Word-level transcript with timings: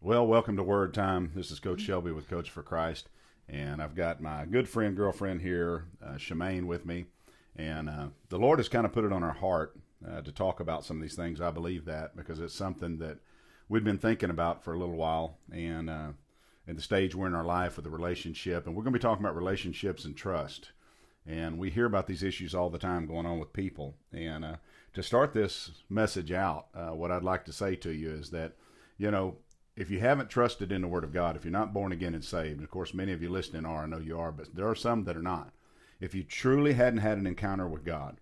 Well, 0.00 0.28
welcome 0.28 0.56
to 0.56 0.62
Word 0.62 0.94
Time. 0.94 1.32
This 1.34 1.50
is 1.50 1.58
Coach 1.58 1.80
Shelby 1.80 2.12
with 2.12 2.28
Coach 2.28 2.50
for 2.50 2.62
Christ, 2.62 3.08
and 3.48 3.82
I've 3.82 3.96
got 3.96 4.20
my 4.20 4.44
good 4.44 4.68
friend, 4.68 4.96
girlfriend 4.96 5.42
here, 5.42 5.86
uh, 6.00 6.12
Shemaine, 6.12 6.66
with 6.68 6.86
me. 6.86 7.06
And 7.56 7.90
uh, 7.90 8.06
the 8.28 8.38
Lord 8.38 8.60
has 8.60 8.68
kind 8.68 8.86
of 8.86 8.92
put 8.92 9.04
it 9.04 9.12
on 9.12 9.24
our 9.24 9.32
heart 9.32 9.76
uh, 10.08 10.20
to 10.20 10.30
talk 10.30 10.60
about 10.60 10.84
some 10.84 10.98
of 10.98 11.02
these 11.02 11.16
things. 11.16 11.40
I 11.40 11.50
believe 11.50 11.84
that 11.86 12.14
because 12.16 12.38
it's 12.38 12.54
something 12.54 12.98
that 12.98 13.18
we've 13.68 13.82
been 13.82 13.98
thinking 13.98 14.30
about 14.30 14.62
for 14.62 14.72
a 14.72 14.78
little 14.78 14.94
while, 14.94 15.38
and 15.50 15.90
uh, 15.90 16.10
at 16.68 16.76
the 16.76 16.80
stage 16.80 17.16
we're 17.16 17.26
in 17.26 17.34
our 17.34 17.44
life 17.44 17.74
with 17.74 17.84
the 17.84 17.90
relationship, 17.90 18.68
and 18.68 18.76
we're 18.76 18.84
going 18.84 18.92
to 18.92 19.00
be 19.00 19.02
talking 19.02 19.24
about 19.24 19.34
relationships 19.34 20.04
and 20.04 20.16
trust. 20.16 20.70
And 21.26 21.58
we 21.58 21.70
hear 21.70 21.86
about 21.86 22.06
these 22.06 22.22
issues 22.22 22.54
all 22.54 22.70
the 22.70 22.78
time 22.78 23.08
going 23.08 23.26
on 23.26 23.40
with 23.40 23.52
people. 23.52 23.96
And 24.12 24.44
uh, 24.44 24.56
to 24.94 25.02
start 25.02 25.34
this 25.34 25.72
message 25.90 26.30
out, 26.30 26.68
uh, 26.72 26.94
what 26.94 27.10
I'd 27.10 27.24
like 27.24 27.44
to 27.46 27.52
say 27.52 27.74
to 27.74 27.90
you 27.90 28.12
is 28.12 28.30
that, 28.30 28.52
you 28.96 29.10
know, 29.10 29.38
if 29.78 29.90
you 29.90 30.00
haven't 30.00 30.28
trusted 30.28 30.72
in 30.72 30.82
the 30.82 30.88
Word 30.88 31.04
of 31.04 31.12
God, 31.12 31.36
if 31.36 31.44
you're 31.44 31.52
not 31.52 31.72
born 31.72 31.92
again 31.92 32.12
and 32.12 32.24
saved, 32.24 32.56
and 32.56 32.64
of 32.64 32.70
course 32.70 32.92
many 32.92 33.12
of 33.12 33.22
you 33.22 33.28
listening 33.28 33.64
are, 33.64 33.84
I 33.84 33.86
know 33.86 33.98
you 33.98 34.18
are, 34.18 34.32
but 34.32 34.52
there 34.52 34.68
are 34.68 34.74
some 34.74 35.04
that 35.04 35.16
are 35.16 35.22
not. 35.22 35.52
If 36.00 36.16
you 36.16 36.24
truly 36.24 36.72
hadn't 36.72 36.98
had 36.98 37.16
an 37.16 37.28
encounter 37.28 37.68
with 37.68 37.84
God, 37.84 38.16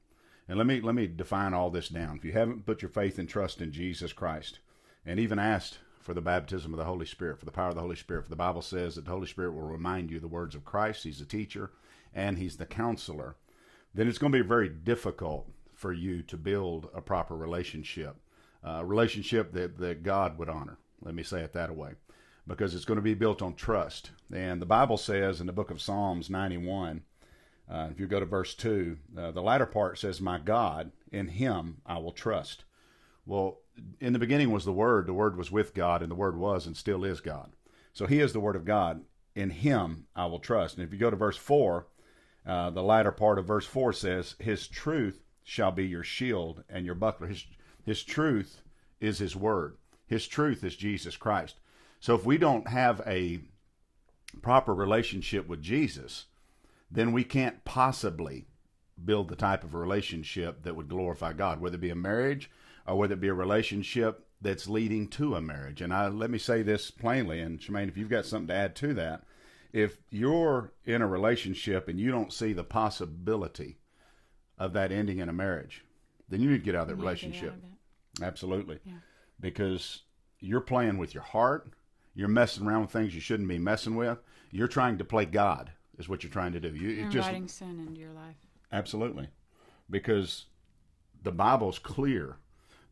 and 0.46 0.58
let 0.58 0.66
me 0.66 0.82
let 0.82 0.94
me 0.94 1.06
define 1.06 1.54
all 1.54 1.70
this 1.70 1.88
down. 1.88 2.18
If 2.18 2.24
you 2.26 2.32
haven't 2.32 2.66
put 2.66 2.82
your 2.82 2.90
faith 2.90 3.18
and 3.18 3.26
trust 3.26 3.62
in 3.62 3.72
Jesus 3.72 4.12
Christ, 4.12 4.58
and 5.06 5.18
even 5.18 5.38
asked 5.38 5.78
for 5.98 6.12
the 6.12 6.20
baptism 6.20 6.74
of 6.74 6.78
the 6.78 6.84
Holy 6.84 7.06
Spirit, 7.06 7.38
for 7.38 7.46
the 7.46 7.50
power 7.50 7.70
of 7.70 7.74
the 7.74 7.80
Holy 7.80 7.96
Spirit, 7.96 8.24
for 8.24 8.30
the 8.30 8.36
Bible 8.36 8.62
says 8.62 8.94
that 8.94 9.06
the 9.06 9.10
Holy 9.10 9.26
Spirit 9.26 9.52
will 9.52 9.62
remind 9.62 10.10
you 10.10 10.20
the 10.20 10.28
words 10.28 10.54
of 10.54 10.64
Christ. 10.64 11.04
He's 11.04 11.20
the 11.20 11.24
teacher 11.24 11.70
and 12.14 12.36
He's 12.36 12.58
the 12.58 12.66
counselor. 12.66 13.36
Then 13.94 14.08
it's 14.08 14.18
going 14.18 14.32
to 14.32 14.42
be 14.42 14.46
very 14.46 14.68
difficult 14.68 15.48
for 15.72 15.92
you 15.92 16.22
to 16.24 16.36
build 16.36 16.90
a 16.94 17.00
proper 17.00 17.34
relationship, 17.34 18.16
a 18.62 18.84
relationship 18.84 19.52
that, 19.52 19.78
that 19.78 20.02
God 20.02 20.38
would 20.38 20.50
honor. 20.50 20.78
Let 21.02 21.14
me 21.14 21.22
say 21.22 21.42
it 21.42 21.52
that 21.52 21.74
way. 21.74 21.92
Because 22.46 22.74
it's 22.74 22.84
going 22.84 22.96
to 22.96 23.02
be 23.02 23.14
built 23.14 23.42
on 23.42 23.54
trust. 23.54 24.10
And 24.32 24.62
the 24.62 24.66
Bible 24.66 24.96
says 24.96 25.40
in 25.40 25.46
the 25.46 25.52
book 25.52 25.70
of 25.70 25.82
Psalms 25.82 26.30
91, 26.30 27.02
uh, 27.68 27.88
if 27.90 27.98
you 27.98 28.06
go 28.06 28.20
to 28.20 28.26
verse 28.26 28.54
2, 28.54 28.96
uh, 29.18 29.30
the 29.32 29.42
latter 29.42 29.66
part 29.66 29.98
says, 29.98 30.20
My 30.20 30.38
God, 30.38 30.92
in 31.10 31.28
him 31.28 31.78
I 31.84 31.98
will 31.98 32.12
trust. 32.12 32.64
Well, 33.24 33.58
in 34.00 34.12
the 34.12 34.20
beginning 34.20 34.52
was 34.52 34.64
the 34.64 34.72
Word, 34.72 35.06
the 35.06 35.12
Word 35.12 35.36
was 35.36 35.50
with 35.50 35.74
God, 35.74 36.00
and 36.00 36.10
the 36.10 36.16
Word 36.16 36.36
was 36.36 36.66
and 36.66 36.76
still 36.76 37.04
is 37.04 37.20
God. 37.20 37.52
So 37.92 38.06
he 38.06 38.20
is 38.20 38.32
the 38.32 38.40
Word 38.40 38.56
of 38.56 38.64
God. 38.64 39.02
In 39.34 39.50
him 39.50 40.06
I 40.14 40.26
will 40.26 40.38
trust. 40.38 40.76
And 40.76 40.86
if 40.86 40.92
you 40.92 40.98
go 40.98 41.10
to 41.10 41.16
verse 41.16 41.36
4, 41.36 41.86
uh, 42.46 42.70
the 42.70 42.82
latter 42.82 43.10
part 43.10 43.38
of 43.38 43.46
verse 43.46 43.66
4 43.66 43.92
says, 43.92 44.36
His 44.38 44.68
truth 44.68 45.24
shall 45.42 45.72
be 45.72 45.86
your 45.86 46.04
shield 46.04 46.62
and 46.68 46.86
your 46.86 46.94
buckler. 46.94 47.26
His, 47.26 47.44
his 47.84 48.04
truth 48.04 48.62
is 49.00 49.18
His 49.18 49.34
Word. 49.34 49.76
His 50.06 50.26
truth 50.26 50.62
is 50.62 50.76
Jesus 50.76 51.16
Christ. 51.16 51.56
So 52.00 52.14
if 52.14 52.24
we 52.24 52.38
don't 52.38 52.68
have 52.68 53.02
a 53.06 53.40
proper 54.42 54.74
relationship 54.74 55.48
with 55.48 55.62
Jesus, 55.62 56.26
then 56.90 57.12
we 57.12 57.24
can't 57.24 57.64
possibly 57.64 58.46
build 59.04 59.28
the 59.28 59.36
type 59.36 59.64
of 59.64 59.74
relationship 59.74 60.62
that 60.62 60.76
would 60.76 60.88
glorify 60.88 61.32
God, 61.32 61.60
whether 61.60 61.76
it 61.76 61.80
be 61.80 61.90
a 61.90 61.96
marriage 61.96 62.50
or 62.86 62.96
whether 62.96 63.14
it 63.14 63.20
be 63.20 63.28
a 63.28 63.34
relationship 63.34 64.26
that's 64.40 64.68
leading 64.68 65.08
to 65.08 65.34
a 65.34 65.40
marriage. 65.40 65.80
And 65.80 65.92
I 65.92 66.08
let 66.08 66.30
me 66.30 66.38
say 66.38 66.62
this 66.62 66.90
plainly, 66.90 67.40
and 67.40 67.58
Shemaine, 67.58 67.88
if 67.88 67.96
you've 67.96 68.08
got 68.08 68.26
something 68.26 68.48
to 68.48 68.54
add 68.54 68.76
to 68.76 68.94
that, 68.94 69.24
if 69.72 69.98
you're 70.10 70.72
in 70.84 71.02
a 71.02 71.06
relationship 71.06 71.88
and 71.88 71.98
you 71.98 72.10
don't 72.10 72.32
see 72.32 72.52
the 72.52 72.64
possibility 72.64 73.78
of 74.58 74.72
that 74.74 74.92
ending 74.92 75.18
in 75.18 75.28
a 75.28 75.34
marriage, 75.34 75.84
then 76.28 76.40
you 76.40 76.50
need 76.50 76.58
to 76.58 76.64
get 76.64 76.74
out 76.74 76.82
of 76.82 76.88
that 76.88 76.96
relationship. 76.96 77.54
Of 77.54 78.22
Absolutely. 78.22 78.78
Yeah 78.84 78.94
because 79.40 80.02
you're 80.40 80.60
playing 80.60 80.98
with 80.98 81.14
your 81.14 81.22
heart. 81.22 81.70
You're 82.14 82.28
messing 82.28 82.66
around 82.66 82.82
with 82.82 82.90
things 82.90 83.14
you 83.14 83.20
shouldn't 83.20 83.48
be 83.48 83.58
messing 83.58 83.94
with. 83.94 84.18
You're 84.50 84.68
trying 84.68 84.98
to 84.98 85.04
play 85.04 85.26
God, 85.26 85.72
is 85.98 86.08
what 86.08 86.22
you're 86.22 86.32
trying 86.32 86.52
to 86.52 86.60
do. 86.60 86.68
You, 86.68 86.88
you're 86.88 87.10
just, 87.10 87.28
inviting 87.28 87.48
sin 87.48 87.84
into 87.86 88.00
your 88.00 88.12
life. 88.12 88.36
Absolutely. 88.72 89.28
Because 89.90 90.46
the 91.22 91.32
Bible's 91.32 91.78
clear 91.78 92.38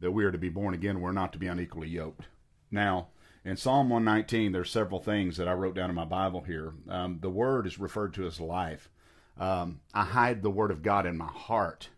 that 0.01 0.11
we 0.11 0.25
are 0.25 0.33
to 0.33 0.39
be 0.39 0.51
born 0.51 0.75
again. 0.75 1.01
We're 1.01 1.13
not 1.13 1.33
to 1.33 1.39
be 1.39 1.47
unequally 1.47 1.89
yoked. 1.89 2.27
Now, 2.71 3.09
in 3.45 3.57
Psalm 3.57 3.89
119, 3.89 4.53
there's 4.53 4.71
several 4.71 5.01
things 5.01 5.37
that 5.37 5.49
I 5.49 5.53
wrote 5.53 5.75
down 5.75 5.91
in 5.91 5.97
my 5.97 6.05
Bible 6.05 6.43
here. 6.43 6.75
Um, 6.89 7.19
the 7.21 7.31
word 7.31 7.67
is 7.67 7.79
referred 7.79 8.15
to 8.15 8.27
as 8.27 8.41
life. 8.41 8.91
Um, 9.39 9.81
I 9.93 10.05
hide 10.05 10.43
the 10.43 10.51
word 10.51 10.71
of 10.71 10.83
God 10.83 11.07
in 11.07 11.17
my 11.17 11.27
heart 11.27 11.89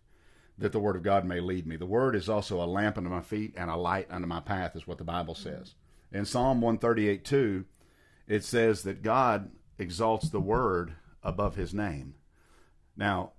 that 0.59 0.73
the 0.73 0.79
word 0.79 0.97
of 0.97 1.03
God 1.03 1.25
may 1.25 1.41
lead 1.41 1.67
me. 1.67 1.77
The 1.77 1.87
word 1.87 2.17
is 2.17 2.29
also 2.29 2.63
a 2.63 2.67
lamp 2.67 2.97
unto 2.97 3.11
my 3.11 3.21
feet 3.21 3.55
and 3.57 3.71
a 3.71 3.77
light 3.77 4.09
unto 4.11 4.27
my 4.27 4.41
path, 4.41 4.75
is 4.75 4.87
what 4.87 4.99
the 4.99 5.05
Bible 5.05 5.35
says. 5.35 5.75
In 6.13 6.25
Psalm 6.25 6.61
138 6.61 7.25
2, 7.25 7.65
it 8.27 8.45
says 8.45 8.83
that 8.83 9.03
God 9.03 9.51
exalts 9.79 10.29
the 10.29 10.41
word 10.41 10.95
above 11.23 11.57
his 11.57 11.75
name. 11.75 12.15
Now, 12.97 13.33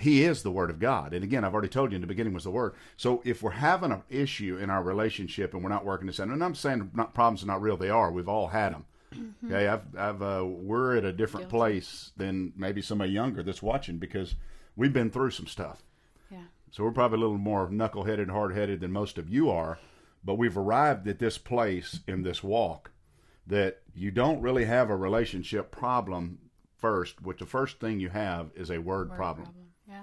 he 0.00 0.24
is 0.24 0.42
the 0.42 0.50
word 0.50 0.70
of 0.70 0.78
God. 0.78 1.12
And 1.12 1.24
again, 1.24 1.44
I've 1.44 1.52
already 1.52 1.68
told 1.68 1.90
you 1.90 1.96
in 1.96 2.00
the 2.00 2.06
beginning 2.06 2.32
was 2.32 2.44
the 2.44 2.50
word. 2.50 2.74
So 2.96 3.20
if 3.24 3.42
we're 3.42 3.50
having 3.50 3.92
an 3.92 4.02
issue 4.08 4.56
in 4.56 4.70
our 4.70 4.82
relationship 4.82 5.54
and 5.54 5.62
we're 5.62 5.70
not 5.70 5.84
working 5.84 6.06
this 6.06 6.20
out, 6.20 6.28
and 6.28 6.42
I'm 6.42 6.54
saying 6.54 6.90
not, 6.94 7.14
problems 7.14 7.42
are 7.42 7.46
not 7.46 7.62
real, 7.62 7.76
they 7.76 7.90
are. 7.90 8.10
We've 8.10 8.28
all 8.28 8.48
had 8.48 8.72
them. 8.72 8.84
Mm-hmm. 9.14 9.46
Okay, 9.46 9.68
I've, 9.68 9.96
I've, 9.96 10.22
uh, 10.22 10.44
we're 10.46 10.96
at 10.96 11.04
a 11.04 11.12
different 11.12 11.50
Guilty. 11.50 11.56
place 11.56 12.12
than 12.16 12.52
maybe 12.56 12.82
somebody 12.82 13.12
younger 13.12 13.42
that's 13.42 13.62
watching 13.62 13.98
because 13.98 14.34
we've 14.76 14.92
been 14.92 15.10
through 15.10 15.30
some 15.30 15.46
stuff. 15.46 15.82
So 16.70 16.84
we're 16.84 16.92
probably 16.92 17.16
a 17.16 17.20
little 17.20 17.38
more 17.38 17.68
knuckleheaded 17.68 18.30
hard 18.30 18.54
headed 18.54 18.80
than 18.80 18.92
most 18.92 19.18
of 19.18 19.28
you 19.28 19.50
are. 19.50 19.78
But 20.24 20.34
we've 20.34 20.58
arrived 20.58 21.06
at 21.08 21.18
this 21.18 21.38
place 21.38 22.00
in 22.06 22.22
this 22.22 22.42
walk 22.42 22.90
that 23.46 23.80
you 23.94 24.10
don't 24.10 24.42
really 24.42 24.66
have 24.66 24.90
a 24.90 24.96
relationship 24.96 25.70
problem 25.70 26.38
first, 26.76 27.22
which 27.22 27.38
the 27.38 27.46
first 27.46 27.80
thing 27.80 27.98
you 28.00 28.10
have 28.10 28.50
is 28.54 28.70
a 28.70 28.78
word, 28.78 29.08
word 29.08 29.16
problem. 29.16 29.46
problem. 29.46 29.66
Yeah. 29.88 30.02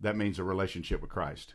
That 0.00 0.16
means 0.16 0.38
a 0.38 0.44
relationship 0.44 1.00
with 1.00 1.10
Christ. 1.10 1.54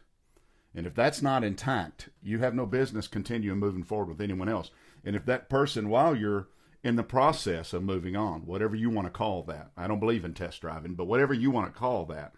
And 0.74 0.86
if 0.86 0.94
that's 0.94 1.22
not 1.22 1.44
intact, 1.44 2.10
you 2.22 2.40
have 2.40 2.54
no 2.54 2.66
business 2.66 3.08
continuing 3.08 3.60
moving 3.60 3.84
forward 3.84 4.10
with 4.10 4.22
anyone 4.22 4.48
else. 4.48 4.72
And 5.04 5.16
if 5.16 5.26
that 5.26 5.50
person, 5.50 5.90
while 5.90 6.16
you're 6.16 6.48
in 6.84 6.96
the 6.96 7.04
process 7.04 7.74
of 7.74 7.84
moving 7.84 8.16
on, 8.16 8.46
whatever 8.46 8.76
you 8.76 8.90
want 8.90 9.08
to 9.08 9.12
call 9.12 9.44
that, 9.44 9.72
I 9.76 9.88
don't 9.88 10.00
believe 10.00 10.24
in 10.24 10.34
test 10.34 10.62
driving, 10.62 10.96
but 10.96 11.06
whatever 11.06 11.34
you 11.34 11.52
want 11.52 11.74
to 11.74 11.78
call 11.78 12.06
that, 12.06 12.34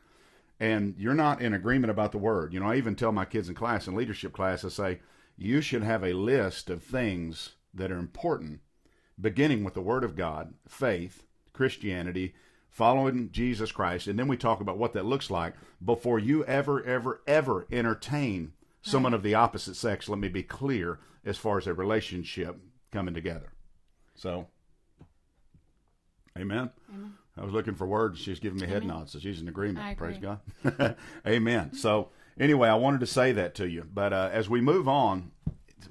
and 0.60 0.96
you're 0.98 1.14
not 1.14 1.42
in 1.42 1.54
agreement 1.54 1.92
about 1.92 2.12
the 2.12 2.18
word. 2.18 2.54
You 2.54 2.60
know, 2.60 2.68
I 2.68 2.76
even 2.76 2.96
tell 2.96 3.12
my 3.12 3.26
kids 3.26 3.50
in 3.50 3.56
class, 3.56 3.88
in 3.88 3.96
leadership 3.96 4.34
class, 4.34 4.64
I 4.64 4.70
say, 4.70 5.00
you 5.38 5.62
should 5.62 5.84
have 5.84 6.04
a 6.04 6.14
list 6.14 6.70
of 6.70 6.84
things 6.84 7.54
that 7.74 7.92
are 7.92 7.98
important, 7.98 8.62
beginning 9.20 9.64
with 9.64 9.74
the 9.74 9.82
Word 9.82 10.04
of 10.04 10.16
God, 10.16 10.54
faith, 10.68 11.24
Christianity, 11.54 12.36
following 12.70 13.30
Jesus 13.32 13.72
Christ, 13.72 14.08
and 14.08 14.18
then 14.18 14.28
we 14.28 14.38
talk 14.38 14.62
about 14.62 14.78
what 14.78 14.94
that 14.94 15.06
looks 15.06 15.30
like 15.30 15.54
before 15.84 16.20
you 16.20 16.44
ever, 16.46 16.84
ever, 16.84 17.22
ever 17.28 17.68
entertain 17.72 18.54
someone 18.82 19.14
of 19.14 19.24
the 19.24 19.36
opposite 19.36 19.76
sex. 19.76 20.10
Let 20.10 20.20
me 20.20 20.28
be 20.28 20.44
clear 20.44 21.00
as 21.24 21.38
far 21.38 21.58
as 21.58 21.68
a 21.68 21.74
relationship 21.74 22.58
coming 22.92 23.14
together. 23.14 23.54
So, 24.16 24.48
amen. 26.38 26.72
amen. 26.92 27.14
I 27.38 27.44
was 27.44 27.54
looking 27.54 27.74
for 27.76 27.88
words. 27.88 28.20
She's 28.20 28.40
giving 28.40 28.60
me 28.60 28.68
head 28.68 28.86
nods, 28.86 29.12
so 29.12 29.20
she's 29.20 29.42
in 29.42 29.48
agreement. 29.48 29.98
Praise 29.98 30.18
God. 30.20 30.96
Amen. 31.28 31.74
So 31.74 32.10
anyway, 32.40 32.70
I 32.70 32.76
wanted 32.76 33.00
to 33.00 33.08
say 33.08 33.32
that 33.32 33.56
to 33.56 33.68
you. 33.68 33.88
But 33.92 34.14
uh, 34.14 34.30
as 34.32 34.50
we 34.50 34.62
move 34.62 34.88
on, 34.88 35.32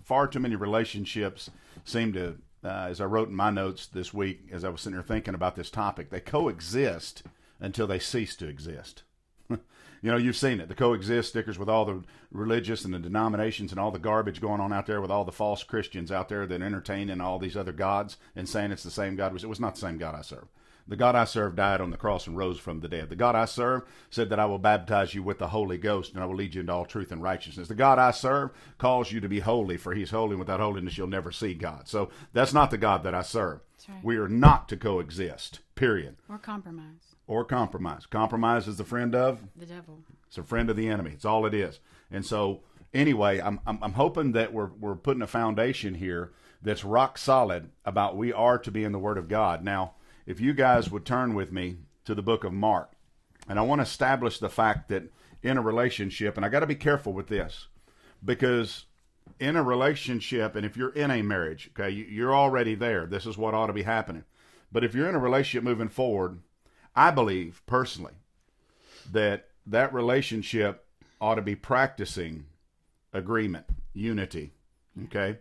far 0.05 0.29
too 0.29 0.39
many 0.39 0.55
relationships 0.55 1.51
seem 1.85 2.13
to, 2.13 2.37
uh, 2.65 2.87
as 2.89 3.01
I 3.01 3.07
wrote 3.07 3.29
in 3.29 3.35
my 3.35 3.51
notes 3.51 3.87
this 3.87 4.15
week, 4.15 4.49
as 4.53 4.65
I 4.65 4.69
was 4.69 4.83
sitting 4.83 4.97
here 4.97 5.03
thinking 5.03 5.35
about 5.35 5.57
this 5.57 5.71
topic, 5.71 6.11
they 6.11 6.21
coexist 6.21 7.25
until 7.59 7.89
they 7.89 7.99
cease 7.99 8.37
to 8.37 8.47
exist. 8.47 9.03
you 9.51 9.59
know, 10.03 10.17
you've 10.17 10.37
seen 10.37 10.61
it. 10.61 10.69
The 10.69 10.77
coexist 10.77 11.31
stickers 11.31 11.59
with 11.59 11.69
all 11.69 11.85
the 11.85 12.05
religious 12.31 12.85
and 12.85 12.95
the 12.95 13.01
denominations 13.01 13.73
and 13.73 13.81
all 13.81 13.91
the 13.91 13.99
garbage 13.99 14.41
going 14.41 14.61
on 14.61 14.73
out 14.73 14.87
there 14.87 15.01
with 15.01 15.11
all 15.11 15.25
the 15.25 15.33
false 15.33 15.65
Christians 15.65 16.13
out 16.13 16.29
there 16.29 16.47
that 16.47 16.63
entertain 16.63 17.11
in 17.11 17.21
all 17.21 17.41
these 17.41 17.57
other 17.57 17.73
gods 17.73 18.17
and 18.37 18.49
saying 18.49 18.71
it's 18.71 18.85
the 18.85 18.93
same 18.93 19.17
God. 19.17 19.35
It 19.43 19.49
was 19.49 19.61
not 19.61 19.75
the 19.75 19.81
same 19.81 19.99
God 19.99 20.15
I 20.15 20.23
serve. 20.23 20.47
The 20.89 20.97
God 20.97 21.15
I 21.15 21.25
serve 21.25 21.57
died 21.57 21.81
on 21.81 21.91
the 21.91 21.97
cross 21.97 22.27
and 22.27 22.37
rose 22.37 22.59
from 22.59 22.81
the 22.81 22.89
dead. 22.89 23.09
The 23.09 23.17
God 23.17 23.35
I 23.35 23.45
serve 23.45 23.83
said 24.11 24.29
that 24.31 24.41
I 24.41 24.47
will 24.47 24.59
baptize 24.59 25.15
you 25.15 25.23
with 25.23 25.39
the 25.39 25.49
Holy 25.49 25.79
Ghost 25.79 26.13
and 26.13 26.23
I 26.23 26.27
will 26.27 26.35
lead 26.35 26.55
you 26.55 26.61
into 26.61 26.73
all 26.73 26.85
truth 26.85 27.13
and 27.13 27.23
righteousness. 27.23 27.69
The 27.69 27.75
God 27.75 27.99
I 27.99 28.11
serve 28.11 28.51
calls 28.79 29.13
you 29.13 29.21
to 29.21 29.29
be 29.29 29.41
holy, 29.41 29.77
for 29.77 29.95
he's 29.95 30.11
holy, 30.11 30.33
and 30.33 30.41
without 30.41 30.61
holiness 30.61 30.99
you'll 30.99 31.07
never 31.07 31.31
see 31.31 31.55
God. 31.55 31.89
So 31.89 32.11
that's 32.33 32.53
not 32.53 32.71
the 32.71 32.79
God 32.79 33.05
that 33.05 33.15
I 33.15 33.23
serve. 33.23 33.61
Right. 33.89 34.05
We 34.05 34.17
are 34.17 34.29
not 34.29 34.69
to 34.69 34.77
coexist, 34.77 35.61
period. 35.75 36.17
Or 36.29 36.39
compromise. 36.39 37.15
Or 37.27 37.45
compromise. 37.45 38.07
Compromise 38.07 38.69
is 38.69 38.77
the 38.77 38.85
friend 38.85 39.15
of? 39.15 39.41
The 39.57 39.67
devil. 39.67 40.01
It's 40.27 40.39
a 40.39 40.43
friend 40.43 40.71
of 40.71 40.77
the 40.77 40.89
enemy. 40.89 41.13
It's 41.13 41.25
all 41.25 41.47
it 41.47 41.55
is. 41.55 41.81
And 42.11 42.25
so, 42.25 42.61
anyway, 42.95 43.41
I'm, 43.41 43.61
I'm, 43.67 43.79
I'm 43.83 43.93
hoping 43.95 44.33
that 44.33 44.53
we're, 44.53 44.71
we're 44.79 44.95
putting 44.95 45.23
a 45.23 45.27
foundation 45.27 45.95
here 45.95 46.33
that's 46.63 46.85
rock 46.85 47.19
solid 47.19 47.71
about 47.85 48.17
we 48.17 48.33
are 48.33 48.59
to 48.59 48.71
be 48.71 48.85
in 48.85 48.93
the 48.93 48.99
Word 48.99 49.19
of 49.19 49.29
God. 49.29 49.65
Now, 49.65 49.95
if 50.27 50.41
you 50.41 50.53
guys 50.53 50.91
would 50.91 51.05
turn 51.05 51.35
with 51.35 51.53
me 51.53 51.79
to 52.05 52.15
the 52.15 52.23
book 52.23 52.45
of 52.45 52.53
Mark, 52.53 52.93
and 53.49 53.59
I 53.59 53.63
want 53.63 53.81
to 53.81 53.85
establish 53.85 54.39
the 54.39 54.49
fact 54.49 54.89
that 54.89 55.05
in 55.43 55.59
a 55.59 55.63
relationship, 55.63 56.37
and 56.37 56.47
I 56.47 56.49
got 56.49 56.61
to 56.61 56.67
be 56.67 56.75
careful 56.75 57.13
with 57.13 57.29
this 57.29 57.67
because 58.25 58.87
in 59.41 59.57
a 59.57 59.63
relationship, 59.63 60.55
and 60.55 60.65
if 60.65 60.77
you're 60.77 60.95
in 60.95 61.11
a 61.11 61.23
marriage, 61.23 61.71
okay, 61.73 61.91
you- 61.91 62.05
you're 62.05 62.35
already 62.35 62.75
there. 62.75 63.07
This 63.07 63.27
is 63.27 63.37
what 63.37 63.55
ought 63.55 63.67
to 63.67 63.73
be 63.73 63.83
happening. 63.83 64.25
But 64.71 64.85
if 64.85 64.95
you're 64.95 65.09
in 65.09 65.15
a 65.15 65.21
relationship 65.21 65.65
moving 65.65 65.89
forward, 65.89 66.41
I 66.95 67.11
believe 67.11 67.63
personally 67.67 68.15
that 69.11 69.49
that 69.67 69.93
relationship 69.93 70.87
ought 71.21 71.35
to 71.37 71.43
be 71.43 71.55
practicing 71.57 72.47
agreement, 73.13 73.67
unity. 73.93 74.53
Okay? 75.05 75.39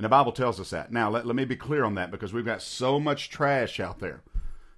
And 0.00 0.04
the 0.06 0.08
Bible 0.08 0.32
tells 0.32 0.58
us 0.58 0.70
that. 0.70 0.90
Now, 0.90 1.10
let, 1.10 1.26
let 1.26 1.36
me 1.36 1.44
be 1.44 1.56
clear 1.56 1.84
on 1.84 1.94
that 1.96 2.10
because 2.10 2.32
we've 2.32 2.42
got 2.42 2.62
so 2.62 2.98
much 2.98 3.28
trash 3.28 3.78
out 3.78 3.98
there. 3.98 4.22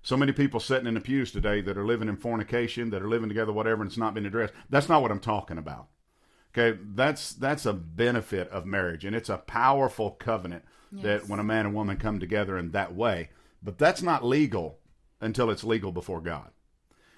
So 0.02 0.16
many 0.16 0.32
people 0.32 0.58
sitting 0.58 0.88
in 0.88 0.94
the 0.94 1.00
pews 1.00 1.30
today 1.30 1.60
that 1.60 1.78
are 1.78 1.86
living 1.86 2.08
in 2.08 2.16
fornication, 2.16 2.90
that 2.90 3.02
are 3.02 3.08
living 3.08 3.28
together, 3.28 3.52
whatever, 3.52 3.82
and 3.82 3.88
it's 3.88 3.96
not 3.96 4.14
been 4.14 4.26
addressed. 4.26 4.52
That's 4.68 4.88
not 4.88 5.00
what 5.00 5.12
I'm 5.12 5.20
talking 5.20 5.58
about. 5.58 5.86
Okay, 6.50 6.76
that's 6.96 7.34
that's 7.34 7.66
a 7.66 7.72
benefit 7.72 8.48
of 8.48 8.66
marriage, 8.66 9.04
and 9.04 9.14
it's 9.14 9.28
a 9.28 9.38
powerful 9.38 10.10
covenant 10.10 10.64
that 10.90 11.28
when 11.28 11.38
a 11.38 11.44
man 11.44 11.66
and 11.66 11.74
woman 11.76 11.98
come 11.98 12.18
together 12.18 12.58
in 12.58 12.72
that 12.72 12.92
way. 12.92 13.30
But 13.62 13.78
that's 13.78 14.02
not 14.02 14.24
legal 14.24 14.80
until 15.20 15.50
it's 15.50 15.62
legal 15.62 15.92
before 15.92 16.20
God. 16.20 16.50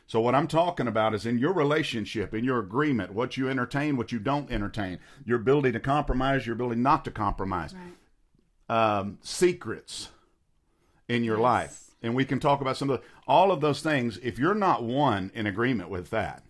So 0.07 0.21
what 0.21 0.35
I'm 0.35 0.47
talking 0.49 0.87
about 0.87 1.15
is 1.15 1.25
in 1.25 1.39
your 1.39 1.53
relationship, 1.53 2.35
in 2.35 2.45
your 2.45 2.59
agreement, 2.59 3.13
what 3.15 3.37
you 3.37 3.49
entertain, 3.49 3.97
what 3.97 4.13
you 4.13 4.19
don't 4.19 4.51
entertain, 4.51 4.99
your 5.25 5.39
ability 5.39 5.73
to 5.73 5.81
compromise, 5.81 6.47
your 6.47 6.55
ability 6.55 6.81
not 6.81 7.05
to 7.07 7.11
compromise, 7.11 7.75
Right. 8.69 8.99
um, 8.99 9.19
secrets 9.23 10.11
in 11.09 11.25
your 11.25 11.37
Yes. 11.39 11.43
life. 11.43 11.81
And 12.03 12.15
we 12.15 12.27
can 12.27 12.39
talk 12.39 12.61
about 12.61 12.77
some 12.77 12.91
of 12.91 13.01
the, 13.01 13.07
all 13.27 13.51
of 13.51 13.63
those 13.63 13.81
things. 13.83 14.19
If 14.23 14.39
you're 14.39 14.55
not 14.55 14.83
one 14.83 15.31
in 15.35 15.47
agreement 15.47 15.89
with 15.89 16.11
that, 16.11 16.43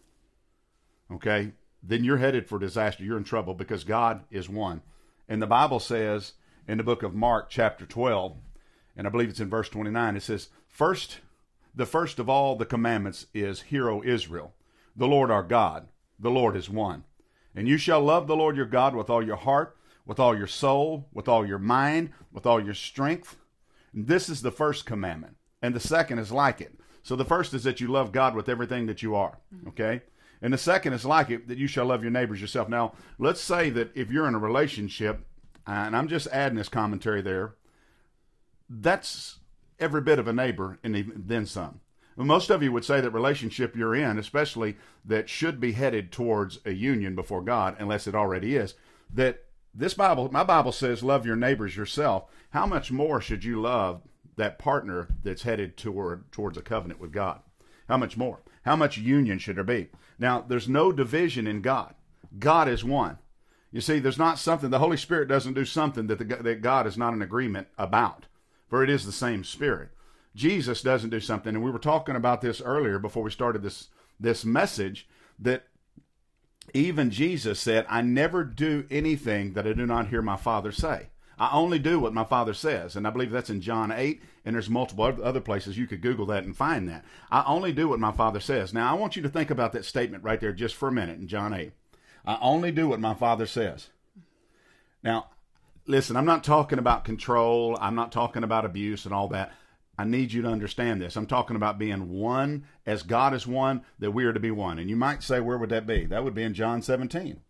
okay, 1.13 1.53
then 1.81 2.03
you're 2.03 2.17
headed 2.17 2.49
for 2.49 2.59
disaster. 2.59 3.05
You're 3.05 3.19
in 3.19 3.25
trouble 3.25 3.55
because 3.55 3.85
God 3.85 4.25
is 4.31 4.49
one. 4.49 4.83
And 5.29 5.41
the 5.41 5.47
Bible 5.47 5.79
says 5.79 6.33
in 6.67 6.79
the 6.79 6.85
book 6.85 7.05
of 7.05 7.15
Mark, 7.15 7.51
chapter 7.51 7.87
12, 7.87 8.37
and 8.97 9.07
I 9.07 9.11
believe 9.11 9.29
it's 9.29 9.41
in 9.41 9.49
verse 9.49 9.69
29, 9.69 10.17
it 10.17 10.23
says, 10.25 10.49
First, 10.69 11.21
the 11.75 11.87
first 11.87 12.19
of 12.19 12.29
all 12.29 12.57
the 12.57 12.67
commandments 12.67 13.27
is, 13.35 13.63
Hear, 13.63 13.89
O 13.89 14.03
Israel, 14.03 14.55
the 14.97 15.07
Lord 15.07 15.31
our 15.31 15.43
God, 15.43 15.89
the 16.19 16.31
Lord 16.31 16.57
is 16.57 16.71
one. 16.71 17.05
And 17.55 17.69
you 17.69 17.77
shall 17.77 18.01
love 18.01 18.27
the 18.27 18.37
Lord 18.37 18.57
your 18.57 18.67
God 18.67 18.95
with 18.95 19.11
all 19.11 19.25
your 19.25 19.37
heart, 19.37 19.77
with 20.07 20.19
all 20.19 20.37
your 20.37 20.47
soul, 20.47 21.09
with 21.13 21.29
all 21.29 21.47
your 21.47 21.59
mind, 21.59 22.11
with 22.33 22.47
all 22.47 22.63
your 22.63 22.75
strength. 22.75 23.37
This 23.93 24.29
is 24.29 24.43
the 24.43 24.51
first 24.51 24.87
commandment. 24.87 25.37
And 25.63 25.75
the 25.75 25.81
second 25.81 26.19
is 26.19 26.33
like 26.33 26.61
it. 26.61 26.79
So 27.03 27.17
the 27.17 27.25
first 27.25 27.55
is 27.55 27.65
that 27.65 27.81
you 27.81 27.89
love 27.89 28.13
God 28.13 28.35
with 28.35 28.49
everything 28.49 28.87
that 28.87 29.03
you 29.03 29.15
are. 29.15 29.39
Mm-hmm. 29.55 29.69
Okay? 29.69 30.03
And 30.43 30.53
the 30.53 30.59
second 30.59 30.93
is 30.93 31.05
like 31.05 31.31
it, 31.31 31.49
that 31.49 31.59
you 31.59 31.67
shall 31.67 31.87
love 31.87 32.03
your 32.03 32.11
neighbors 32.11 32.41
yourself. 32.41 32.69
Now, 32.69 32.95
let's 33.19 33.41
say 33.41 33.71
that 33.71 33.93
if 33.95 34.11
you're 34.11 34.29
in 34.29 34.35
a 34.35 34.39
relationship, 34.39 35.25
and 35.67 35.97
I'm 35.97 36.09
just 36.09 36.27
adding 36.29 36.59
this 36.59 36.69
commentary 36.69 37.23
there, 37.23 37.55
that's 38.69 39.39
every 39.79 40.01
bit 40.01 40.19
of 40.19 40.29
a 40.29 40.33
neighbor 40.33 40.79
and 40.83 41.13
then 41.27 41.47
some. 41.47 41.81
Most 42.17 42.51
of 42.51 42.63
you 42.63 42.71
would 42.71 42.85
say 42.85 43.01
that 43.01 43.11
relationship 43.11 43.75
you're 43.75 43.95
in, 43.95 44.19
especially 44.19 44.77
that 45.05 45.29
should 45.29 45.59
be 45.59 45.73
headed 45.73 46.13
towards 46.13 46.61
a 46.65 46.73
union 46.73 47.15
before 47.15 47.43
God, 47.43 47.77
unless 47.79 48.07
it 48.07 48.15
already 48.15 48.55
is, 48.55 48.75
that 49.13 49.45
this 49.75 49.95
Bible, 49.95 50.31
my 50.31 50.45
Bible 50.45 50.71
says, 50.71 51.03
love 51.03 51.27
your 51.27 51.35
neighbors 51.35 51.77
yourself. 51.77 52.25
How 52.51 52.67
much 52.67 52.93
more 52.93 53.21
should 53.21 53.43
you 53.43 53.61
love 53.61 54.03
that 54.37 54.59
partner 54.59 55.09
that's 55.25 55.43
headed 55.43 55.77
toward 55.77 56.31
towards 56.31 56.57
a 56.57 56.63
covenant 56.63 57.01
with 57.01 57.13
God? 57.13 57.41
How 57.89 57.97
much 57.97 58.17
more? 58.17 58.41
How 58.65 58.77
much 58.77 58.97
union 58.97 59.39
should 59.39 59.57
there 59.57 59.65
be? 59.65 59.89
Now, 60.19 60.45
there's 60.47 60.69
no 60.69 60.93
division 60.93 61.47
in 61.47 61.61
God. 61.61 61.95
God 62.39 62.69
is 62.69 62.85
one. 62.85 63.19
You 63.73 63.81
see, 63.81 63.99
there's 63.99 64.19
not 64.19 64.39
something, 64.39 64.71
the 64.71 64.79
Holy 64.79 64.97
Spirit 64.97 65.29
doesn't 65.29 65.55
do 65.55 65.65
something 65.65 66.07
that, 66.07 66.19
the, 66.19 66.25
that 66.25 66.63
God 66.63 66.87
is 66.87 66.97
not 66.97 67.13
in 67.13 67.23
agreement 67.23 67.67
about, 67.77 68.27
for 68.69 68.83
it 68.83 68.91
is 68.91 69.05
the 69.05 69.13
same 69.13 69.45
Spirit. 69.45 69.91
Jesus 70.35 70.83
doesn't 70.83 71.11
do 71.11 71.21
something, 71.21 71.55
and 71.55 71.65
we 71.65 71.71
were 71.71 71.79
talking 71.79 72.17
about 72.17 72.41
this 72.41 72.61
earlier 72.61 72.99
before 72.99 73.23
we 73.23 73.31
started 73.31 73.63
this, 73.63 73.89
this 74.19 74.45
message, 74.45 75.09
that 75.39 75.65
even 76.73 77.11
Jesus 77.11 77.61
said, 77.61 77.87
I 77.89 78.03
never 78.03 78.43
do 78.43 78.85
anything 78.91 79.53
that 79.53 79.67
I 79.67 79.73
do 79.73 79.87
not 79.87 80.09
hear 80.09 80.23
my 80.23 80.37
Father 80.37 80.73
say. 80.73 81.09
I 81.39 81.51
only 81.53 81.79
do 81.79 81.99
what 81.99 82.15
my 82.15 82.25
Father 82.25 82.55
says. 82.55 82.97
And 82.97 83.07
I 83.07 83.11
believe 83.11 83.31
that's 83.31 83.51
in 83.51 83.61
John 83.61 83.91
8, 83.91 84.23
and 84.45 84.55
there's 84.55 84.71
multiple 84.71 85.05
other 85.23 85.41
places 85.41 85.77
you 85.77 85.87
could 85.87 86.01
Google 86.01 86.27
that 86.27 86.45
and 86.45 86.57
find 86.57 86.89
that. 86.89 87.05
I 87.31 87.45
only 87.47 87.73
do 87.73 87.89
what 87.89 88.01
my 88.01 88.13
Father 88.13 88.41
says. 88.41 88.73
Now, 88.73 88.91
I 88.91 88.95
want 88.95 89.17
you 89.17 89.23
to 89.23 89.29
think 89.29 89.51
about 89.51 89.73
that 89.73 89.85
statement 89.85 90.25
right 90.25 90.41
there 90.41 90.53
just 90.53 90.75
for 90.75 90.89
a 90.89 90.93
minute 90.93 91.19
in 91.19 91.29
John 91.29 91.53
8. 91.53 91.73
I 92.27 92.39
only 92.41 92.73
do 92.73 92.89
what 92.89 93.01
my 93.01 93.15
Father 93.15 93.47
says. 93.47 93.89
Now, 95.03 95.27
listen, 95.87 96.17
I'm 96.17 96.25
not 96.25 96.45
talking 96.45 96.79
about 96.79 97.05
control, 97.05 97.77
I'm 97.81 97.95
not 97.95 98.13
talking 98.13 98.45
about 98.45 98.65
abuse 98.65 99.05
and 99.05 99.15
all 99.15 99.29
that. 99.29 99.53
I 99.97 100.05
need 100.05 100.33
you 100.33 100.43
to 100.43 100.49
understand 100.49 101.01
this. 101.01 101.15
I'm 101.17 101.27
talking 101.27 101.55
about 101.55 101.79
being 101.79 102.11
one 102.11 102.65
as 102.85 103.05
God 103.05 103.33
is 103.33 103.47
one, 103.47 103.83
that 104.01 104.11
we 104.11 104.25
are 104.25 104.33
to 104.33 104.41
be 104.41 104.51
one. 104.51 104.81
And 104.81 104.91
you 104.91 104.97
might 104.97 105.23
say, 105.23 105.39
where 105.39 105.57
would 105.57 105.71
that 105.71 105.87
be? 105.87 106.05
That 106.07 106.25
would 106.25 106.35
be 106.35 106.43
in 106.43 106.55
John 106.55 106.83
17. 106.83 107.41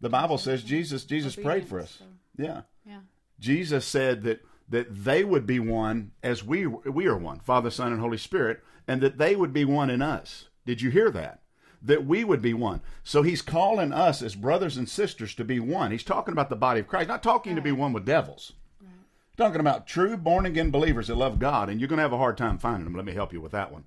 The 0.00 0.08
Bible 0.10 0.36
says 0.36 0.62
Jesus 0.62 1.04
Jesus 1.04 1.36
prayed 1.36 1.66
for 1.66 1.80
us. 1.80 2.02
Obedience, 2.02 2.20
Yeah. 2.36 2.92
Yeah. 2.92 3.00
Jesus 3.40 3.86
said 3.86 4.22
that 4.24 4.40
that 4.68 5.04
they 5.04 5.24
would 5.24 5.46
be 5.46 5.60
one 5.60 6.10
as 6.22 6.44
we 6.44 6.66
we 6.66 7.06
are 7.06 7.16
one, 7.16 7.40
Father, 7.40 7.70
Son, 7.70 7.92
and 7.92 8.00
Holy 8.00 8.18
Spirit, 8.18 8.62
and 8.86 9.00
that 9.00 9.18
they 9.18 9.36
would 9.36 9.52
be 9.52 9.64
one 9.64 9.90
in 9.90 10.02
us. 10.02 10.48
Did 10.66 10.82
you 10.82 10.90
hear 10.90 11.10
that? 11.12 11.40
That 11.82 12.06
we 12.06 12.24
would 12.24 12.42
be 12.42 12.54
one. 12.54 12.80
So 13.04 13.22
he's 13.22 13.42
calling 13.42 13.92
us 13.92 14.22
as 14.22 14.34
brothers 14.34 14.76
and 14.76 14.88
sisters 14.88 15.34
to 15.34 15.44
be 15.44 15.60
one. 15.60 15.90
He's 15.90 16.02
talking 16.02 16.32
about 16.32 16.48
the 16.48 16.56
body 16.56 16.80
of 16.80 16.88
Christ, 16.88 17.08
not 17.08 17.22
talking 17.22 17.54
to 17.54 17.62
be 17.62 17.72
one 17.72 17.92
with 17.92 18.04
devils. 18.04 18.52
Talking 19.36 19.60
about 19.60 19.86
true 19.86 20.16
born 20.16 20.46
again 20.46 20.70
believers 20.70 21.08
that 21.08 21.16
love 21.16 21.38
God, 21.38 21.68
and 21.68 21.78
you're 21.78 21.88
going 21.88 21.98
to 21.98 22.02
have 22.02 22.12
a 22.14 22.18
hard 22.18 22.38
time 22.38 22.56
finding 22.56 22.84
them. 22.84 22.94
Let 22.94 23.04
me 23.04 23.12
help 23.12 23.34
you 23.34 23.40
with 23.40 23.52
that 23.52 23.70
one. 23.70 23.84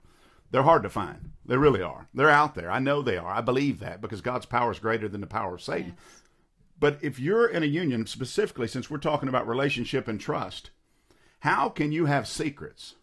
They're 0.51 0.63
hard 0.63 0.83
to 0.83 0.89
find. 0.89 1.31
They 1.45 1.57
really 1.57 1.81
are. 1.81 2.07
They're 2.13 2.29
out 2.29 2.53
there. 2.53 2.71
I 2.71 2.77
know 2.79 3.01
they 3.01 3.17
are. 3.17 3.33
I 3.33 3.41
believe 3.41 3.79
that 3.79 4.01
because 4.01 4.21
God's 4.21 4.45
power 4.45 4.71
is 4.71 4.79
greater 4.79 5.07
than 5.07 5.21
the 5.21 5.27
power 5.27 5.55
of 5.55 5.61
Satan. 5.61 5.95
Yes. 5.97 6.21
But 6.79 6.99
if 7.01 7.19
you're 7.19 7.47
in 7.47 7.63
a 7.63 7.67
union, 7.67 8.05
specifically 8.05 8.67
since 8.67 8.89
we're 8.89 8.99
talking 8.99 9.27
about 9.27 9.47
relationship 9.47 10.07
and 10.07 10.19
trust, 10.19 10.69
how 11.39 11.69
can 11.69 11.91
you 11.91 12.05
have 12.05 12.27
secrets 12.27 12.95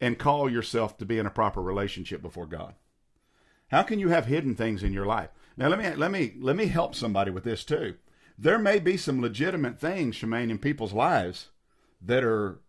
and 0.00 0.18
call 0.18 0.50
yourself 0.50 0.96
to 0.98 1.04
be 1.04 1.18
in 1.18 1.26
a 1.26 1.30
proper 1.30 1.60
relationship 1.60 2.22
before 2.22 2.46
God? 2.46 2.74
How 3.72 3.82
can 3.82 3.98
you 3.98 4.10
have 4.10 4.26
hidden 4.26 4.54
things 4.54 4.82
in 4.82 4.92
your 4.92 5.06
life? 5.06 5.30
Now 5.56 5.68
let 5.68 5.78
me 5.78 5.94
let 5.94 6.10
me 6.10 6.34
let 6.38 6.56
me 6.56 6.66
help 6.66 6.94
somebody 6.94 7.30
with 7.30 7.42
this 7.42 7.64
too. 7.64 7.96
There 8.38 8.58
may 8.58 8.78
be 8.78 8.96
some 8.96 9.20
legitimate 9.20 9.80
things, 9.80 10.16
Shemaine, 10.16 10.50
in 10.50 10.58
people's 10.58 10.92
lives 10.92 11.48
that 12.00 12.22
are 12.22 12.60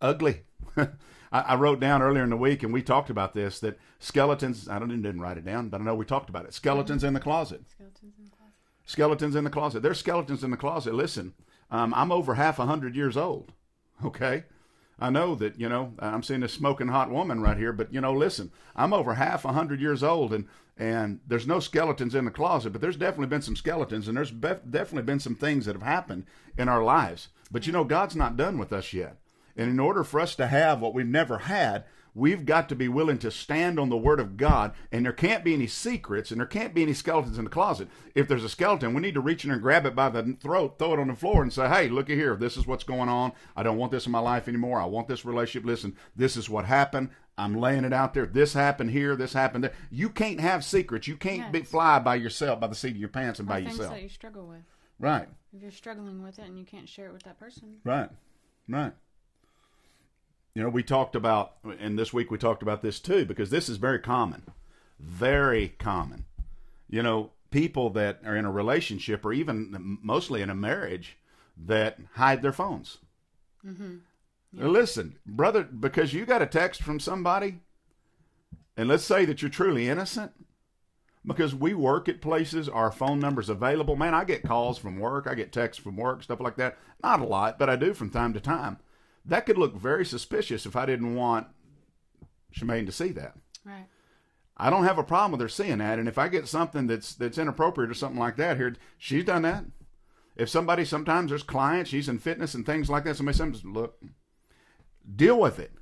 ugly. 0.00 0.42
I, 0.76 0.88
I 1.32 1.54
wrote 1.56 1.80
down 1.80 2.00
earlier 2.00 2.22
in 2.22 2.30
the 2.30 2.36
week, 2.36 2.62
and 2.62 2.72
we 2.72 2.82
talked 2.82 3.10
about 3.10 3.34
this 3.34 3.60
that 3.60 3.78
skeletons. 3.98 4.68
I 4.68 4.78
don't 4.78 4.88
didn't 4.88 5.20
write 5.20 5.36
it 5.38 5.44
down, 5.44 5.68
but 5.68 5.80
I 5.80 5.84
know 5.84 5.94
we 5.94 6.06
talked 6.06 6.30
about 6.30 6.46
it. 6.46 6.54
Skeletons 6.54 7.04
in 7.04 7.12
the 7.12 7.20
closet 7.20 7.62
Skeletons 7.66 8.14
in 8.16 8.24
the 8.24 8.30
closet. 8.30 8.54
skeletons 8.86 9.36
in 9.36 9.44
the 9.44 9.50
closet. 9.50 9.82
There's 9.82 9.98
skeletons 9.98 10.42
in 10.42 10.50
the 10.50 10.56
closet. 10.56 10.94
Listen, 10.94 11.34
um, 11.70 11.92
I'm 11.94 12.10
over 12.12 12.36
half 12.36 12.58
a 12.58 12.66
hundred 12.66 12.96
years 12.96 13.16
old. 13.18 13.52
Okay, 14.04 14.44
I 14.98 15.10
know 15.10 15.34
that 15.36 15.58
you 15.58 15.68
know 15.68 15.94
I'm 15.98 16.22
seeing 16.22 16.42
a 16.42 16.48
smoking 16.48 16.88
hot 16.88 17.10
woman 17.10 17.40
right 17.40 17.56
here, 17.56 17.72
but 17.72 17.92
you 17.92 18.00
know, 18.00 18.12
listen, 18.12 18.52
I'm 18.76 18.92
over 18.92 19.14
half 19.14 19.44
a 19.44 19.52
hundred 19.52 19.80
years 19.80 20.02
old, 20.02 20.32
and 20.32 20.46
and 20.76 21.20
there's 21.26 21.46
no 21.46 21.60
skeletons 21.60 22.14
in 22.14 22.24
the 22.24 22.30
closet, 22.30 22.70
but 22.70 22.80
there's 22.80 22.96
definitely 22.96 23.28
been 23.28 23.42
some 23.42 23.56
skeletons, 23.56 24.08
and 24.08 24.16
there's 24.16 24.32
bef- 24.32 24.70
definitely 24.70 25.02
been 25.02 25.20
some 25.20 25.34
things 25.34 25.66
that 25.66 25.74
have 25.74 25.82
happened 25.82 26.26
in 26.58 26.68
our 26.68 26.82
lives. 26.82 27.28
But 27.50 27.66
you 27.66 27.72
know, 27.72 27.84
God's 27.84 28.16
not 28.16 28.36
done 28.36 28.58
with 28.58 28.72
us 28.72 28.92
yet, 28.92 29.18
and 29.56 29.70
in 29.70 29.80
order 29.80 30.04
for 30.04 30.20
us 30.20 30.34
to 30.36 30.46
have 30.46 30.80
what 30.80 30.94
we've 30.94 31.06
never 31.06 31.38
had, 31.38 31.84
we've 32.14 32.46
got 32.46 32.68
to 32.68 32.74
be 32.76 32.88
willing 32.88 33.18
to 33.18 33.30
stand 33.30 33.78
on 33.78 33.88
the 33.88 33.96
word 33.96 34.20
of 34.20 34.36
God, 34.36 34.72
and 34.92 35.04
there 35.04 35.12
can't 35.12 35.44
be 35.44 35.54
any 35.54 35.66
secrets, 35.66 36.30
and 36.30 36.40
there 36.40 36.46
can't 36.46 36.74
be 36.74 36.82
any 36.82 36.94
skeletons 36.94 37.38
in 37.38 37.44
the 37.44 37.50
closet. 37.50 37.88
If 38.14 38.28
there's 38.28 38.44
a 38.44 38.48
skeleton, 38.48 38.94
we 38.94 39.00
need 39.02 39.14
to 39.14 39.20
reach 39.20 39.44
in 39.44 39.50
and 39.50 39.60
grab 39.60 39.84
it 39.86 39.94
by 39.94 40.08
the 40.08 40.36
throat, 40.40 40.78
throw 40.78 40.94
it 40.94 41.00
on 41.00 41.08
the 41.08 41.14
floor, 41.14 41.42
and 41.42 41.52
say, 41.52 41.68
"Hey, 41.68 41.88
look 41.88 42.08
at 42.08 42.16
here. 42.16 42.36
This 42.36 42.56
is 42.56 42.66
what's 42.66 42.84
going 42.84 43.08
on. 43.08 43.32
I 43.56 43.62
don't 43.62 43.78
want 43.78 43.92
this 43.92 44.06
in 44.06 44.12
my 44.12 44.20
life 44.20 44.48
anymore. 44.48 44.80
I 44.80 44.86
want 44.86 45.08
this 45.08 45.24
relationship. 45.24 45.66
Listen, 45.66 45.96
this 46.14 46.36
is 46.36 46.48
what 46.48 46.64
happened. 46.64 47.10
I'm 47.36 47.56
laying 47.56 47.84
it 47.84 47.92
out 47.92 48.14
there. 48.14 48.26
This 48.26 48.52
happened 48.52 48.90
here. 48.90 49.16
This 49.16 49.32
happened 49.32 49.64
there. 49.64 49.74
You 49.90 50.08
can't 50.08 50.40
have 50.40 50.64
secrets. 50.64 51.08
You 51.08 51.16
can't 51.16 51.50
be, 51.50 51.62
fly 51.62 51.98
by 51.98 52.14
yourself, 52.14 52.60
by 52.60 52.68
the 52.68 52.76
seat 52.76 52.92
of 52.92 52.96
your 52.96 53.08
pants, 53.08 53.40
and 53.40 53.48
by 53.48 53.58
yourself. 53.58 53.92
that 53.92 54.02
you 54.02 54.08
struggle 54.08 54.46
with. 54.46 54.62
Right." 54.98 55.28
If 55.52 55.62
you're 55.62 55.70
struggling 55.70 56.22
with 56.22 56.38
it 56.38 56.46
and 56.46 56.58
you 56.58 56.64
can't 56.64 56.88
share 56.88 57.06
it 57.06 57.12
with 57.12 57.22
that 57.24 57.38
person, 57.38 57.76
Right. 57.84 58.10
Right. 58.68 58.92
You 60.54 60.62
know, 60.62 60.68
we 60.68 60.84
talked 60.84 61.16
about, 61.16 61.54
and 61.80 61.98
this 61.98 62.12
week 62.12 62.30
we 62.30 62.38
talked 62.38 62.62
about 62.62 62.80
this 62.80 63.00
too, 63.00 63.24
because 63.24 63.50
this 63.50 63.68
is 63.68 63.76
very 63.76 63.98
common. 63.98 64.44
Very 65.00 65.70
common. 65.78 66.26
You 66.88 67.02
know, 67.02 67.30
people 67.50 67.90
that 67.90 68.20
are 68.24 68.36
in 68.36 68.44
a 68.44 68.52
relationship 68.52 69.24
or 69.24 69.32
even 69.32 69.98
mostly 70.02 70.42
in 70.42 70.50
a 70.50 70.54
marriage 70.54 71.16
that 71.66 71.98
hide 72.14 72.42
their 72.42 72.52
phones. 72.52 72.98
Mm-hmm. 73.66 73.96
Now, 74.52 74.66
Listen, 74.68 75.16
brother, 75.26 75.64
because 75.64 76.12
you 76.12 76.24
got 76.24 76.42
a 76.42 76.46
text 76.46 76.82
from 76.82 77.00
somebody, 77.00 77.60
and 78.76 78.88
let's 78.88 79.04
say 79.04 79.24
that 79.24 79.42
you're 79.42 79.50
truly 79.50 79.88
innocent, 79.88 80.32
because 81.26 81.54
we 81.54 81.74
work 81.74 82.08
at 82.08 82.20
places, 82.20 82.68
our 82.68 82.92
phone 82.92 83.18
number's 83.18 83.48
available. 83.48 83.96
Man, 83.96 84.14
I 84.14 84.24
get 84.24 84.42
calls 84.44 84.78
from 84.78 85.00
work, 85.00 85.26
I 85.26 85.34
get 85.34 85.52
texts 85.52 85.82
from 85.82 85.96
work, 85.96 86.22
stuff 86.22 86.40
like 86.40 86.56
that. 86.56 86.76
Not 87.02 87.20
a 87.20 87.24
lot, 87.24 87.58
but 87.58 87.70
I 87.70 87.76
do 87.76 87.94
from 87.94 88.10
time 88.10 88.34
to 88.34 88.40
time. 88.40 88.78
That 89.24 89.46
could 89.46 89.58
look 89.58 89.74
very 89.74 90.04
suspicious 90.04 90.66
if 90.66 90.76
I 90.76 90.86
didn't 90.86 91.14
want 91.14 91.46
Shemaine 92.54 92.86
to 92.86 92.92
see 92.92 93.08
that. 93.08 93.34
Right. 93.64 93.86
I 94.56 94.70
don't 94.70 94.84
have 94.84 94.98
a 94.98 95.04
problem 95.04 95.32
with 95.32 95.40
her 95.40 95.48
seeing 95.48 95.78
that, 95.78 95.98
and 95.98 96.08
if 96.08 96.18
I 96.18 96.28
get 96.28 96.46
something 96.46 96.86
that's 96.86 97.14
that's 97.14 97.38
inappropriate 97.38 97.90
or 97.90 97.94
something 97.94 98.20
like 98.20 98.36
that 98.36 98.56
here, 98.56 98.76
she's 98.98 99.24
done 99.24 99.42
that. 99.42 99.64
If 100.36 100.48
somebody 100.48 100.84
sometimes 100.84 101.30
there's 101.30 101.42
clients, 101.42 101.90
she's 101.90 102.08
in 102.08 102.18
fitness 102.18 102.54
and 102.54 102.64
things 102.64 102.88
like 102.88 103.04
that. 103.04 103.16
Somebody 103.16 103.38
says, 103.38 103.64
"Look, 103.64 104.00
deal 105.16 105.38
with 105.40 105.58
it." 105.58 105.72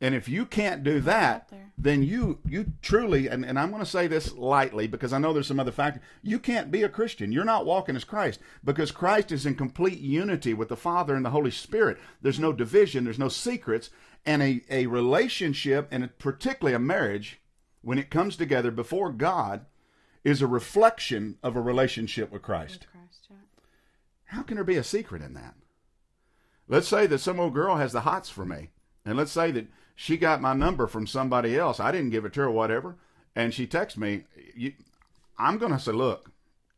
And 0.00 0.14
if 0.14 0.28
you 0.28 0.46
can't 0.46 0.84
do 0.84 1.00
that, 1.00 1.50
then 1.76 2.04
you 2.04 2.38
you 2.46 2.72
truly 2.82 3.26
and, 3.26 3.44
and 3.44 3.58
I'm 3.58 3.70
going 3.70 3.82
to 3.82 3.90
say 3.90 4.06
this 4.06 4.32
lightly 4.32 4.86
because 4.86 5.12
I 5.12 5.18
know 5.18 5.32
there's 5.32 5.48
some 5.48 5.58
other 5.58 5.72
factors. 5.72 6.02
You 6.22 6.38
can't 6.38 6.70
be 6.70 6.84
a 6.84 6.88
Christian. 6.88 7.32
You're 7.32 7.44
not 7.44 7.66
walking 7.66 7.96
as 7.96 8.04
Christ 8.04 8.38
because 8.64 8.92
Christ 8.92 9.32
is 9.32 9.44
in 9.44 9.56
complete 9.56 9.98
unity 9.98 10.54
with 10.54 10.68
the 10.68 10.76
Father 10.76 11.16
and 11.16 11.24
the 11.24 11.30
Holy 11.30 11.50
Spirit. 11.50 11.98
There's 12.22 12.38
no 12.38 12.52
division, 12.52 13.04
there's 13.04 13.18
no 13.18 13.28
secrets, 13.28 13.90
and 14.24 14.40
a, 14.40 14.62
a 14.70 14.86
relationship 14.86 15.88
and 15.90 16.16
particularly 16.18 16.74
a 16.74 16.80
marriage 16.80 17.40
when 17.82 17.98
it 17.98 18.10
comes 18.10 18.36
together 18.36 18.70
before 18.70 19.12
God 19.12 19.66
is 20.22 20.42
a 20.42 20.46
reflection 20.46 21.38
of 21.42 21.56
a 21.56 21.60
relationship 21.60 22.30
with 22.30 22.42
Christ. 22.42 22.80
With 22.80 22.92
Christ, 22.92 23.26
yeah. 23.30 23.36
How 24.26 24.42
can 24.42 24.56
there 24.56 24.64
be 24.64 24.76
a 24.76 24.84
secret 24.84 25.22
in 25.22 25.34
that? 25.34 25.54
Let's 26.68 26.88
say 26.88 27.06
that 27.06 27.18
some 27.18 27.40
old 27.40 27.54
girl 27.54 27.76
has 27.76 27.92
the 27.92 28.02
hots 28.02 28.28
for 28.28 28.44
me, 28.44 28.70
and 29.04 29.16
let's 29.16 29.32
say 29.32 29.50
that 29.52 29.68
she 30.00 30.16
got 30.16 30.40
my 30.40 30.52
number 30.54 30.86
from 30.86 31.08
somebody 31.08 31.58
else. 31.58 31.80
I 31.80 31.90
didn't 31.90 32.10
give 32.10 32.24
it 32.24 32.32
to 32.34 32.40
her, 32.42 32.46
or 32.46 32.52
whatever, 32.52 32.94
and 33.34 33.52
she 33.52 33.66
texts 33.66 33.98
me. 33.98 34.22
You, 34.54 34.72
I'm 35.36 35.58
going 35.58 35.72
to 35.72 35.78
say, 35.80 35.90
look, 35.90 36.30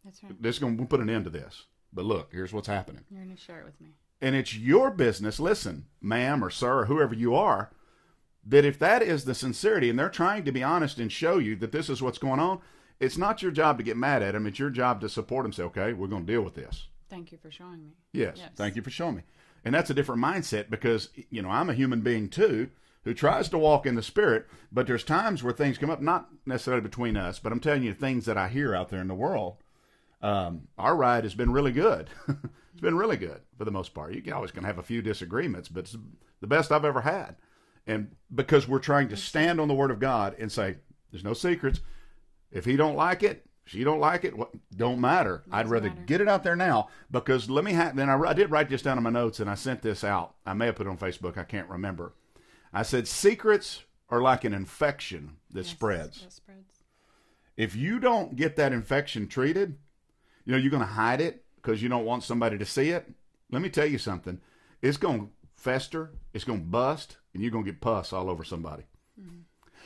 That's 0.05 0.23
right. 0.23 0.41
this 0.43 0.57
is 0.57 0.59
going 0.59 0.79
to 0.79 0.87
put 0.87 1.00
an 1.00 1.11
end 1.11 1.25
to 1.25 1.31
this. 1.31 1.67
But 1.93 2.07
look, 2.07 2.31
here's 2.33 2.53
what's 2.55 2.67
happening, 2.69 3.05
You're 3.11 3.23
going 3.25 3.37
to 3.37 3.41
share 3.43 3.61
it 3.61 3.67
with 3.67 3.79
me. 3.79 3.91
and 4.23 4.35
it's 4.35 4.57
your 4.57 4.91
business. 4.91 5.39
Listen, 5.39 5.85
ma'am 6.00 6.43
or 6.43 6.49
sir, 6.49 6.79
or 6.81 6.85
whoever 6.87 7.15
you 7.15 7.35
are, 7.35 7.71
that 8.47 8.65
if 8.65 8.79
that 8.79 9.03
is 9.03 9.27
the 9.27 9.35
sincerity, 9.35 9.91
and 9.91 9.99
they're 9.99 10.09
trying 10.09 10.45
to 10.45 10.53
be 10.53 10.62
honest 10.62 10.99
and 10.99 11.12
show 11.12 11.37
you 11.37 11.57
that 11.57 11.73
this 11.73 11.91
is 11.91 12.00
what's 12.00 12.17
going 12.19 12.41
on, 12.41 12.61
it's 13.00 13.19
not 13.19 13.43
your 13.43 13.50
job 13.53 13.77
to 13.77 13.85
get 13.85 13.99
mad 13.99 14.23
at 14.23 14.33
them. 14.33 14.47
It's 14.47 14.59
your 14.59 14.71
job 14.71 15.03
to 15.03 15.11
support 15.11 15.45
them. 15.45 15.53
Say, 15.53 15.65
okay, 15.65 15.93
we're 15.93 16.07
going 16.07 16.25
to 16.27 16.33
deal 16.33 16.43
with 16.43 16.55
this. 16.55 16.87
Thank 17.11 17.33
you 17.33 17.39
for 17.39 17.50
showing 17.50 17.83
me. 17.85 17.91
Yes, 18.15 18.37
Yes. 18.39 18.50
Thank 18.57 18.77
you 18.77 18.83
for 18.83 18.91
showing 18.91 19.17
me. 19.17 19.23
And 19.65 19.75
that's 19.75 19.91
a 19.91 19.95
different 19.95 20.23
mindset 20.23 20.71
because, 20.71 21.11
you 21.29 21.43
know, 21.43 21.50
I'm 21.50 21.69
a 21.69 21.75
human 21.75 22.00
being 22.00 22.29
too 22.31 22.71
who 23.04 23.14
tries 23.14 23.49
to 23.49 23.59
walk 23.59 23.87
in 23.87 23.95
the 23.95 24.02
spirit, 24.02 24.47
but 24.71 24.87
there's 24.87 25.04
times 25.04 25.42
where 25.42 25.52
things 25.52 25.78
come 25.78 25.90
up, 25.90 26.02
not 26.02 26.28
necessarily 26.45 26.83
between 26.83 27.16
us, 27.16 27.38
but 27.38 27.52
I'm 27.52 27.61
telling 27.61 27.83
you 27.83 27.95
things 27.95 28.26
that 28.26 28.37
I 28.37 28.49
hear 28.49 28.75
out 28.75 28.90
there 28.90 29.00
in 29.00 29.09
the 29.09 29.14
world. 29.14 29.57
Um, 30.23 30.69
our 30.76 30.95
ride 30.95 31.25
has 31.25 31.35
been 31.35 31.52
really 31.52 31.73
good. 31.73 32.11
it's 32.28 32.80
been 32.80 32.97
really 32.97 33.16
good 33.16 33.40
for 33.57 33.64
the 33.64 33.71
most 33.71 33.95
part. 33.95 34.14
You 34.14 34.21
can 34.21 34.35
always 34.35 34.50
can 34.50 34.64
have 34.64 34.78
a 34.78 34.83
few 34.83 35.00
disagreements, 35.00 35.69
but 35.69 35.85
it's 35.85 35.97
the 36.40 36.47
best 36.47 36.71
I've 36.71 36.85
ever 36.85 37.00
had. 37.00 37.37
And 37.87 38.14
because 38.35 38.69
we're 38.69 38.80
trying 38.80 39.09
to 39.09 39.16
stand 39.16 39.61
on 39.61 39.69
the 39.69 39.75
word 39.75 39.90
of 39.90 39.99
God 39.99 40.37
and 40.38 40.52
say, 40.52 40.76
there's 41.11 41.25
no 41.25 41.33
secrets. 41.33 41.80
If 42.52 42.66
he 42.66 42.76
don't 42.76 42.97
like 42.97 43.23
it, 43.23 43.47
she 43.64 43.85
don't 43.85 44.00
like 44.00 44.25
it, 44.25 44.37
what 44.37 44.50
don't 44.76 45.00
matter. 45.00 45.45
I'd 45.50 45.69
rather 45.69 45.88
matter. 45.88 46.02
get 46.02 46.21
it 46.21 46.28
out 46.28 46.42
there 46.42 46.57
now 46.57 46.88
because 47.11 47.49
let 47.49 47.64
me 47.64 47.73
ha- 47.73 47.92
then 47.95 48.11
I, 48.11 48.19
I 48.21 48.33
did 48.33 48.50
write 48.50 48.69
this 48.69 48.83
down 48.83 48.99
in 48.99 49.04
my 49.04 49.11
notes 49.11 49.40
and 49.40 49.49
I 49.49 49.54
sent 49.54 49.80
this 49.80 50.04
out. 50.04 50.35
I 50.45 50.54
may 50.54 50.66
have 50.66 50.76
put 50.76 50.87
it 50.87 50.90
on 50.90 50.99
Facebook. 50.99 51.38
I 51.38 51.45
can't 51.45 51.69
remember. 51.69 52.14
I 52.73 52.83
said 52.83 53.09
secrets 53.09 53.85
are 54.09 54.21
like 54.21 54.45
an 54.45 54.55
infection 54.55 55.37
that 55.50 55.61
Yes, 55.61 55.69
spreads. 55.69 56.23
That 56.23 56.33
spreads. 56.33 56.83
If 57.57 57.77
you 57.77 58.00
don't 58.00 58.37
get 58.37 58.57
that 58.57 58.73
infection 58.73 59.29
treated, 59.29 59.77
you 60.45 60.53
know 60.53 60.59
you're 60.59 60.71
going 60.71 60.81
to 60.81 60.87
hide 60.87 61.21
it 61.21 61.45
because 61.57 61.83
you 61.83 61.89
don't 61.89 62.05
want 62.05 62.25
somebody 62.25 62.57
to 62.59 62.65
see 62.65 62.91
it. 62.91 63.12
Let 63.50 63.62
me 63.62 63.69
tell 63.69 63.87
you 63.87 63.99
something. 63.99 64.41
It's 64.81 64.97
going 64.97 65.21
to 65.21 65.29
fester. 65.57 66.12
It's 66.33 66.45
going 66.45 66.61
to 66.61 66.67
bust, 66.67 67.19
and 67.35 67.43
you're 67.43 67.53
going 67.53 67.65
to 67.65 67.71
get 67.71 67.81
pus 67.81 68.12
all 68.12 68.31
over 68.31 68.45
somebody, 68.45 68.85
mm-hmm. 69.21 69.41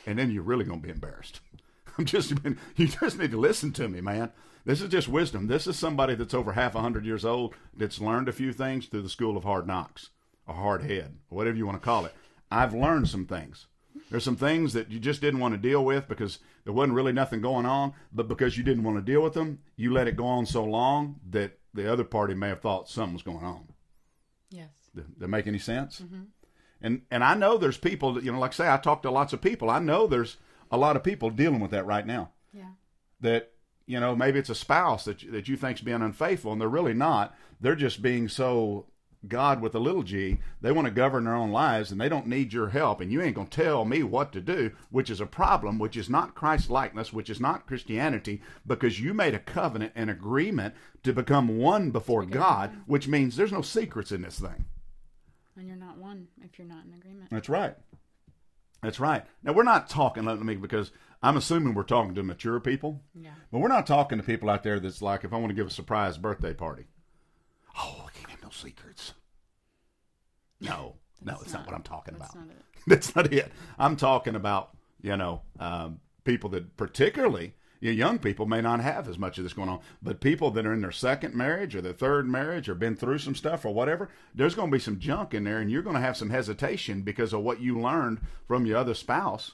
and 0.05 0.17
then 0.17 0.31
you're 0.31 0.43
really 0.43 0.63
going 0.63 0.79
to 0.79 0.85
be 0.87 0.93
embarrassed. 0.93 1.41
I'm 1.97 2.05
just 2.05 2.33
you 2.75 2.87
just 2.87 3.17
need 3.17 3.31
to 3.31 3.37
listen 3.37 3.71
to 3.73 3.87
me, 3.87 4.01
man. 4.01 4.31
This 4.63 4.81
is 4.81 4.89
just 4.89 5.07
wisdom. 5.07 5.47
This 5.47 5.67
is 5.67 5.77
somebody 5.77 6.15
that's 6.15 6.33
over 6.33 6.53
half 6.53 6.73
a 6.73 6.81
hundred 6.81 7.05
years 7.05 7.23
old 7.23 7.53
that's 7.75 8.01
learned 8.01 8.27
a 8.27 8.33
few 8.33 8.51
things 8.51 8.87
through 8.87 9.03
the 9.03 9.09
school 9.09 9.37
of 9.37 9.43
hard 9.43 9.67
knocks, 9.67 10.09
or 10.47 10.55
hard 10.55 10.83
head, 10.83 11.17
whatever 11.29 11.57
you 11.57 11.65
want 11.65 11.79
to 11.79 11.85
call 11.85 12.05
it. 12.05 12.13
I've 12.51 12.73
learned 12.73 13.09
some 13.09 13.25
things. 13.25 13.67
There's 14.09 14.23
some 14.23 14.35
things 14.35 14.73
that 14.73 14.91
you 14.91 14.99
just 14.99 15.21
didn't 15.21 15.39
want 15.39 15.53
to 15.53 15.57
deal 15.57 15.83
with 15.83 16.07
because 16.07 16.39
there 16.63 16.73
wasn't 16.73 16.93
really 16.93 17.13
nothing 17.13 17.41
going 17.41 17.65
on, 17.65 17.93
but 18.13 18.27
because 18.27 18.57
you 18.57 18.63
didn't 18.63 18.83
want 18.83 18.97
to 18.97 19.11
deal 19.11 19.21
with 19.21 19.33
them, 19.33 19.59
you 19.75 19.91
let 19.91 20.07
it 20.07 20.15
go 20.15 20.25
on 20.25 20.45
so 20.45 20.63
long 20.63 21.19
that 21.29 21.59
the 21.73 21.91
other 21.91 22.03
party 22.03 22.33
may 22.33 22.49
have 22.49 22.61
thought 22.61 22.89
something 22.89 23.13
was 23.13 23.23
going 23.23 23.43
on. 23.43 23.67
Yes. 24.49 24.69
Does 24.95 25.05
that 25.17 25.27
make 25.27 25.47
any 25.47 25.59
sense? 25.59 26.01
Mm-hmm. 26.01 26.23
And 26.81 27.01
and 27.09 27.23
I 27.23 27.33
know 27.33 27.57
there's 27.57 27.77
people 27.77 28.13
that 28.13 28.23
you 28.23 28.31
know, 28.31 28.39
like 28.39 28.51
I 28.51 28.55
say, 28.55 28.69
I 28.71 28.77
talk 28.77 29.01
to 29.03 29.11
lots 29.11 29.33
of 29.33 29.41
people. 29.41 29.69
I 29.69 29.79
know 29.79 30.07
there's 30.07 30.37
a 30.71 30.77
lot 30.77 30.95
of 30.95 31.03
people 31.03 31.29
dealing 31.29 31.59
with 31.59 31.71
that 31.71 31.85
right 31.85 32.05
now. 32.05 32.31
Yeah. 32.53 32.71
That 33.21 33.51
you 33.85 33.99
know 33.99 34.15
maybe 34.15 34.39
it's 34.39 34.49
a 34.49 34.55
spouse 34.55 35.05
that 35.05 35.31
that 35.31 35.47
you 35.47 35.57
think's 35.57 35.81
being 35.81 36.01
unfaithful, 36.01 36.51
and 36.51 36.61
they're 36.61 36.67
really 36.67 36.93
not. 36.93 37.35
They're 37.59 37.75
just 37.75 38.01
being 38.01 38.27
so 38.27 38.85
God 39.29 39.61
with 39.61 39.75
a 39.75 39.79
little 39.79 40.03
G. 40.03 40.39
They 40.61 40.71
want 40.71 40.85
to 40.85 40.91
govern 40.91 41.25
their 41.25 41.35
own 41.35 41.51
lives, 41.51 41.91
and 41.91 41.99
they 41.99 42.09
don't 42.09 42.27
need 42.27 42.53
your 42.53 42.69
help. 42.69 43.01
And 43.01 43.11
you 43.11 43.21
ain't 43.21 43.35
gonna 43.35 43.47
tell 43.49 43.85
me 43.85 44.03
what 44.03 44.31
to 44.33 44.41
do, 44.41 44.71
which 44.89 45.09
is 45.09 45.19
a 45.21 45.25
problem, 45.25 45.79
which 45.79 45.97
is 45.97 46.09
not 46.09 46.35
Christ 46.35 46.69
likeness, 46.69 47.11
which 47.13 47.29
is 47.29 47.39
not 47.39 47.67
Christianity, 47.67 48.41
because 48.65 48.99
you 48.99 49.13
made 49.13 49.33
a 49.33 49.39
covenant 49.39 49.93
and 49.95 50.09
agreement 50.09 50.73
to 51.03 51.13
become 51.13 51.57
one 51.57 51.91
before 51.91 52.25
God, 52.25 52.71
which 52.85 53.07
means 53.07 53.35
there's 53.35 53.51
no 53.51 53.61
secrets 53.61 54.11
in 54.11 54.21
this 54.21 54.39
thing. 54.39 54.65
And 55.57 55.67
you're 55.67 55.77
not 55.77 55.97
one 55.97 56.27
if 56.43 56.57
you're 56.59 56.67
not 56.67 56.85
in 56.85 56.93
agreement. 56.93 57.29
That's 57.31 57.49
right. 57.49 57.75
That's 58.81 58.99
right. 58.99 59.23
Now 59.41 59.53
we're 59.53 59.63
not 59.63 59.89
talking. 59.89 60.25
Let 60.25 60.39
me 60.41 60.55
because 60.55 60.91
I'm 61.23 61.37
assuming 61.37 61.73
we're 61.73 61.83
talking 61.83 62.13
to 62.15 62.23
mature 62.23 62.59
people, 62.59 63.01
Yeah. 63.15 63.31
but 63.51 63.59
we're 63.59 63.67
not 63.67 63.87
talking 63.87 64.17
to 64.19 64.23
people 64.23 64.49
out 64.49 64.63
there 64.63 64.79
that's 64.79 65.01
like, 65.01 65.23
if 65.23 65.33
I 65.33 65.37
want 65.37 65.49
to 65.49 65.55
give 65.55 65.65
a 65.65 65.71
surprise 65.71 66.17
birthday 66.17 66.53
party, 66.53 66.85
oh, 67.79 68.04
secrets. 68.55 69.13
No, 70.59 70.95
no, 71.21 71.33
That's 71.33 71.43
it's 71.43 71.53
not, 71.53 71.65
what 71.65 71.75
I'm 71.75 71.83
talking 71.83 72.15
That's 72.17 72.33
about. 72.33 72.47
not 72.47 72.55
it. 72.55 72.63
That's 72.87 73.15
not 73.15 73.33
it. 73.33 73.51
I'm 73.77 73.95
talking 73.95 74.35
about 74.35 74.71
you 75.01 75.17
know 75.17 75.41
um, 75.59 75.99
people 76.23 76.49
that 76.51 76.77
particularly 76.77 77.53
young 77.81 78.17
people 78.17 78.47
may 78.47 78.61
not 78.61 78.79
have 78.79 79.07
as 79.07 79.19
much 79.19 79.37
of 79.37 79.43
this 79.43 79.53
going 79.53 79.69
on, 79.69 79.79
but 80.01 80.19
people 80.19 80.49
that 80.49 80.65
are 80.65 80.73
in 80.73 80.81
their 80.81 80.91
second 80.91 81.35
marriage 81.35 81.75
or 81.75 81.81
their 81.81 81.93
third 81.93 82.27
marriage 82.27 82.67
or 82.67 82.73
been 82.73 82.95
through 82.95 83.19
some 83.19 83.35
stuff 83.35 83.63
or 83.63 83.73
whatever, 83.73 84.09
there's 84.33 84.55
going 84.55 84.69
to 84.69 84.75
be 84.75 84.79
some 84.79 84.97
junk 84.97 85.35
in 85.35 85.43
there, 85.43 85.59
and 85.59 85.69
you're 85.69 85.83
going 85.83 85.95
to 85.95 86.01
have 86.01 86.17
some 86.17 86.31
hesitation 86.31 87.03
because 87.03 87.31
of 87.31 87.41
what 87.41 87.59
you 87.59 87.79
learned 87.79 88.21
from 88.47 88.65
your 88.65 88.77
other 88.77 88.95
spouse 88.95 89.51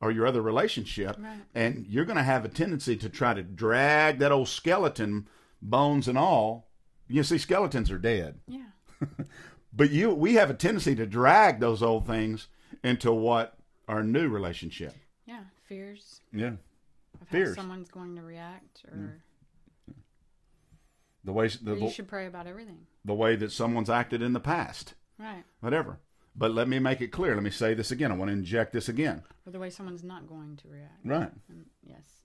or 0.00 0.10
your 0.10 0.26
other 0.26 0.40
relationship, 0.40 1.16
Right. 1.18 1.40
and 1.54 1.84
you're 1.86 2.06
going 2.06 2.16
to 2.16 2.22
have 2.22 2.44
a 2.44 2.48
tendency 2.48 2.96
to 2.96 3.08
try 3.10 3.34
to 3.34 3.42
drag 3.42 4.18
that 4.20 4.32
old 4.32 4.48
skeleton, 4.48 5.28
bones 5.60 6.08
and 6.08 6.16
all. 6.16 6.70
You 7.08 7.22
see, 7.22 7.38
skeletons 7.38 7.90
are 7.90 7.98
dead. 7.98 8.40
Yeah. 8.46 8.66
But 9.76 9.90
you, 9.90 10.14
we 10.14 10.34
have 10.34 10.50
a 10.50 10.54
tendency 10.54 10.94
to 10.94 11.04
drag 11.04 11.58
those 11.58 11.82
old 11.82 12.06
things 12.06 12.46
into 12.84 13.10
what 13.12 13.58
our 13.88 14.04
new 14.04 14.28
relationship. 14.28 14.94
Yeah. 15.26 15.40
Fears 15.68 16.20
Yeah, 16.32 16.52
of 17.20 17.26
Fears. 17.28 17.56
how 17.56 17.62
someone's 17.62 17.88
going 17.90 18.14
to 18.14 18.22
react 18.22 18.84
or 18.88 18.96
mm. 18.96 19.94
the 21.24 21.32
way 21.32 21.48
the, 21.48 21.74
you 21.74 21.90
should 21.90 22.06
pray 22.06 22.26
about 22.26 22.46
everything. 22.46 22.86
the 23.04 23.14
way 23.14 23.34
that 23.34 23.50
someone's 23.50 23.90
acted 23.90 24.22
in 24.22 24.32
the 24.32 24.40
past, 24.40 24.94
Right. 25.18 25.42
whatever. 25.60 25.98
But 26.36 26.52
let 26.52 26.68
me 26.68 26.78
make 26.78 27.00
it 27.00 27.08
clear. 27.08 27.34
Let 27.34 27.42
me 27.42 27.50
say 27.50 27.74
this 27.74 27.90
again. 27.90 28.12
I 28.12 28.16
want 28.16 28.28
to 28.28 28.32
inject 28.32 28.72
this 28.72 28.88
again. 28.88 29.22
Or 29.46 29.52
the 29.52 29.58
way 29.58 29.70
someone's 29.70 30.04
not 30.04 30.28
going 30.28 30.56
to 30.58 30.68
react. 30.68 31.00
Right. 31.04 31.30
And 31.48 31.66
yes. 31.84 32.22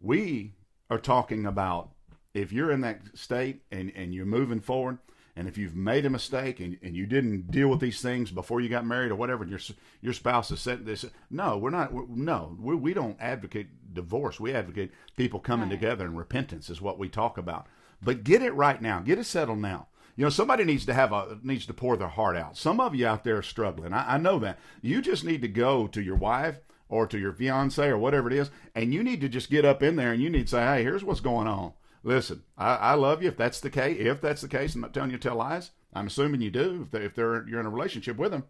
We 0.00 0.54
are 0.90 0.98
talking 0.98 1.44
about 1.46 1.90
if 2.36 2.52
you're 2.52 2.70
in 2.70 2.82
that 2.82 3.00
state 3.14 3.62
and, 3.70 3.92
and 3.96 4.14
you're 4.14 4.26
moving 4.26 4.60
forward, 4.60 4.98
and 5.38 5.46
if 5.48 5.58
you've 5.58 5.76
made 5.76 6.06
a 6.06 6.10
mistake 6.10 6.60
and, 6.60 6.78
and 6.82 6.96
you 6.96 7.06
didn't 7.06 7.50
deal 7.50 7.68
with 7.68 7.80
these 7.80 8.00
things 8.00 8.30
before 8.30 8.60
you 8.60 8.68
got 8.68 8.86
married 8.86 9.10
or 9.10 9.16
whatever, 9.16 9.42
and 9.42 9.50
your 9.50 9.60
your 10.00 10.12
spouse 10.14 10.48
has 10.48 10.60
said 10.60 10.86
this. 10.86 11.04
No, 11.30 11.58
we're 11.58 11.70
not. 11.70 11.92
We're, 11.92 12.06
no, 12.08 12.56
we, 12.60 12.74
we 12.74 12.94
don't 12.94 13.16
advocate 13.20 13.68
divorce. 13.92 14.40
We 14.40 14.52
advocate 14.54 14.92
people 15.16 15.40
coming 15.40 15.68
Right. 15.68 15.78
together 15.78 16.04
and 16.06 16.16
repentance 16.16 16.70
is 16.70 16.80
what 16.80 16.98
we 16.98 17.08
talk 17.08 17.36
about. 17.38 17.66
But 18.02 18.24
get 18.24 18.42
it 18.42 18.52
right 18.54 18.80
now. 18.80 19.00
Get 19.00 19.18
it 19.18 19.24
settled 19.24 19.58
now. 19.58 19.88
You 20.16 20.24
know, 20.24 20.30
somebody 20.30 20.64
needs 20.64 20.86
to 20.86 20.94
have 20.94 21.12
a 21.12 21.38
needs 21.42 21.66
to 21.66 21.74
pour 21.74 21.98
their 21.98 22.08
heart 22.08 22.36
out. 22.36 22.56
Some 22.56 22.80
of 22.80 22.94
you 22.94 23.06
out 23.06 23.22
there 23.24 23.36
are 23.36 23.42
struggling. 23.42 23.92
I, 23.92 24.14
I 24.14 24.18
know 24.18 24.38
that. 24.38 24.58
You 24.80 25.02
just 25.02 25.24
need 25.24 25.42
to 25.42 25.48
go 25.48 25.86
to 25.88 26.00
your 26.02 26.16
wife 26.16 26.60
or 26.88 27.06
to 27.08 27.18
your 27.18 27.34
fiance 27.34 27.86
or 27.86 27.98
whatever 27.98 28.28
it 28.30 28.34
is, 28.38 28.50
and 28.74 28.94
you 28.94 29.02
need 29.02 29.20
to 29.20 29.28
just 29.28 29.50
get 29.50 29.66
up 29.66 29.82
in 29.82 29.96
there 29.96 30.12
and 30.12 30.22
you 30.22 30.30
need 30.30 30.46
to 30.46 30.52
say, 30.56 30.64
"Hey, 30.64 30.82
here's 30.82 31.04
what's 31.04 31.20
going 31.20 31.46
on. 31.46 31.74
Listen, 32.06 32.44
I, 32.56 32.76
I 32.76 32.94
love 32.94 33.20
you. 33.20 33.28
If 33.28 33.36
that's 33.36 33.58
the 33.58 33.68
case, 33.68 33.96
if 33.98 34.20
that's 34.20 34.40
the 34.40 34.46
case, 34.46 34.76
I'm 34.76 34.80
not 34.80 34.94
telling 34.94 35.10
you 35.10 35.18
to 35.18 35.28
tell 35.28 35.36
lies. 35.36 35.72
I'm 35.92 36.06
assuming 36.06 36.40
you 36.40 36.52
do. 36.52 36.82
If, 36.84 36.92
they, 36.92 37.04
if 37.04 37.16
they're 37.16 37.46
you're 37.48 37.58
in 37.58 37.66
a 37.66 37.70
relationship 37.70 38.16
with 38.16 38.30
them, 38.30 38.44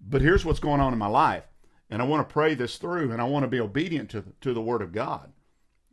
but 0.00 0.20
here's 0.20 0.44
what's 0.44 0.58
going 0.58 0.80
on 0.80 0.92
in 0.92 0.98
my 0.98 1.06
life, 1.06 1.44
and 1.88 2.02
I 2.02 2.04
want 2.04 2.28
to 2.28 2.32
pray 2.32 2.56
this 2.56 2.78
through, 2.78 3.12
and 3.12 3.22
I 3.22 3.24
want 3.24 3.44
to 3.44 3.48
be 3.48 3.60
obedient 3.60 4.10
to 4.10 4.24
to 4.40 4.52
the 4.52 4.60
Word 4.60 4.82
of 4.82 4.92
God. 4.92 5.32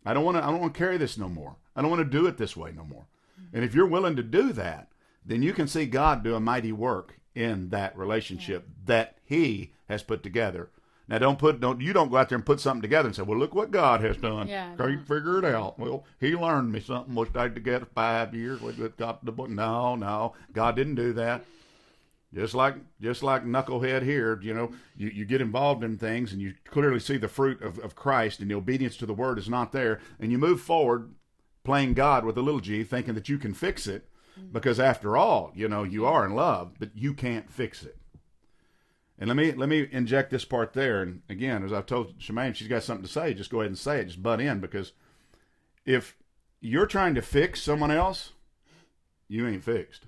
I 0.04 0.16
don't 0.16 0.26
want 0.26 0.38
to. 0.38 0.44
I 0.44 0.48
don't 0.48 0.62
want 0.62 0.74
to 0.74 0.78
carry 0.80 0.98
this 0.98 1.16
no 1.16 1.30
more. 1.30 1.58
I 1.76 1.84
don't 1.84 1.92
want 1.92 2.02
to 2.02 2.18
do 2.18 2.26
it 2.26 2.38
this 2.38 2.58
way 2.58 2.72
no 2.76 2.84
more. 2.84 3.06
And 3.54 3.64
if 3.64 3.76
you're 3.76 3.86
willing 3.86 4.16
to 4.16 4.24
do 4.24 4.52
that, 4.54 4.88
then 5.24 5.44
you 5.44 5.54
can 5.54 5.68
see 5.68 5.86
God 5.86 6.24
do 6.24 6.34
a 6.34 6.40
mighty 6.40 6.72
work 6.72 7.20
in 7.36 7.70
that 7.70 7.96
relationship 7.96 8.68
that 8.86 9.20
He 9.24 9.74
has 9.88 10.02
put 10.02 10.24
together. 10.24 10.72
Now, 11.10 11.18
don't 11.18 11.40
put 11.40 11.60
don't 11.60 11.82
you 11.82 11.92
don't 11.92 12.12
go 12.12 12.18
out 12.18 12.30
there 12.30 12.36
and 12.36 12.46
put 12.46 12.60
something 12.60 12.84
together 12.84 13.08
and 13.08 13.16
say, 13.16 13.24
"Well, 13.24 13.40
look 13.40 13.56
what 13.56 13.72
God 13.72 14.02
has 14.02 14.16
done." 14.16 14.48
Yeah, 14.48 14.76
Can't 14.78 15.08
figure 15.08 15.40
it 15.40 15.46
out. 15.46 15.80
Well, 15.80 16.06
He 16.20 16.36
learned 16.36 16.72
me 16.72 16.80
something. 16.82 17.16
Was 17.16 17.30
I 17.36 17.50
together 17.50 17.88
five 17.96 18.36
years? 18.36 18.62
We 18.62 18.74
got 18.90 19.26
the 19.26 19.32
book. 19.32 19.50
No, 19.50 19.96
no, 19.96 20.34
God 20.54 20.76
didn't 20.76 20.96
do 20.96 21.12
that. 21.14 21.44
Just 22.32 22.54
like 22.54 22.76
just 23.02 23.24
like 23.24 23.44
knucklehead 23.44 24.04
here, 24.04 24.40
you 24.44 24.54
know, 24.54 24.72
you, 24.96 25.10
you 25.10 25.26
get 25.26 25.42
involved 25.42 25.84
in 25.84 25.98
things 25.98 26.32
and 26.32 26.40
you 26.40 26.54
clearly 26.66 27.00
see 27.00 27.18
the 27.18 27.28
fruit 27.28 27.60
of, 27.64 27.80
of 27.80 27.96
Christ 27.96 28.40
and 28.40 28.52
the 28.52 28.56
obedience 28.56 28.96
to 28.98 29.08
the 29.08 29.14
word 29.16 29.40
is 29.40 29.50
not 29.50 29.72
there, 29.72 30.00
and 30.20 30.32
you 30.32 30.38
move 30.38 30.62
forward 30.62 31.16
playing 31.64 31.96
God 31.96 32.26
with 32.26 32.38
a 32.38 32.42
little 32.42 32.60
g, 32.60 32.84
thinking 32.84 33.16
that 33.16 33.30
you 33.30 33.40
can 33.40 33.56
fix 33.56 33.88
it, 33.88 34.08
mm-hmm. 34.40 34.52
because 34.52 34.80
after 34.80 35.18
all, 35.18 35.52
you 35.56 35.68
know, 35.68 35.82
you 35.82 36.06
are 36.06 36.24
in 36.24 36.36
love, 36.36 36.74
but 36.78 36.92
you 36.96 37.16
can't 37.16 37.52
fix 37.52 37.82
it. 37.82 37.99
And 39.20 39.28
let 39.28 39.36
me 39.36 39.52
let 39.52 39.68
me 39.68 39.86
inject 39.92 40.32
this 40.32 40.46
part 40.46 40.72
there. 40.74 41.02
And 41.02 41.22
again, 41.30 41.64
as 41.64 41.74
I've 41.74 41.86
told 41.86 42.18
Shemaine, 42.20 42.56
she's 42.56 42.70
got 42.70 42.84
something 42.84 43.06
to 43.06 43.12
say. 43.12 43.34
Just 43.34 43.52
go 43.52 43.60
ahead 43.60 43.72
and 43.72 43.78
say 43.78 44.00
it. 44.00 44.06
Just 44.06 44.24
butt 44.24 44.40
in 44.40 44.62
because 44.62 44.94
if 45.86 46.16
you're 46.62 46.86
trying 46.86 47.16
to 47.16 47.22
fix 47.22 47.62
someone 47.62 47.92
else, 47.92 48.32
you 49.28 49.46
ain't 49.46 49.64
fixed. 49.64 50.06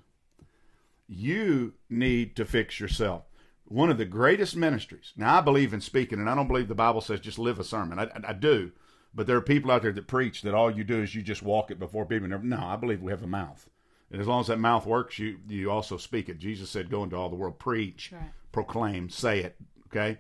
You 1.07 1.73
need 1.89 2.37
to 2.37 2.45
fix 2.45 2.79
yourself. 2.79 3.23
One 3.65 3.89
of 3.89 3.97
the 3.97 4.05
greatest 4.05 4.55
ministries. 4.55 5.13
Now, 5.17 5.37
I 5.37 5.41
believe 5.41 5.73
in 5.73 5.81
speaking, 5.81 6.19
and 6.19 6.29
I 6.29 6.35
don't 6.35 6.47
believe 6.47 6.67
the 6.67 6.75
Bible 6.75 7.01
says 7.01 7.19
just 7.19 7.39
live 7.39 7.59
a 7.59 7.63
sermon. 7.65 7.99
I, 7.99 8.03
I, 8.03 8.29
I 8.29 8.33
do, 8.33 8.71
but 9.13 9.27
there 9.27 9.37
are 9.37 9.41
people 9.41 9.71
out 9.71 9.81
there 9.81 9.91
that 9.91 10.07
preach 10.07 10.41
that 10.41 10.53
all 10.53 10.71
you 10.71 10.85
do 10.85 11.01
is 11.01 11.15
you 11.15 11.21
just 11.21 11.43
walk 11.43 11.69
it 11.69 11.79
before 11.79 12.05
people. 12.05 12.29
No, 12.29 12.59
I 12.59 12.77
believe 12.77 13.01
we 13.01 13.11
have 13.11 13.23
a 13.23 13.27
mouth, 13.27 13.69
and 14.09 14.21
as 14.21 14.27
long 14.27 14.41
as 14.41 14.47
that 14.47 14.59
mouth 14.59 14.85
works, 14.85 15.19
you 15.19 15.37
you 15.47 15.69
also 15.69 15.97
speak 15.97 16.27
it. 16.29 16.37
Jesus 16.37 16.69
said, 16.69 16.89
"Go 16.89 17.03
into 17.03 17.15
all 17.15 17.29
the 17.29 17.35
world, 17.35 17.59
preach, 17.59 18.11
Right. 18.13 18.31
Proclaim, 18.51 19.09
say 19.09 19.39
it." 19.39 19.57
Okay. 19.87 20.19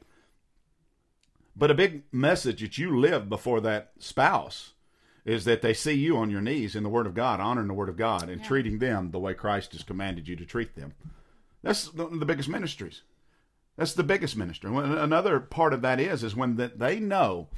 But 1.55 1.71
a 1.71 1.75
big 1.75 2.03
message 2.11 2.61
that 2.61 2.77
you 2.77 2.97
live 2.97 3.29
before 3.29 3.61
that 3.61 3.91
spouse 3.99 4.73
is 5.25 5.45
that 5.45 5.61
they 5.61 5.73
see 5.73 5.93
you 5.93 6.17
on 6.17 6.29
your 6.31 6.41
knees 6.41 6.75
in 6.75 6.83
the 6.83 6.89
Word 6.89 7.05
of 7.05 7.13
God, 7.13 7.39
honoring 7.39 7.67
the 7.67 7.73
Word 7.73 7.89
of 7.89 7.97
God, 7.97 8.29
and 8.29 8.41
Yeah. 8.41 8.47
treating 8.47 8.79
them 8.79 9.11
the 9.11 9.19
way 9.19 9.33
Christ 9.33 9.73
has 9.73 9.83
commanded 9.83 10.27
you 10.27 10.35
to 10.35 10.45
treat 10.45 10.75
them. 10.75 10.93
That's 11.61 11.93
one 11.93 12.13
of 12.13 12.19
the 12.19 12.25
biggest 12.25 12.49
ministries. 12.49 13.03
That's 13.77 13.93
the 13.93 14.03
biggest 14.03 14.35
ministry. 14.35 14.69
Another 14.75 15.39
part 15.39 15.73
of 15.73 15.81
that 15.81 15.99
is 15.99 16.23
is 16.23 16.35
when 16.35 16.55
that 16.55 16.79
they 16.79 16.99
know 16.99 17.49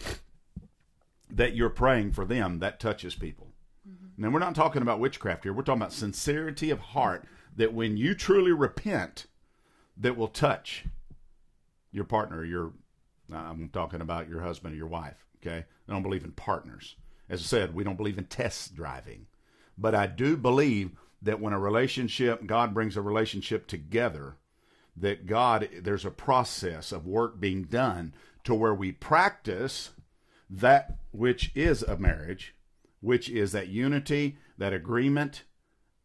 that 1.30 1.56
you're 1.56 1.70
praying 1.70 2.12
for 2.12 2.26
them, 2.26 2.60
that 2.60 2.80
touches 2.80 3.16
people. 3.16 3.54
Mm-hmm. 3.88 4.22
Now 4.22 4.30
we're 4.30 4.40
not 4.40 4.56
talking 4.56 4.82
about 4.82 5.00
witchcraft 5.00 5.44
here. 5.44 5.54
We're 5.54 5.64
talking 5.64 5.82
about 5.82 5.94
sincerity 5.94 6.70
of 6.70 6.80
heart. 6.80 7.26
That 7.56 7.74
when 7.74 7.98
you 7.98 8.14
truly 8.14 8.52
repent, 8.52 9.28
that 9.98 10.18
will 10.18 10.28
touch 10.28 10.86
your 11.92 12.06
partner, 12.06 12.44
your 12.44 12.74
I'm 13.32 13.70
talking 13.70 14.02
about 14.02 14.30
your 14.30 14.42
husband 14.42 14.74
or 14.74 14.78
your 14.78 14.88
wife. 14.88 15.26
Okay, 15.42 15.66
I 15.88 15.92
don't 15.92 16.04
believe 16.04 16.24
in 16.24 16.32
partners. 16.32 16.96
As 17.30 17.42
I 17.42 17.44
said, 17.44 17.74
we 17.74 17.84
don't 17.84 17.98
believe 17.98 18.18
in 18.18 18.26
test 18.26 18.76
driving, 18.76 19.28
but 19.78 19.96
I 19.96 20.08
do 20.08 20.38
believe 20.38 20.92
that 21.22 21.40
when 21.40 21.54
a 21.54 21.60
relationship, 21.60 22.46
God 22.46 22.74
brings 22.74 22.98
a 22.98 23.02
relationship 23.02 23.66
together, 23.68 24.38
that 24.96 25.26
God 25.26 25.70
there's 25.82 26.06
a 26.06 26.12
process 26.12 26.92
of 26.92 27.08
work 27.08 27.40
being 27.40 27.64
done 27.64 28.14
to 28.44 28.54
where 28.54 28.74
we 28.74 28.92
practice 28.92 29.92
that 30.50 30.98
which 31.12 31.52
is 31.56 31.82
a 31.84 31.98
marriage, 31.98 32.56
which 33.00 33.30
is 33.30 33.54
that 33.54 33.70
unity, 33.70 34.38
that 34.58 34.74
agreement. 34.74 35.44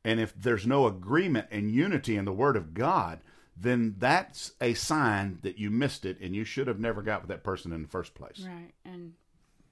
And 0.05 0.21
if 0.21 0.33
there's 0.35 0.67
no 0.67 0.87
agreement 0.87 1.49
and 1.51 1.71
unity 1.71 2.17
in 2.17 2.25
the 2.25 2.33
Word 2.33 2.57
of 2.57 2.73
God, 2.73 3.21
then 3.61 3.97
that's 3.99 4.53
a 4.61 4.75
sign 4.75 5.39
that 5.43 5.59
you 5.59 5.71
missed 5.71 6.05
it 6.05 6.19
and 6.21 6.35
you 6.35 6.45
should 6.45 6.67
have 6.69 6.79
never 6.79 7.03
got 7.03 7.23
with 7.23 7.29
that 7.29 7.43
person 7.43 7.73
in 7.73 7.83
the 7.83 7.89
first 7.89 8.15
place. 8.15 8.41
Right. 8.47 8.73
And 8.85 9.15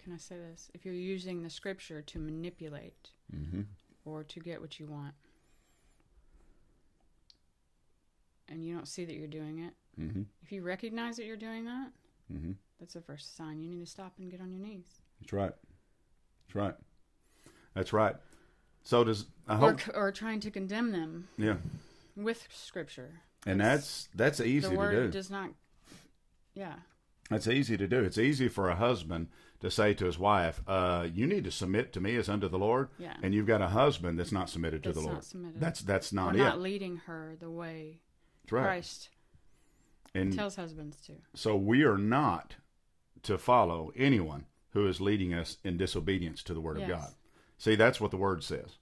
can 0.03 0.13
I 0.13 0.17
say 0.19 0.37
this? 0.37 0.71
If 0.75 0.85
you're 0.85 0.95
using 0.95 1.43
the 1.43 1.51
scripture 1.51 2.03
to 2.03 2.19
manipulate 2.19 3.11
Mm-hmm. 3.35 3.63
or 4.05 4.23
to 4.23 4.39
get 4.41 4.61
what 4.61 4.79
you 4.79 4.87
want, 4.87 5.15
and 8.49 8.65
you 8.65 8.75
don't 8.75 8.87
see 8.87 9.05
that 9.05 9.15
you're 9.15 9.27
doing 9.29 9.59
it, 9.61 9.73
Mm-hmm. 10.01 10.23
if 10.43 10.53
you 10.53 10.63
recognize 10.63 11.17
that 11.17 11.25
you're 11.25 11.37
doing 11.37 11.65
that, 11.65 11.89
Mm-hmm. 12.33 12.53
that's 12.79 12.95
the 12.95 13.01
first 13.01 13.37
sign. 13.37 13.61
You 13.63 13.69
need 13.71 13.85
to 13.85 13.91
stop 13.91 14.13
and 14.19 14.31
get 14.31 14.41
on 14.41 14.51
your 14.53 14.61
knees. 14.61 14.87
That's 15.21 15.33
right. 15.33 15.53
That's 16.47 16.55
right. 16.55 16.75
That's 17.75 17.93
right. 17.93 18.17
So 18.85 19.05
does 19.05 19.27
I 19.49 19.57
hope 19.57 19.81
c- 19.81 19.91
or 19.95 20.13
trying 20.13 20.41
to 20.41 20.51
condemn 20.51 20.93
them 20.93 21.29
yeah. 21.39 21.57
with 22.17 22.47
scripture. 22.53 23.11
And 23.47 23.61
that's 23.61 24.09
that's 24.15 24.41
easy 24.41 24.61
the 24.61 24.71
to 24.71 24.77
word 24.77 24.91
do. 24.93 25.11
does 25.11 25.31
not. 25.31 25.51
Yeah. 26.55 26.75
That's 27.31 27.49
easy 27.49 27.77
to 27.77 27.87
do. 27.89 28.03
It's 28.05 28.19
easy 28.19 28.49
for 28.49 28.69
a 28.69 28.77
husband 28.77 29.29
to 29.61 29.71
say 29.71 29.95
to 29.95 30.05
his 30.05 30.19
wife, 30.19 30.61
uh, 30.67 31.09
"You 31.13 31.27
need 31.27 31.45
to 31.45 31.51
submit 31.51 31.93
to 31.95 32.01
me 32.01 32.17
as 32.17 32.29
unto 32.29 32.49
the 32.49 32.59
Lord." 32.59 32.89
Yeah. 32.99 33.17
And 33.23 33.35
you've 33.35 33.47
got 33.47 33.63
a 33.63 33.69
husband 33.69 34.19
that's 34.19 34.33
not 34.33 34.51
submitted 34.51 34.83
to 34.85 34.93
the 34.93 35.01
not 35.01 35.11
Lord. 35.11 35.25
submitted. 35.25 35.61
That's 35.61 35.81
that's 35.81 36.13
not 36.13 36.35
not 36.37 36.57
it. 36.57 36.61
leading 36.61 36.97
her 37.07 37.37
the 37.39 37.51
way 37.51 38.01
That's 38.45 38.53
right. 38.53 38.63
Christ 38.65 39.09
And 40.15 40.33
tells 40.35 40.57
husbands 40.57 41.01
to. 41.07 41.13
so 41.35 41.57
we 41.57 41.83
are 41.85 41.99
not 41.99 42.57
to 43.23 43.39
follow 43.39 43.93
anyone 43.97 44.47
who 44.71 44.87
is 44.87 45.01
leading 45.01 45.33
us 45.35 45.57
in 45.65 45.77
disobedience 45.77 46.43
to 46.45 46.55
the 46.55 46.61
word 46.61 46.79
of 46.81 46.89
God. 46.89 47.15
See, 47.59 47.75
that's 47.75 48.01
what 48.01 48.11
the 48.11 48.17
word 48.19 48.45
says. 48.45 48.77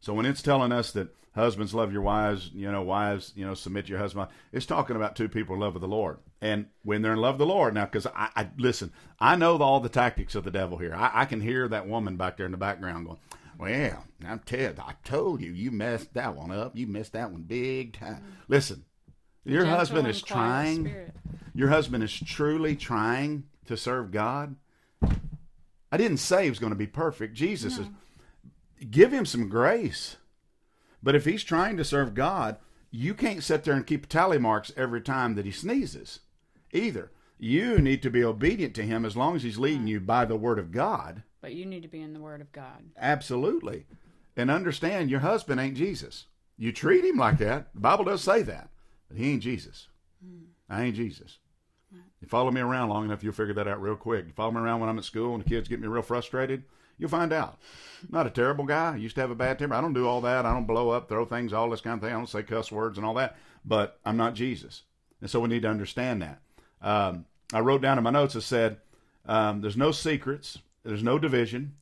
So 0.00 0.12
when 0.14 0.26
it's 0.26 0.42
telling 0.42 0.70
us 0.70 0.92
that 0.92 1.08
husbands 1.34 1.74
love 1.74 1.92
your 1.92 2.02
wives, 2.02 2.50
you 2.54 2.70
know, 2.70 2.82
wives, 2.82 3.32
you 3.34 3.44
know, 3.44 3.54
submit 3.54 3.86
to 3.86 3.90
your 3.90 3.98
husband, 3.98 4.28
it's 4.52 4.66
talking 4.66 4.96
about 4.96 5.16
two 5.16 5.28
people 5.28 5.54
in 5.54 5.60
love 5.60 5.74
with 5.74 5.80
the 5.80 5.88
Lord. 5.88 6.18
And 6.40 6.66
when 6.82 7.02
they're 7.02 7.12
in 7.12 7.20
love 7.20 7.34
with 7.34 7.46
the 7.46 7.54
Lord, 7.54 7.74
now, 7.74 7.84
because 7.84 8.06
I, 8.06 8.30
I 8.36 8.48
listen, 8.58 8.92
I 9.18 9.36
know 9.36 9.56
all 9.58 9.80
the 9.80 9.88
tactics 9.88 10.34
of 10.34 10.44
the 10.44 10.50
devil 10.50 10.78
here. 10.78 10.94
I, 10.94 11.22
I 11.22 11.24
can 11.24 11.40
hear 11.40 11.68
that 11.68 11.86
woman 11.86 12.16
back 12.16 12.36
there 12.36 12.46
in 12.46 12.52
the 12.52 12.58
background 12.58 13.06
going, 13.06 13.18
"Well, 13.58 14.04
I'm 14.26 14.40
Ted. 14.40 14.78
I 14.78 14.94
told 15.04 15.40
you, 15.40 15.52
you 15.52 15.70
messed 15.70 16.14
that 16.14 16.36
one 16.36 16.50
up. 16.50 16.76
You 16.76 16.86
messed 16.86 17.12
that 17.12 17.30
one 17.30 17.42
big 17.42 17.98
time." 17.98 18.22
Listen, 18.48 18.84
your 19.44 19.62
Gentle 19.62 19.78
husband 19.78 20.08
is 20.08 20.22
trying 20.22 20.84
spirit. 20.86 21.14
your 21.54 21.68
husband 21.68 22.04
is 22.04 22.12
truly 22.12 22.76
trying 22.76 23.44
to 23.66 23.76
serve 23.76 24.10
God, 24.10 24.56
I 25.90 25.96
didn't 25.96 26.18
say 26.18 26.44
he 26.44 26.50
was 26.50 26.58
going 26.58 26.72
to 26.72 26.76
be 26.76 26.86
perfect. 26.86 27.34
Jesus 27.34 27.78
is 27.78 27.86
give 28.90 29.12
him 29.12 29.24
some 29.24 29.48
grace. 29.48 30.16
But 31.04 31.14
if 31.14 31.24
he's 31.24 31.44
trying 31.44 31.76
to 31.76 31.84
serve 31.84 32.14
God, 32.14 32.56
you 32.90 33.14
can't 33.14 33.44
sit 33.44 33.62
there 33.62 33.74
and 33.74 33.86
keep 33.86 34.08
tally 34.08 34.38
marks 34.38 34.72
every 34.76 35.00
time 35.00 35.36
that 35.36 35.44
he 35.44 35.52
sneezes 35.52 36.20
either. 36.72 37.12
You 37.38 37.78
need 37.78 38.02
to 38.02 38.10
be 38.10 38.24
obedient 38.24 38.74
to 38.76 38.82
him 38.82 39.04
as 39.04 39.16
long 39.16 39.36
as 39.36 39.42
he's 39.42 39.58
leading 39.58 39.86
you 39.86 40.00
by 40.00 40.24
the 40.24 40.36
word 40.36 40.58
of 40.58 40.72
God. 40.72 41.22
But 41.44 41.52
you 41.52 41.66
need 41.66 41.82
to 41.82 41.88
be 41.88 42.00
in 42.00 42.14
the 42.14 42.20
Word 42.20 42.40
of 42.40 42.50
God. 42.52 42.84
Absolutely. 42.98 43.84
And 44.34 44.50
understand 44.50 45.10
your 45.10 45.20
husband 45.20 45.60
ain't 45.60 45.76
Jesus. 45.76 46.24
You 46.56 46.72
treat 46.72 47.04
him 47.04 47.18
like 47.18 47.36
that. 47.36 47.66
The 47.74 47.82
Bible 47.82 48.06
does 48.06 48.22
say 48.22 48.40
that. 48.44 48.70
But 49.08 49.18
he 49.18 49.32
ain't 49.32 49.42
Jesus. 49.42 49.88
I 50.70 50.84
ain't 50.84 50.96
Jesus. 50.96 51.36
You 52.22 52.28
follow 52.28 52.50
me 52.50 52.62
around 52.62 52.88
long 52.88 53.04
enough, 53.04 53.22
you'll 53.22 53.34
figure 53.34 53.52
that 53.52 53.68
out 53.68 53.82
real 53.82 53.94
quick. 53.94 54.24
You 54.26 54.32
follow 54.32 54.52
me 54.52 54.60
around 54.60 54.80
when 54.80 54.88
I'm 54.88 54.96
at 54.96 55.04
school 55.04 55.34
and 55.34 55.44
the 55.44 55.48
kids 55.50 55.68
get 55.68 55.82
me 55.82 55.86
real 55.86 56.00
frustrated, 56.00 56.62
you'll 56.98 57.10
find 57.10 57.32
out. 57.32 57.58
Not 58.10 58.26
a 58.26 58.30
terrible 58.30 58.64
guy. 58.64 58.92
I 58.92 58.96
used 58.96 59.14
to 59.16 59.20
have 59.20 59.30
a 59.30 59.34
bad 59.34 59.58
temper. 59.58 59.74
I 59.74 59.80
don't 59.80 59.94
do 59.94 60.06
all 60.06 60.20
that. 60.22 60.44
I 60.44 60.52
don't 60.52 60.66
blow 60.66 60.90
up, 60.90 61.08
throw 61.08 61.24
things, 61.24 61.52
all 61.52 61.70
this 61.70 61.80
kind 61.80 61.94
of 61.94 62.00
thing. 62.00 62.10
I 62.10 62.16
don't 62.16 62.28
say 62.28 62.42
cuss 62.42 62.70
words 62.70 62.98
and 62.98 63.06
all 63.06 63.14
that. 63.14 63.36
But 63.64 63.98
I'm 64.04 64.16
not 64.16 64.34
Jesus. 64.34 64.82
And 65.20 65.30
so 65.30 65.40
we 65.40 65.48
need 65.48 65.62
to 65.62 65.70
understand 65.70 66.22
that. 66.22 66.40
Um, 66.82 67.24
I 67.52 67.60
wrote 67.60 67.80
down 67.80 67.98
in 67.98 68.04
my 68.04 68.10
notes, 68.10 68.36
I 68.36 68.40
said, 68.40 68.78
um, 69.26 69.60
there's 69.62 69.76
no 69.76 69.90
secrets, 69.90 70.58
there's 70.84 71.02
no 71.02 71.18
division. 71.18 71.76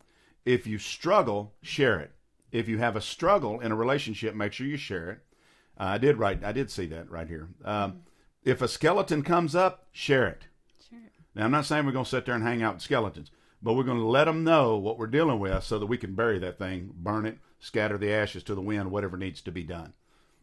If 0.45 0.67
you 0.67 0.79
struggle, 0.79 1.55
share 1.63 1.99
it. 1.99 2.13
If 2.53 2.69
you 2.69 2.79
have 2.79 2.95
a 2.95 3.01
struggle 3.01 3.61
in 3.61 3.73
a 3.73 3.77
relationship, 3.77 4.35
make 4.35 4.53
sure 4.53 4.67
you 4.67 4.77
share 4.77 5.11
it. 5.11 5.19
Uh, 5.79 5.85
I 5.85 5.99
did 5.99 6.19
write, 6.19 6.45
I 6.45 6.53
did 6.53 6.71
see 6.71 6.87
that 6.87 7.11
right 7.11 7.27
here. 7.27 7.49
Um, 7.65 8.03
if 8.45 8.61
a 8.61 8.69
skeleton 8.69 9.23
comes 9.23 9.55
up, 9.57 9.87
share 9.93 10.27
it. 10.27 10.43
Sure. 10.89 10.99
Now, 11.35 11.45
I'm 11.45 11.51
not 11.51 11.65
saying 11.65 11.87
we're 11.87 11.93
going 11.93 12.05
to 12.05 12.11
sit 12.11 12.27
there 12.27 12.35
and 12.35 12.45
hang 12.45 12.63
out 12.63 12.75
with 12.75 12.83
skeletons, 12.83 13.31
but 13.63 13.75
we're 13.75 13.85
going 13.85 13.99
to 13.99 14.05
let 14.05 14.25
them 14.25 14.45
know 14.45 14.77
what 14.77 14.99
we're 14.99 15.07
dealing 15.07 15.39
with 15.39 15.63
so 15.65 15.79
that 15.79 15.87
we 15.87 15.99
can 15.99 16.15
bury 16.15 16.39
that 16.39 16.59
thing, 16.59 16.93
burn 16.97 17.27
it, 17.27 17.39
scatter 17.61 17.97
the 17.97 18.13
ashes 18.13 18.43
to 18.45 18.55
the 18.55 18.61
wind, 18.61 18.91
whatever 18.91 19.17
needs 19.17 19.41
to 19.43 19.53
be 19.53 19.63
done. 19.63 19.93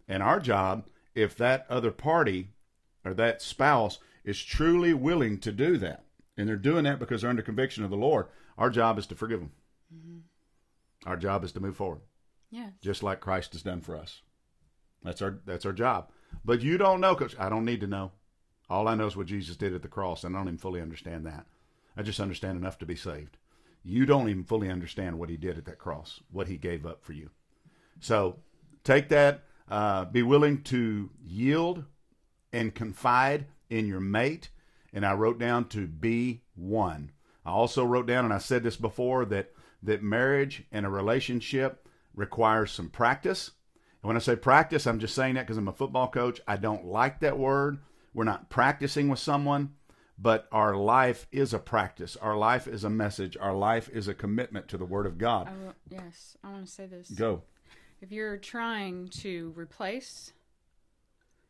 And 0.07 0.23
our 0.23 0.39
job, 0.39 0.85
if 1.15 1.35
that 1.37 1.65
other 1.69 1.91
party 1.91 2.49
or 3.03 3.13
that 3.13 3.41
spouse 3.41 3.99
is 4.23 4.41
truly 4.41 4.93
willing 4.93 5.37
to 5.39 5.51
do 5.51 5.77
that, 5.77 6.03
and 6.37 6.47
they're 6.47 6.55
doing 6.55 6.85
that 6.85 6.99
because 6.99 7.21
they're 7.21 7.29
under 7.29 7.41
conviction 7.41 7.83
of 7.83 7.89
the 7.89 7.97
Lord, 7.97 8.27
our 8.57 8.69
job 8.69 8.97
is 8.97 9.05
to 9.07 9.15
forgive 9.15 9.39
them. 9.39 9.51
Mm-hmm. 9.93 11.09
Our 11.09 11.17
job 11.17 11.43
is 11.43 11.51
to 11.53 11.59
move 11.59 11.75
forward 11.77 12.01
Yes. 12.51 12.71
just 12.81 13.03
like 13.03 13.19
Christ 13.19 13.53
has 13.53 13.61
done 13.61 13.81
for 13.81 13.95
us. 13.95 14.21
That's 15.03 15.21
our 15.21 15.39
that's 15.45 15.65
our 15.65 15.73
job. 15.73 16.09
But 16.43 16.61
you 16.61 16.77
don't 16.77 16.99
know, 17.01 17.15
coach. 17.15 17.35
I 17.39 17.49
don't 17.49 17.65
need 17.65 17.81
to 17.81 17.87
know. 17.87 18.11
All 18.69 18.87
I 18.87 18.95
know 18.95 19.07
is 19.07 19.15
what 19.15 19.27
Jesus 19.27 19.55
did 19.55 19.73
at 19.73 19.81
the 19.81 19.87
cross, 19.87 20.23
and 20.23 20.35
I 20.35 20.39
don't 20.39 20.47
even 20.47 20.57
fully 20.57 20.81
understand 20.81 21.25
that. 21.25 21.45
I 21.99 22.01
just 22.01 22.21
understand 22.21 22.57
enough 22.57 22.77
to 22.77 22.85
be 22.85 22.95
saved. 22.95 23.35
you 23.83 24.05
don't 24.05 24.29
even 24.29 24.45
fully 24.45 24.69
understand 24.69 25.19
what 25.19 25.29
he 25.29 25.35
did 25.35 25.57
at 25.57 25.65
that 25.65 25.79
cross, 25.79 26.21
what 26.31 26.47
he 26.47 26.55
gave 26.55 26.85
up 26.85 27.03
for 27.03 27.11
you. 27.11 27.29
So 27.99 28.37
take 28.85 29.09
that, 29.09 29.43
uh, 29.69 30.05
be 30.05 30.23
willing 30.23 30.61
to 30.63 31.09
yield 31.21 31.83
and 32.53 32.73
confide 32.73 33.47
in 33.69 33.85
your 33.85 33.99
mate. 33.99 34.47
And 34.93 35.05
I 35.05 35.13
wrote 35.13 35.39
down 35.39 35.65
to 35.69 35.87
be 35.87 36.43
one. 36.55 37.11
I 37.45 37.51
also 37.51 37.83
wrote 37.83 38.07
down, 38.07 38.23
and 38.23 38.33
I 38.33 38.37
said 38.37 38.63
this 38.63 38.77
before, 38.77 39.25
that 39.25 39.51
that 39.83 40.01
marriage 40.01 40.63
and 40.71 40.85
a 40.85 40.89
relationship 40.89 41.85
requires 42.13 42.71
some 42.71 42.89
practice. 42.89 43.51
And 44.01 44.07
when 44.07 44.15
I 44.15 44.19
say 44.19 44.37
practice, 44.37 44.87
I'm 44.87 44.99
just 44.99 45.15
saying 45.15 45.35
that 45.35 45.47
because 45.47 45.57
I'm 45.57 45.67
a 45.67 45.73
football 45.73 46.07
coach. 46.07 46.39
I 46.47 46.55
don't 46.55 46.85
like 46.85 47.19
that 47.19 47.37
word. 47.37 47.79
We're 48.13 48.23
not 48.23 48.49
practicing 48.49 49.09
with 49.09 49.19
someone, 49.19 49.73
but 50.21 50.47
our 50.51 50.75
life 50.75 51.27
is 51.31 51.53
a 51.53 51.59
practice. 51.59 52.17
Our 52.17 52.35
life 52.37 52.67
is 52.67 52.83
a 52.83 52.89
message. 52.89 53.37
Our 53.39 53.53
life 53.53 53.89
is 53.89 54.07
a 54.07 54.13
commitment 54.13 54.67
to 54.69 54.77
the 54.77 54.85
Word 54.85 55.05
of 55.05 55.17
God. 55.17 55.47
I 55.47 55.65
will, 55.65 55.75
yes, 55.89 56.35
I 56.43 56.49
want 56.49 56.65
to 56.65 56.71
say 56.71 56.85
this. 56.85 57.09
Go. 57.09 57.43
If 58.01 58.11
you're 58.11 58.37
trying 58.37 59.07
to 59.19 59.53
replace 59.55 60.33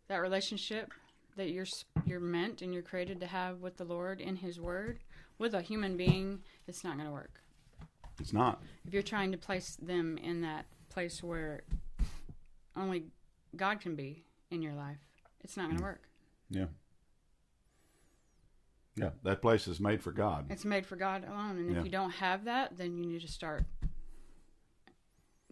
that 0.07 0.17
relationship 0.17 0.91
that 1.35 1.49
you're 1.51 1.65
you're 2.05 2.19
meant 2.19 2.61
and 2.61 2.73
you're 2.73 2.83
created 2.83 3.19
to 3.21 3.27
have 3.27 3.61
with 3.61 3.77
the 3.77 3.85
Lord 3.85 4.19
in 4.19 4.35
His 4.35 4.59
Word 4.59 4.99
with 5.37 5.53
a 5.53 5.61
human 5.61 5.97
being, 5.97 6.39
it's 6.67 6.83
not 6.83 6.95
going 6.95 7.07
to 7.07 7.13
work. 7.13 7.41
It's 8.19 8.33
not. 8.33 8.61
If 8.85 8.93
you're 8.93 9.01
trying 9.01 9.31
to 9.31 9.37
place 9.37 9.77
them 9.81 10.17
in 10.17 10.41
that 10.41 10.65
place 10.89 11.23
where 11.23 11.61
only 12.75 13.05
God 13.55 13.79
can 13.79 13.95
be 13.95 14.25
in 14.51 14.61
your 14.61 14.73
life, 14.73 14.97
it's 15.41 15.55
not 15.55 15.67
going 15.67 15.77
to 15.77 15.83
mm. 15.83 15.87
work. 15.87 16.01
Yeah. 16.49 16.65
Yeah, 18.99 19.09
that 19.23 19.41
place 19.41 19.67
is 19.67 19.79
made 19.79 20.01
for 20.01 20.11
God. 20.11 20.47
It's 20.49 20.65
made 20.65 20.85
for 20.85 20.95
God 20.95 21.23
alone, 21.23 21.57
and 21.57 21.71
Yeah. 21.71 21.79
if 21.79 21.85
you 21.85 21.91
don't 21.91 22.11
have 22.11 22.45
that, 22.45 22.77
then 22.77 22.97
you 22.97 23.05
need 23.05 23.21
to 23.21 23.27
start. 23.27 23.65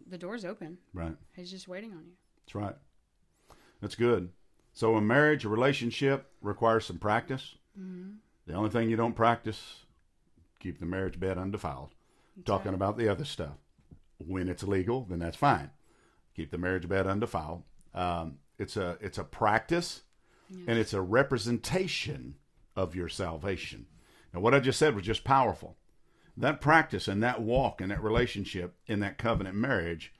The 0.09 0.17
door's 0.17 0.45
open. 0.45 0.77
Right. 0.93 1.15
He's 1.35 1.51
just 1.51 1.67
waiting 1.67 1.91
on 1.91 2.05
you. 2.05 2.13
That's 2.45 2.55
right. 2.55 2.75
That's 3.81 3.95
good. 3.95 4.31
So 4.73 4.95
a 4.95 5.01
marriage, 5.01 5.43
a 5.45 5.49
relationship 5.49 6.31
requires 6.41 6.85
some 6.85 6.97
practice. 6.99 7.55
The 8.47 8.53
only 8.53 8.69
thing 8.69 8.89
you 8.89 8.95
don't 8.95 9.15
practice, 9.15 9.83
keep 10.59 10.79
the 10.79 10.85
marriage 10.85 11.19
bed 11.19 11.37
undefiled. 11.37 11.89
Talking 12.45 12.71
right. 12.71 12.75
about 12.75 12.97
the 12.97 13.09
other 13.09 13.25
stuff. 13.25 13.57
When 14.17 14.47
it's 14.47 14.63
legal, 14.63 15.05
then 15.05 15.19
that's 15.19 15.37
fine. 15.37 15.71
Keep 16.35 16.51
the 16.51 16.57
marriage 16.57 16.87
bed 16.87 17.05
undefiled. 17.05 17.63
Um, 17.93 18.37
it's 18.57 18.77
a 18.77 18.97
it's 19.01 19.17
a 19.17 19.23
practice, 19.23 20.01
and 20.49 20.79
it's 20.79 20.93
a 20.93 21.01
representation 21.01 22.35
of 22.77 22.95
your 22.95 23.09
salvation. 23.09 23.87
Now, 24.33 24.39
what 24.39 24.53
I 24.53 24.59
just 24.59 24.79
said 24.79 24.95
was 24.95 25.03
just 25.03 25.23
powerful. 25.25 25.75
That 26.37 26.61
practice 26.61 27.07
and 27.07 27.21
that 27.23 27.41
walk 27.41 27.81
and 27.81 27.91
that 27.91 28.03
relationship 28.03 28.75
in 28.85 28.99
that 28.99 29.17
covenant 29.17 29.55
marriage 29.55 30.13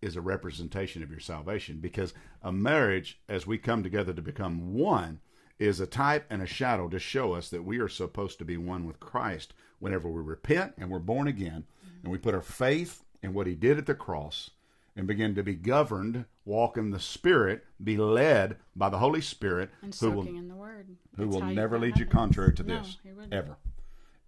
is 0.00 0.16
a 0.16 0.20
representation 0.20 1.02
of 1.02 1.10
your 1.10 1.20
salvation 1.20 1.78
because 1.78 2.14
a 2.42 2.50
marriage, 2.50 3.20
as 3.28 3.46
we 3.46 3.58
come 3.58 3.82
together 3.82 4.14
to 4.14 4.22
become 4.22 4.74
one, 4.74 5.20
is 5.58 5.78
a 5.78 5.86
type 5.86 6.26
and 6.30 6.42
a 6.42 6.46
shadow 6.46 6.88
to 6.88 6.98
show 6.98 7.34
us 7.34 7.50
that 7.50 7.64
we 7.64 7.78
are 7.78 7.88
supposed 7.88 8.38
to 8.38 8.44
be 8.44 8.56
one 8.56 8.86
with 8.86 9.00
Christ 9.00 9.52
whenever 9.78 10.08
we 10.08 10.22
repent 10.22 10.74
and 10.78 10.90
we're 10.90 10.98
born 10.98 11.28
again 11.28 11.64
and 12.02 12.10
we 12.10 12.18
put 12.18 12.34
our 12.34 12.42
faith 12.42 13.04
in 13.22 13.34
what 13.34 13.46
he 13.46 13.54
did 13.54 13.78
at 13.78 13.86
the 13.86 13.94
cross 13.94 14.50
and 14.96 15.06
begin 15.06 15.34
to 15.34 15.42
be 15.42 15.54
governed, 15.54 16.24
walk 16.44 16.76
in 16.78 16.90
the 16.90 16.98
Spirit, 16.98 17.64
be 17.82 17.96
led 17.96 18.56
by 18.74 18.88
the 18.88 18.98
Holy 18.98 19.20
Spirit 19.20 19.70
And 19.82 19.94
who 19.94 20.10
will 20.10 20.26
in 20.26 20.48
the 20.48 20.54
Word. 20.54 20.96
who 21.16 21.28
will 21.28 21.42
never 21.44 21.78
lead 21.78 21.98
you 21.98 22.06
contrary 22.06 22.54
to 22.54 22.62
No, 22.62 22.78
this 22.78 22.96
ever. 23.30 23.58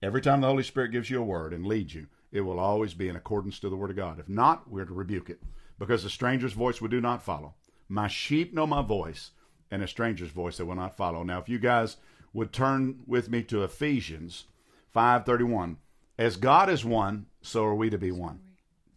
Every 0.02 0.20
time 0.20 0.40
the 0.42 0.46
Holy 0.46 0.62
Spirit 0.62 0.92
gives 0.92 1.10
you 1.10 1.20
a 1.20 1.24
word 1.24 1.52
and 1.52 1.66
leads 1.66 1.94
you, 1.94 2.06
it 2.30 2.42
will 2.42 2.60
always 2.60 2.94
be 2.94 3.08
in 3.08 3.16
accordance 3.16 3.58
to 3.60 3.68
the 3.70 3.76
word 3.76 3.90
of 3.90 3.96
God. 3.96 4.20
If 4.20 4.28
not, 4.28 4.70
we're 4.70 4.84
to 4.84 4.92
rebuke 4.94 5.30
it 5.30 5.42
because 5.78 6.04
a 6.04 6.10
stranger's 6.10 6.52
voice 6.52 6.80
we 6.80 6.88
do 6.88 7.00
not 7.00 7.22
follow. 7.22 7.54
My 7.88 8.06
sheep 8.06 8.52
know 8.52 8.66
my 8.66 8.82
voice, 8.82 9.30
and 9.70 9.82
a 9.82 9.88
stranger's 9.88 10.30
voice 10.30 10.58
they 10.58 10.64
will 10.64 10.74
not 10.74 10.96
follow. 10.96 11.22
Now, 11.22 11.38
if 11.38 11.48
you 11.48 11.58
guys 11.58 11.96
would 12.34 12.52
turn 12.52 13.00
with 13.06 13.30
me 13.30 13.42
to 13.44 13.64
Ephesians 13.64 14.44
five 14.92 15.24
thirty 15.24 15.44
one, 15.44 15.78
as 16.18 16.36
God 16.36 16.68
is 16.68 16.84
one, 16.84 17.26
so 17.40 17.64
are 17.64 17.74
we 17.74 17.88
to 17.90 17.98
be 17.98 18.12
one, 18.12 18.40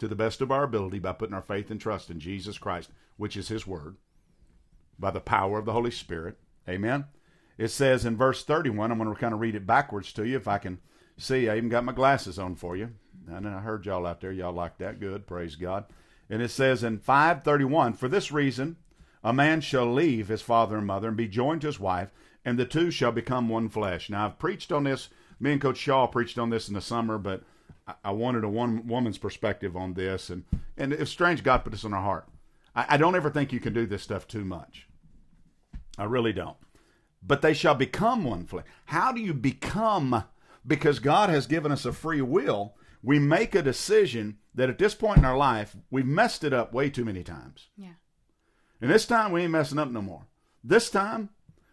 to 0.01 0.07
the 0.07 0.15
best 0.15 0.41
of 0.41 0.51
our 0.51 0.63
ability 0.63 0.97
by 0.97 1.11
putting 1.11 1.35
our 1.35 1.43
faith 1.43 1.69
and 1.69 1.79
trust 1.79 2.09
in 2.09 2.19
Jesus 2.19 2.57
Christ, 2.57 2.89
which 3.17 3.37
is 3.37 3.49
His 3.49 3.67
word 3.67 3.97
by 4.97 5.11
the 5.11 5.19
power 5.19 5.59
of 5.59 5.65
the 5.65 5.73
Holy 5.73 5.91
Spirit. 5.91 6.39
Amen. 6.67 7.05
It 7.59 7.67
says 7.67 8.03
in 8.03 8.17
verse 8.17 8.43
31, 8.43 8.91
I'm 8.91 8.97
going 8.97 9.13
to 9.13 9.21
kind 9.21 9.31
of 9.31 9.39
read 9.39 9.53
it 9.53 9.67
backwards 9.67 10.11
to 10.13 10.25
you 10.25 10.37
if 10.37 10.47
I 10.47 10.57
can 10.57 10.79
see. 11.17 11.47
I 11.47 11.57
even 11.57 11.69
got 11.69 11.83
my 11.83 11.93
glasses 11.93 12.39
on 12.39 12.55
for 12.55 12.75
you. 12.75 12.89
And 13.27 13.47
I 13.47 13.59
heard 13.59 13.85
y'all 13.85 14.07
out 14.07 14.21
there. 14.21 14.31
Y'all 14.31 14.51
like 14.51 14.79
that. 14.79 14.99
Good. 14.99 15.27
Praise 15.27 15.55
God. 15.55 15.85
And 16.31 16.41
it 16.41 16.49
says 16.49 16.83
in 16.83 16.97
531, 16.97 17.93
For 17.93 18.07
this 18.07 18.31
reason, 18.31 18.77
a 19.23 19.31
man 19.31 19.61
shall 19.61 19.93
leave 19.93 20.29
his 20.29 20.41
father 20.41 20.77
and 20.77 20.87
mother 20.87 21.09
and 21.09 21.17
be 21.17 21.27
joined 21.27 21.61
to 21.61 21.67
his 21.67 21.79
wife, 21.79 22.09
and 22.43 22.57
the 22.57 22.65
two 22.65 22.89
shall 22.89 23.11
become 23.11 23.49
one 23.49 23.69
flesh. 23.69 24.09
Now, 24.09 24.25
I've 24.25 24.39
preached 24.39 24.71
on 24.71 24.83
this. 24.83 25.09
Me 25.39 25.51
and 25.51 25.61
Coach 25.61 25.77
Shaw 25.77 26.07
preached 26.07 26.39
on 26.39 26.49
this 26.49 26.67
in 26.67 26.73
the 26.73 26.81
summer, 26.81 27.19
but 27.19 27.43
I- 28.03 28.11
wanted 28.11 28.43
a 28.43 28.49
one 28.49 28.87
woman's 28.87 29.17
perspective 29.17 29.75
on 29.75 29.93
this. 29.93 30.29
And, 30.29 30.45
and 30.77 30.93
it's 30.93 31.11
strange 31.11 31.43
God 31.43 31.59
put 31.59 31.71
this 31.71 31.83
in 31.83 31.93
our 31.93 32.01
heart. 32.01 32.27
I, 32.75 32.85
I 32.89 32.97
don't 32.97 33.15
ever 33.15 33.29
think 33.29 33.51
you 33.51 33.59
can 33.59 33.73
do 33.73 33.85
this 33.85 34.03
stuff 34.03 34.27
too 34.27 34.45
much. 34.45 34.87
I 35.97 36.05
really 36.05 36.33
don't. 36.33 36.57
But 37.23 37.41
they 37.41 37.53
shall 37.53 37.75
become 37.75 38.23
one 38.23 38.45
flesh. 38.45 38.65
How 38.85 39.11
do 39.11 39.21
you 39.21 39.33
become? 39.33 40.23
Because 40.65 40.99
God 40.99 41.29
has 41.29 41.47
given 41.47 41.71
us 41.71 41.85
a 41.85 41.93
free 41.93 42.21
will. 42.21 42.75
We 43.03 43.19
make 43.19 43.55
a 43.55 43.61
decision 43.63 44.37
that 44.53 44.69
at 44.69 44.77
this 44.77 44.93
point 44.93 45.19
in 45.19 45.25
our 45.25 45.37
life, 45.37 45.75
we've 45.89 46.05
messed 46.05 46.43
it 46.43 46.53
up 46.53 46.73
way 46.73 46.89
too 46.89 47.05
many 47.05 47.23
times. 47.23 47.69
Yeah. 47.75 47.93
And 48.79 48.89
this 48.89 49.05
time, 49.05 49.31
we 49.31 49.43
ain't 49.43 49.51
messing 49.51 49.79
up 49.79 49.91
no 49.91 50.01
more. 50.01 50.27
This 50.63 50.89
time, 50.89 51.29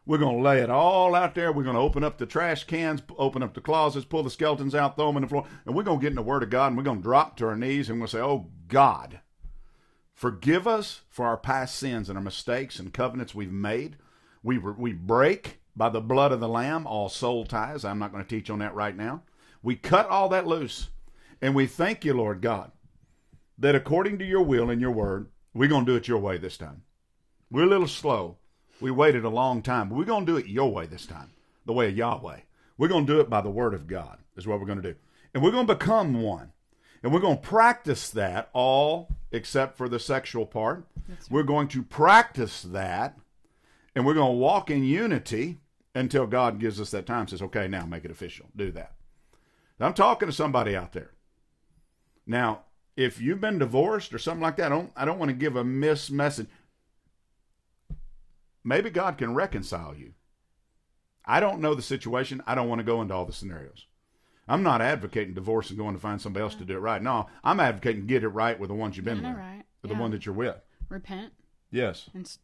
we're 0.08 0.16
going 0.16 0.38
to 0.38 0.42
lay 0.42 0.60
it 0.60 0.70
all 0.70 1.14
out 1.14 1.34
there. 1.34 1.52
We're 1.52 1.64
going 1.64 1.76
to 1.76 1.82
open 1.82 2.02
up 2.02 2.16
the 2.16 2.24
trash 2.24 2.64
cans, 2.64 3.02
open 3.18 3.42
up 3.42 3.52
the 3.52 3.60
closets, 3.60 4.06
pull 4.06 4.22
the 4.22 4.30
skeletons 4.30 4.74
out, 4.74 4.96
throw 4.96 5.08
them 5.08 5.18
in 5.18 5.22
the 5.22 5.28
floor, 5.28 5.46
and 5.66 5.76
we're 5.76 5.82
going 5.82 5.98
to 5.98 6.02
get 6.02 6.12
in 6.12 6.16
the 6.16 6.22
Word 6.22 6.42
of 6.42 6.48
God 6.48 6.68
and 6.68 6.78
we're 6.78 6.82
going 6.82 6.96
to 6.96 7.02
drop 7.02 7.36
to 7.36 7.46
our 7.46 7.54
knees 7.54 7.90
and 7.90 7.98
we're 7.98 8.06
going 8.06 8.10
to 8.10 8.16
say, 8.16 8.22
Oh, 8.22 8.46
God, 8.68 9.20
forgive 10.14 10.66
us 10.66 11.02
for 11.10 11.26
our 11.26 11.36
past 11.36 11.74
sins 11.74 12.08
and 12.08 12.16
our 12.16 12.24
mistakes 12.24 12.78
and 12.78 12.94
covenants 12.94 13.34
we've 13.34 13.52
made. 13.52 13.96
We, 14.42 14.56
we 14.56 14.94
break 14.94 15.60
by 15.76 15.90
the 15.90 16.00
blood 16.00 16.32
of 16.32 16.40
the 16.40 16.48
Lamb 16.48 16.86
all 16.86 17.10
soul 17.10 17.44
ties. 17.44 17.84
I'm 17.84 17.98
not 17.98 18.10
going 18.10 18.24
to 18.24 18.28
teach 18.30 18.48
on 18.48 18.60
that 18.60 18.74
right 18.74 18.96
now. 18.96 19.24
We 19.62 19.76
cut 19.76 20.08
all 20.08 20.30
that 20.30 20.46
loose. 20.46 20.88
And 21.42 21.54
we 21.54 21.66
thank 21.66 22.06
you, 22.06 22.14
Lord 22.14 22.40
God, 22.40 22.72
that 23.58 23.74
according 23.74 24.18
to 24.20 24.24
your 24.24 24.42
will 24.42 24.70
and 24.70 24.80
your 24.80 24.90
word, 24.90 25.28
we're 25.52 25.68
going 25.68 25.84
to 25.84 25.92
do 25.92 25.96
it 25.96 26.08
your 26.08 26.18
way 26.18 26.38
this 26.38 26.56
time. 26.56 26.84
We're 27.50 27.64
a 27.64 27.68
little 27.68 27.86
slow. 27.86 28.38
We 28.80 28.90
waited 28.90 29.24
a 29.24 29.30
long 29.30 29.62
time, 29.62 29.88
but 29.88 29.96
we're 29.96 30.04
going 30.04 30.24
to 30.26 30.32
do 30.32 30.38
it 30.38 30.46
your 30.46 30.72
way 30.72 30.86
this 30.86 31.06
time, 31.06 31.32
the 31.66 31.72
way 31.72 31.88
of 31.88 31.96
Yahweh. 31.96 32.40
We're 32.76 32.88
going 32.88 33.06
to 33.06 33.12
do 33.12 33.20
it 33.20 33.28
by 33.28 33.40
the 33.40 33.50
word 33.50 33.74
of 33.74 33.86
God, 33.86 34.18
is 34.36 34.46
what 34.46 34.60
we're 34.60 34.66
going 34.66 34.82
to 34.82 34.92
do. 34.92 34.98
And 35.34 35.42
we're 35.42 35.50
going 35.50 35.66
to 35.66 35.74
become 35.74 36.22
one. 36.22 36.52
And 37.02 37.12
we're 37.12 37.20
going 37.20 37.38
to 37.38 37.42
practice 37.42 38.10
that 38.10 38.50
all 38.52 39.08
except 39.30 39.76
for 39.76 39.88
the 39.88 39.98
sexual 39.98 40.46
part. 40.46 40.84
We're 41.30 41.42
going 41.42 41.68
to 41.68 41.82
practice 41.82 42.62
that 42.62 43.16
and 43.94 44.06
we're 44.06 44.14
going 44.14 44.32
to 44.32 44.38
walk 44.38 44.70
in 44.70 44.84
unity 44.84 45.58
until 45.94 46.26
God 46.26 46.60
gives 46.60 46.80
us 46.80 46.90
that 46.92 47.06
time 47.06 47.26
says, 47.26 47.42
okay, 47.42 47.66
now 47.66 47.84
make 47.84 48.04
it 48.04 48.10
official. 48.10 48.46
Do 48.54 48.70
that. 48.72 48.92
I'm 49.80 49.94
talking 49.94 50.28
to 50.28 50.32
somebody 50.32 50.76
out 50.76 50.92
there. 50.92 51.10
Now, 52.26 52.62
if 52.96 53.20
you've 53.20 53.40
been 53.40 53.58
divorced 53.58 54.12
or 54.12 54.18
something 54.18 54.42
like 54.42 54.56
that, 54.56 54.66
I 54.66 54.68
don't, 54.74 54.92
I 54.96 55.04
don't 55.04 55.18
want 55.18 55.30
to 55.30 55.36
give 55.36 55.56
a 55.56 55.64
miss 55.64 56.10
message. 56.10 56.48
Maybe 58.68 58.90
God 58.90 59.16
can 59.16 59.32
reconcile 59.34 59.94
you. 59.96 60.12
I 61.24 61.40
don't 61.40 61.60
know 61.60 61.74
the 61.74 61.80
situation. 61.80 62.42
I 62.46 62.54
don't 62.54 62.68
want 62.68 62.80
to 62.80 62.84
go 62.84 63.00
into 63.00 63.14
all 63.14 63.24
the 63.24 63.32
scenarios. 63.32 63.86
I'm 64.46 64.62
not 64.62 64.82
advocating 64.82 65.32
divorce 65.32 65.70
and 65.70 65.78
going 65.78 65.94
to 65.94 66.00
find 66.00 66.20
somebody 66.20 66.42
else 66.42 66.54
to 66.56 66.64
do 66.66 66.76
it 66.76 66.80
right. 66.80 67.02
No, 67.02 67.28
I'm 67.42 67.60
advocating 67.60 68.06
get 68.06 68.24
it 68.24 68.28
right 68.28 68.58
with 68.60 68.68
the 68.68 68.74
ones 68.74 68.96
you've 68.96 69.06
been 69.06 69.22
with, 69.22 69.36
right. 69.36 69.64
with 69.80 69.88
the 69.90 69.94
Yeah. 69.94 70.00
one 70.02 70.10
that 70.10 70.26
you're 70.26 70.34
with. 70.34 70.56
Repent 70.90 71.32
Yes, 71.70 72.08
and 72.14 72.26
s- 72.26 72.38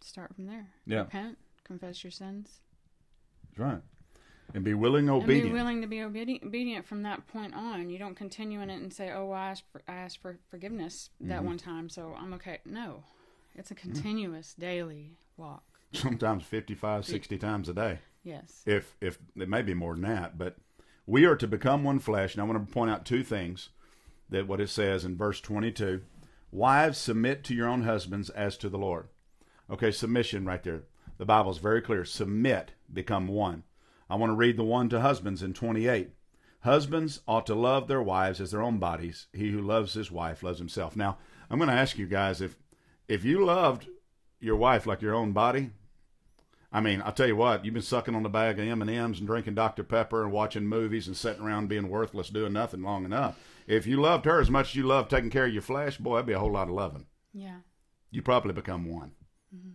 start 0.00 0.34
from 0.34 0.46
there. 0.46 0.66
Yeah. 0.84 1.00
Repent, 1.02 1.38
confess 1.64 2.02
your 2.02 2.10
sins, 2.12 2.60
that's 3.44 3.58
right. 3.58 3.82
And 4.54 4.62
be 4.64 4.74
willing, 4.74 5.08
obedient. 5.10 5.42
and 5.46 5.52
be 5.52 5.58
willing 5.58 5.80
to 5.80 5.86
be 5.88 6.00
obedient, 6.02 6.44
obedient 6.44 6.86
from 6.86 7.02
that 7.02 7.26
point 7.28 7.54
on. 7.54 7.88
You 7.90 7.98
don't 7.98 8.14
continue 8.16 8.60
in 8.60 8.70
it 8.70 8.80
and 8.80 8.92
say, 8.92 9.10
"Oh, 9.10 9.32
I 9.32 9.48
asked 9.50 9.64
for, 9.72 9.82
I 9.88 9.94
asked 9.96 10.18
for 10.22 10.38
forgiveness 10.48 11.10
that 11.20 11.38
Mm-hmm. 11.38 11.46
one 11.46 11.58
time, 11.58 11.88
so 11.88 12.14
I'm 12.16 12.32
okay." 12.34 12.58
No, 12.64 13.02
it's 13.56 13.72
a 13.72 13.74
continuous 13.74 14.54
daily 14.54 15.18
walk. 15.36 15.62
Sometimes 15.92 16.44
55, 16.44 17.04
60 17.04 17.38
times 17.38 17.68
a 17.68 17.74
day. 17.74 17.98
Yes. 18.22 18.62
if 18.66 18.96
if 19.00 19.18
it 19.36 19.48
may 19.48 19.62
be 19.62 19.72
more 19.72 19.94
than 19.94 20.02
that, 20.02 20.36
but 20.36 20.56
we 21.06 21.24
are 21.26 21.36
to 21.36 21.46
become 21.46 21.84
one 21.84 22.00
flesh. 22.00 22.34
And 22.34 22.42
I 22.42 22.44
want 22.44 22.66
to 22.66 22.74
point 22.74 22.90
out 22.90 23.06
two 23.06 23.22
things 23.22 23.68
that 24.28 24.48
what 24.48 24.60
it 24.60 24.68
says 24.68 25.04
in 25.04 25.16
verse 25.16 25.40
22 25.40 26.02
wives 26.50 26.98
submit 26.98 27.44
to 27.44 27.54
your 27.54 27.68
own 27.68 27.82
husbands 27.82 28.30
as 28.30 28.56
to 28.56 28.68
the 28.68 28.78
lord 28.78 29.08
okay 29.70 29.90
submission 29.90 30.44
right 30.44 30.62
there 30.64 30.82
the 31.18 31.24
bible 31.24 31.50
is 31.50 31.58
very 31.58 31.80
clear 31.80 32.04
submit 32.04 32.72
become 32.92 33.28
one 33.28 33.62
i 34.08 34.14
want 34.14 34.30
to 34.30 34.36
read 34.36 34.56
the 34.56 34.64
one 34.64 34.88
to 34.88 35.00
husbands 35.00 35.42
in 35.42 35.52
28 35.52 36.10
Husbands 36.66 37.20
ought 37.28 37.46
to 37.46 37.54
love 37.54 37.86
their 37.86 38.02
wives 38.02 38.40
as 38.40 38.50
their 38.50 38.60
own 38.60 38.78
bodies. 38.78 39.28
He 39.32 39.50
who 39.50 39.60
loves 39.60 39.92
his 39.92 40.10
wife 40.10 40.42
loves 40.42 40.58
himself. 40.58 40.96
Now, 40.96 41.16
I'm 41.48 41.58
going 41.58 41.68
to 41.68 41.76
ask 41.76 41.96
you 41.96 42.06
guys 42.06 42.40
if 42.40 42.56
if 43.06 43.24
you 43.24 43.44
loved 43.44 43.86
your 44.40 44.56
wife 44.56 44.86
like 44.86 45.02
your 45.02 45.14
own 45.14 45.32
body, 45.32 45.70
I 46.72 46.80
mean, 46.80 47.00
I'll 47.02 47.12
tell 47.12 47.26
you 47.26 47.36
what, 47.36 47.64
you've 47.64 47.74
been 47.74 47.82
sucking 47.82 48.14
on 48.14 48.22
the 48.22 48.28
bag 48.28 48.58
of 48.58 48.66
M&Ms 48.66 49.18
and 49.18 49.26
drinking 49.26 49.54
Dr. 49.54 49.82
Pepper 49.82 50.22
and 50.22 50.32
watching 50.32 50.66
movies 50.66 51.06
and 51.06 51.16
sitting 51.16 51.42
around 51.42 51.68
being 51.68 51.88
worthless 51.88 52.28
doing 52.28 52.52
nothing 52.52 52.82
long 52.82 53.04
enough. 53.04 53.38
If 53.66 53.86
you 53.86 54.00
loved 54.00 54.24
her 54.26 54.40
as 54.40 54.50
much 54.50 54.70
as 54.70 54.74
you 54.76 54.82
love 54.82 55.08
taking 55.08 55.30
care 55.30 55.46
of 55.46 55.52
your 55.52 55.62
flesh, 55.62 55.96
boy, 55.96 56.16
that'd 56.16 56.26
be 56.26 56.32
a 56.34 56.38
whole 56.38 56.52
lot 56.52 56.68
of 56.68 56.74
loving. 56.74 57.06
Yeah. 57.32 57.58
You 58.10 58.22
probably 58.22 58.52
become 58.52 58.84
one. 58.86 59.12
Mm-hmm. 59.54 59.70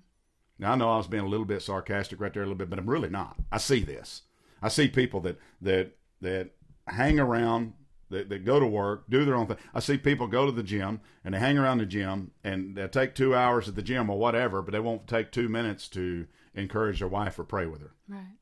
Now 0.59 0.73
I 0.73 0.75
know 0.75 0.91
I 0.91 0.97
was 0.97 1.07
being 1.07 1.23
a 1.23 1.27
little 1.27 1.45
bit 1.45 1.61
sarcastic 1.61 2.21
right 2.21 2.33
there 2.33 2.43
a 2.43 2.45
little 2.45 2.57
bit, 2.57 2.69
but 2.69 2.77
I'm 2.77 2.89
really 2.89 3.09
not. 3.09 3.35
I 3.51 3.57
see 3.57 3.79
this. 3.81 4.21
I 4.61 4.69
see 4.69 4.87
people 4.87 5.21
that 5.21 5.39
that 5.61 5.93
that 6.21 6.51
hang 6.87 7.19
around, 7.19 7.73
that, 8.11 8.29
that 8.29 8.45
go 8.45 8.59
to 8.59 8.65
work, 8.67 9.09
do 9.09 9.25
their 9.25 9.35
own 9.35 9.47
thing. 9.47 9.57
I 9.73 9.79
see 9.79 9.97
people 9.97 10.27
go 10.27 10.45
to 10.45 10.51
the 10.51 10.63
gym 10.63 11.01
and 11.23 11.33
they 11.33 11.39
hang 11.39 11.57
around 11.57 11.79
the 11.79 11.85
gym 11.85 12.31
and 12.43 12.75
they 12.75 12.87
take 12.87 13.15
two 13.15 13.35
hours 13.35 13.67
at 13.67 13.75
the 13.75 13.81
gym 13.81 14.09
or 14.09 14.17
whatever, 14.19 14.61
but 14.61 14.71
they 14.71 14.79
won't 14.79 15.07
take 15.07 15.31
two 15.31 15.49
minutes 15.49 15.87
to 15.89 16.27
encourage 16.53 16.99
their 16.99 17.07
wife 17.07 17.39
or 17.39 17.43
pray 17.43 17.65
with 17.65 17.81
her, 17.81 17.93
Right. 18.07 18.35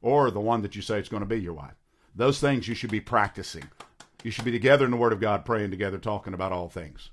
or 0.00 0.30
the 0.30 0.40
one 0.40 0.62
that 0.62 0.74
you 0.76 0.82
say 0.82 0.98
it's 0.98 1.08
going 1.08 1.22
to 1.22 1.26
be 1.26 1.40
your 1.40 1.54
wife. 1.54 1.74
Those 2.14 2.40
things 2.40 2.66
you 2.68 2.74
should 2.74 2.90
be 2.90 3.00
practicing. 3.00 3.64
You 4.24 4.30
should 4.30 4.44
be 4.44 4.50
together 4.52 4.84
in 4.84 4.90
the 4.90 4.96
Word 4.96 5.12
of 5.12 5.20
God, 5.20 5.44
praying 5.44 5.70
together, 5.70 5.98
talking 5.98 6.34
about 6.34 6.52
all 6.52 6.68
things. 6.68 7.10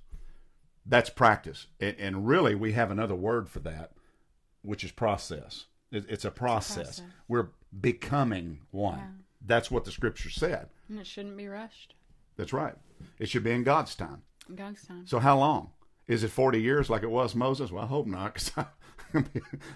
That's 0.86 1.10
practice, 1.10 1.68
and, 1.80 1.96
and 2.00 2.28
really, 2.28 2.54
we 2.56 2.74
have 2.74 2.92
another 2.92 3.16
word 3.16 3.50
for 3.50 3.60
that, 3.60 3.94
which 4.62 4.84
is 4.84 4.92
process. 4.92 5.66
It, 5.92 6.06
it's 6.10 6.26
a 6.26 6.32
process. 6.32 6.76
process. 7.00 7.02
We're 7.28 7.50
becoming 7.80 8.60
one. 8.72 8.98
Yeah. 9.00 9.06
That's 9.48 9.72
what 9.72 9.86
the 9.86 9.92
Scripture 9.92 10.30
said. 10.30 10.70
And 10.90 11.00
it 11.00 11.08
shouldn't 11.08 11.38
be 11.38 11.48
rushed. 11.48 11.95
That's 12.38 12.54
right. 12.54 12.76
It 13.20 13.30
should 13.30 13.44
be 13.44 13.52
in 13.52 13.64
God's 13.64 13.96
time. 13.96 14.24
God's 14.56 14.86
time. 14.86 15.06
So 15.08 15.20
how 15.20 15.38
long? 15.40 15.72
Is 16.08 16.24
it 16.24 16.30
40 16.32 16.62
years 16.62 16.90
like 16.90 17.02
it 17.04 17.10
was 17.10 17.34
Moses? 17.36 17.72
Well, 17.72 17.84
I 17.84 17.88
hope 17.88 18.06
not, 18.08 18.34
because 18.34 18.52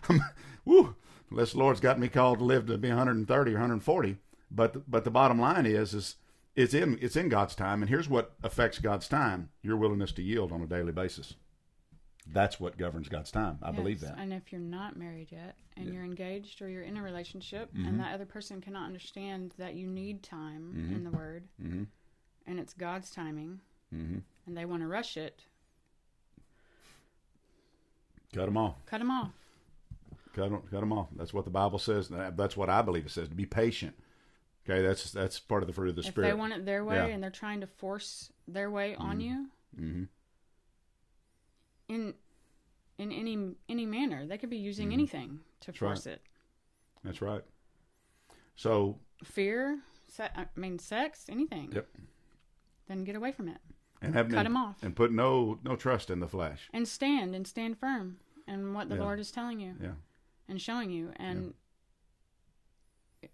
I'm, 0.09 0.21
woo, 0.65 0.95
unless 1.31 1.53
the 1.53 1.57
Lord's 1.59 1.79
got 1.79 1.99
me 1.99 2.07
called 2.07 2.39
to 2.39 2.43
live 2.45 2.67
to 2.67 2.77
be 2.77 2.89
130 2.89 3.51
or 3.51 3.53
140. 3.55 4.17
But 4.51 4.89
but 4.89 5.03
the 5.03 5.11
bottom 5.11 5.39
line 5.39 5.65
is 5.65 5.93
is 5.93 6.15
it's 6.55 6.73
in 6.73 6.97
it's 7.01 7.15
in 7.15 7.29
God's 7.29 7.55
time, 7.55 7.81
and 7.81 7.89
here's 7.89 8.09
what 8.09 8.33
affects 8.43 8.79
God's 8.79 9.07
time: 9.07 9.49
your 9.61 9.77
willingness 9.77 10.11
to 10.13 10.21
yield 10.23 10.51
on 10.51 10.61
a 10.61 10.67
daily 10.67 10.91
basis. 10.91 11.35
That's 12.31 12.59
what 12.59 12.77
governs 12.77 13.09
God's 13.09 13.31
time. 13.31 13.57
I 13.63 13.71
believe 13.71 14.01
that. 14.01 14.17
And 14.19 14.31
if 14.33 14.51
you're 14.51 14.61
not 14.61 14.95
married 14.97 15.31
yet 15.31 15.55
and 15.77 15.87
Yeah. 15.87 15.93
you're 15.93 16.03
engaged 16.03 16.61
or 16.61 16.69
you're 16.69 16.83
in 16.83 16.95
a 16.97 17.01
relationship 17.01 17.73
Mhm. 17.73 17.87
and 17.87 17.99
that 17.99 18.13
other 18.13 18.25
person 18.25 18.61
cannot 18.61 18.85
understand 18.85 19.55
that 19.57 19.73
you 19.73 19.87
need 19.87 20.21
time 20.21 20.73
Mhm. 20.75 20.95
in 20.95 21.03
the 21.03 21.09
word 21.09 21.47
Mm-hmm. 21.59 21.83
And 22.49 22.59
it's 22.59 22.73
God's 22.73 23.09
timing 23.11 23.61
Mm-hmm. 23.95 24.17
and 24.45 24.57
they 24.57 24.65
want 24.65 24.81
to 24.83 24.87
rush 24.87 25.15
it, 25.17 25.41
Cut 28.33 28.45
them 28.45 28.57
off. 28.57 28.75
cut 28.85 28.99
them 28.99 29.09
off. 29.11 29.31
Cut 30.35 30.51
them, 30.51 30.61
cut 30.69 30.81
'em 30.83 30.93
off. 30.93 31.07
That's 31.15 31.33
what 31.33 31.45
the 31.45 31.49
Bible 31.51 31.79
says. 31.79 32.09
That's 32.09 32.55
what 32.55 32.69
I 32.69 32.83
believe 32.83 33.05
it 33.07 33.11
says. 33.11 33.29
To 33.29 33.35
be 33.35 33.47
patient. 33.47 33.95
Okay, 34.69 34.83
that's 34.85 35.11
that's 35.11 35.39
part 35.39 35.63
of 35.63 35.67
the 35.67 35.73
fruit 35.73 35.89
of 35.89 35.95
the 35.95 36.01
if 36.01 36.07
spirit. 36.07 36.27
they 36.27 36.33
want 36.33 36.53
it 36.53 36.65
their 36.65 36.85
way 36.85 36.95
Yeah. 36.97 37.05
and 37.07 37.23
they're 37.23 37.31
trying 37.31 37.61
to 37.61 37.67
force 37.67 38.31
their 38.47 38.69
way 38.69 38.93
on 38.95 39.17
Mhm. 39.17 39.21
you 39.23 39.49
mm-hmm. 39.75 40.03
in 41.87 42.13
in 42.99 43.11
any 43.11 43.55
any 43.67 43.85
manner, 43.87 44.27
they 44.27 44.37
could 44.37 44.49
be 44.51 44.57
using 44.57 44.89
Mhm. 44.89 44.93
anything 44.93 45.39
to 45.61 45.67
That's 45.71 45.81
right. 45.81 45.87
force 45.89 46.05
it. 46.05 46.21
That's 47.03 47.21
right. 47.23 47.43
So 48.55 48.99
Fear, 49.23 49.81
se- 50.07 50.29
I 50.35 50.47
mean 50.55 50.77
sex, 50.77 51.25
anything. 51.29 51.71
Yep. 51.71 51.87
Then 52.89 53.05
get 53.05 53.15
away 53.15 53.31
from 53.31 53.47
it. 53.47 53.59
and 54.01 54.13
have 54.15 54.29
Cut 54.29 54.43
them 54.43 54.55
off. 54.57 54.81
and 54.81 54.95
put 54.95 55.11
no 55.11 55.59
no 55.63 55.75
trust 55.77 56.09
in 56.09 56.19
the 56.19 56.27
flesh. 56.27 56.69
and 56.73 56.87
stand 56.87 57.35
and 57.35 57.45
stand 57.47 57.77
firm 57.77 58.17
in 58.47 58.73
what 58.73 58.89
the 58.89 58.95
Yeah. 58.95 59.01
Lord 59.01 59.19
is 59.19 59.29
telling 59.31 59.59
you 59.61 59.75
Yeah. 59.81 59.93
and 60.47 60.61
showing 60.61 60.89
you. 60.89 61.11
And 61.17 61.53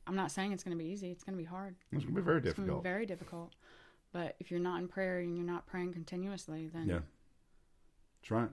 I'm 0.08 0.15
not 0.15 0.32
saying 0.32 0.52
it's 0.52 0.63
going 0.63 0.78
to 0.78 0.84
be 0.84 0.89
easy. 0.89 1.12
It's 1.12 1.24
going 1.24 1.38
to 1.38 1.41
be 1.41 1.46
hard. 1.48 1.76
It's 1.91 2.04
going 2.04 2.15
to 2.15 2.22
be 2.22 2.26
very 2.26 2.38
It's 2.39 2.48
difficult. 2.48 2.84
be 2.84 2.89
very 2.89 3.06
difficult. 3.06 3.54
But 4.12 4.36
if 4.39 4.50
you're 4.50 4.60
not 4.60 4.82
in 4.82 4.88
prayer 4.88 5.20
and 5.20 5.36
you're 5.38 5.46
not 5.46 5.68
praying 5.68 5.94
continuously, 5.94 6.68
then 6.68 6.88
Yeah. 6.88 7.00
That's 8.22 8.32
right. 8.32 8.50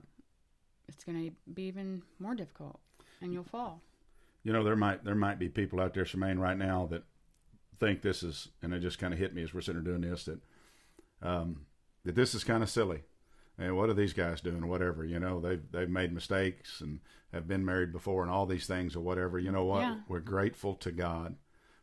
it's 0.87 1.03
going 1.03 1.29
to 1.31 1.35
be 1.51 1.63
even 1.63 2.03
more 2.19 2.35
difficult, 2.35 2.79
and 3.21 3.33
you'll 3.33 3.43
fall. 3.43 3.81
You 4.43 4.53
know, 4.53 4.63
there 4.63 4.75
might 4.75 5.03
there 5.03 5.15
might 5.15 5.39
be 5.39 5.49
people 5.49 5.79
out 5.81 5.93
there, 5.95 6.03
Shemaine, 6.05 6.37
right 6.39 6.57
now 6.57 6.85
that 6.87 7.03
think 7.79 8.01
this 8.03 8.21
is, 8.21 8.49
and 8.61 8.73
it 8.73 8.81
just 8.81 8.99
kind 8.99 9.13
of 9.13 9.19
hit 9.19 9.33
me 9.33 9.41
as 9.41 9.53
we're 9.53 9.61
sitting 9.61 9.83
there 9.83 9.93
doing 9.97 10.07
this 10.09 10.25
that 10.25 10.39
um, 11.23 11.65
that 12.05 12.15
this 12.15 12.35
is 12.35 12.43
kind 12.43 12.61
of 12.61 12.69
silly. 12.69 13.01
And 13.57 13.75
what 13.77 13.89
are 13.89 13.93
these 13.95 14.13
guys 14.13 14.41
doing? 14.41 14.67
Whatever, 14.67 15.05
you 15.05 15.19
know, 15.19 15.39
they've 15.39 15.61
they've 15.71 15.89
made 15.89 16.13
mistakes 16.13 16.81
and 16.81 16.99
have 17.31 17.47
been 17.47 17.65
married 17.65 17.91
before 17.91 18.21
and 18.21 18.31
all 18.31 18.45
these 18.45 18.67
things 18.67 18.95
or 18.95 19.01
whatever. 19.01 19.39
You 19.39 19.51
know 19.51 19.65
what? 19.65 19.81
Yeah. 19.81 19.97
We're 20.07 20.19
grateful 20.19 20.75
to 20.75 20.91
God 20.91 21.35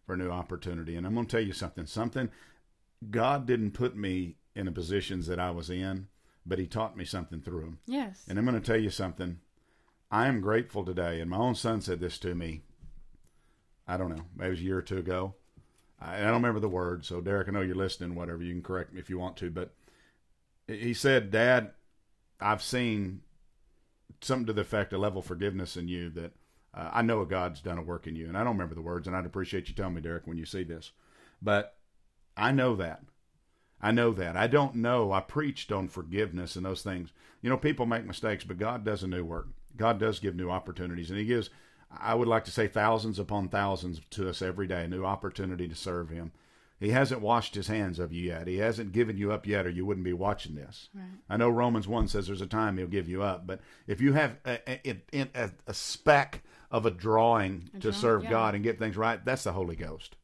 for 0.04 0.14
a 0.14 0.18
new 0.18 0.30
opportunity. 0.30 0.96
And 0.96 1.06
I'm 1.06 1.14
going 1.14 1.26
to 1.26 1.30
tell 1.30 1.44
you 1.44 1.52
something. 1.52 1.86
Something 1.86 2.30
God 3.08 3.46
didn't 3.46 3.72
put 3.72 3.96
me 3.96 4.36
in 4.54 4.66
the 4.66 4.72
positions 4.72 5.26
that 5.28 5.38
I 5.38 5.52
was 5.52 5.70
in, 5.70 6.08
but 6.44 6.58
He 6.58 6.66
taught 6.66 6.96
me 6.96 7.04
something 7.04 7.40
through 7.40 7.60
them. 7.60 7.78
Yes. 7.86 8.24
And 8.28 8.38
I'm 8.38 8.44
going 8.44 8.60
to 8.60 8.66
tell 8.66 8.80
you 8.80 8.90
something. 8.90 9.38
I 10.10 10.26
am 10.26 10.40
grateful 10.40 10.84
today, 10.84 11.20
and 11.20 11.30
my 11.30 11.36
own 11.36 11.54
son 11.54 11.80
said 11.80 12.00
this 12.00 12.18
to 12.18 12.34
me. 12.34 12.62
I 13.86 13.96
don't 13.96 14.10
know, 14.10 14.24
maybe 14.36 14.48
it 14.48 14.50
was 14.50 14.60
a 14.60 14.64
year 14.64 14.78
or 14.78 14.82
two 14.82 14.98
ago. 14.98 15.34
I, 16.00 16.20
don't 16.20 16.34
remember 16.34 16.60
the 16.60 16.68
word, 16.68 17.04
so 17.04 17.20
Derek, 17.20 17.48
I 17.48 17.52
know 17.52 17.60
you're 17.60 17.74
listening. 17.74 18.14
Whatever, 18.14 18.42
you 18.42 18.52
can 18.52 18.62
correct 18.62 18.92
me 18.92 19.00
if 19.00 19.10
you 19.10 19.18
want 19.18 19.36
to. 19.38 19.50
But 19.50 19.74
he 20.66 20.94
said, 20.94 21.30
"Dad, 21.30 21.72
I've 22.40 22.62
seen 22.62 23.20
something 24.22 24.46
to 24.46 24.52
the 24.52 24.62
effect 24.62 24.92
of 24.92 25.00
level 25.00 25.22
forgiveness 25.22 25.76
in 25.76 25.88
you 25.88 26.10
that 26.10 26.32
uh, 26.74 26.90
I 26.92 27.02
know 27.02 27.24
God's 27.24 27.60
done 27.60 27.78
a 27.78 27.82
work 27.82 28.06
in 28.06 28.16
you." 28.16 28.28
And 28.28 28.36
I 28.36 28.44
don't 28.44 28.54
remember 28.54 28.74
the 28.74 28.80
words, 28.80 29.06
and 29.06 29.16
I'd 29.16 29.26
appreciate 29.26 29.68
you 29.68 29.74
telling 29.74 29.94
me, 29.94 30.00
Derek, 30.00 30.26
when 30.26 30.38
you 30.38 30.46
see 30.46 30.64
this. 30.64 30.92
But 31.42 31.76
I 32.36 32.52
know 32.52 32.76
that. 32.76 33.02
I 33.82 33.92
know 33.92 34.12
that. 34.12 34.36
I 34.36 34.46
don't 34.46 34.76
know. 34.76 35.12
I 35.12 35.20
preached 35.20 35.72
on 35.72 35.88
forgiveness 35.88 36.56
and 36.56 36.64
those 36.64 36.82
things. 36.82 37.12
You 37.42 37.48
know, 37.48 37.56
people 37.56 37.86
make 37.86 38.04
mistakes, 38.04 38.44
but 38.44 38.58
God 38.58 38.84
does 38.84 39.02
a 39.02 39.08
new 39.08 39.24
work. 39.24 39.48
God 39.76 39.98
does 39.98 40.18
give 40.18 40.36
new 40.36 40.50
opportunities, 40.50 41.10
and 41.10 41.18
He 41.18 41.24
gives, 41.24 41.50
I 41.90 42.14
would 42.14 42.28
like 42.28 42.44
to 42.44 42.50
say, 42.50 42.68
thousands 42.68 43.18
upon 43.18 43.48
thousands 43.48 44.00
to 44.10 44.28
us 44.28 44.42
every 44.42 44.66
day, 44.66 44.84
a 44.84 44.88
new 44.88 45.04
opportunity 45.04 45.66
to 45.68 45.74
serve 45.74 46.10
Him. 46.10 46.32
He 46.78 46.90
hasn't 46.90 47.20
washed 47.20 47.54
His 47.54 47.66
hands 47.66 47.98
of 47.98 48.12
you 48.12 48.28
yet. 48.28 48.46
He 48.46 48.58
hasn't 48.58 48.92
given 48.92 49.16
you 49.16 49.32
up 49.32 49.46
yet, 49.46 49.66
or 49.66 49.70
you 49.70 49.84
wouldn't 49.84 50.04
be 50.04 50.12
watching 50.12 50.54
this. 50.54 50.88
Right. 50.94 51.04
I 51.28 51.36
know 51.36 51.50
Romans 51.50 51.88
1 51.88 52.08
says 52.08 52.26
there's 52.26 52.40
a 52.40 52.46
time 52.46 52.78
He'll 52.78 52.86
give 52.86 53.08
you 53.08 53.22
up, 53.22 53.46
but 53.46 53.60
if 53.86 54.00
you 54.00 54.12
have 54.12 54.36
a, 54.44 54.80
a, 54.88 55.02
a, 55.34 55.50
a 55.66 55.74
speck 55.74 56.42
of 56.70 56.86
a 56.86 56.90
drawing 56.90 57.70
A 57.74 57.74
to 57.74 57.80
drawing, 57.80 57.96
serve 57.96 58.24
yeah. 58.24 58.30
God 58.30 58.54
and 58.54 58.64
get 58.64 58.78
things 58.78 58.96
right, 58.96 59.22
that's 59.24 59.44
the 59.44 59.52
Holy 59.52 59.76
Ghost. 59.76 60.16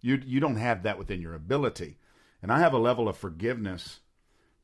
You, 0.00 0.20
you 0.24 0.40
don't 0.40 0.56
have 0.56 0.82
that 0.82 0.98
within 0.98 1.22
your 1.22 1.34
ability. 1.34 1.98
And 2.42 2.50
I 2.50 2.58
have 2.58 2.72
a 2.72 2.78
level 2.78 3.08
of 3.08 3.16
forgiveness 3.16 4.00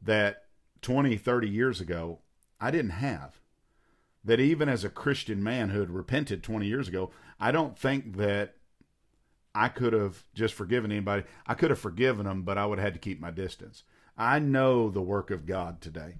that 0.02 0.44
20, 0.82 1.16
30 1.16 1.48
years 1.48 1.80
ago, 1.80 2.18
I 2.60 2.72
didn't 2.72 2.90
have. 2.90 3.40
That 4.28 4.40
even 4.40 4.68
as 4.68 4.84
a 4.84 4.90
Christian 4.90 5.42
man 5.42 5.70
who 5.70 5.80
had 5.80 5.88
repented 5.88 6.42
20 6.42 6.66
years 6.66 6.86
ago, 6.86 7.10
I 7.40 7.50
don't 7.50 7.78
think 7.78 8.18
that 8.18 8.56
I 9.54 9.68
could 9.68 9.94
have 9.94 10.22
just 10.34 10.52
forgiven 10.52 10.92
anybody. 10.92 11.24
I 11.46 11.54
could 11.54 11.70
have 11.70 11.78
forgiven 11.78 12.26
them, 12.26 12.42
but 12.42 12.58
I 12.58 12.66
would 12.66 12.78
have 12.78 12.84
had 12.84 12.92
to 12.92 13.00
keep 13.00 13.18
my 13.18 13.30
distance. 13.30 13.84
I 14.18 14.38
know 14.38 14.90
the 14.90 15.00
work 15.00 15.30
of 15.30 15.46
God 15.46 15.80
today. 15.80 16.16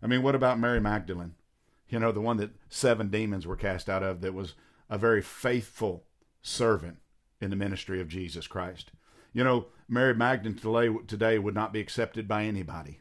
I 0.00 0.06
mean, 0.06 0.22
what 0.22 0.36
about 0.36 0.60
Mary 0.60 0.80
Magdalene? 0.80 1.34
You 1.88 1.98
know, 1.98 2.12
the 2.12 2.20
one 2.20 2.36
that 2.36 2.52
seven 2.68 3.08
demons 3.08 3.44
were 3.44 3.56
cast 3.56 3.88
out 3.88 4.04
of, 4.04 4.20
that 4.20 4.34
was 4.34 4.54
a 4.88 4.96
very 4.96 5.20
faithful 5.20 6.04
servant 6.42 6.98
in 7.40 7.50
the 7.50 7.56
ministry 7.56 8.00
of 8.00 8.06
Jesus 8.06 8.46
Christ. 8.46 8.92
You 9.32 9.42
know, 9.42 9.66
Mary 9.88 10.14
Magdalene 10.14 10.58
today, 11.08 11.40
would 11.40 11.56
not 11.56 11.72
be 11.72 11.80
accepted 11.80 12.28
by 12.28 12.44
anybody. 12.44 13.00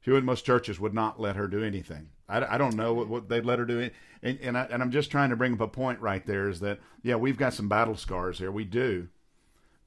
She 0.00 0.10
would, 0.10 0.24
most 0.24 0.44
churches 0.44 0.80
would 0.80 0.94
not 0.94 1.20
let 1.20 1.36
her 1.36 1.46
do 1.46 1.62
anything. 1.62 2.08
I, 2.28 2.54
I 2.54 2.58
don't 2.58 2.76
know 2.76 2.92
what, 2.92 3.08
what 3.08 3.28
they'd 3.28 3.44
let 3.44 3.58
her 3.58 3.64
do. 3.64 3.90
And, 4.22 4.38
and, 4.40 4.58
I, 4.58 4.64
and 4.64 4.82
I'm 4.82 4.90
just 4.90 5.10
trying 5.10 5.30
to 5.30 5.36
bring 5.36 5.54
up 5.54 5.60
a 5.60 5.68
point 5.68 6.00
right 6.00 6.24
there 6.26 6.48
is 6.48 6.60
that, 6.60 6.80
yeah, 7.02 7.16
we've 7.16 7.38
got 7.38 7.54
some 7.54 7.68
battle 7.68 7.96
scars 7.96 8.38
here. 8.38 8.50
We 8.50 8.64
do. 8.64 9.08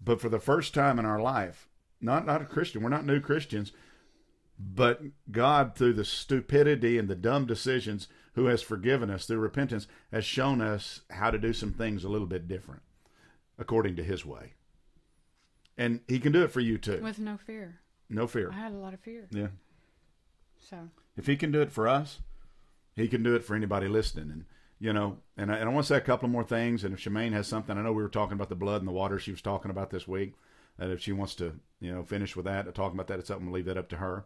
But 0.03 0.21
for 0.21 0.29
the 0.29 0.39
first 0.39 0.73
time 0.73 0.99
in 0.99 1.05
our 1.05 1.19
life, 1.19 1.67
not, 1.99 2.25
not 2.25 2.41
a 2.41 2.45
Christian, 2.45 2.81
we're 2.81 2.89
not 2.89 3.05
new 3.05 3.19
Christians, 3.19 3.73
but 4.57 5.01
God, 5.31 5.75
through 5.75 5.93
the 5.93 6.05
stupidity 6.05 6.97
and 6.97 7.07
the 7.07 7.15
dumb 7.15 7.45
decisions, 7.45 8.07
who 8.33 8.45
has 8.45 8.61
forgiven 8.61 9.09
us 9.09 9.25
through 9.25 9.39
repentance, 9.39 9.87
has 10.11 10.23
shown 10.23 10.61
us 10.61 11.01
how 11.09 11.31
to 11.31 11.37
do 11.37 11.51
some 11.51 11.73
things 11.73 12.03
a 12.03 12.09
little 12.09 12.27
bit 12.27 12.47
different 12.47 12.81
according 13.57 13.95
to 13.97 14.03
His 14.03 14.25
way. 14.25 14.53
And 15.77 16.01
He 16.07 16.19
can 16.19 16.31
do 16.31 16.43
it 16.43 16.51
for 16.51 16.61
you 16.61 16.77
too. 16.77 17.01
With 17.01 17.19
no 17.19 17.37
fear. 17.37 17.79
No 18.09 18.27
fear. 18.27 18.49
I 18.53 18.57
had 18.57 18.71
a 18.71 18.77
lot 18.77 18.93
of 18.93 19.01
fear. 19.01 19.27
Yeah. 19.31 19.47
So, 20.69 20.89
If 21.17 21.27
He 21.27 21.35
can 21.35 21.51
do 21.51 21.61
it 21.61 21.71
for 21.71 21.87
us, 21.87 22.19
He 22.95 23.07
can 23.07 23.23
do 23.23 23.35
it 23.35 23.43
for 23.43 23.55
anybody 23.55 23.87
listening. 23.87 24.31
And 24.31 24.45
you 24.79 24.93
know, 24.93 25.17
and 25.37 25.51
I, 25.51 25.57
and 25.57 25.69
I 25.69 25.73
want 25.73 25.85
to 25.85 25.93
say 25.93 25.97
a 25.97 26.01
couple 26.01 26.29
more 26.29 26.43
things. 26.43 26.83
And 26.83 26.93
if 26.93 27.01
Shemaine 27.03 27.33
has 27.33 27.47
something, 27.47 27.77
I 27.77 27.81
know 27.81 27.91
we 27.91 28.01
were 28.01 28.09
talking 28.09 28.33
about 28.33 28.49
the 28.49 28.55
blood 28.55 28.81
and 28.81 28.87
the 28.87 28.93
water 28.93 29.19
she 29.19 29.31
was 29.31 29.41
talking 29.41 29.71
about 29.71 29.89
this 29.89 30.07
week. 30.07 30.35
And 30.77 30.91
if 30.91 31.01
she 31.01 31.11
wants 31.11 31.35
to, 31.35 31.59
you 31.81 31.93
know, 31.93 32.03
finish 32.03 32.35
with 32.35 32.45
that, 32.45 32.73
talking 32.73 32.95
about 32.97 33.07
that, 33.07 33.19
it's 33.19 33.29
up. 33.29 33.41
We'll 33.41 33.51
leave 33.51 33.65
that 33.65 33.77
up 33.77 33.89
to 33.89 33.97
her. 33.97 34.25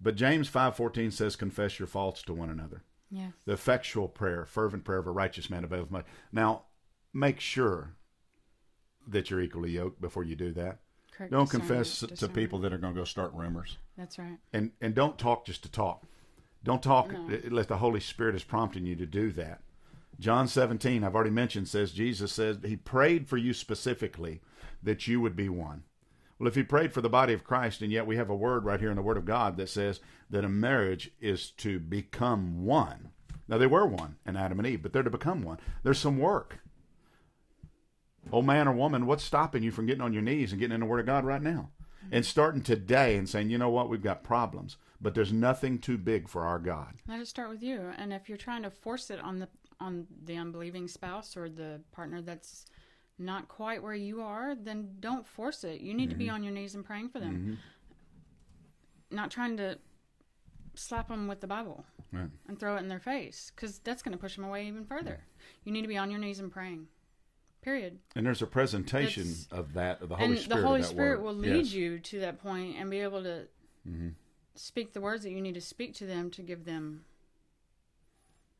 But 0.00 0.16
James 0.16 0.48
five 0.48 0.76
fourteen 0.76 1.10
says, 1.10 1.36
"Confess 1.36 1.78
your 1.78 1.88
faults 1.88 2.22
to 2.22 2.34
one 2.34 2.50
another." 2.50 2.82
Yes. 3.10 3.32
The 3.44 3.52
effectual 3.52 4.08
prayer, 4.08 4.44
fervent 4.44 4.84
prayer 4.84 4.98
of 4.98 5.06
a 5.06 5.12
righteous 5.12 5.48
man 5.48 5.64
availeth 5.64 5.90
much. 5.90 6.06
Now, 6.32 6.64
make 7.12 7.38
sure 7.40 7.94
that 9.06 9.30
you're 9.30 9.40
equally 9.40 9.70
yoked 9.70 10.00
before 10.00 10.24
you 10.24 10.34
do 10.34 10.52
that. 10.52 10.80
Correct 11.12 11.32
Don't 11.32 11.48
confess 11.48 12.00
to 12.00 12.28
people 12.28 12.58
that 12.60 12.72
are 12.72 12.78
going 12.78 12.94
to 12.94 13.00
go 13.00 13.04
start 13.04 13.32
rumors, 13.32 13.78
That's 13.96 14.18
right. 14.18 14.38
and 14.52 14.72
and 14.80 14.94
don't 14.94 15.18
talk 15.18 15.46
just 15.46 15.62
to 15.62 15.70
talk. 15.70 16.04
Don't 16.66 16.82
talk 16.82 17.12
No. 17.12 17.28
unless 17.44 17.66
the 17.66 17.76
Holy 17.76 18.00
Spirit 18.00 18.34
is 18.34 18.42
prompting 18.42 18.84
you 18.84 18.96
to 18.96 19.06
do 19.06 19.30
that. 19.32 19.60
John 20.18 20.48
17, 20.48 21.04
I've 21.04 21.14
already 21.14 21.30
mentioned, 21.30 21.68
says 21.68 21.92
Jesus 21.92 22.32
says 22.32 22.58
he 22.64 22.74
prayed 22.74 23.28
for 23.28 23.36
you 23.36 23.54
specifically 23.54 24.40
that 24.82 25.06
you 25.06 25.20
would 25.20 25.36
be 25.36 25.48
one. 25.48 25.84
Well, 26.38 26.48
if 26.48 26.56
he 26.56 26.64
prayed 26.64 26.92
for 26.92 27.00
the 27.00 27.08
body 27.08 27.32
of 27.32 27.44
Christ, 27.44 27.82
and 27.82 27.92
yet 27.92 28.04
we 28.06 28.16
have 28.16 28.28
a 28.28 28.34
word 28.34 28.64
right 28.64 28.80
here 28.80 28.90
in 28.90 28.96
the 28.96 29.02
Word 29.02 29.16
of 29.16 29.24
God 29.24 29.56
that 29.58 29.68
says 29.68 30.00
that 30.28 30.44
a 30.44 30.48
marriage 30.48 31.12
is 31.20 31.50
to 31.52 31.78
become 31.78 32.64
one. 32.64 33.10
Now, 33.46 33.58
they 33.58 33.68
were 33.68 33.86
one 33.86 34.16
in 34.26 34.36
Adam 34.36 34.58
and 34.58 34.66
Eve, 34.66 34.82
but 34.82 34.92
they're 34.92 35.04
to 35.04 35.08
become 35.10 35.42
one. 35.42 35.58
There's 35.84 36.00
some 36.00 36.18
work. 36.18 36.58
Oh, 38.32 38.42
man 38.42 38.66
or 38.66 38.72
woman, 38.72 39.06
what's 39.06 39.22
stopping 39.22 39.62
you 39.62 39.70
from 39.70 39.86
getting 39.86 40.02
on 40.02 40.12
your 40.12 40.22
knees 40.22 40.50
and 40.50 40.60
getting 40.60 40.74
in 40.74 40.80
the 40.80 40.86
Word 40.86 40.98
of 40.98 41.06
God 41.06 41.24
right 41.24 41.40
now? 41.40 41.70
And 42.10 42.26
starting 42.26 42.62
today 42.62 43.16
and 43.16 43.28
saying, 43.28 43.50
you 43.50 43.56
know 43.58 43.70
what, 43.70 43.88
we've 43.88 44.02
got 44.02 44.24
problems, 44.24 44.76
but 45.00 45.14
there's 45.14 45.32
nothing 45.32 45.78
too 45.78 45.98
big 45.98 46.28
for 46.28 46.44
our 46.44 46.58
God. 46.58 46.94
Let 47.08 47.20
it 47.20 47.26
start 47.28 47.50
with 47.50 47.62
you. 47.62 47.90
And 47.98 48.12
if 48.12 48.28
you're 48.28 48.38
trying 48.38 48.62
to 48.62 48.70
force 48.70 49.10
it 49.10 49.20
on 49.20 49.38
the 49.38 49.48
on 49.78 50.06
the 50.24 50.36
unbelieving 50.36 50.88
spouse 50.88 51.36
or 51.36 51.50
the 51.50 51.80
partner 51.92 52.22
that's 52.22 52.64
not 53.18 53.46
quite 53.48 53.82
where 53.82 53.94
you 53.94 54.22
are, 54.22 54.54
then 54.54 54.88
don't 55.00 55.26
force 55.26 55.64
it. 55.64 55.80
You 55.82 55.92
need 55.92 56.08
to 56.08 56.16
be 56.16 56.30
on 56.30 56.42
your 56.42 56.52
knees 56.54 56.74
and 56.74 56.82
praying 56.84 57.10
for 57.10 57.20
them. 57.20 57.58
Not 59.10 59.30
trying 59.30 59.56
to 59.58 59.78
slap 60.74 61.08
them 61.08 61.28
with 61.28 61.40
the 61.40 61.46
Bible 61.46 61.84
Right. 62.12 62.30
and 62.48 62.58
throw 62.58 62.76
it 62.76 62.80
in 62.80 62.88
their 62.88 63.00
face 63.00 63.52
because 63.54 63.78
that's 63.80 64.02
going 64.02 64.12
to 64.12 64.18
push 64.18 64.36
them 64.36 64.44
away 64.44 64.66
even 64.66 64.84
further. 64.84 65.24
You 65.64 65.72
need 65.72 65.82
to 65.82 65.88
be 65.88 65.96
on 65.98 66.10
your 66.10 66.20
knees 66.20 66.40
and 66.40 66.50
praying. 66.50 66.88
Period. 67.62 67.98
And 68.14 68.24
there's 68.26 68.42
a 68.42 68.46
presentation 68.46 69.22
It's- 69.24 69.48
of 69.50 69.72
that, 69.74 70.00
of 70.00 70.08
the 70.08 70.16
Holy 70.16 70.30
and 70.30 70.38
Spirit. 70.38 70.60
the 70.60 70.66
Holy 70.66 70.82
Spirit 70.82 71.18
word. 71.20 71.24
will 71.26 71.34
lead 71.34 71.66
Yes. 71.66 71.72
you 71.72 71.98
to 71.98 72.20
that 72.20 72.38
point 72.38 72.76
and 72.76 72.90
be 72.90 73.00
able 73.00 73.22
to 73.24 73.48
Mhm. 73.86 74.14
Speak 74.58 74.92
the 74.92 75.00
words 75.00 75.22
that 75.22 75.30
you 75.30 75.40
need 75.40 75.54
to 75.54 75.60
speak 75.60 75.94
to 75.94 76.06
them 76.06 76.30
to 76.30 76.42
give 76.42 76.64
them 76.64 77.04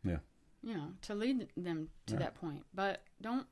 Yeah. 0.05 0.19
you 0.63 0.75
know 0.75 0.93
to 1.03 1.15
lead 1.15 1.49
them 1.57 1.89
to 2.07 2.15
Yeah. 2.15 2.19
that 2.21 2.35
point 2.35 2.65
but 2.75 3.03
don't 3.21 3.47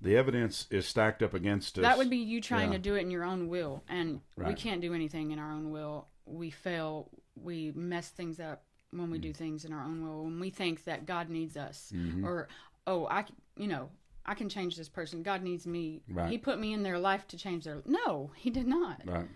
The 0.00 0.16
evidence 0.18 0.66
is 0.70 0.86
stacked 0.86 1.22
up 1.22 1.32
against 1.32 1.78
us. 1.78 1.82
that 1.82 1.96
would 1.96 2.10
be 2.10 2.18
you 2.18 2.40
trying 2.42 2.72
Yeah. 2.72 2.76
to 2.76 2.82
do 2.82 2.94
it 2.94 3.00
in 3.00 3.10
your 3.10 3.24
own 3.24 3.48
will 3.48 3.82
and 3.88 4.20
we 4.36 4.52
can't 4.54 4.80
do 4.82 4.92
anything 4.92 5.30
in 5.30 5.38
our 5.38 5.50
own 5.50 5.70
will 5.70 6.08
we 6.26 6.50
fail 6.50 7.10
we 7.36 7.72
mess 7.72 8.10
things 8.10 8.38
up 8.40 8.64
when 8.90 9.10
we 9.10 9.18
do 9.18 9.30
Mm. 9.30 9.36
things 9.36 9.64
in 9.64 9.72
our 9.72 9.82
own 9.84 10.02
will 10.06 10.24
when 10.24 10.38
we 10.38 10.50
think 10.50 10.84
that 10.84 11.04
god 11.06 11.28
needs 11.30 11.56
us 11.56 11.90
Mhm. 11.94 12.22
or 12.24 12.48
oh 12.86 13.06
i 13.08 13.24
you 13.56 13.66
know 13.66 13.90
i 14.26 14.34
can 14.34 14.48
change 14.48 14.76
this 14.76 14.88
person 14.88 15.22
god 15.22 15.42
needs 15.42 15.66
me 15.66 16.02
Right. 16.08 16.30
he 16.30 16.38
put 16.38 16.58
me 16.60 16.72
in 16.72 16.82
their 16.82 16.98
life 16.98 17.26
to 17.28 17.36
change 17.38 17.64
their 17.64 17.82
no 17.86 18.30
he 18.36 18.50
did 18.50 18.66
not 18.66 19.04
Right. 19.06 19.28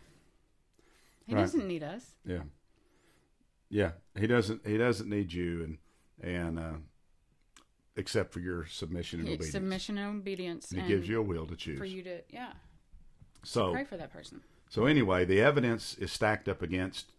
He 1.28 1.34
Right. 1.34 1.40
doesn't 1.42 1.68
need 1.68 1.82
us 1.84 2.16
Yeah. 2.24 2.42
Yeah. 3.70 3.92
He 4.18 4.26
doesn't. 4.26 4.66
He 4.66 4.76
doesn't 4.78 5.08
need 5.08 5.32
you, 5.32 5.62
and 5.62 5.78
and 6.20 6.58
uh, 6.58 6.74
except 7.96 8.32
for 8.32 8.40
your 8.40 8.64
submission 8.66 9.20
and 9.20 9.28
He- 9.28 9.34
obedience. 9.34 9.52
submission 9.52 9.98
and 9.98 10.18
obedience 10.20 10.70
And 10.70 10.80
and 10.80 10.88
he 10.88 10.94
gives 10.96 11.08
you 11.08 11.18
a 11.20 11.22
will 11.22 11.46
to 11.46 11.54
choose. 11.56 11.78
for 11.78 11.84
you 11.84 12.02
to 12.02 12.22
yeah 12.30 12.54
so 13.44 13.72
pray 13.72 13.84
for 13.84 13.96
that 13.98 14.12
person 14.12 14.40
So 14.70 14.86
anyway, 14.86 15.24
the 15.24 15.40
evidence 15.40 15.94
is 15.98 16.10
stacked 16.12 16.48
up 16.48 16.60
against 16.62 17.12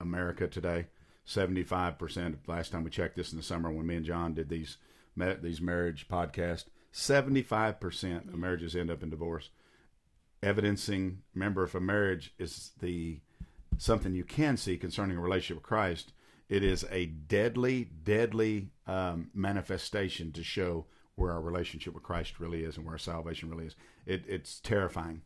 America 0.00 0.46
today. 0.48 0.86
Seventy-five 1.24 1.98
percent. 1.98 2.48
Last 2.48 2.72
time 2.72 2.82
we 2.84 2.90
checked 2.90 3.16
this 3.16 3.30
in 3.32 3.38
the 3.38 3.44
summer 3.44 3.70
when 3.70 3.86
me 3.86 3.94
and 3.96 4.04
John 4.06 4.34
did 4.34 4.48
these 4.48 4.78
these 5.16 5.60
marriage 5.60 6.08
podcasts, 6.08 6.64
seventy-five 6.90 7.78
percent 7.80 8.28
of 8.28 8.34
marriages 8.38 8.74
end 8.74 8.90
up 8.90 9.02
in 9.04 9.10
divorce. 9.10 9.50
Evidencing, 10.42 11.22
remember, 11.34 11.62
if 11.62 11.74
a 11.76 11.80
marriage 11.80 12.34
is 12.38 12.72
the 12.80 13.20
something 13.78 14.14
you 14.14 14.24
can 14.24 14.56
see 14.56 14.76
concerning 14.76 15.16
a 15.16 15.20
relationship 15.20 15.56
with 15.56 15.64
Christ, 15.64 16.12
it 16.48 16.62
is 16.62 16.84
a 16.90 17.06
deadly, 17.06 17.88
deadly 18.04 18.70
um, 18.86 19.30
manifestation 19.34 20.32
to 20.32 20.42
show 20.42 20.86
where 21.14 21.32
our 21.32 21.40
relationship 21.40 21.94
with 21.94 22.02
Christ 22.02 22.40
really 22.40 22.64
is 22.64 22.76
and 22.76 22.84
where 22.84 22.94
our 22.94 22.98
salvation 22.98 23.50
really 23.50 23.66
is. 23.66 23.76
It, 24.06 24.24
it's 24.26 24.60
terrifying. 24.60 25.22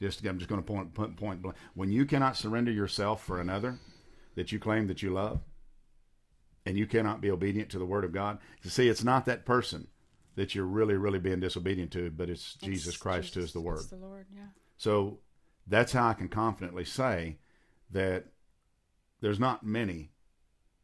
Just 0.00 0.24
I'm 0.24 0.38
just 0.38 0.48
going 0.48 0.60
to 0.60 0.66
point 0.66 0.92
point 0.92 1.16
point 1.16 1.40
blank. 1.40 1.56
When 1.74 1.90
you 1.90 2.04
cannot 2.04 2.36
surrender 2.36 2.70
yourself 2.70 3.24
for 3.24 3.40
another 3.40 3.78
that 4.34 4.52
you 4.52 4.58
claim 4.58 4.86
that 4.88 5.02
you 5.02 5.10
love, 5.10 5.40
and 6.66 6.76
you 6.76 6.86
cannot 6.86 7.20
be 7.20 7.30
obedient 7.30 7.70
to 7.70 7.78
the 7.78 7.86
Word 7.86 8.04
of 8.04 8.12
God, 8.12 8.38
you 8.62 8.68
see, 8.68 8.88
it's 8.88 9.04
not 9.04 9.24
that 9.24 9.46
person 9.46 9.86
that 10.34 10.54
you're 10.54 10.66
really 10.66 10.94
really 10.94 11.18
being 11.18 11.40
disobedient 11.40 11.92
to, 11.92 12.10
but 12.10 12.28
it's, 12.28 12.54
Jesus 12.54 12.88
It's 12.88 12.96
Christ 12.96 13.34
who 13.36 13.40
is 13.40 13.52
the 13.52 13.60
Word. 13.60 13.84
The 13.88 13.96
Lord, 13.96 14.26
yeah. 14.34 14.48
So 14.76 15.20
that's 15.66 15.92
how 15.92 16.08
I 16.08 16.14
can 16.14 16.28
confidently 16.28 16.84
say 16.84 17.38
that 17.90 18.26
there's 19.20 19.40
not 19.40 19.64
many, 19.64 20.10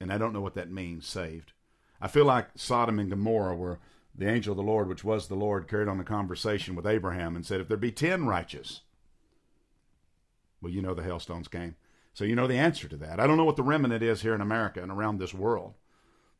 and 0.01 0.13
I 0.13 0.19
don't 0.19 0.33
know 0.33 0.41
what 0.41 0.55
that 0.55 0.71
means, 0.71 1.07
saved. 1.07 1.53
I 2.01 2.09
feel 2.09 2.25
like 2.25 2.49
Sodom 2.57 2.99
and 2.99 3.11
Gomorrah, 3.11 3.57
where 3.57 3.79
the 4.15 4.29
angel 4.29 4.53
of 4.53 4.57
the 4.57 4.63
Lord, 4.63 4.89
which 4.89 5.05
was 5.05 5.29
the 5.29 5.35
Lord, 5.35 5.69
carried 5.69 5.89
on 5.89 6.01
a 6.01 6.05
conversation 6.05 6.75
with 6.75 6.87
Abraham 6.87 7.37
and 7.37 7.47
said, 7.47 7.61
If 7.61 7.69
there 7.69 7.77
be 7.77 7.93
ten 7.93 8.27
righteous, 8.27 8.83
well, 10.61 10.73
you 10.73 10.83
know 10.83 10.95
the 10.95 11.03
hailstones 11.03 11.49
came. 11.49 11.77
So 12.15 12.25
you 12.25 12.37
know 12.37 12.47
the 12.47 12.59
answer 12.59 12.89
to 12.89 12.97
that. 12.99 13.21
I 13.21 13.27
don't 13.27 13.37
know 13.37 13.45
what 13.45 13.57
the 13.57 13.63
remnant 13.63 14.03
is 14.03 14.23
here 14.23 14.35
in 14.35 14.41
America 14.41 14.83
and 14.83 14.93
around 14.93 15.19
this 15.19 15.33
world. 15.33 15.75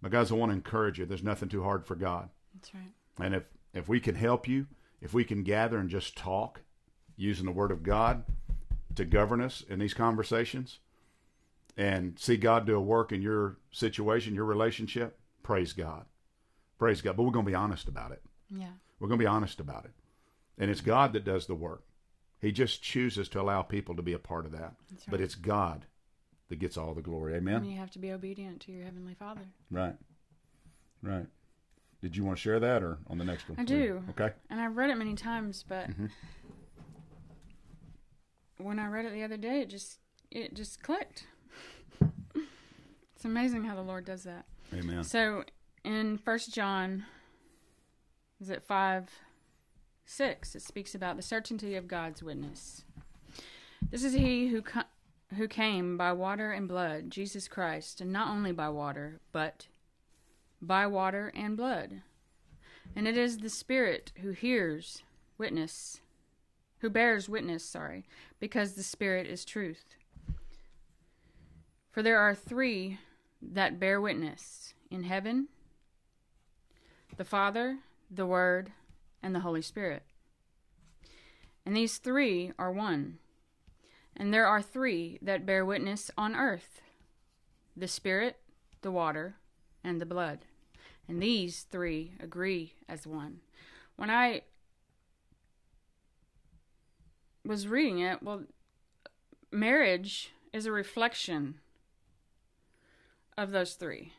But 0.03 0.13
guys, 0.13 0.31
I 0.31 0.35
want 0.35 0.51
to 0.51 0.57
encourage 0.57 0.99
you. 0.99 1.07
There's 1.07 1.23
nothing 1.23 1.49
too 1.49 1.63
hard 1.63 1.87
for 1.87 1.95
God. 1.95 2.29
That's 2.55 2.75
right. 2.75 2.93
And 3.21 3.35
if 3.35 3.45
if 3.73 3.89
we 3.89 4.01
can 4.01 4.15
help 4.15 4.47
you, 4.47 4.67
if 5.01 5.15
we 5.15 5.25
can 5.25 5.43
gather 5.43 5.79
and 5.79 5.89
just 5.89 6.17
talk 6.17 6.61
using 7.17 7.47
the 7.47 7.53
word 7.53 7.71
of 7.71 7.83
God 7.83 8.25
to 8.97 9.05
govern 9.05 9.41
us 9.41 9.63
in 9.69 9.79
these 9.79 9.95
conversations 9.95 10.79
and 11.77 12.19
see 12.19 12.37
God 12.37 12.67
do 12.67 12.77
a 12.77 12.81
work 12.81 13.13
in 13.13 13.23
your 13.23 13.57
situation, 13.71 14.35
your 14.35 14.45
relationship, 14.45 15.19
praise 15.43 15.73
God. 15.73 16.05
Praise 16.79 17.01
God. 17.01 17.17
But 17.17 17.23
we're 17.23 17.31
going 17.33 17.45
to 17.47 17.51
be 17.51 17.57
honest 17.57 17.89
about 17.89 18.13
it. 18.13 18.23
Yeah. 18.51 18.73
We're 19.01 19.09
going 19.09 19.19
to 19.19 19.23
be 19.25 19.29
honest 19.29 19.61
about 19.61 19.85
it. 19.85 19.93
And 20.59 20.71
it's 20.71 20.81
God 20.81 21.13
that 21.15 21.25
does 21.25 21.47
the 21.47 21.55
work. 21.55 21.85
He 22.41 22.53
just 22.53 22.83
chooses 22.83 23.29
to 23.31 23.41
allow 23.41 23.63
people 23.63 23.95
to 23.97 24.03
be 24.03 24.13
a 24.13 24.19
part 24.19 24.45
of 24.45 24.53
that. 24.53 24.75
That's 24.91 25.05
But 25.07 25.21
it's 25.21 25.35
God 25.37 25.87
that 26.49 26.59
gets 26.59 26.77
all 26.77 26.93
the 26.93 27.01
glory. 27.01 27.37
And 27.37 27.49
Amen. 27.49 27.65
you 27.65 27.79
have 27.79 27.91
to 27.93 27.99
be 27.99 28.13
obedient 28.13 28.61
to 28.63 28.73
your 28.73 28.85
heavenly 28.85 29.15
Father. 29.15 29.47
Right. 29.71 29.95
Right. 31.03 31.27
Did 32.03 32.17
you 32.17 32.25
want 32.25 32.37
to 32.37 32.43
share 32.43 32.59
that 32.59 32.83
or 32.83 32.99
on 33.09 33.17
the 33.19 33.25
next 33.25 33.49
one? 33.49 33.59
I 33.61 33.65
do. 33.65 34.03
Okay. 34.11 34.33
And 34.51 34.61
I've 34.61 34.77
read 34.77 34.91
it 34.91 34.97
many 34.97 35.15
times, 35.15 35.65
but 35.67 35.89
Mhm. 35.89 36.11
When 38.63 38.79
I 38.79 38.87
read 38.87 39.05
it 39.05 39.13
the 39.13 39.23
other 39.23 39.37
day, 39.37 39.61
it 39.61 39.71
just 39.71 39.99
it 40.31 40.55
just 40.55 40.83
clicked. 40.83 41.27
it's 42.01 43.25
amazing 43.25 43.65
how 43.65 43.75
the 43.75 43.83
Lord 43.83 44.05
does 44.05 44.25
that. 44.25 44.47
Amen. 44.73 45.05
So 45.05 45.45
in 45.85 46.19
First 46.19 46.55
John, 46.55 47.05
is 48.41 48.51
it 48.51 48.63
five, 48.63 49.11
six? 50.05 50.55
It 50.55 50.63
speaks 50.63 50.95
about 50.95 51.17
the 51.17 51.23
certainty 51.23 51.75
of 51.75 51.89
God's 51.89 52.23
witness. 52.23 52.85
This 53.91 54.05
is 54.05 54.15
He 54.15 54.49
who 54.49 54.63
co- 54.63 54.83
who 55.37 55.49
came 55.49 55.97
by 55.97 56.13
water 56.13 56.53
and 56.53 56.69
blood, 56.69 57.11
Jesus 57.11 57.49
Christ, 57.49 58.01
and 58.01 58.13
not 58.13 58.29
only 58.29 58.53
by 58.53 58.69
water, 58.69 59.21
but 59.33 59.67
by 60.61 60.87
water 60.87 61.33
and 61.35 61.57
blood. 61.57 62.03
And 62.95 63.09
it 63.09 63.17
is 63.17 63.39
the 63.39 63.49
Spirit 63.49 64.13
who 64.21 64.31
hears 64.31 65.03
witness, 65.39 66.01
who 66.83 66.91
bears 66.91 67.29
witness, 67.29 67.65
sorry, 67.65 68.05
because 68.41 68.73
the 68.73 68.83
Spirit 68.83 69.29
is 69.29 69.45
truth. 69.45 69.95
For 71.93 72.03
there 72.03 72.19
are 72.19 72.35
three 72.35 72.99
that 73.41 73.79
bear 73.79 74.01
witness 74.01 74.75
in 74.91 75.05
heaven 75.05 75.49
the 77.17 77.25
Father, 77.25 77.79
the 78.11 78.27
Word, 78.27 78.73
and 79.23 79.33
the 79.33 79.41
Holy 79.41 79.63
Spirit. 79.63 80.03
And 81.65 81.77
these 81.77 81.99
three 81.99 82.53
are 82.59 82.73
one. 82.73 83.19
And 84.17 84.35
there 84.35 84.47
are 84.47 84.61
three 84.61 85.19
that 85.23 85.47
bear 85.47 85.65
witness 85.65 86.11
on 86.19 86.35
earth 86.35 86.81
the 87.77 87.89
Spirit, 87.89 88.39
the 88.81 88.91
water, 88.91 89.37
and 89.85 90.01
the 90.01 90.07
blood. 90.07 90.41
And 91.07 91.23
these 91.23 91.63
three 91.71 92.15
agree 92.19 92.75
as 92.89 93.07
one. 93.07 93.41
When 93.97 94.11
I 94.11 94.43
was 97.45 97.67
reading 97.67 97.99
it, 97.99 98.23
well, 98.23 98.45
marriage 99.51 100.33
is 100.53 100.67
a 100.67 100.73
reflection 100.73 101.61
of 103.37 103.51
those 103.51 103.75
3 103.75 104.13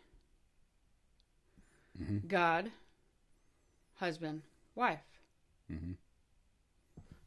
Mhm. 2.00 2.28
God, 2.28 2.72
husband, 3.96 4.44
wife. 4.76 5.20
Mhm. 5.70 5.98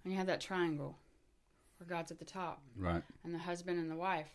And 0.05 0.12
you 0.12 0.18
have 0.18 0.26
that 0.26 0.40
triangle 0.40 0.99
where 1.78 1.86
God's 1.86 2.11
at 2.11 2.18
the 2.18 2.24
top 2.24 2.62
Right. 2.74 3.05
and 3.22 3.32
the 3.34 3.38
husband 3.38 3.78
and 3.78 3.90
the 3.90 3.97
wife. 3.97 4.30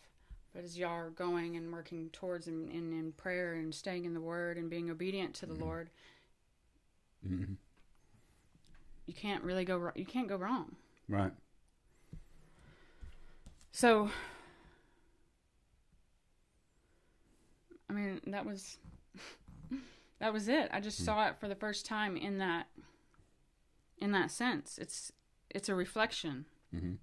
But 0.52 0.64
as 0.64 0.78
y'all 0.78 0.90
are 0.90 1.10
going 1.10 1.56
and 1.56 1.72
working 1.72 2.10
towards 2.10 2.46
and 2.46 2.70
in, 2.70 2.92
in 2.92 3.12
prayer 3.12 3.54
and 3.54 3.74
staying 3.74 4.04
in 4.04 4.12
the 4.14 4.20
Word 4.20 4.58
and 4.58 4.68
being 4.68 4.90
obedient 4.90 5.34
to 5.36 5.46
the 5.46 5.54
Lord, 5.54 5.90
hmm 7.22 7.54
you 9.06 9.14
can't 9.14 9.42
really 9.42 9.64
go. 9.64 9.90
You 9.96 10.06
can't 10.06 10.28
go 10.28 10.36
wrong. 10.36 10.76
Right. 11.08 11.32
So, 13.72 14.10
I 17.88 17.92
mean, 17.94 18.20
that 18.26 18.44
was 18.46 18.78
that 20.20 20.32
was 20.32 20.48
it. 20.48 20.68
I 20.72 20.80
just 20.80 21.04
saw 21.04 21.26
it 21.28 21.36
for 21.40 21.48
the 21.48 21.54
first 21.54 21.86
time 21.86 22.16
in 22.16 22.38
that 22.38 22.66
in 23.98 24.12
that 24.12 24.30
sense. 24.30 24.78
It's 24.78 25.12
it's 25.50 25.68
a 25.68 25.74
reflection. 25.74 26.44
hmm 26.70 26.94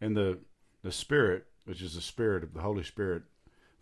And 0.00 0.16
the 0.16 0.38
the 0.82 0.92
Spirit, 0.92 1.46
which 1.64 1.82
is 1.82 1.94
the 1.94 2.00
Spirit 2.00 2.42
of 2.42 2.54
the 2.54 2.60
Holy 2.60 2.84
Spirit, 2.84 3.22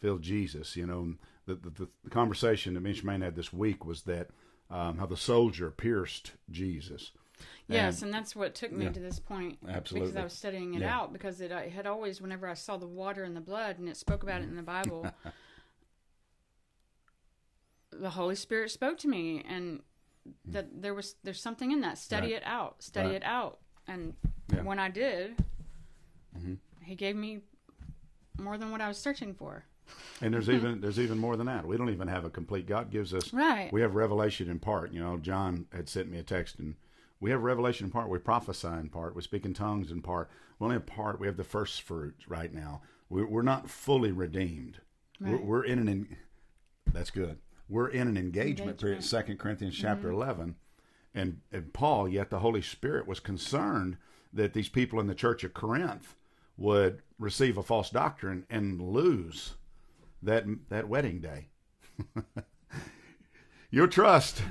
filled 0.01 0.23
Jesus. 0.23 0.77
You 0.77 0.87
know, 0.87 1.15
the 1.47 1.55
the, 1.55 1.89
the 2.05 2.11
conversation 2.11 2.75
that 2.75 2.81
Mitch 2.81 3.05
Main 3.05 3.21
had 3.21 3.37
this 3.37 3.53
week 3.53 3.85
was 3.85 4.03
that 4.03 4.29
um, 4.69 4.99
how 4.99 5.07
the 5.07 5.17
soldier 5.17 5.71
pierced 5.71 6.33
Jesus. 6.51 7.13
Yes, 7.69 8.03
and 8.03 8.13
that's 8.15 8.37
what 8.37 8.55
took 8.55 8.73
me 8.73 8.85
yeah. 8.85 8.93
to 8.93 9.01
this 9.01 9.19
point 9.19 9.59
Absolutely. 9.69 10.09
because 10.11 10.21
I 10.21 10.25
was 10.25 10.33
studying 10.33 10.75
it 10.75 10.83
Yeah. 10.83 10.97
out 10.97 11.13
because 11.13 11.41
it 11.41 11.51
I 11.53 11.69
had 11.69 11.87
always 11.87 12.21
whenever 12.21 12.49
I 12.49 12.55
saw 12.55 12.77
the 12.77 12.87
water 12.87 13.25
and 13.25 13.37
the 13.37 13.41
blood 13.41 13.79
and 13.79 13.89
it 13.89 13.97
spoke 13.97 14.23
about 14.23 14.41
it 14.43 14.49
in 14.49 14.57
the 14.57 14.63
Bible 14.63 15.11
the 17.91 18.11
Holy 18.11 18.35
Spirit 18.35 18.71
spoke 18.71 18.99
to 18.99 19.09
me 19.09 19.43
and 19.49 19.81
that 20.45 20.83
there 20.83 20.95
was 20.95 21.15
there's 21.23 21.41
something 21.41 21.73
in 21.73 21.81
that 21.81 21.99
study 21.99 22.29
Right. 22.33 22.37
it 22.37 22.43
out 22.45 22.83
study 22.83 23.09
Right. 23.09 23.17
it 23.17 23.25
out 23.25 23.59
and 23.87 24.15
Yeah. 24.53 24.63
when 24.63 24.79
I 24.79 24.89
did 24.91 25.45
Mhm. 26.37 26.59
he 26.83 26.95
gave 26.95 27.17
me 27.17 27.41
more 28.39 28.59
than 28.59 28.71
what 28.71 28.81
I 28.81 28.89
was 28.89 28.99
searching 28.99 29.35
for 29.35 29.65
And 30.21 30.35
there's 30.35 30.51
even 30.51 30.81
there's 30.81 30.99
even 30.99 31.17
more 31.19 31.37
than 31.37 31.47
that. 31.47 31.65
We 31.65 31.77
don't 31.77 31.91
even 31.91 32.09
have 32.09 32.25
a 32.25 32.31
complete. 32.31 32.67
God 32.67 32.91
gives 32.91 33.15
us. 33.15 33.33
right 33.33 33.73
We 33.73 33.83
have 33.83 33.95
revelation 33.95 34.51
in 34.51 34.59
part. 34.59 34.93
You 34.93 34.99
know, 35.01 35.17
John 35.17 35.69
had 35.73 35.89
sent 35.89 36.11
me 36.11 36.19
a 36.19 36.25
text, 36.25 36.59
and 36.59 36.75
we 37.21 37.31
have 37.31 37.43
revelation 37.43 37.87
in 37.87 37.91
part. 37.91 38.09
We 38.09 38.19
prophesy 38.19 38.69
in 38.69 38.89
part. 38.89 39.17
We 39.17 39.23
speak 39.23 39.45
in 39.45 39.55
tongues 39.55 39.91
in 39.91 40.03
part. 40.03 40.31
We 40.59 40.65
only 40.65 40.75
have 40.77 40.87
part. 40.87 41.19
We 41.19 41.27
have 41.27 41.37
the 41.37 41.45
first 41.45 41.83
fruits 41.83 42.29
right 42.29 42.53
now. 42.53 42.83
We're, 43.09 43.27
we're 43.27 43.43
not 43.43 43.71
fully 43.71 44.13
redeemed. 44.13 44.81
We're, 45.21 45.37
Right. 45.37 45.45
we're 45.45 45.65
in 45.65 45.89
an. 45.89 46.17
That's 46.93 47.11
good. 47.11 47.39
We're 47.69 47.89
in 47.89 48.07
an 48.07 48.17
engagement, 48.17 48.79
period. 48.79 48.97
Engagement. 48.97 49.05
Second 49.05 49.39
Corinthians 49.39 49.75
chapter 49.75 50.09
mm-hmm. 50.09 50.17
eleven, 50.17 50.57
and 51.15 51.41
and 51.51 51.73
Paul. 51.73 52.07
Yet 52.09 52.29
the 52.31 52.41
Holy 52.41 52.61
Spirit 52.61 53.07
was 53.07 53.19
concerned 53.19 53.97
that 54.33 54.53
these 54.53 54.69
people 54.69 55.01
in 55.01 55.07
the 55.07 55.15
church 55.15 55.43
of 55.43 55.55
Corinth 55.55 56.15
would 56.59 57.01
receive 57.19 57.57
a 57.57 57.63
false 57.63 57.89
doctrine 57.89 58.45
and 58.51 58.81
lose 58.81 59.55
that 60.23 60.45
that 60.69 60.89
wedding 60.89 61.21
day. 61.21 61.49
your 63.71 63.87
trust 63.87 64.43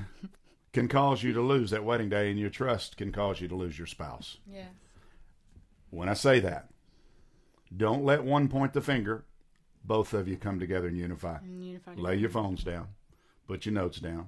can 0.76 0.90
cause 0.90 1.24
you 1.24 1.32
to 1.32 1.42
lose 1.42 1.72
that 1.72 1.86
wedding 1.86 2.10
day, 2.10 2.30
and 2.30 2.38
your 2.38 2.50
trust 2.50 2.98
can 2.98 3.10
cause 3.10 3.40
you 3.40 3.48
to 3.48 3.56
lose 3.56 3.78
your 3.78 3.88
spouse. 3.88 4.40
yes 4.46 4.68
When 5.90 6.10
I 6.10 6.14
say 6.14 6.42
that, 6.42 6.68
don't 7.76 8.04
let 8.04 8.26
one 8.26 8.50
point 8.50 8.74
the 8.74 8.82
finger. 8.82 9.24
Both 9.86 10.14
of 10.14 10.28
you 10.28 10.36
come 10.36 10.60
together 10.60 10.88
and 10.90 10.98
unify. 10.98 11.38
and 11.38 11.66
unified 11.66 11.98
Lay 11.98 12.16
your 12.18 12.30
phones 12.30 12.62
down. 12.66 12.90
Put 13.48 13.66
your 13.66 13.74
notes 13.74 14.00
down. 14.02 14.28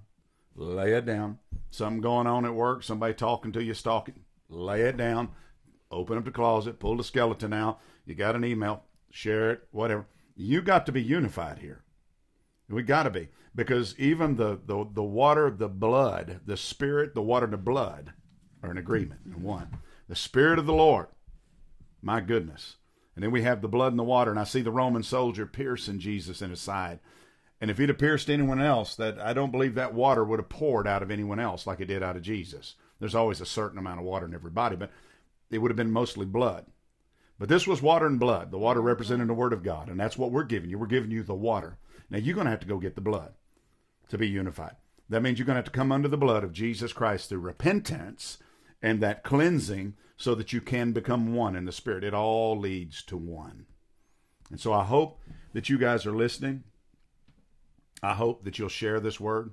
Lay 0.55 0.93
it 0.93 1.05
down. 1.05 1.39
Something 1.69 1.99
going 1.99 2.27
on 2.27 2.45
at 2.45 2.53
work, 2.53 2.81
somebody 2.81 3.13
talking 3.13 3.51
to 3.51 3.61
you, 3.61 3.73
stalking. 3.73 4.21
Lay 4.47 4.83
it 4.83 4.95
down. 4.95 5.29
Open 5.91 6.17
up 6.17 6.23
the 6.23 6.31
closet, 6.31 6.79
pull 6.79 6.95
the 6.95 7.03
skeleton 7.03 7.51
out. 7.51 7.81
You 8.05 8.15
got 8.15 8.37
an 8.37 8.45
email, 8.45 8.83
share 9.11 9.51
it, 9.51 9.67
whatever. 9.71 10.05
You 10.37 10.61
got 10.61 10.85
to 10.85 10.93
be 10.93 11.03
unified 11.03 11.59
here. 11.59 11.83
We 12.69 12.83
got 12.83 13.03
to 13.03 13.09
be 13.09 13.29
because 13.55 13.97
even 13.97 14.35
the, 14.35 14.59
the 14.65 14.85
the 14.93 15.03
water, 15.03 15.49
the 15.49 15.69
blood, 15.69 16.41
the 16.45 16.57
spirit, 16.57 17.15
the 17.15 17.21
water, 17.21 17.45
and 17.45 17.53
the 17.53 17.57
blood 17.57 18.13
are 18.61 18.71
in 18.71 18.77
agreement 18.77 19.21
in 19.25 19.41
one. 19.41 19.69
The 20.07 20.15
spirit 20.15 20.59
of 20.59 20.65
the 20.65 20.73
Lord, 20.73 21.07
my 22.01 22.21
goodness. 22.21 22.75
And 23.15 23.23
then 23.23 23.31
we 23.31 23.41
have 23.41 23.61
the 23.61 23.67
blood 23.67 23.93
and 23.93 23.99
the 23.99 24.03
water, 24.03 24.29
and 24.29 24.39
I 24.39 24.43
see 24.43 24.61
the 24.61 24.71
Roman 24.71 25.01
soldier 25.01 25.47
piercing 25.47 25.99
Jesus 25.99 26.41
in 26.41 26.51
his 26.51 26.61
side. 26.61 26.99
And 27.59 27.71
if 27.71 27.79
he'd 27.79 27.89
have 27.89 27.97
pierced 27.97 28.29
anyone 28.29 28.61
else, 28.61 28.95
that 28.95 29.19
I 29.19 29.33
don't 29.33 29.51
believe 29.51 29.73
that 29.73 29.93
water 29.93 30.23
would 30.23 30.39
have 30.39 30.49
poured 30.49 30.87
out 30.87 31.01
of 31.01 31.09
anyone 31.09 31.39
else 31.39 31.65
like 31.65 31.79
it 31.79 31.85
did 31.85 32.03
out 32.03 32.15
of 32.15 32.21
Jesus. 32.21 32.75
There's 32.99 33.15
always 33.15 33.41
a 33.41 33.45
certain 33.45 33.79
amount 33.79 33.99
of 33.99 34.05
water 34.05 34.27
in 34.27 34.35
every 34.35 34.51
body, 34.51 34.75
but 34.75 34.91
it 35.49 35.57
would 35.57 35.71
have 35.71 35.77
been 35.77 35.91
mostly 35.91 36.25
blood. 36.25 36.67
But 37.39 37.49
this 37.49 37.67
was 37.67 37.81
water 37.81 38.07
and 38.07 38.19
blood. 38.19 38.51
The 38.51 38.57
water 38.57 38.81
represented 38.81 39.27
the 39.27 39.33
Word 39.33 39.53
of 39.53 39.63
God, 39.63 39.89
and 39.89 39.99
that's 39.99 40.17
what 40.17 40.31
we're 40.31 40.43
giving 40.43 40.69
you. 40.69 40.79
We're 40.79 40.87
giving 40.87 41.11
you 41.11 41.23
the 41.23 41.35
water. 41.35 41.77
Now 42.09 42.17
you're 42.17 42.35
going 42.35 42.45
to 42.45 42.51
have 42.51 42.61
to 42.61 42.67
go 42.67 42.79
get 42.79 42.95
the 42.95 43.01
blood 43.01 43.33
to 44.09 44.17
be 44.17 44.27
unified. 44.27 44.75
That 45.09 45.21
means 45.21 45.37
you're 45.37 45.45
going 45.45 45.55
to 45.55 45.59
have 45.59 45.65
to 45.65 45.71
come 45.71 45.91
under 45.91 46.07
the 46.07 46.17
blood 46.17 46.43
of 46.43 46.51
Jesus 46.51 46.93
Christ 46.93 47.29
through 47.29 47.39
repentance 47.39 48.39
and 48.81 49.01
that 49.01 49.23
cleansing 49.23 49.95
so 50.17 50.35
that 50.35 50.51
you 50.51 50.61
can 50.61 50.91
become 50.91 51.33
one 51.33 51.55
in 51.55 51.65
the 51.65 51.71
Spirit. 51.71 52.03
It 52.03 52.13
all 52.13 52.57
leads 52.57 53.03
to 53.03 53.17
one. 53.17 53.67
And 54.49 54.59
so 54.59 54.73
I 54.73 54.83
hope 54.83 55.21
that 55.53 55.69
you 55.69 55.77
guys 55.77 56.05
are 56.05 56.15
listening. 56.15 56.63
I 58.01 58.13
hope 58.13 58.43
that 58.43 58.57
you'll 58.57 58.69
share 58.69 58.99
this 58.99 59.19
word. 59.19 59.51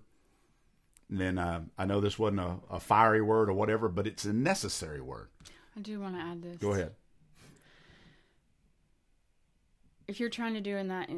And 1.11 1.21
then 1.21 1.39
uh, 1.39 1.63
I 1.77 1.85
know 1.85 2.01
this 2.01 2.19
wasn't 2.19 2.41
a, 2.41 2.57
a 2.71 2.81
fiery 2.81 3.23
word 3.23 3.49
or 3.49 3.53
whatever, 3.53 3.89
but 3.89 4.07
it's 4.07 4.25
a 4.25 4.33
necessary 4.33 5.01
word. 5.01 5.29
I 5.77 5.81
do 5.81 6.01
want 6.01 6.15
to 6.15 6.21
add 6.21 6.43
this 6.43 6.57
Go 6.57 6.73
ahead. 6.73 6.93
If 10.09 10.21
you're 10.21 10.29
trying 10.31 10.55
to 10.55 10.61
do 10.61 10.77
in 10.77 10.89
that 10.89 11.09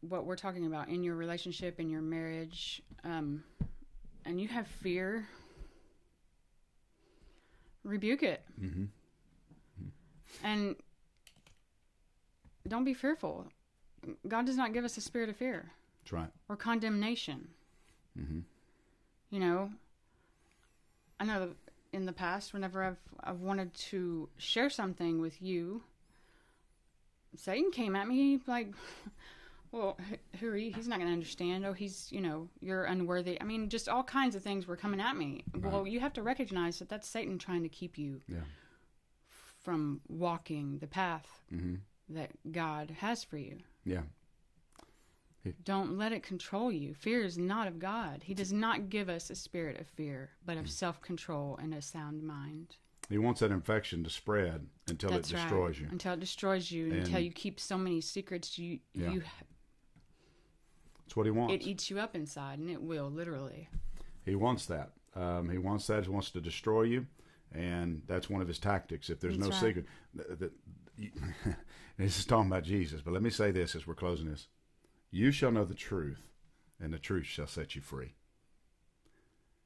what 0.00 0.24
we're 0.24 0.36
talking 0.36 0.66
about 0.66 0.88
in 0.88 1.02
your 1.02 1.14
relationship 1.14 1.78
in 1.78 1.88
your 1.90 2.00
marriage 2.02 2.82
um, 3.04 3.44
and 4.24 4.40
you 4.40 4.48
have 4.48 4.66
fear 4.66 5.26
rebuke 7.84 8.22
it 8.22 8.42
Mm-hmm. 8.60 8.84
and 10.42 10.76
don't 12.66 12.84
be 12.84 12.94
fearful 12.94 13.46
god 14.26 14.46
does 14.46 14.56
not 14.56 14.72
give 14.72 14.84
us 14.84 14.96
a 14.96 15.00
spirit 15.00 15.28
of 15.28 15.36
fear 15.36 15.70
That's 16.02 16.12
right. 16.12 16.30
or 16.48 16.56
condemnation 16.56 17.48
Mm-hmm. 18.18 18.40
you 19.30 19.40
know 19.40 19.70
i 21.20 21.24
know 21.24 21.50
in 21.92 22.06
the 22.06 22.12
past 22.12 22.54
whenever 22.54 22.82
i've 22.84 22.96
i've 23.22 23.40
wanted 23.40 23.74
to 23.74 24.28
share 24.38 24.70
something 24.70 25.20
with 25.20 25.42
you 25.42 25.82
satan 27.36 27.70
came 27.70 27.94
at 27.96 28.06
me 28.08 28.38
like 28.46 28.68
well 29.72 29.96
who 30.40 30.48
are 30.48 30.56
you 30.56 30.72
he's 30.72 30.86
not 30.88 30.98
going 30.98 31.08
to 31.08 31.12
understand 31.12 31.64
oh 31.66 31.72
he's 31.72 32.08
you 32.12 32.20
know 32.20 32.48
you're 32.60 32.84
unworthy 32.84 33.40
i 33.40 33.44
mean 33.44 33.68
just 33.68 33.88
all 33.88 34.04
kinds 34.04 34.34
of 34.36 34.42
things 34.42 34.66
were 34.66 34.76
coming 34.76 35.00
at 35.00 35.16
me 35.16 35.42
well 35.62 35.86
you 35.86 36.00
have 36.00 36.12
to 36.12 36.22
recognize 36.22 36.78
that 36.78 36.88
that's 36.88 37.08
satan 37.08 37.38
trying 37.38 37.62
to 37.62 37.68
keep 37.68 37.98
you 37.98 38.20
Yeah. 38.28 38.38
from 39.62 40.00
walking 40.08 40.78
the 40.78 40.86
path 40.86 41.26
Mm-hmm. 41.52 41.74
that 42.10 42.30
god 42.52 42.90
has 43.00 43.24
for 43.24 43.36
you 43.38 43.58
Yeah. 43.84 44.02
Don't 45.64 45.98
let 45.98 46.12
it 46.12 46.22
control 46.22 46.72
you. 46.72 46.94
Fear 46.94 47.22
is 47.22 47.36
not 47.36 47.68
of 47.68 47.78
God. 47.78 48.22
He 48.24 48.32
does 48.32 48.50
not 48.50 48.88
give 48.88 49.10
us 49.10 49.28
a 49.28 49.34
spirit 49.34 49.78
of 49.78 49.86
fear, 49.88 50.30
but 50.46 50.56
of 50.56 50.70
self 50.70 51.02
control 51.02 51.58
and 51.62 51.74
a 51.74 51.82
sound 51.82 52.22
mind. 52.22 52.76
He 53.08 53.18
wants 53.18 53.40
that 53.40 53.50
infection 53.50 54.02
to 54.04 54.10
spread 54.10 54.66
until 54.88 55.10
That's 55.10 55.30
it 55.30 55.34
destroys 55.34 55.76
right. 55.78 55.86
you. 55.86 55.88
Until 55.92 56.14
it 56.14 56.20
destroys 56.20 56.70
you, 56.70 56.84
And- 56.90 56.92
until 57.04 57.20
you 57.20 57.30
keep 57.30 57.60
so 57.60 57.76
many 57.76 58.00
secrets, 58.00 58.58
you 58.58 58.80
Yeah. 58.94 59.10
you 59.10 59.22
That's 61.00 61.16
what 61.16 61.26
he 61.26 61.32
wants. 61.32 61.54
it 61.54 61.62
eats 61.66 61.90
you 61.90 61.98
up 62.00 62.14
inside, 62.16 62.58
and 62.58 62.70
it 62.70 62.82
will 62.82 63.10
literally. 63.10 63.68
He 64.24 64.34
wants 64.34 64.66
that. 64.66 64.92
Um, 65.14 65.48
he 65.50 65.58
wants 65.58 65.86
that. 65.88 66.04
He 66.04 66.10
wants 66.10 66.30
to 66.30 66.40
destroy 66.40 66.82
you, 66.82 67.06
and 67.52 68.02
that's 68.06 68.28
one 68.30 68.40
of 68.40 68.48
his 68.48 68.58
tactics. 68.58 69.10
If 69.10 69.20
there's 69.20 69.36
That's 69.38 69.50
no 69.50 69.54
right. 69.54 69.60
secret, 69.76 69.86
th- 70.16 70.38
th- 70.96 71.12
this 71.98 72.18
is 72.18 72.24
talking 72.24 72.50
about 72.50 72.64
Jesus. 72.64 73.02
But 73.02 73.12
let 73.12 73.22
me 73.22 73.30
say 73.30 73.50
this 73.50 73.76
as 73.76 73.86
we're 73.86 73.94
closing 73.94 74.30
this: 74.30 74.48
You 75.10 75.30
shall 75.30 75.52
know 75.52 75.64
the 75.64 75.74
truth, 75.74 76.22
and 76.80 76.92
the 76.92 76.98
truth 76.98 77.26
shall 77.26 77.46
set 77.46 77.74
you 77.76 77.82
free. 77.82 78.14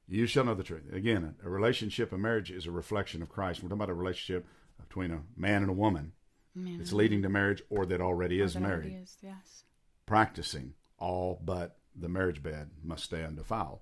You 0.09 0.25
shall 0.25 0.43
know 0.43 0.55
the 0.55 0.63
truth. 0.63 0.91
Again, 0.91 1.35
a 1.43 1.49
relationship, 1.49 2.11
a 2.11 2.17
marriage, 2.17 2.49
is 2.49 2.65
a 2.65 2.71
reflection 2.71 3.21
of 3.21 3.29
Christ. 3.29 3.61
We're 3.61 3.69
talking 3.69 3.79
about 3.79 3.91
a 3.91 3.93
relationship 3.93 4.47
between 4.81 5.11
a 5.11 5.21
man 5.37 5.61
and 5.61 5.69
a 5.69 5.73
woman. 5.73 6.13
Man, 6.55 6.81
It's 6.81 6.91
leading 6.93 7.21
to 7.21 7.29
marriage, 7.29 7.61
or 7.69 7.85
that 7.85 8.01
already 8.01 8.41
or 8.41 8.45
is 8.45 8.55
that 8.55 8.61
married. 8.61 8.87
already 8.87 9.03
is, 9.03 9.17
yes. 9.21 9.63
practicing 10.07 10.73
all 10.97 11.39
but 11.45 11.77
the 11.95 12.09
marriage 12.09 12.41
bed 12.41 12.71
must 12.83 13.03
stay 13.03 13.23
undefiled. 13.23 13.79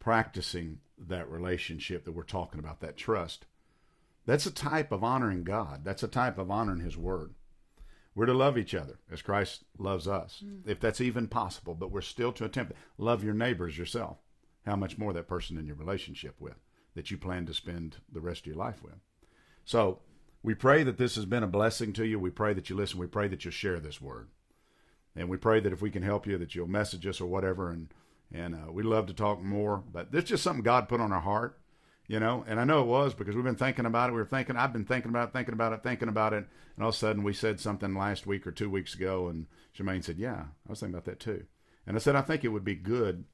Practicing 0.00 0.80
that 0.98 1.30
relationship 1.30 2.04
that 2.04 2.12
we're 2.12 2.24
talking 2.24 2.58
about, 2.58 2.80
that 2.80 2.96
trust. 2.96 3.46
That's 4.26 4.46
a 4.46 4.50
type 4.50 4.90
of 4.90 5.04
honoring 5.04 5.44
God. 5.44 5.84
That's 5.84 6.02
a 6.02 6.08
type 6.08 6.36
of 6.36 6.50
honoring 6.50 6.80
His 6.80 6.96
Word. 6.96 7.34
We're 8.14 8.26
to 8.26 8.34
love 8.34 8.58
each 8.58 8.74
other 8.74 8.98
as 9.10 9.22
Christ 9.22 9.64
loves 9.78 10.06
us, 10.08 10.42
mm. 10.44 10.68
if 10.68 10.80
that's 10.80 11.00
even 11.00 11.28
possible, 11.28 11.74
but 11.74 11.90
we're 11.90 12.00
still 12.00 12.32
to 12.32 12.44
attempt 12.44 12.72
it. 12.72 12.78
Love 12.98 13.24
your 13.24 13.34
neighbors 13.34 13.76
yourself. 13.78 14.18
How 14.66 14.76
much 14.76 14.98
more 14.98 15.12
that 15.12 15.28
person 15.28 15.58
in 15.58 15.66
your 15.66 15.76
relationship 15.76 16.40
with 16.40 16.56
that 16.94 17.10
you 17.10 17.18
plan 17.18 17.46
to 17.46 17.54
spend 17.54 17.96
the 18.10 18.20
rest 18.20 18.42
of 18.42 18.46
your 18.46 18.56
life 18.56 18.82
with. 18.82 18.94
So 19.64 20.00
we 20.42 20.54
pray 20.54 20.82
that 20.84 20.98
this 20.98 21.16
has 21.16 21.24
been 21.24 21.42
a 21.42 21.48
blessing 21.48 21.92
to 21.94 22.06
you. 22.06 22.18
We 22.18 22.30
pray 22.30 22.54
that 22.54 22.70
you 22.70 22.76
listen. 22.76 22.98
We 22.98 23.06
pray 23.06 23.28
that 23.28 23.44
you'll 23.44 23.52
share 23.52 23.80
this 23.80 24.00
word. 24.00 24.28
And 25.16 25.28
we 25.28 25.36
pray 25.36 25.60
that 25.60 25.72
if 25.72 25.80
we 25.80 25.90
can 25.90 26.02
help 26.02 26.26
you, 26.26 26.38
that 26.38 26.54
you'll 26.54 26.66
message 26.66 27.06
us 27.06 27.20
or 27.20 27.26
whatever. 27.26 27.70
And, 27.70 27.88
and 28.32 28.54
uh, 28.54 28.72
we'd 28.72 28.84
love 28.84 29.06
to 29.06 29.14
talk 29.14 29.42
more. 29.42 29.82
But 29.90 30.12
this 30.12 30.24
is 30.24 30.30
just 30.30 30.42
something 30.42 30.62
God 30.62 30.88
put 30.88 31.00
on 31.00 31.12
our 31.12 31.20
heart, 31.20 31.58
you 32.08 32.20
know. 32.20 32.44
And 32.46 32.60
I 32.60 32.64
know 32.64 32.82
it 32.82 32.88
was 32.88 33.14
because 33.14 33.34
we've 33.34 33.44
been 33.44 33.54
thinking 33.54 33.86
about 33.86 34.10
it. 34.10 34.12
We 34.12 34.18
were 34.18 34.26
thinking, 34.26 34.56
I've 34.56 34.72
been 34.72 34.84
thinking 34.84 35.10
about 35.10 35.28
it, 35.28 35.32
thinking 35.32 35.54
about 35.54 35.72
it, 35.72 35.82
thinking 35.82 36.08
about 36.08 36.32
it. 36.32 36.46
And 36.76 36.82
all 36.82 36.90
of 36.90 36.94
a 36.94 36.98
sudden 36.98 37.22
we 37.22 37.32
said 37.32 37.60
something 37.60 37.94
last 37.94 38.26
week 38.26 38.46
or 38.46 38.52
two 38.52 38.68
weeks 38.68 38.94
ago. 38.94 39.28
And 39.28 39.46
Shemaine 39.76 40.04
said, 40.04 40.18
Yeah, 40.18 40.44
I 40.66 40.70
was 40.70 40.80
thinking 40.80 40.94
about 40.94 41.06
that 41.06 41.20
too. 41.20 41.44
And 41.86 41.96
I 41.96 42.00
said, 42.00 42.16
I 42.16 42.22
think 42.22 42.44
it 42.44 42.48
would 42.48 42.64
be 42.64 42.74
good 42.74 43.24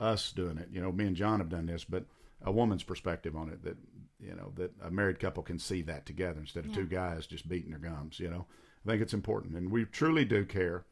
us 0.00 0.32
doing 0.32 0.58
it. 0.58 0.68
You 0.70 0.80
know, 0.80 0.92
me 0.92 1.06
and 1.06 1.16
John 1.16 1.40
have 1.40 1.48
done 1.48 1.66
this, 1.66 1.84
but 1.84 2.04
a 2.42 2.52
woman's 2.52 2.82
perspective 2.82 3.36
on 3.36 3.48
it 3.48 3.62
that 3.64 3.76
you 4.20 4.34
know 4.34 4.52
that 4.56 4.72
a 4.82 4.90
married 4.90 5.20
couple 5.20 5.42
can 5.42 5.58
see 5.58 5.82
that 5.82 6.06
together 6.06 6.40
instead 6.40 6.64
of 6.64 6.70
yeah. 6.70 6.76
two 6.76 6.86
guys 6.86 7.26
just 7.26 7.48
beating 7.48 7.70
their 7.70 7.78
gums. 7.78 8.20
You 8.20 8.30
know, 8.30 8.46
I 8.84 8.90
think 8.90 9.02
it's 9.02 9.14
important, 9.14 9.56
and 9.56 9.70
we 9.70 9.84
truly 9.84 10.24
do 10.24 10.44
care. 10.44 10.84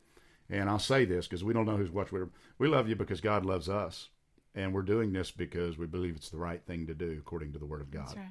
And 0.48 0.70
I'll 0.70 0.78
say 0.78 1.04
this 1.04 1.26
because 1.26 1.42
we 1.42 1.52
don't 1.52 1.66
know 1.66 1.76
who's 1.76 1.90
watching. 1.90 2.30
We 2.58 2.68
love 2.68 2.88
you 2.88 2.94
because 2.94 3.20
God 3.20 3.44
loves 3.44 3.68
us, 3.68 4.10
and 4.54 4.72
we're 4.72 4.82
doing 4.82 5.12
this 5.12 5.32
because 5.32 5.76
we 5.76 5.86
believe 5.86 6.14
it's 6.14 6.30
the 6.30 6.36
right 6.36 6.62
thing 6.64 6.86
to 6.86 6.94
do 6.94 7.16
according 7.18 7.52
to 7.52 7.58
the 7.58 7.66
Word 7.66 7.80
of 7.80 7.90
God. 7.90 8.14
Right. 8.16 8.28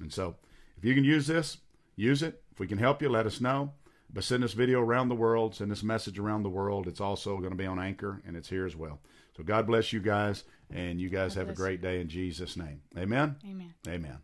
And 0.00 0.10
so, 0.10 0.36
if 0.78 0.84
you 0.84 0.94
can 0.94 1.04
use 1.04 1.26
this, 1.26 1.58
use 1.96 2.22
it. 2.22 2.42
If 2.50 2.60
we 2.60 2.66
can 2.66 2.78
help 2.78 3.02
you, 3.02 3.10
let 3.10 3.26
us 3.26 3.42
know. 3.42 3.72
But 4.12 4.24
send 4.24 4.42
this 4.42 4.52
video 4.52 4.80
around 4.80 5.08
the 5.08 5.14
world, 5.14 5.54
send 5.54 5.70
this 5.70 5.82
message 5.82 6.18
around 6.18 6.44
the 6.44 6.50
world. 6.50 6.86
It's 6.86 7.00
also 7.00 7.38
going 7.38 7.50
to 7.50 7.56
be 7.56 7.66
on 7.66 7.78
Anchor, 7.78 8.22
and 8.26 8.36
it's 8.36 8.48
here 8.48 8.64
as 8.64 8.76
well. 8.76 9.00
So 9.36 9.42
God 9.42 9.66
bless 9.66 9.92
you 9.92 10.00
guys, 10.00 10.44
and 10.72 11.00
you 11.00 11.08
guys 11.08 11.34
God 11.34 11.40
have 11.40 11.50
a 11.50 11.54
great 11.54 11.80
you. 11.80 11.88
day 11.88 12.00
in 12.00 12.08
Jesus' 12.08 12.56
name. 12.56 12.80
Amen. 12.96 13.36
Amen. 13.44 13.74
Amen. 13.88 14.18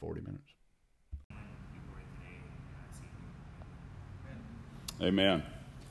Forty 0.00 0.20
minutes. 0.20 0.42
Amen. 5.00 5.42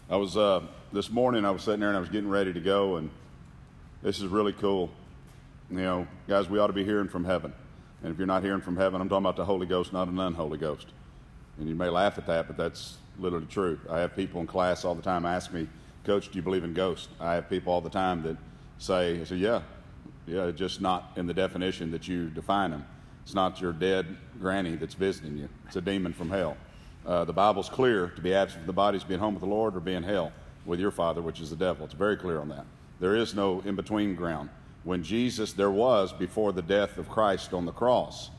I 0.10 0.16
was 0.16 0.38
uh, 0.38 0.62
this 0.94 1.10
morning. 1.10 1.46
I 1.46 1.52
was 1.52 1.64
sitting 1.64 1.80
there 1.80 1.90
and 1.90 1.98
I 1.98 2.00
was 2.00 2.10
getting 2.10 2.30
ready 2.30 2.54
to 2.54 2.60
go, 2.60 2.96
and 2.96 3.10
this 4.02 4.20
is 4.20 4.28
really 4.28 4.54
cool. 4.54 4.90
You 5.70 5.78
know, 5.78 6.08
guys, 6.28 6.50
we 6.50 6.60
ought 6.60 6.68
to 6.68 6.74
be 6.74 6.84
hearing 6.84 7.08
from 7.08 7.26
heaven. 7.26 7.54
And 8.04 8.12
if 8.12 8.18
you're 8.18 8.28
not 8.28 8.44
hearing 8.44 8.62
from 8.62 8.78
heaven, 8.78 9.02
I'm 9.02 9.10
talking 9.10 9.24
about 9.24 9.36
the 9.36 9.46
Holy 9.46 9.66
Ghost, 9.66 9.92
not 9.92 10.08
an 10.08 10.20
unholy 10.20 10.60
ghost. 10.60 10.88
And 11.58 11.68
you 11.68 11.76
may 11.76 11.90
laugh 11.90 12.18
at 12.18 12.28
that, 12.28 12.48
but 12.48 12.56
that's 12.56 12.98
literally 13.20 13.48
true. 13.48 13.80
I 13.90 14.00
have 14.00 14.16
people 14.16 14.42
in 14.42 14.48
class 14.48 14.86
all 14.86 14.96
the 14.96 15.02
time 15.02 15.26
ask 15.26 15.52
me, 15.52 15.68
Coach, 16.04 16.30
do 16.30 16.38
you 16.38 16.44
believe 16.44 16.64
in 16.64 16.74
ghosts? 16.74 17.08
I 17.20 17.34
have 17.34 17.50
people 17.50 17.74
all 17.74 17.82
the 17.82 17.90
time 17.90 18.22
that 18.24 18.38
say, 18.78 19.20
I 19.20 19.24
say, 19.24 19.38
yeah, 19.38 19.62
yeah, 20.28 20.52
just 20.52 20.82
not 20.82 21.12
in 21.16 21.26
the 21.26 21.34
definition 21.34 21.92
that 21.92 22.08
you 22.08 22.30
define 22.30 22.72
them. 22.72 22.86
It's 23.24 23.34
not 23.34 23.60
your 23.60 23.74
dead 23.74 24.18
granny 24.40 24.76
that's 24.76 24.94
visiting 24.94 25.38
you. 25.38 25.50
It's 25.66 25.76
a 25.76 25.82
demon 25.82 26.14
from 26.14 26.30
hell. 26.30 26.58
Uh, 27.06 27.26
the 27.26 27.34
Bible's 27.34 27.70
clear 27.70 28.10
to 28.16 28.22
be 28.22 28.34
absent 28.34 28.62
from 28.62 28.68
the 28.68 28.74
body 28.74 28.98
is 28.98 29.04
being 29.04 29.20
home 29.20 29.34
with 29.34 29.42
the 29.42 29.50
Lord 29.50 29.76
or 29.76 29.80
be 29.80 29.94
in 29.94 30.04
hell 30.04 30.32
with 30.66 30.80
your 30.80 30.92
father, 30.92 31.22
which 31.22 31.40
is 31.40 31.50
the 31.50 31.56
devil. 31.56 31.86
It's 31.86 31.94
very 31.94 32.18
clear 32.18 32.40
on 32.40 32.50
that. 32.50 32.66
There 33.00 33.16
is 33.16 33.36
no 33.36 33.62
in 33.66 33.76
between 33.76 34.16
ground. 34.16 34.50
When 34.84 35.04
Jesus, 35.04 35.54
there 35.54 35.72
was 35.72 36.14
before 36.14 36.54
the 36.54 36.62
death 36.62 36.98
of 36.98 37.10
Christ 37.10 37.54
on 37.54 37.66
the 37.66 37.72
cross. 37.72 38.30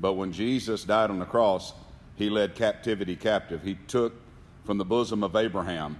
But 0.00 0.14
when 0.14 0.32
Jesus 0.32 0.84
died 0.84 1.10
on 1.10 1.18
the 1.18 1.24
cross, 1.24 1.72
he 2.16 2.28
led 2.28 2.54
captivity 2.54 3.16
captive. 3.16 3.62
He 3.62 3.76
took 3.88 4.12
from 4.64 4.78
the 4.78 4.84
bosom 4.84 5.22
of 5.22 5.36
Abraham, 5.36 5.98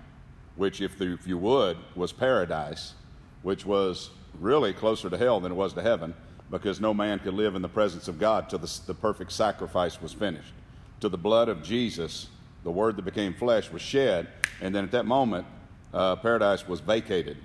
which, 0.57 0.81
if, 0.81 0.99
the, 0.99 1.13
if 1.13 1.27
you 1.27 1.39
would, 1.39 1.77
was 1.95 2.13
paradise, 2.13 2.95
which 3.43 3.67
was 3.67 4.11
really 4.41 4.73
closer 4.73 5.11
to 5.11 5.17
hell 5.17 5.41
than 5.41 5.53
it 5.53 5.55
was 5.55 5.75
to 5.75 5.83
heaven, 5.83 6.15
because 6.51 6.81
no 6.81 6.95
man 6.95 7.19
could 7.19 7.35
live 7.35 7.55
in 7.55 7.63
the 7.63 7.69
presence 7.69 8.09
of 8.09 8.19
God 8.19 8.49
till 8.49 8.59
the, 8.59 8.81
the 8.87 8.95
perfect 8.95 9.33
sacrifice 9.33 10.01
was 10.01 10.13
finished. 10.13 10.53
To 11.01 11.09
the 11.09 11.19
blood 11.19 11.49
of 11.49 11.63
Jesus, 11.63 12.29
the 12.63 12.71
word 12.71 12.97
that 12.97 13.05
became 13.05 13.35
flesh 13.35 13.71
was 13.71 13.83
shed, 13.83 14.29
and 14.61 14.75
then 14.75 14.85
at 14.85 14.91
that 14.93 15.07
moment, 15.07 15.47
uh, 15.93 16.17
paradise 16.17 16.67
was 16.67 16.81
vacated. 16.81 17.37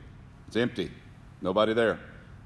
It's 0.48 0.56
empty, 0.56 0.92
nobody 1.42 1.74
there. 1.74 2.00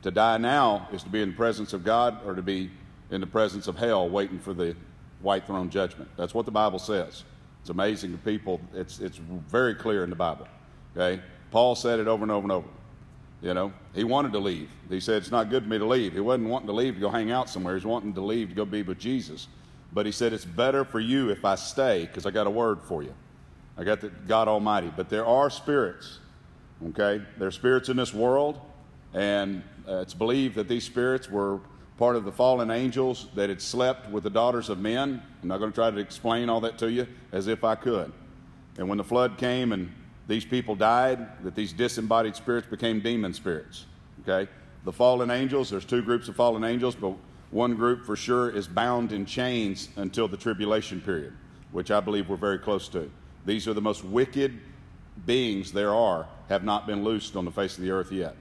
To 0.04 0.12
die 0.12 0.38
now 0.38 0.88
is 0.92 1.04
to 1.04 1.10
be 1.10 1.22
in 1.22 1.30
the 1.30 1.36
presence 1.36 1.74
of 1.74 1.84
God 1.84 2.26
or 2.26 2.36
to 2.36 2.42
be 2.42 2.72
in 3.12 3.22
the 3.22 3.28
presence 3.28 3.68
of 3.68 3.78
hell 3.78 4.10
waiting 4.10 4.40
for 4.40 4.54
the 4.54 4.76
white 5.22 5.46
throne 5.46 5.70
judgment. 5.70 6.10
That's 6.18 6.34
what 6.34 6.46
the 6.46 6.52
Bible 6.52 6.80
says. 6.80 7.24
It's 7.64 7.70
amazing 7.70 8.12
to 8.12 8.18
people. 8.18 8.60
It's, 8.74 9.00
it's 9.00 9.18
very 9.18 9.74
clear 9.74 10.04
in 10.04 10.10
the 10.10 10.18
Bible. 10.18 10.50
Okay? 10.98 11.24
Paul 11.50 11.76
said 11.76 11.98
it 11.98 12.10
over 12.10 12.22
and 12.22 12.32
over 12.32 12.44
and 12.44 12.52
over. 12.52 12.68
You 13.42 13.54
know, 13.54 13.72
he 13.96 14.04
wanted 14.04 14.34
to 14.34 14.40
leave. 14.40 14.70
He 14.90 15.00
said, 15.00 15.22
It's 15.22 15.32
not 15.32 15.50
good 15.50 15.64
for 15.64 15.70
me 15.70 15.78
to 15.78 15.86
leave. 15.86 16.12
He 16.12 16.20
wasn't 16.20 16.50
wanting 16.50 16.68
to 16.68 16.74
leave 16.74 16.96
to 16.96 17.00
go 17.00 17.10
hang 17.10 17.32
out 17.32 17.50
somewhere. 17.50 17.76
He's 17.76 17.86
wanting 17.86 18.14
to 18.16 18.22
leave 18.22 18.50
to 18.50 18.56
go 18.56 18.66
be 18.66 18.82
with 18.82 19.00
Jesus. 19.00 19.48
But 19.94 20.06
he 20.06 20.12
said, 20.12 20.34
It's 20.34 20.44
better 20.44 20.84
for 20.84 21.00
you 21.00 21.30
if 21.30 21.46
I 21.46 21.56
stay 21.56 22.06
because 22.06 22.26
I 22.26 22.32
got 22.32 22.48
a 22.48 22.50
word 22.50 22.82
for 22.82 23.02
you. 23.02 23.14
I 23.78 23.86
got 23.86 24.02
the 24.02 24.10
God 24.10 24.50
Almighty. 24.50 24.92
But 24.94 25.08
there 25.08 25.26
are 25.26 25.50
spirits, 25.50 26.20
okay? 26.90 27.22
There 27.38 27.48
are 27.48 27.52
spirits 27.52 27.88
in 27.88 27.96
this 27.96 28.14
world, 28.14 28.60
and 29.14 29.64
uh, 29.88 30.00
it's 30.00 30.14
believed 30.14 30.56
that 30.56 30.68
these 30.68 30.84
spirits 30.84 31.30
were 31.30 31.62
part 31.98 32.16
of 32.16 32.26
the 32.26 32.32
fallen 32.32 32.72
angels 32.72 33.28
that 33.36 33.50
had 33.50 33.62
slept 33.62 34.10
with 34.10 34.24
the 34.24 34.30
daughters 34.30 34.70
of 34.70 34.80
men. 34.80 35.22
I'm 35.42 35.48
not 35.48 35.60
going 35.60 35.72
to 35.72 35.76
try 35.76 35.92
to 35.92 35.98
explain 35.98 36.50
all 36.50 36.62
that 36.62 36.78
to 36.80 36.92
you 36.92 37.08
as 37.32 37.48
if 37.48 37.64
I 37.64 37.76
could. 37.76 38.12
And 38.78 38.90
when 38.90 38.98
the 38.98 39.04
flood 39.04 39.38
came 39.38 39.72
and 39.72 39.92
these 40.28 40.46
people 40.46 40.76
died, 40.76 41.44
that 41.44 41.56
these 41.56 41.74
disembodied 41.74 42.36
spirits 42.36 42.68
became 42.68 43.00
demon 43.02 43.34
spirits. 43.34 43.86
Okay? 44.22 44.50
The 44.86 44.92
fallen 44.92 45.30
angels, 45.30 45.70
there's 45.70 45.86
two 45.86 46.02
groups 46.02 46.28
of 46.28 46.36
fallen 46.36 46.64
angels, 46.64 46.96
but 46.96 47.14
one 47.52 47.76
group 47.76 48.06
for 48.06 48.16
sure 48.16 48.50
is 48.50 48.68
bound 48.68 49.12
in 49.12 49.26
chains 49.26 49.90
until 49.96 50.28
the 50.28 50.38
tribulation 50.38 51.00
period, 51.00 51.34
which 51.72 51.92
I 51.92 52.00
believe 52.00 52.30
we're 52.30 52.36
very 52.38 52.58
close 52.58 52.88
to. 52.90 53.12
These 53.46 53.68
are 53.68 53.74
the 53.74 53.82
most 53.82 54.04
wicked 54.04 54.60
beings 55.26 55.72
there 55.72 55.94
are, 55.94 56.28
have 56.50 56.64
not 56.64 56.88
been 56.88 57.04
loosed 57.04 57.36
on 57.36 57.46
the 57.46 57.52
face 57.52 57.78
of 57.78 57.84
the 57.84 57.92
earth 57.92 58.12
yet. 58.12 58.36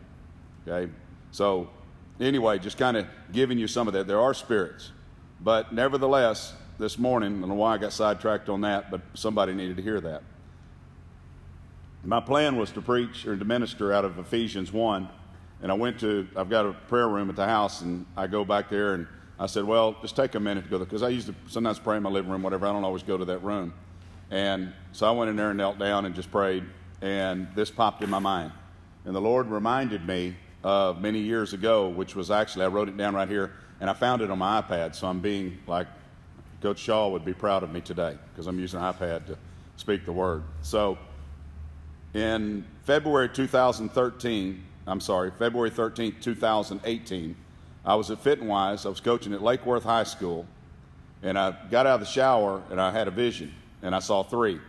Okay? 0.67 0.91
So 1.31 1.69
anyway, 2.21 2.59
just 2.59 2.79
kind 2.79 2.97
of 2.97 3.07
giving 3.33 3.59
you 3.59 3.67
some 3.67 3.89
of 3.89 3.95
that. 3.95 4.07
There 4.07 4.21
are 4.21 4.35
spirits. 4.35 4.93
But 5.41 5.73
nevertheless, 5.73 6.55
this 6.79 6.99
morning, 6.99 7.37
I 7.37 7.41
don't 7.41 7.49
know 7.51 7.55
why 7.55 7.75
I 7.75 7.79
got 7.79 7.93
sidetracked 7.93 8.49
on 8.49 8.63
that, 8.63 8.91
but 8.91 9.01
somebody 9.15 9.55
needed 9.55 9.77
to 9.77 9.83
hear 9.83 10.01
that. 10.01 10.23
My 12.05 12.21
plan 12.21 12.57
was 12.57 12.71
to 12.73 12.83
preach 12.83 13.27
or 13.27 13.37
to 13.37 13.45
minister 13.45 13.93
out 13.93 14.05
of 14.05 14.19
Ephesians 14.19 14.73
1. 14.73 15.09
And 15.63 15.71
I 15.71 15.75
went 15.75 16.01
to, 16.01 16.27
I've 16.35 16.51
got 16.51 16.67
a 16.67 16.73
prayer 16.73 17.09
room 17.09 17.31
at 17.31 17.37
the 17.37 17.47
house, 17.47 17.83
and 17.83 18.05
I 18.17 18.27
go 18.27 18.45
back 18.45 18.69
there 18.69 18.95
and 18.95 19.07
I 19.39 19.47
said, 19.47 19.65
well, 19.65 19.97
just 20.03 20.17
take 20.17 20.35
a 20.35 20.41
minute 20.41 20.65
to 20.65 20.71
go 20.71 20.79
there, 20.79 20.87
because 20.87 21.03
I 21.03 21.09
used 21.09 21.29
to 21.29 21.35
sometimes 21.47 21.79
pray 21.79 21.97
in 21.97 22.03
my 22.03 22.11
living 22.11 22.31
room, 22.31 22.43
whatever. 22.43 22.67
I 22.67 22.73
don't 22.73 22.85
always 22.85 23.05
go 23.05 23.17
to 23.17 23.25
that 23.27 23.43
room. 23.45 23.73
And 24.31 24.73
so 24.93 25.07
I 25.07 25.11
went 25.13 25.31
in 25.31 25.37
there 25.37 25.51
and 25.51 25.59
knelt 25.59 25.79
down 25.79 26.05
and 26.05 26.15
just 26.15 26.31
prayed, 26.31 26.65
and 27.01 27.47
this 27.55 27.71
popped 27.71 28.03
in 28.03 28.11
my 28.11 28.19
mind. 28.19 28.53
And 29.05 29.15
the 29.15 29.21
Lord 29.21 29.49
reminded 29.49 30.07
me 30.07 30.37
uh, 30.65 30.95
many 30.99 31.19
years 31.19 31.53
ago, 31.53 31.89
which 31.89 32.15
was 32.15 32.31
actually, 32.31 32.65
I 32.65 32.69
wrote 32.69 32.89
it 32.89 32.97
down 32.97 33.15
right 33.15 33.29
here, 33.29 33.53
and 33.81 33.91
I 33.91 33.93
found 33.93 34.23
it 34.23 34.31
on 34.31 34.39
my 34.39 34.63
iPad. 34.63 34.95
So 34.95 35.07
I'm 35.07 35.21
being 35.21 35.59
like, 35.67 35.87
Coach 36.61 36.79
Shaw 36.79 37.09
would 37.09 37.25
be 37.25 37.35
proud 37.35 37.63
of 37.63 37.73
me 37.73 37.81
today 37.81 38.17
because 38.33 38.47
I'm 38.47 38.59
using 38.59 38.81
an 38.81 38.93
iPad 38.93 39.27
to 39.27 39.39
speak 39.77 40.05
the 40.05 40.13
word. 40.13 40.45
So 40.63 40.97
in 42.15 42.65
February 42.85 43.29
2013, 43.29 44.63
I'm 44.87 45.01
sorry, 45.01 45.33
February 45.33 45.71
13, 45.71 46.17
2018, 46.21 47.37
I 47.85 47.95
was 47.97 48.11
at 48.13 48.23
FitnWise. 48.23 48.87
I 48.87 48.89
was 48.89 49.01
coaching 49.01 49.33
at 49.33 49.43
Lake 49.43 49.67
Worth 49.67 49.83
High 49.83 50.05
School, 50.05 50.47
and 51.23 51.37
I 51.37 51.57
got 51.71 51.87
out 51.87 51.95
of 51.95 52.01
the 52.01 52.07
shower 52.07 52.63
and 52.71 52.81
I 52.81 52.93
had 52.93 53.09
a 53.09 53.11
vision, 53.11 53.53
and 53.83 53.95
I 53.95 53.99
saw 53.99 54.23
three. 54.23 54.61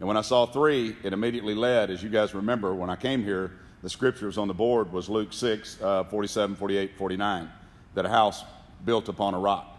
And 0.00 0.08
when 0.08 0.16
I 0.16 0.22
saw 0.22 0.46
three, 0.46 0.96
it 1.02 1.12
immediately 1.12 1.54
led, 1.54 1.90
as 1.90 2.02
you 2.02 2.08
guys 2.08 2.34
remember, 2.34 2.74
when 2.74 2.90
I 2.90 2.96
came 2.96 3.22
here, 3.22 3.52
the 3.82 3.88
scriptures 3.88 4.38
on 4.38 4.48
the 4.48 4.54
board 4.54 4.92
was 4.92 5.08
Luke 5.08 5.32
6, 5.32 5.80
uh, 5.80 6.04
47, 6.04 6.56
48, 6.56 6.96
49, 6.96 7.50
that 7.94 8.04
a 8.04 8.08
house 8.08 8.44
built 8.84 9.08
upon 9.08 9.34
a 9.34 9.38
rock. 9.38 9.78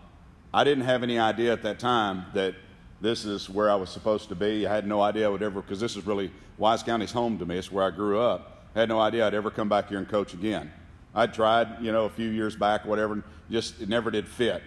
I 0.53 0.63
didn't 0.63 0.85
have 0.85 1.03
any 1.03 1.19
idea 1.19 1.53
at 1.53 1.63
that 1.63 1.79
time 1.79 2.25
that 2.33 2.55
this 3.01 3.25
is 3.25 3.49
where 3.49 3.69
I 3.69 3.75
was 3.75 3.89
supposed 3.89 4.29
to 4.29 4.35
be. 4.35 4.65
I 4.65 4.73
had 4.73 4.87
no 4.87 5.01
idea 5.01 5.25
I 5.25 5.29
would 5.29 5.43
ever, 5.43 5.61
because 5.61 5.79
this 5.79 5.95
is 5.95 6.05
really 6.05 6.31
Wise 6.57 6.83
County's 6.83 7.11
home 7.11 7.37
to 7.39 7.45
me. 7.45 7.57
It's 7.57 7.71
where 7.71 7.85
I 7.85 7.91
grew 7.91 8.19
up. 8.19 8.67
I 8.75 8.79
had 8.79 8.89
no 8.89 8.99
idea 8.99 9.25
I'd 9.25 9.33
ever 9.33 9.51
come 9.51 9.69
back 9.69 9.89
here 9.89 9.97
and 9.97 10.07
coach 10.07 10.33
again. 10.33 10.71
I'd 11.13 11.33
tried, 11.33 11.81
you 11.81 11.91
know, 11.91 12.05
a 12.05 12.09
few 12.09 12.29
years 12.29 12.55
back, 12.55 12.85
whatever, 12.85 13.23
just 13.49 13.81
it 13.81 13.89
never 13.89 14.11
did 14.11 14.27
fit. 14.27 14.61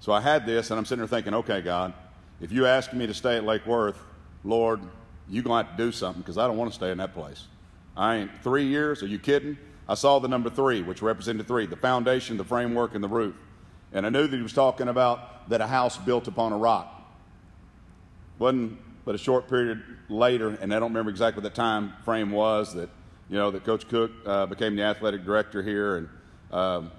So 0.00 0.12
I 0.12 0.20
had 0.20 0.46
this, 0.46 0.70
and 0.70 0.78
I'm 0.78 0.84
sitting 0.84 1.00
there 1.00 1.08
thinking, 1.08 1.34
okay, 1.34 1.60
God, 1.60 1.92
if 2.40 2.52
you 2.52 2.66
ask 2.66 2.92
me 2.92 3.06
to 3.06 3.14
stay 3.14 3.36
at 3.36 3.44
Lake 3.44 3.66
Worth, 3.66 3.98
Lord, 4.44 4.80
you're 5.28 5.42
going 5.42 5.64
to 5.64 5.68
have 5.68 5.76
to 5.76 5.84
do 5.84 5.92
something 5.92 6.22
because 6.22 6.38
I 6.38 6.46
don't 6.46 6.56
want 6.56 6.70
to 6.70 6.74
stay 6.74 6.90
in 6.90 6.98
that 6.98 7.14
place. 7.14 7.44
I 7.96 8.16
ain't 8.16 8.42
three 8.42 8.66
years. 8.66 9.02
Are 9.02 9.06
you 9.06 9.18
kidding? 9.18 9.56
I 9.88 9.94
saw 9.94 10.18
the 10.18 10.28
number 10.28 10.50
three, 10.50 10.82
which 10.82 11.00
represented 11.00 11.46
three 11.46 11.66
the 11.66 11.76
foundation, 11.76 12.36
the 12.36 12.44
framework, 12.44 12.94
and 12.94 13.02
the 13.02 13.08
roof. 13.08 13.34
And 13.92 14.04
I 14.04 14.10
knew 14.10 14.26
that 14.26 14.36
he 14.36 14.42
was 14.42 14.52
talking 14.52 14.88
about 14.88 15.48
that 15.48 15.60
a 15.60 15.66
house 15.66 15.96
built 15.96 16.28
upon 16.28 16.52
a 16.52 16.58
rock. 16.58 16.92
Wasn't 18.38 18.78
but 19.04 19.14
a 19.14 19.18
short 19.18 19.48
period 19.48 19.82
later, 20.08 20.48
and 20.60 20.74
I 20.74 20.80
don't 20.80 20.90
remember 20.90 21.10
exactly 21.10 21.42
what 21.42 21.48
the 21.48 21.56
time 21.56 21.94
frame 22.04 22.32
was 22.32 22.74
that 22.74 22.90
you 23.30 23.36
know 23.36 23.50
that 23.52 23.64
Coach 23.64 23.88
Cook 23.88 24.10
uh, 24.26 24.46
became 24.46 24.76
the 24.76 24.82
athletic 24.82 25.24
director 25.24 25.62
here, 25.62 25.96
and 25.96 26.08
um, 26.50 26.90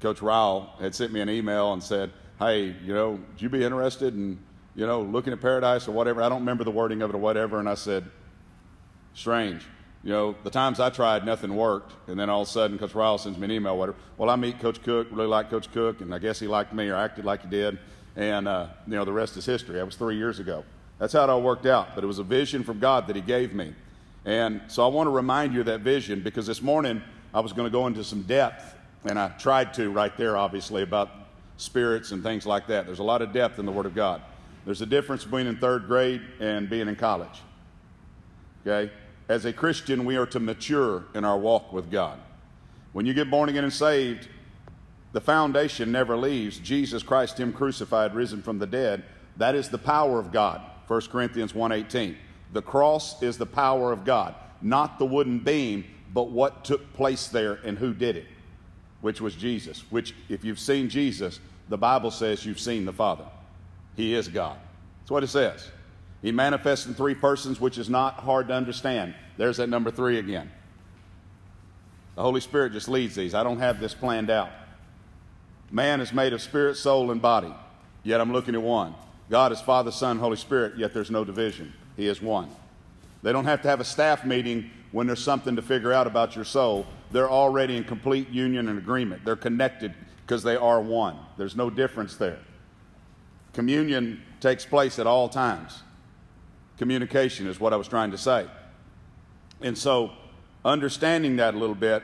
Coach 0.00 0.22
Ryle 0.22 0.72
had 0.80 0.94
sent 0.94 1.12
me 1.12 1.20
an 1.20 1.28
email 1.28 1.72
and 1.72 1.82
said, 1.82 2.12
"Hey, 2.38 2.76
you 2.84 2.94
know, 2.94 3.12
would 3.12 3.42
you 3.42 3.48
be 3.48 3.64
interested 3.64 4.14
in, 4.14 4.38
you 4.76 4.86
know, 4.86 5.02
looking 5.02 5.32
at 5.32 5.40
paradise 5.40 5.88
or 5.88 5.92
whatever?" 5.92 6.22
I 6.22 6.28
don't 6.28 6.40
remember 6.40 6.64
the 6.64 6.70
wording 6.70 7.02
of 7.02 7.10
it 7.10 7.16
or 7.16 7.18
whatever, 7.18 7.58
and 7.58 7.68
I 7.68 7.74
said, 7.74 8.04
"Strange." 9.14 9.66
You 10.06 10.12
know, 10.12 10.36
the 10.44 10.50
times 10.50 10.78
I 10.78 10.90
tried, 10.90 11.26
nothing 11.26 11.56
worked, 11.56 11.92
and 12.06 12.16
then 12.16 12.30
all 12.30 12.42
of 12.42 12.46
a 12.46 12.50
sudden, 12.52 12.78
Coach 12.78 12.94
Ryle 12.94 13.18
sends 13.18 13.36
me 13.40 13.46
an 13.46 13.50
email, 13.50 13.76
whatever. 13.76 13.98
Well, 14.16 14.30
I 14.30 14.36
meet 14.36 14.60
Coach 14.60 14.80
Cook, 14.84 15.08
really 15.10 15.26
like 15.26 15.50
Coach 15.50 15.72
Cook, 15.72 16.00
and 16.00 16.14
I 16.14 16.20
guess 16.20 16.38
he 16.38 16.46
liked 16.46 16.72
me 16.72 16.88
or 16.88 16.94
acted 16.94 17.24
like 17.24 17.42
he 17.42 17.48
did, 17.48 17.76
and 18.14 18.46
uh, 18.46 18.68
you 18.86 18.94
know, 18.94 19.04
the 19.04 19.12
rest 19.12 19.36
is 19.36 19.44
history. 19.44 19.74
That 19.74 19.84
was 19.84 19.96
three 19.96 20.16
years 20.16 20.38
ago. 20.38 20.64
That's 21.00 21.12
how 21.12 21.24
it 21.24 21.28
all 21.28 21.42
worked 21.42 21.66
out. 21.66 21.96
But 21.96 22.04
it 22.04 22.06
was 22.06 22.20
a 22.20 22.22
vision 22.22 22.62
from 22.62 22.78
God 22.78 23.08
that 23.08 23.16
He 23.16 23.22
gave 23.22 23.52
me, 23.52 23.74
and 24.24 24.60
so 24.68 24.84
I 24.84 24.86
want 24.86 25.08
to 25.08 25.10
remind 25.10 25.52
you 25.52 25.58
of 25.58 25.66
that 25.66 25.80
vision 25.80 26.20
because 26.20 26.46
this 26.46 26.62
morning 26.62 27.02
I 27.34 27.40
was 27.40 27.52
going 27.52 27.66
to 27.66 27.72
go 27.72 27.88
into 27.88 28.04
some 28.04 28.22
depth, 28.22 28.76
and 29.06 29.18
I 29.18 29.30
tried 29.30 29.74
to 29.74 29.90
right 29.90 30.16
there, 30.16 30.36
obviously, 30.36 30.82
about 30.82 31.10
spirits 31.56 32.12
and 32.12 32.22
things 32.22 32.46
like 32.46 32.68
that. 32.68 32.86
There's 32.86 33.00
a 33.00 33.02
lot 33.02 33.22
of 33.22 33.32
depth 33.32 33.58
in 33.58 33.66
the 33.66 33.72
Word 33.72 33.86
of 33.86 33.94
God. 33.96 34.22
There's 34.66 34.82
a 34.82 34.86
difference 34.86 35.24
between 35.24 35.48
in 35.48 35.56
third 35.56 35.88
grade 35.88 36.22
and 36.38 36.70
being 36.70 36.86
in 36.86 36.94
college. 36.94 37.42
Okay? 38.64 38.92
As 39.28 39.44
a 39.44 39.52
Christian, 39.52 40.04
we 40.04 40.16
are 40.16 40.26
to 40.26 40.40
mature 40.40 41.04
in 41.14 41.24
our 41.24 41.38
walk 41.38 41.72
with 41.72 41.90
God. 41.90 42.18
When 42.92 43.06
you 43.06 43.14
get 43.14 43.30
born 43.30 43.48
again 43.48 43.64
and 43.64 43.72
saved, 43.72 44.28
the 45.12 45.20
foundation 45.20 45.90
never 45.90 46.16
leaves. 46.16 46.58
Jesus 46.58 47.02
Christ, 47.02 47.38
Him 47.38 47.52
crucified, 47.52 48.14
risen 48.14 48.42
from 48.42 48.58
the 48.58 48.66
dead. 48.66 49.04
That 49.36 49.54
is 49.54 49.68
the 49.68 49.78
power 49.78 50.18
of 50.18 50.32
God. 50.32 50.60
1 50.86 51.00
Corinthians 51.10 51.52
1.18. 51.52 52.16
The 52.52 52.62
cross 52.62 53.22
is 53.22 53.36
the 53.36 53.46
power 53.46 53.92
of 53.92 54.04
God, 54.04 54.34
not 54.62 54.98
the 54.98 55.06
wooden 55.06 55.40
beam, 55.40 55.84
but 56.14 56.30
what 56.30 56.64
took 56.64 56.92
place 56.94 57.26
there 57.26 57.54
and 57.64 57.76
who 57.76 57.92
did 57.92 58.16
it, 58.16 58.26
which 59.00 59.20
was 59.20 59.34
Jesus. 59.34 59.84
Which, 59.90 60.14
if 60.28 60.44
you've 60.44 60.60
seen 60.60 60.88
Jesus, 60.88 61.40
the 61.68 61.76
Bible 61.76 62.10
says 62.10 62.46
you've 62.46 62.60
seen 62.60 62.84
the 62.84 62.92
Father. 62.92 63.24
He 63.96 64.14
is 64.14 64.28
God. 64.28 64.56
That's 65.00 65.10
what 65.10 65.24
it 65.24 65.28
says. 65.28 65.68
He 66.22 66.32
manifests 66.32 66.86
in 66.86 66.94
three 66.94 67.14
persons, 67.14 67.60
which 67.60 67.78
is 67.78 67.88
not 67.90 68.14
hard 68.14 68.48
to 68.48 68.54
understand. 68.54 69.14
There's 69.36 69.58
that 69.58 69.68
number 69.68 69.90
three 69.90 70.18
again. 70.18 70.50
The 72.14 72.22
Holy 72.22 72.40
Spirit 72.40 72.72
just 72.72 72.88
leads 72.88 73.14
these. 73.14 73.34
I 73.34 73.42
don't 73.42 73.58
have 73.58 73.78
this 73.78 73.94
planned 73.94 74.30
out. 74.30 74.50
Man 75.70 76.00
is 76.00 76.12
made 76.12 76.32
of 76.32 76.40
spirit, 76.40 76.76
soul, 76.76 77.10
and 77.10 77.20
body, 77.20 77.52
yet 78.02 78.20
I'm 78.20 78.32
looking 78.32 78.54
at 78.54 78.62
one. 78.62 78.94
God 79.28 79.52
is 79.52 79.60
Father, 79.60 79.90
Son, 79.90 80.18
Holy 80.18 80.36
Spirit, 80.36 80.78
yet 80.78 80.94
there's 80.94 81.10
no 81.10 81.24
division. 81.24 81.72
He 81.96 82.06
is 82.06 82.22
one. 82.22 82.48
They 83.22 83.32
don't 83.32 83.44
have 83.44 83.62
to 83.62 83.68
have 83.68 83.80
a 83.80 83.84
staff 83.84 84.24
meeting 84.24 84.70
when 84.92 85.06
there's 85.06 85.22
something 85.22 85.56
to 85.56 85.62
figure 85.62 85.92
out 85.92 86.06
about 86.06 86.36
your 86.36 86.44
soul. 86.44 86.86
They're 87.10 87.30
already 87.30 87.76
in 87.76 87.84
complete 87.84 88.30
union 88.30 88.68
and 88.68 88.78
agreement. 88.78 89.24
They're 89.24 89.36
connected 89.36 89.94
because 90.24 90.42
they 90.42 90.56
are 90.56 90.80
one. 90.80 91.16
There's 91.36 91.56
no 91.56 91.68
difference 91.68 92.16
there. 92.16 92.38
Communion 93.52 94.22
takes 94.40 94.64
place 94.64 94.98
at 94.98 95.06
all 95.06 95.28
times. 95.28 95.82
Communication 96.78 97.46
is 97.46 97.58
what 97.58 97.72
I 97.72 97.76
was 97.76 97.88
trying 97.88 98.10
to 98.10 98.18
say. 98.18 98.46
And 99.60 99.76
so, 99.76 100.12
understanding 100.64 101.36
that 101.36 101.54
a 101.54 101.58
little 101.58 101.74
bit, 101.74 102.02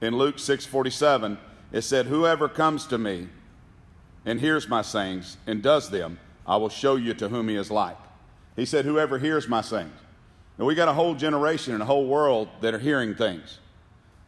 in 0.00 0.16
Luke 0.16 0.38
6:47, 0.38 1.38
it 1.72 1.82
said, 1.82 2.06
"Whoever 2.06 2.48
comes 2.48 2.86
to 2.86 2.98
me 2.98 3.28
and 4.24 4.40
hears 4.40 4.68
my 4.68 4.82
sayings 4.82 5.36
and 5.46 5.62
does 5.62 5.90
them, 5.90 6.18
I 6.46 6.56
will 6.56 6.68
show 6.68 6.96
you 6.96 7.14
to 7.14 7.28
whom 7.28 7.48
he 7.48 7.56
is 7.56 7.70
like." 7.70 7.96
He 8.56 8.64
said, 8.64 8.84
"Whoever 8.84 9.18
hears 9.18 9.48
my 9.48 9.60
sayings." 9.60 9.98
Now 10.58 10.66
we 10.66 10.74
got 10.74 10.88
a 10.88 10.92
whole 10.92 11.14
generation 11.14 11.72
and 11.72 11.82
a 11.82 11.86
whole 11.86 12.06
world 12.06 12.48
that 12.60 12.74
are 12.74 12.78
hearing 12.78 13.14
things. 13.14 13.58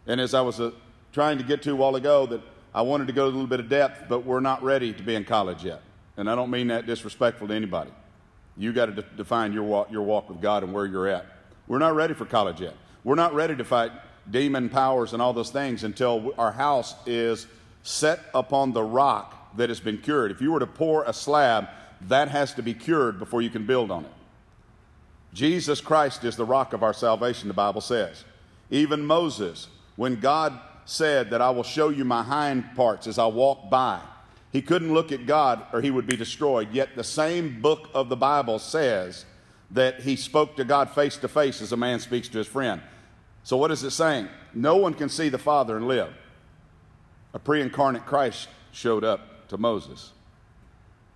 And 0.07 0.21
as 0.21 0.33
I 0.33 0.41
was 0.41 0.61
uh, 0.61 0.71
trying 1.13 1.37
to 1.39 1.45
get 1.45 1.63
to 1.63 1.73
a 1.73 1.77
while 1.77 1.97
ago, 1.97 2.27
that 2.27 2.41
I 2.75 2.83
wanted 2.83 3.07
to 3.09 3.13
go 3.13 3.25
a 3.25 3.27
little 3.27 3.47
bit 3.47 3.61
of 3.61 3.69
depth, 3.69 4.07
but 4.09 4.25
we're 4.25 4.41
not 4.41 4.63
ready 4.63 4.95
to 4.95 5.03
be 5.03 5.15
in 5.15 5.25
college 5.25 5.63
yet. 5.63 5.83
And 6.17 6.31
I 6.31 6.35
don't 6.35 6.51
mean 6.51 6.69
that 6.69 6.87
disrespectful 6.87 7.49
to 7.49 7.55
anybody. 7.55 7.91
You 8.57 8.73
got 8.73 8.87
to 8.87 8.93
de- 8.93 9.03
define 9.17 9.53
your 9.53 9.63
walk, 9.63 9.91
your 9.91 10.03
walk 10.03 10.29
with 10.29 10.41
God 10.41 10.63
and 10.63 10.73
where 10.73 10.87
you're 10.87 11.09
at. 11.09 11.27
We're 11.67 11.79
not 11.79 11.95
ready 11.95 12.15
for 12.15 12.25
college 12.25 12.61
yet. 12.61 12.75
We're 13.05 13.15
not 13.15 13.35
ready 13.35 13.57
to 13.57 13.65
fight 13.65 13.93
demon 14.31 14.69
powers 14.69 15.13
and 15.13 15.23
all 15.23 15.33
those 15.33 15.51
things 15.51 15.85
until 15.85 16.33
our 16.39 16.53
house 16.53 16.95
is 17.07 17.47
set 17.83 18.21
upon 18.35 18.73
the 18.73 18.83
rock 18.83 19.57
that 19.57 19.69
has 19.69 19.81
been 19.81 19.99
cured. 19.99 20.31
If 20.31 20.41
you 20.41 20.53
were 20.53 20.61
to 20.61 20.67
pour 20.67 21.05
a 21.05 21.13
slab, 21.13 21.69
that 22.09 22.29
has 22.29 22.55
to 22.55 22.63
be 22.63 22.75
cured 22.75 23.19
before 23.19 23.43
you 23.43 23.51
can 23.51 23.67
build 23.67 23.91
on 23.91 24.05
it. 24.05 24.13
Jesus 25.35 25.81
Christ 25.81 26.25
is 26.25 26.37
the 26.37 26.45
rock 26.45 26.73
of 26.73 26.83
our 26.83 26.93
salvation, 26.93 27.49
the 27.49 27.55
Bible 27.55 27.81
says. 27.81 28.25
Even 28.71 29.05
Moses, 29.05 29.69
when 29.97 30.21
God 30.21 30.59
said 30.85 31.31
that 31.31 31.41
I 31.41 31.51
will 31.51 31.63
show 31.63 31.89
you 31.89 32.05
my 32.05 32.23
hind 32.23 32.65
parts 32.75 33.07
as 33.07 33.19
I 33.19 33.27
walk 33.27 33.71
by, 33.71 34.01
he 34.53 34.61
couldn't 34.61 34.93
look 34.93 35.11
at 35.13 35.27
God 35.27 35.65
or 35.73 35.81
he 35.81 35.91
would 35.91 36.07
be 36.07 36.17
destroyed. 36.17 36.73
Yet 36.73 36.95
the 36.95 37.05
same 37.05 37.61
book 37.61 37.89
of 37.95 38.11
the 38.11 38.17
Bible 38.17 38.59
says 38.59 39.25
that 39.71 40.03
he 40.03 40.15
spoke 40.15 40.57
to 40.57 40.65
God 40.65 40.91
face 40.91 41.17
to 41.17 41.29
face 41.29 41.63
as 41.63 41.73
a 41.73 41.77
man 41.77 41.99
speaks 41.99 42.29
to 42.29 42.39
his 42.39 42.47
friend. 42.47 42.83
So, 43.45 43.57
what 43.57 43.71
is 43.71 43.83
it 43.83 43.91
saying? 43.91 44.29
No 44.55 44.77
one 44.77 44.95
can 44.95 45.09
see 45.09 45.31
the 45.31 45.39
Father 45.39 45.77
and 45.77 45.89
live. 45.89 46.13
A 47.33 47.39
pre 47.39 47.63
incarnate 47.63 48.05
Christ 48.05 48.49
showed 48.73 49.05
up 49.05 49.49
to 49.49 49.57
Moses. 49.57 50.13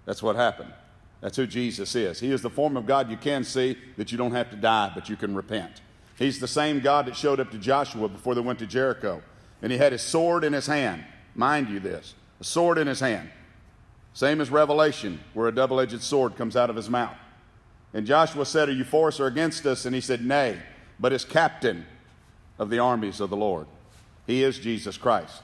That's 0.06 0.22
what 0.22 0.34
happened. 0.34 0.72
That's 1.20 1.36
who 1.36 1.46
Jesus 1.46 1.94
is. 1.94 2.20
He 2.20 2.32
is 2.32 2.42
the 2.42 2.50
form 2.50 2.76
of 2.76 2.86
God 2.86 3.10
you 3.10 3.16
can 3.16 3.44
see 3.44 3.76
that 3.96 4.12
you 4.12 4.18
don't 4.18 4.32
have 4.32 4.50
to 4.50 4.56
die, 4.56 4.92
but 4.94 5.08
you 5.08 5.16
can 5.16 5.34
repent. 5.34 5.82
He's 6.18 6.40
the 6.40 6.48
same 6.48 6.80
God 6.80 7.06
that 7.06 7.16
showed 7.16 7.40
up 7.40 7.50
to 7.50 7.58
Joshua 7.58 8.08
before 8.08 8.34
they 8.34 8.40
went 8.40 8.58
to 8.60 8.66
Jericho. 8.66 9.22
And 9.60 9.70
he 9.70 9.78
had 9.78 9.92
his 9.92 10.02
sword 10.02 10.44
in 10.44 10.52
his 10.52 10.66
hand. 10.66 11.04
Mind 11.34 11.68
you, 11.68 11.80
this 11.80 12.14
a 12.40 12.44
sword 12.44 12.78
in 12.78 12.86
his 12.86 13.00
hand. 13.00 13.30
Same 14.12 14.40
as 14.40 14.50
Revelation, 14.50 15.20
where 15.34 15.48
a 15.48 15.54
double 15.54 15.78
edged 15.78 16.02
sword 16.02 16.36
comes 16.36 16.56
out 16.56 16.70
of 16.70 16.76
his 16.76 16.88
mouth. 16.88 17.16
And 17.92 18.06
Joshua 18.06 18.46
said, 18.46 18.68
Are 18.68 18.72
you 18.72 18.84
for 18.84 19.08
us 19.08 19.20
or 19.20 19.26
against 19.26 19.66
us? 19.66 19.84
And 19.84 19.94
he 19.94 20.00
said, 20.00 20.24
Nay, 20.24 20.58
but 20.98 21.12
as 21.12 21.24
captain 21.24 21.86
of 22.58 22.70
the 22.70 22.78
armies 22.78 23.20
of 23.20 23.30
the 23.30 23.36
Lord. 23.36 23.66
He 24.26 24.42
is 24.42 24.58
Jesus 24.58 24.96
Christ. 24.96 25.42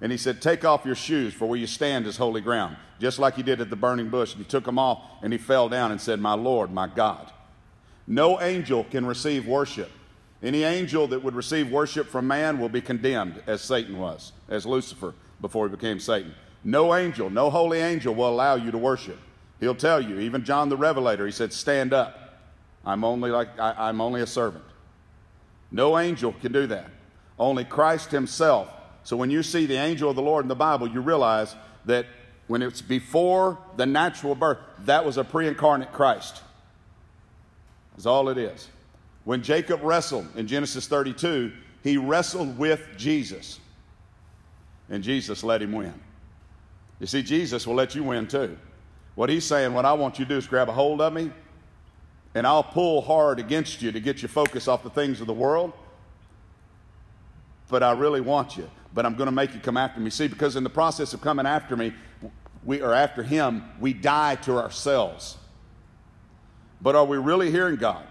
And 0.00 0.12
he 0.12 0.18
said, 0.18 0.42
Take 0.42 0.64
off 0.64 0.84
your 0.84 0.94
shoes, 0.94 1.32
for 1.32 1.46
where 1.46 1.58
you 1.58 1.66
stand 1.66 2.06
is 2.06 2.16
holy 2.16 2.40
ground. 2.40 2.76
Just 3.00 3.18
like 3.18 3.34
he 3.34 3.42
did 3.42 3.60
at 3.60 3.70
the 3.70 3.76
burning 3.76 4.10
bush. 4.10 4.34
And 4.34 4.44
he 4.44 4.48
took 4.48 4.64
them 4.64 4.78
off 4.78 5.02
and 5.22 5.32
he 5.32 5.38
fell 5.38 5.68
down 5.68 5.90
and 5.90 6.00
said, 6.00 6.20
My 6.20 6.34
Lord, 6.34 6.72
my 6.72 6.86
God. 6.86 7.32
No 8.06 8.40
angel 8.40 8.84
can 8.84 9.06
receive 9.06 9.46
worship. 9.46 9.90
Any 10.42 10.64
angel 10.64 11.06
that 11.08 11.22
would 11.22 11.34
receive 11.34 11.70
worship 11.70 12.08
from 12.08 12.26
man 12.26 12.58
will 12.58 12.68
be 12.68 12.80
condemned, 12.80 13.42
as 13.46 13.62
Satan 13.62 13.98
was, 13.98 14.32
as 14.48 14.66
Lucifer 14.66 15.14
before 15.42 15.68
he 15.68 15.74
became 15.74 16.00
Satan. 16.00 16.34
No 16.64 16.94
angel, 16.94 17.28
no 17.28 17.50
holy 17.50 17.80
angel 17.80 18.14
will 18.14 18.30
allow 18.30 18.54
you 18.54 18.70
to 18.70 18.78
worship. 18.78 19.18
He'll 19.60 19.74
tell 19.74 20.00
you, 20.00 20.20
even 20.20 20.44
John 20.44 20.70
the 20.70 20.76
Revelator, 20.76 21.26
he 21.26 21.32
said, 21.32 21.52
Stand 21.52 21.92
up. 21.92 22.38
I'm 22.84 23.04
only 23.04 23.30
like 23.30 23.60
I, 23.60 23.74
I'm 23.76 24.00
only 24.00 24.22
a 24.22 24.26
servant. 24.26 24.64
No 25.70 25.98
angel 25.98 26.32
can 26.40 26.52
do 26.52 26.66
that. 26.68 26.90
Only 27.38 27.64
Christ 27.64 28.10
Himself. 28.10 28.68
So 29.04 29.16
when 29.16 29.30
you 29.30 29.42
see 29.42 29.66
the 29.66 29.76
angel 29.76 30.10
of 30.10 30.16
the 30.16 30.22
Lord 30.22 30.44
in 30.44 30.48
the 30.48 30.54
Bible, 30.54 30.88
you 30.88 31.00
realize 31.00 31.54
that 31.84 32.06
when 32.46 32.62
it's 32.62 32.82
before 32.82 33.58
the 33.76 33.86
natural 33.86 34.34
birth, 34.34 34.58
that 34.80 35.04
was 35.04 35.16
a 35.16 35.24
pre 35.24 35.46
incarnate 35.48 35.92
Christ. 35.92 36.42
That's 37.92 38.06
all 38.06 38.28
it 38.28 38.38
is. 38.38 38.68
When 39.24 39.42
Jacob 39.42 39.82
wrestled 39.82 40.26
in 40.36 40.46
Genesis 40.46 40.86
32, 40.86 41.52
he 41.82 41.96
wrestled 41.96 42.58
with 42.58 42.86
Jesus. 42.96 43.60
And 44.88 45.02
Jesus 45.02 45.42
let 45.42 45.62
him 45.62 45.72
win. 45.72 45.94
You 47.00 47.06
see, 47.06 47.22
Jesus 47.22 47.66
will 47.66 47.74
let 47.74 47.94
you 47.94 48.04
win 48.04 48.26
too. 48.26 48.56
What 49.14 49.28
he's 49.28 49.44
saying, 49.44 49.74
what 49.74 49.84
I 49.84 49.92
want 49.92 50.18
you 50.18 50.24
to 50.24 50.28
do 50.28 50.36
is 50.36 50.46
grab 50.46 50.68
a 50.68 50.72
hold 50.72 51.00
of 51.00 51.12
me, 51.12 51.30
and 52.34 52.46
I'll 52.46 52.62
pull 52.62 53.02
hard 53.02 53.38
against 53.38 53.82
you 53.82 53.92
to 53.92 54.00
get 54.00 54.22
your 54.22 54.28
focus 54.28 54.68
off 54.68 54.82
the 54.82 54.90
things 54.90 55.20
of 55.20 55.26
the 55.26 55.32
world. 55.32 55.72
But 57.68 57.82
I 57.82 57.92
really 57.92 58.20
want 58.20 58.56
you. 58.56 58.70
But 58.94 59.06
I'm 59.06 59.14
going 59.14 59.26
to 59.26 59.32
make 59.32 59.54
you 59.54 59.60
come 59.60 59.76
after 59.76 60.00
me. 60.00 60.10
See, 60.10 60.28
because 60.28 60.56
in 60.56 60.64
the 60.64 60.70
process 60.70 61.14
of 61.14 61.20
coming 61.20 61.46
after 61.46 61.76
me, 61.76 61.92
we 62.64 62.82
are 62.82 62.92
after 62.92 63.22
him, 63.22 63.64
we 63.80 63.92
die 63.92 64.36
to 64.36 64.58
ourselves. 64.58 65.36
But 66.80 66.94
are 66.94 67.04
we 67.04 67.16
really 67.16 67.50
hearing 67.50 67.76
God? 67.76 68.06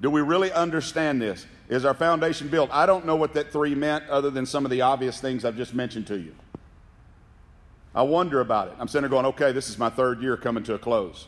Do 0.00 0.10
we 0.10 0.20
really 0.20 0.52
understand 0.52 1.22
this? 1.22 1.46
Is 1.68 1.84
our 1.84 1.94
foundation 1.94 2.48
built? 2.48 2.70
I 2.72 2.86
don't 2.86 3.06
know 3.06 3.16
what 3.16 3.34
that 3.34 3.50
three 3.50 3.74
meant 3.74 4.08
other 4.08 4.30
than 4.30 4.44
some 4.44 4.64
of 4.64 4.70
the 4.70 4.82
obvious 4.82 5.20
things 5.20 5.44
I've 5.44 5.56
just 5.56 5.74
mentioned 5.74 6.06
to 6.08 6.18
you. 6.18 6.34
I 7.94 8.02
wonder 8.02 8.40
about 8.40 8.68
it. 8.68 8.74
I'm 8.78 8.88
sitting 8.88 9.02
there 9.02 9.10
going, 9.10 9.26
okay, 9.26 9.52
this 9.52 9.68
is 9.68 9.78
my 9.78 9.88
third 9.88 10.20
year 10.20 10.36
coming 10.36 10.64
to 10.64 10.74
a 10.74 10.78
close. 10.78 11.26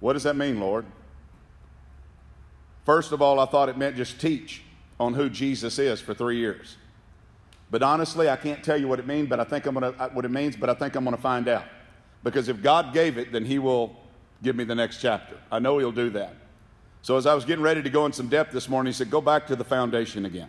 What 0.00 0.12
does 0.12 0.22
that 0.22 0.36
mean, 0.36 0.60
Lord? 0.60 0.86
First 2.84 3.12
of 3.12 3.20
all, 3.20 3.40
I 3.40 3.46
thought 3.46 3.68
it 3.68 3.76
meant 3.76 3.96
just 3.96 4.20
teach 4.20 4.62
on 5.00 5.14
who 5.14 5.28
Jesus 5.28 5.78
is 5.78 6.00
for 6.00 6.14
three 6.14 6.38
years. 6.38 6.76
But 7.70 7.82
honestly, 7.82 8.30
I 8.30 8.36
can't 8.36 8.62
tell 8.62 8.76
you 8.76 8.86
what 8.86 9.00
it 9.00 9.06
means, 9.06 9.28
but 9.28 9.40
I 9.40 9.44
think 9.44 9.66
I'm 9.66 9.74
gonna 9.74 9.92
uh, 9.98 10.08
what 10.10 10.24
it 10.24 10.30
means, 10.30 10.54
but 10.56 10.70
I 10.70 10.74
think 10.74 10.94
I'm 10.94 11.04
gonna 11.04 11.16
find 11.16 11.48
out. 11.48 11.64
Because 12.22 12.48
if 12.48 12.62
God 12.62 12.94
gave 12.94 13.18
it, 13.18 13.32
then 13.32 13.44
He 13.44 13.58
will 13.58 13.96
give 14.42 14.54
me 14.54 14.62
the 14.62 14.74
next 14.74 15.00
chapter. 15.00 15.36
I 15.50 15.58
know 15.58 15.78
He'll 15.78 15.90
do 15.90 16.10
that. 16.10 16.36
So 17.06 17.16
as 17.16 17.24
I 17.24 17.34
was 17.34 17.44
getting 17.44 17.62
ready 17.62 17.84
to 17.84 17.88
go 17.88 18.04
in 18.04 18.12
some 18.12 18.26
depth 18.26 18.50
this 18.50 18.68
morning, 18.68 18.92
He 18.92 18.96
said, 18.96 19.12
Go 19.12 19.20
back 19.20 19.46
to 19.46 19.54
the 19.54 19.62
foundation 19.62 20.26
again. 20.26 20.48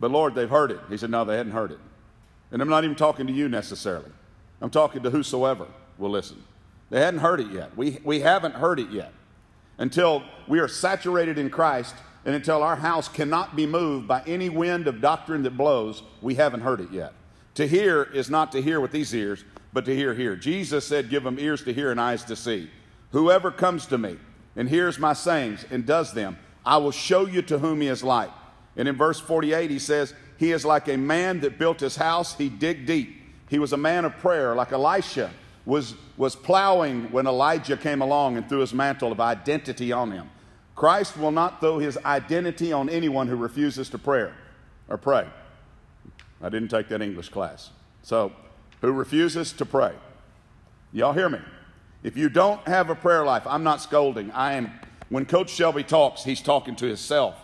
But 0.00 0.10
Lord, 0.10 0.34
they've 0.34 0.50
heard 0.50 0.72
it. 0.72 0.80
He 0.90 0.96
said, 0.96 1.10
No, 1.10 1.24
they 1.24 1.36
hadn't 1.36 1.52
heard 1.52 1.70
it. 1.70 1.78
And 2.50 2.60
I'm 2.60 2.68
not 2.68 2.82
even 2.82 2.96
talking 2.96 3.28
to 3.28 3.32
you 3.32 3.48
necessarily. 3.48 4.10
I'm 4.60 4.70
talking 4.70 5.04
to 5.04 5.10
whosoever 5.10 5.68
will 5.96 6.10
listen. 6.10 6.42
They 6.90 6.98
hadn't 6.98 7.20
heard 7.20 7.38
it 7.38 7.52
yet. 7.52 7.76
We, 7.76 8.00
we 8.02 8.18
haven't 8.18 8.56
heard 8.56 8.80
it 8.80 8.90
yet. 8.90 9.12
Until 9.78 10.24
we 10.48 10.58
are 10.58 10.66
saturated 10.66 11.38
in 11.38 11.50
Christ 11.50 11.94
and 12.24 12.34
until 12.34 12.60
our 12.60 12.74
house 12.74 13.06
cannot 13.06 13.54
be 13.54 13.64
moved 13.64 14.08
by 14.08 14.24
any 14.26 14.48
wind 14.48 14.88
of 14.88 15.00
doctrine 15.00 15.44
that 15.44 15.56
blows, 15.56 16.02
we 16.20 16.34
haven't 16.34 16.62
heard 16.62 16.80
it 16.80 16.90
yet. 16.90 17.12
To 17.54 17.68
hear 17.68 18.02
is 18.02 18.28
not 18.28 18.50
to 18.50 18.60
hear 18.60 18.80
with 18.80 18.90
these 18.90 19.14
ears, 19.14 19.44
but 19.72 19.84
to 19.84 19.94
hear 19.94 20.14
here. 20.14 20.34
Jesus 20.34 20.84
said, 20.84 21.10
Give 21.10 21.22
them 21.22 21.38
ears 21.38 21.62
to 21.62 21.72
hear 21.72 21.92
and 21.92 22.00
eyes 22.00 22.24
to 22.24 22.34
see. 22.34 22.68
Whoever 23.12 23.52
comes 23.52 23.86
to 23.86 23.98
me 23.98 24.18
and 24.56 24.68
hears 24.68 24.98
my 24.98 25.12
sayings 25.12 25.64
and 25.70 25.86
does 25.86 26.12
them, 26.12 26.38
I 26.64 26.76
will 26.78 26.90
show 26.90 27.26
you 27.26 27.42
to 27.42 27.58
whom 27.58 27.80
he 27.80 27.88
is 27.88 28.02
like. 28.02 28.30
And 28.76 28.88
in 28.88 28.96
verse 28.96 29.20
48, 29.20 29.70
he 29.70 29.78
says, 29.78 30.14
He 30.36 30.52
is 30.52 30.64
like 30.64 30.88
a 30.88 30.96
man 30.96 31.40
that 31.40 31.58
built 31.58 31.80
his 31.80 31.96
house, 31.96 32.36
he 32.36 32.48
digged 32.48 32.86
deep. 32.86 33.20
He 33.48 33.58
was 33.58 33.72
a 33.72 33.76
man 33.76 34.04
of 34.04 34.16
prayer, 34.18 34.54
like 34.54 34.72
Elisha 34.72 35.30
was, 35.66 35.94
was 36.16 36.36
plowing 36.36 37.10
when 37.10 37.26
Elijah 37.26 37.76
came 37.76 38.02
along 38.02 38.36
and 38.36 38.48
threw 38.48 38.58
his 38.58 38.74
mantle 38.74 39.12
of 39.12 39.20
identity 39.20 39.92
on 39.92 40.10
him. 40.10 40.30
Christ 40.74 41.16
will 41.16 41.30
not 41.30 41.60
throw 41.60 41.78
his 41.78 41.96
identity 42.04 42.72
on 42.72 42.88
anyone 42.88 43.28
who 43.28 43.36
refuses 43.36 43.88
to 43.90 43.98
pray 43.98 44.30
or 44.88 44.98
pray. 44.98 45.26
I 46.42 46.48
didn't 46.48 46.68
take 46.68 46.88
that 46.88 47.00
English 47.00 47.28
class. 47.28 47.70
So, 48.02 48.32
who 48.80 48.92
refuses 48.92 49.52
to 49.54 49.64
pray? 49.64 49.92
Y'all 50.92 51.12
hear 51.12 51.28
me? 51.28 51.38
If 52.04 52.16
you 52.16 52.28
don't 52.28 52.64
have 52.68 52.90
a 52.90 52.94
prayer 52.94 53.24
life, 53.24 53.44
I'm 53.46 53.64
not 53.64 53.80
scolding. 53.80 54.30
I 54.30 54.52
am 54.52 54.70
when 55.08 55.24
Coach 55.26 55.50
Shelby 55.50 55.82
talks, 55.82 56.22
he's 56.22 56.40
talking 56.40 56.76
to 56.76 56.86
himself. 56.86 57.36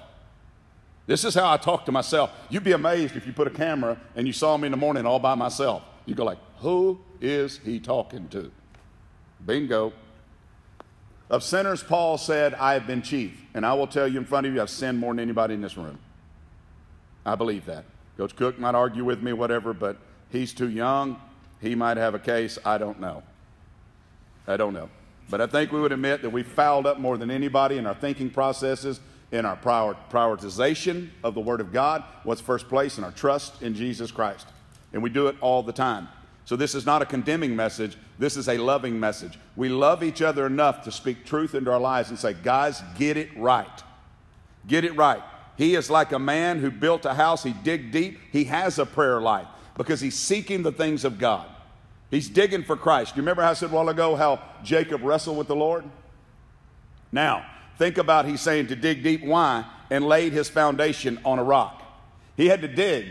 This 1.07 1.25
is 1.25 1.35
how 1.35 1.51
I 1.51 1.57
talk 1.57 1.87
to 1.87 1.93
myself. 1.93 2.31
You'd 2.51 2.63
be 2.63 2.73
amazed 2.73 3.17
if 3.17 3.27
you 3.27 3.33
put 3.33 3.49
a 3.49 3.51
camera 3.51 3.99
and 4.15 4.27
you 4.27 4.33
saw 4.33 4.57
me 4.57 4.67
in 4.67 4.71
the 4.71 4.77
morning 4.77 5.07
all 5.07 5.19
by 5.19 5.35
myself. 5.35 5.83
You 6.07 6.15
go 6.15 6.25
like, 6.25 6.39
"Who 6.59 7.01
is 7.21 7.59
he 7.65 7.81
talking 7.81 8.29
to?" 8.29 8.53
Bingo. 9.45 9.93
Of 11.31 11.45
sinners, 11.45 11.83
Paul 11.83 12.19
said, 12.19 12.55
I 12.55 12.75
have 12.75 12.89
been 12.89 13.03
chief. 13.03 13.41
And 13.55 13.65
I 13.65 13.73
will 13.75 13.87
tell 13.87 14.09
you 14.09 14.19
in 14.19 14.25
front 14.25 14.47
of 14.47 14.55
you, 14.55 14.61
I've 14.61 14.69
sinned 14.69 14.99
more 14.99 15.13
than 15.13 15.21
anybody 15.21 15.55
in 15.55 15.61
this 15.61 15.77
room. 15.77 15.99
I 17.25 17.37
believe 17.37 17.67
that. 17.67 17.85
Coach 18.17 18.35
Cook 18.35 18.59
might 18.59 18.75
argue 18.75 19.05
with 19.05 19.23
me, 19.23 19.33
whatever, 19.33 19.73
but 19.73 19.97
he's 20.31 20.53
too 20.53 20.69
young. 20.69 21.21
He 21.61 21.77
might 21.77 21.99
have 21.99 22.15
a 22.15 22.19
case. 22.19 22.59
I 22.65 22.79
don't 22.79 23.01
know. 23.01 23.23
I 24.51 24.57
don't 24.57 24.75
know. 24.75 24.89
But 25.29 25.41
I 25.41 25.47
think 25.47 25.71
we 25.71 25.81
would 25.81 25.93
admit 25.93 26.23
that 26.23 26.31
we 26.31 26.43
fouled 26.43 26.87
up 26.87 26.99
more 26.99 27.17
than 27.17 27.31
anybody 27.31 27.79
in 27.79 27.87
our 27.87 27.95
thinking 27.95 28.31
processes, 28.31 29.01
in 29.31 29.47
our 29.47 29.57
prior, 29.57 29.97
prioritization 30.11 31.09
of 31.23 31.35
the 31.35 31.41
Word 31.41 31.61
of 31.61 31.73
God, 31.73 32.03
what's 32.25 32.41
first 32.41 32.69
place, 32.69 32.99
in 32.99 33.05
our 33.05 33.13
trust 33.13 33.63
in 33.63 33.75
Jesus 33.75 34.11
Christ. 34.11 34.49
And 34.93 35.03
we 35.03 35.11
do 35.11 35.29
it 35.29 35.37
all 35.41 35.63
the 35.63 35.73
time. 35.73 36.09
So 36.45 36.57
this 36.57 36.75
is 36.75 36.85
not 36.85 37.01
a 37.01 37.07
condemning 37.07 37.55
message. 37.55 37.97
This 38.19 38.37
is 38.37 38.49
a 38.49 38.59
loving 38.59 38.99
message. 38.99 39.39
We 39.55 39.69
love 39.69 40.03
each 40.03 40.21
other 40.21 40.47
enough 40.47 40.83
to 40.85 40.91
speak 40.91 41.25
truth 41.25 41.55
into 41.55 41.71
our 41.71 41.79
lives 41.79 42.11
and 42.11 42.19
say, 42.19 42.35
guys, 42.35 42.83
get 42.99 43.17
it 43.17 43.29
right. 43.37 43.85
Get 44.67 44.85
it 44.85 44.97
right. 44.97 45.23
He 45.57 45.77
is 45.77 45.91
like 45.91 46.11
a 46.11 46.19
man 46.19 46.59
who 46.59 46.71
built 46.71 47.05
a 47.05 47.15
house, 47.15 47.45
he 47.45 47.53
dig 47.53 47.93
deep, 47.93 48.19
he 48.33 48.45
has 48.45 48.79
a 48.79 48.87
prayer 48.87 49.21
life 49.21 49.47
because 49.77 50.01
he's 50.01 50.19
seeking 50.19 50.63
the 50.63 50.73
things 50.73 51.05
of 51.05 51.19
God. 51.19 51.47
He's 52.11 52.29
digging 52.29 52.65
for 52.65 52.77
Christ. 52.77 53.17
You 53.17 53.23
remember 53.23 53.43
how 53.43 53.51
I 53.51 53.55
said 53.55 53.71
a 53.71 53.75
while 53.75 53.89
ago 53.89 54.17
how 54.17 54.43
Jacob 54.65 55.03
wrestled 55.03 55.39
with 55.39 55.47
the 55.47 55.57
Lord? 55.57 55.85
Now, 57.13 57.47
think 57.79 57.99
about 57.99 58.27
he's 58.27 58.41
saying 58.41 58.69
to 58.69 58.77
dig 58.77 59.03
deep. 59.03 59.25
Why? 59.25 59.65
And 59.91 60.05
laid 60.05 60.33
his 60.33 60.49
foundation 60.49 61.19
on 61.25 61.39
a 61.39 61.45
rock. 61.45 61.83
He 62.37 62.47
had 62.47 62.63
to 62.63 62.69
dig 62.69 63.07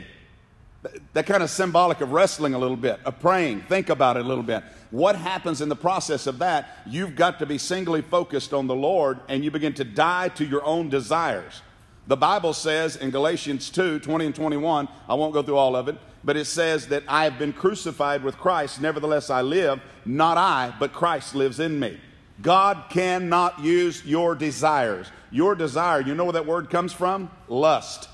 that 1.13 1.25
kind 1.25 1.43
of 1.43 1.49
symbolic 1.49 2.01
of 2.01 2.11
wrestling 2.11 2.53
a 2.53 2.57
little 2.57 2.77
bit, 2.77 2.99
of 3.03 3.19
praying. 3.19 3.61
Think 3.61 3.89
about 3.89 4.15
it 4.17 4.25
a 4.25 4.27
little 4.27 4.43
bit. 4.43 4.63
What 4.91 5.15
happens 5.15 5.61
in 5.61 5.69
the 5.69 5.75
process 5.75 6.25
of 6.25 6.39
that? 6.39 6.79
You've 6.87 7.15
got 7.15 7.39
to 7.39 7.45
be 7.45 7.57
singly 7.57 8.01
focused 8.01 8.53
on 8.53 8.67
the 8.67 8.75
Lord 8.75 9.19
and 9.27 9.43
you 9.43 9.51
begin 9.51 9.73
to 9.73 9.83
die 9.83 10.29
to 10.29 10.45
your 10.45 10.63
own 10.63 10.89
desires. 10.89 11.61
The 12.07 12.17
Bible 12.17 12.53
says 12.53 12.95
in 12.95 13.11
Galatians 13.11 13.69
2 13.69 13.99
20 13.99 14.25
and 14.27 14.35
21, 14.35 14.87
I 15.07 15.13
won't 15.13 15.33
go 15.33 15.43
through 15.43 15.57
all 15.57 15.75
of 15.75 15.89
it, 15.89 15.97
but 16.23 16.37
it 16.37 16.45
says 16.45 16.87
that 16.87 17.03
I 17.07 17.23
have 17.23 17.39
been 17.39 17.53
crucified 17.53 18.23
with 18.23 18.37
Christ. 18.37 18.81
Nevertheless, 18.81 19.29
I 19.29 19.41
live, 19.41 19.81
not 20.05 20.37
I, 20.37 20.73
but 20.79 20.93
Christ 20.93 21.35
lives 21.35 21.59
in 21.59 21.79
me. 21.79 21.99
God 22.41 22.85
cannot 22.89 23.59
use 23.59 24.05
your 24.05 24.35
desires. 24.35 25.07
Your 25.31 25.55
desire, 25.55 26.01
you 26.01 26.15
know 26.15 26.25
where 26.25 26.33
that 26.33 26.45
word 26.45 26.69
comes 26.69 26.93
from? 26.93 27.29
Lust. 27.47 28.09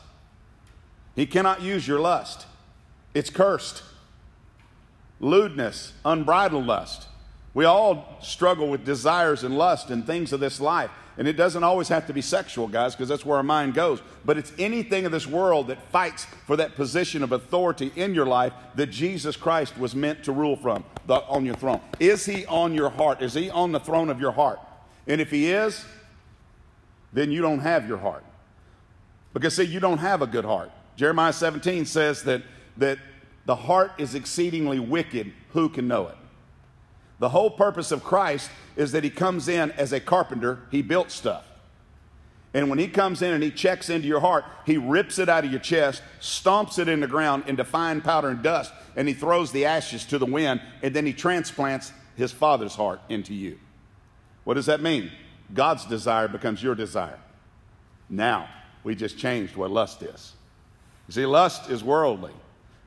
He 1.15 1.25
cannot 1.25 1.61
use 1.61 1.87
your 1.87 1.99
lust. 1.99 2.45
It's 3.13 3.29
cursed. 3.29 3.83
Lewdness, 5.19 5.93
unbridled 6.03 6.65
lust. 6.65 7.07
We 7.53 7.63
all 7.63 8.17
struggle 8.21 8.67
with 8.67 8.83
desires 8.83 9.43
and 9.43 9.57
lust 9.57 9.89
and 9.89 10.05
things 10.05 10.33
of 10.33 10.41
this 10.41 10.59
life. 10.59 10.91
And 11.17 11.27
it 11.27 11.33
doesn't 11.33 11.63
always 11.63 11.87
have 11.87 12.07
to 12.07 12.13
be 12.13 12.21
sexual, 12.21 12.67
guys, 12.67 12.93
because 12.93 13.07
that's 13.07 13.25
where 13.25 13.37
our 13.37 13.43
mind 13.43 13.73
goes. 13.73 14.01
But 14.25 14.37
it's 14.37 14.51
anything 14.59 15.05
of 15.05 15.11
this 15.11 15.25
world 15.25 15.67
that 15.67 15.81
fights 15.91 16.25
for 16.45 16.57
that 16.57 16.75
position 16.75 17.23
of 17.23 17.31
authority 17.31 17.91
in 17.95 18.13
your 18.13 18.25
life 18.25 18.53
that 18.75 18.87
Jesus 18.87 19.37
Christ 19.37 19.77
was 19.77 19.95
meant 19.95 20.23
to 20.25 20.31
rule 20.31 20.57
from 20.57 20.83
the, 21.07 21.15
on 21.23 21.45
your 21.45 21.55
throne. 21.55 21.79
Is 21.99 22.25
he 22.25 22.45
on 22.47 22.73
your 22.73 22.89
heart? 22.89 23.21
Is 23.21 23.33
he 23.33 23.49
on 23.49 23.71
the 23.71 23.79
throne 23.79 24.09
of 24.09 24.19
your 24.19 24.33
heart? 24.33 24.59
And 25.07 25.21
if 25.21 25.31
he 25.31 25.51
is, 25.51 25.85
then 27.13 27.31
you 27.31 27.41
don't 27.41 27.59
have 27.59 27.87
your 27.87 27.97
heart. 27.97 28.25
Because, 29.33 29.55
see, 29.55 29.63
you 29.63 29.79
don't 29.79 29.99
have 29.99 30.21
a 30.21 30.27
good 30.27 30.45
heart. 30.45 30.71
Jeremiah 30.97 31.33
17 31.33 31.85
says 31.85 32.23
that 32.23 32.41
that 32.77 32.99
the 33.45 33.55
heart 33.55 33.91
is 33.97 34.15
exceedingly 34.15 34.79
wicked. 34.79 35.31
Who 35.49 35.69
can 35.69 35.87
know 35.87 36.07
it? 36.07 36.15
The 37.19 37.29
whole 37.29 37.49
purpose 37.49 37.91
of 37.91 38.03
Christ 38.03 38.49
is 38.75 38.91
that 38.91 39.03
he 39.03 39.09
comes 39.09 39.47
in 39.47 39.71
as 39.71 39.93
a 39.93 39.99
carpenter, 39.99 40.59
he 40.71 40.81
built 40.81 41.11
stuff. 41.11 41.45
And 42.53 42.69
when 42.69 42.79
he 42.79 42.87
comes 42.87 43.21
in 43.21 43.33
and 43.33 43.43
he 43.43 43.51
checks 43.51 43.89
into 43.89 44.07
your 44.07 44.21
heart, 44.21 44.45
he 44.65 44.77
rips 44.77 45.19
it 45.19 45.27
out 45.27 45.43
of 45.43 45.51
your 45.51 45.59
chest, 45.59 46.01
stomps 46.21 46.79
it 46.79 46.87
in 46.87 47.01
the 47.01 47.07
ground 47.07 47.43
into 47.47 47.65
fine 47.65 47.99
powder 47.99 48.29
and 48.29 48.41
dust, 48.41 48.73
and 48.95 49.07
he 49.07 49.13
throws 49.13 49.51
the 49.51 49.65
ashes 49.65 50.05
to 50.05 50.17
the 50.17 50.25
wind, 50.25 50.61
and 50.81 50.93
then 50.95 51.05
he 51.05 51.11
transplants 51.11 51.91
his 52.15 52.31
father's 52.31 52.75
heart 52.75 53.01
into 53.09 53.33
you. 53.33 53.59
What 54.45 54.53
does 54.53 54.67
that 54.67 54.81
mean? 54.81 55.11
God's 55.53 55.85
desire 55.85 56.29
becomes 56.29 56.63
your 56.63 56.75
desire. 56.75 57.19
Now, 58.09 58.47
we 58.85 58.95
just 58.95 59.17
changed 59.17 59.57
what 59.57 59.71
lust 59.71 60.01
is. 60.01 60.33
You 61.07 61.13
see, 61.13 61.25
lust 61.25 61.69
is 61.69 61.83
worldly. 61.83 62.33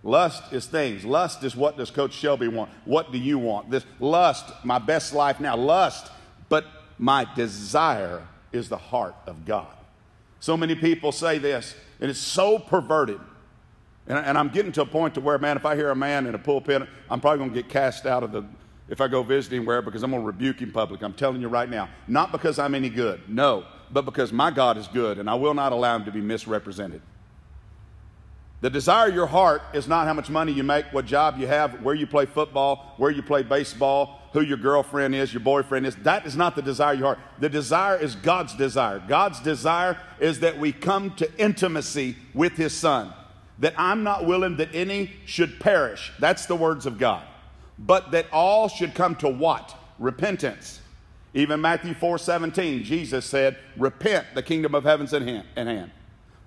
Lust 0.08 0.54
is 0.54 0.64
things. 0.64 1.04
Lust 1.04 1.44
is 1.44 1.54
what 1.54 1.76
does 1.76 1.90
Coach 1.90 2.14
Shelby 2.14 2.48
want? 2.48 2.70
What 2.86 3.12
do 3.12 3.18
you 3.18 3.38
want? 3.38 3.70
This 3.70 3.84
lust, 4.00 4.50
my 4.64 4.78
best 4.78 5.12
life 5.12 5.38
now. 5.38 5.54
Lust, 5.54 6.10
but 6.48 6.64
my 6.96 7.26
desire 7.36 8.26
is 8.50 8.70
the 8.70 8.78
heart 8.78 9.14
of 9.26 9.44
God. 9.44 9.66
So 10.40 10.56
many 10.56 10.74
people 10.74 11.12
say 11.12 11.36
this, 11.36 11.74
and 12.00 12.10
it's 12.10 12.18
so 12.18 12.58
perverted. 12.58 13.20
And, 14.06 14.16
and 14.16 14.38
I'm 14.38 14.48
getting 14.48 14.72
to 14.72 14.82
a 14.82 14.86
point 14.86 15.14
to 15.16 15.20
where, 15.20 15.36
man, 15.36 15.58
if 15.58 15.66
I 15.66 15.76
hear 15.76 15.90
a 15.90 15.96
man 15.96 16.26
in 16.26 16.34
a 16.34 16.38
pulpit, 16.38 16.88
I'm 17.10 17.20
probably 17.20 17.40
going 17.40 17.50
to 17.50 17.62
get 17.62 17.68
cast 17.68 18.06
out 18.06 18.22
of 18.22 18.32
the, 18.32 18.46
if 18.88 19.02
I 19.02 19.08
go 19.08 19.22
visiting 19.22 19.66
where, 19.66 19.82
because 19.82 20.02
I'm 20.02 20.10
going 20.10 20.22
to 20.22 20.26
rebuke 20.26 20.60
him 20.62 20.72
public. 20.72 21.02
I'm 21.02 21.12
telling 21.12 21.42
you 21.42 21.48
right 21.48 21.68
now. 21.68 21.90
Not 22.06 22.32
because 22.32 22.58
I'm 22.58 22.74
any 22.74 22.88
good, 22.88 23.28
no, 23.28 23.66
but 23.90 24.06
because 24.06 24.32
my 24.32 24.50
God 24.50 24.78
is 24.78 24.88
good, 24.88 25.18
and 25.18 25.28
I 25.28 25.34
will 25.34 25.52
not 25.52 25.72
allow 25.72 25.96
him 25.96 26.06
to 26.06 26.10
be 26.10 26.22
misrepresented. 26.22 27.02
The 28.60 28.70
desire 28.70 29.08
of 29.08 29.14
your 29.14 29.26
heart 29.26 29.62
is 29.72 29.86
not 29.86 30.06
how 30.08 30.14
much 30.14 30.28
money 30.28 30.50
you 30.50 30.64
make, 30.64 30.86
what 30.92 31.06
job 31.06 31.38
you 31.38 31.46
have, 31.46 31.80
where 31.82 31.94
you 31.94 32.08
play 32.08 32.26
football, 32.26 32.94
where 32.96 33.10
you 33.10 33.22
play 33.22 33.44
baseball, 33.44 34.20
who 34.32 34.40
your 34.40 34.56
girlfriend 34.56 35.14
is, 35.14 35.32
your 35.32 35.40
boyfriend 35.40 35.86
is. 35.86 35.94
That 35.96 36.26
is 36.26 36.36
not 36.36 36.56
the 36.56 36.62
desire 36.62 36.94
of 36.94 36.98
your 36.98 37.06
heart. 37.14 37.18
The 37.38 37.48
desire 37.48 37.96
is 37.96 38.16
God's 38.16 38.54
desire. 38.54 39.00
God's 39.06 39.38
desire 39.40 39.96
is 40.18 40.40
that 40.40 40.58
we 40.58 40.72
come 40.72 41.14
to 41.16 41.30
intimacy 41.38 42.16
with 42.34 42.54
His 42.54 42.72
Son. 42.72 43.12
That 43.60 43.74
I'm 43.76 44.02
not 44.02 44.26
willing 44.26 44.56
that 44.56 44.74
any 44.74 45.12
should 45.24 45.60
perish. 45.60 46.12
That's 46.18 46.46
the 46.46 46.56
words 46.56 46.84
of 46.84 46.98
God. 46.98 47.22
But 47.78 48.10
that 48.10 48.26
all 48.32 48.68
should 48.68 48.92
come 48.92 49.14
to 49.16 49.28
what? 49.28 49.76
Repentance. 50.00 50.80
Even 51.32 51.60
Matthew 51.60 51.94
4 51.94 52.18
17, 52.18 52.82
Jesus 52.82 53.24
said, 53.24 53.56
Repent, 53.76 54.26
the 54.34 54.42
kingdom 54.42 54.74
of 54.74 54.82
heaven's 54.82 55.12
in 55.12 55.22
hand 55.22 55.92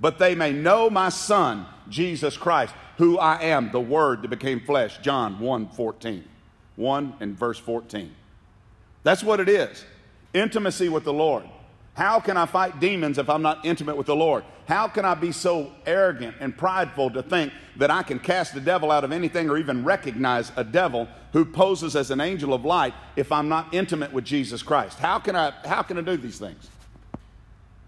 but 0.01 0.17
they 0.17 0.33
may 0.33 0.51
know 0.51 0.89
my 0.89 1.09
son, 1.09 1.65
Jesus 1.87 2.35
Christ, 2.35 2.73
who 2.97 3.19
I 3.19 3.43
am, 3.43 3.71
the 3.71 3.79
word 3.79 4.23
that 4.23 4.29
became 4.29 4.59
flesh. 4.59 4.97
John 4.97 5.39
1 5.39 5.69
14. 5.69 6.23
1 6.75 7.13
and 7.19 7.37
verse 7.37 7.59
14. 7.59 8.13
That's 9.03 9.23
what 9.23 9.39
it 9.39 9.47
is. 9.47 9.85
Intimacy 10.33 10.89
with 10.89 11.03
the 11.03 11.13
Lord. 11.13 11.45
How 11.93 12.19
can 12.19 12.37
I 12.37 12.45
fight 12.45 12.79
demons 12.79 13.17
if 13.17 13.29
I'm 13.29 13.41
not 13.41 13.65
intimate 13.65 13.97
with 13.97 14.07
the 14.07 14.15
Lord? 14.15 14.43
How 14.67 14.87
can 14.87 15.03
I 15.03 15.13
be 15.13 15.31
so 15.31 15.71
arrogant 15.85 16.35
and 16.39 16.57
prideful 16.57 17.11
to 17.11 17.21
think 17.21 17.51
that 17.75 17.91
I 17.91 18.01
can 18.01 18.17
cast 18.17 18.53
the 18.53 18.61
devil 18.61 18.91
out 18.91 19.03
of 19.03 19.11
anything 19.11 19.49
or 19.49 19.57
even 19.57 19.83
recognize 19.83 20.51
a 20.55 20.63
devil 20.63 21.09
who 21.33 21.43
poses 21.43 21.95
as 21.95 22.09
an 22.09 22.21
angel 22.21 22.53
of 22.53 22.63
light 22.63 22.93
if 23.15 23.31
I'm 23.31 23.49
not 23.49 23.73
intimate 23.73 24.13
with 24.13 24.23
Jesus 24.23 24.63
Christ? 24.63 24.99
How 24.99 25.19
can 25.19 25.35
I, 25.35 25.51
how 25.65 25.81
can 25.81 25.97
I 25.97 26.01
do 26.01 26.15
these 26.15 26.39
things? 26.39 26.69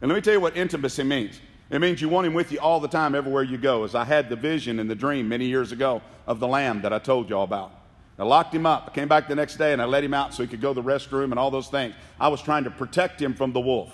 And 0.01 0.09
let 0.09 0.16
me 0.16 0.22
tell 0.22 0.34
you 0.34 0.41
what 0.41 0.57
intimacy 0.57 1.03
means 1.03 1.39
It 1.74 1.82
means 1.82 1.99
you 1.99 2.07
want 2.07 2.28
him 2.28 2.36
with 2.36 2.51
you 2.51 2.59
all 2.59 2.80
the 2.80 2.88
time, 2.88 3.15
everywhere 3.15 3.41
you 3.41 3.57
go. 3.57 3.84
As 3.84 3.95
I 3.95 4.03
had 4.03 4.30
the 4.30 4.36
vision 4.36 4.80
and 4.80 4.88
the 4.88 4.93
dream 4.93 5.28
many 5.28 5.45
years 5.45 5.71
ago 5.71 6.03
of 6.28 6.39
the 6.39 6.47
lamb 6.47 6.84
that 6.84 6.93
I 6.93 6.99
told 6.99 7.32
you 7.32 7.36
all 7.36 7.43
about. 7.43 7.71
I 8.19 8.26
locked 8.26 8.53
him 8.53 8.67
up. 8.67 8.89
I 8.91 8.93
came 8.93 9.07
back 9.07 9.28
the 9.28 9.34
next 9.34 9.55
day 9.55 9.74
and 9.74 9.82
I 9.82 9.86
let 9.86 10.03
him 10.03 10.13
out 10.13 10.36
so 10.36 10.43
he 10.43 10.47
could 10.47 10.61
go 10.61 10.71
to 10.71 10.80
the 10.80 10.88
restroom 10.88 11.32
and 11.32 11.39
all 11.39 11.49
those 11.49 11.69
things. 11.69 11.95
I 12.19 12.28
was 12.28 12.43
trying 12.43 12.65
to 12.65 12.69
protect 12.69 13.19
him 13.19 13.34
from 13.34 13.53
the 13.53 13.59
wolf. 13.59 13.91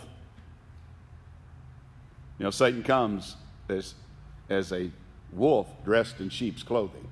You 2.38 2.44
know, 2.44 2.52
Satan 2.52 2.84
comes 2.84 3.38
as, 3.70 3.94
as 4.50 4.74
a 4.74 4.92
wolf 5.32 5.70
dressed 5.86 6.20
in 6.20 6.28
sheep's 6.28 6.64
clothing. 6.64 7.08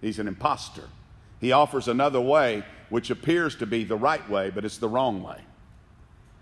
He's 0.00 0.18
an 0.18 0.26
impostor. 0.26 0.88
He 1.38 1.52
offers 1.52 1.86
another 1.86 2.20
way 2.22 2.64
which 2.88 3.10
appears 3.10 3.54
to 3.56 3.66
be 3.66 3.84
the 3.84 3.96
right 3.96 4.26
way, 4.30 4.48
but 4.48 4.64
it's 4.64 4.78
the 4.78 4.88
wrong 4.88 5.22
way. 5.22 5.42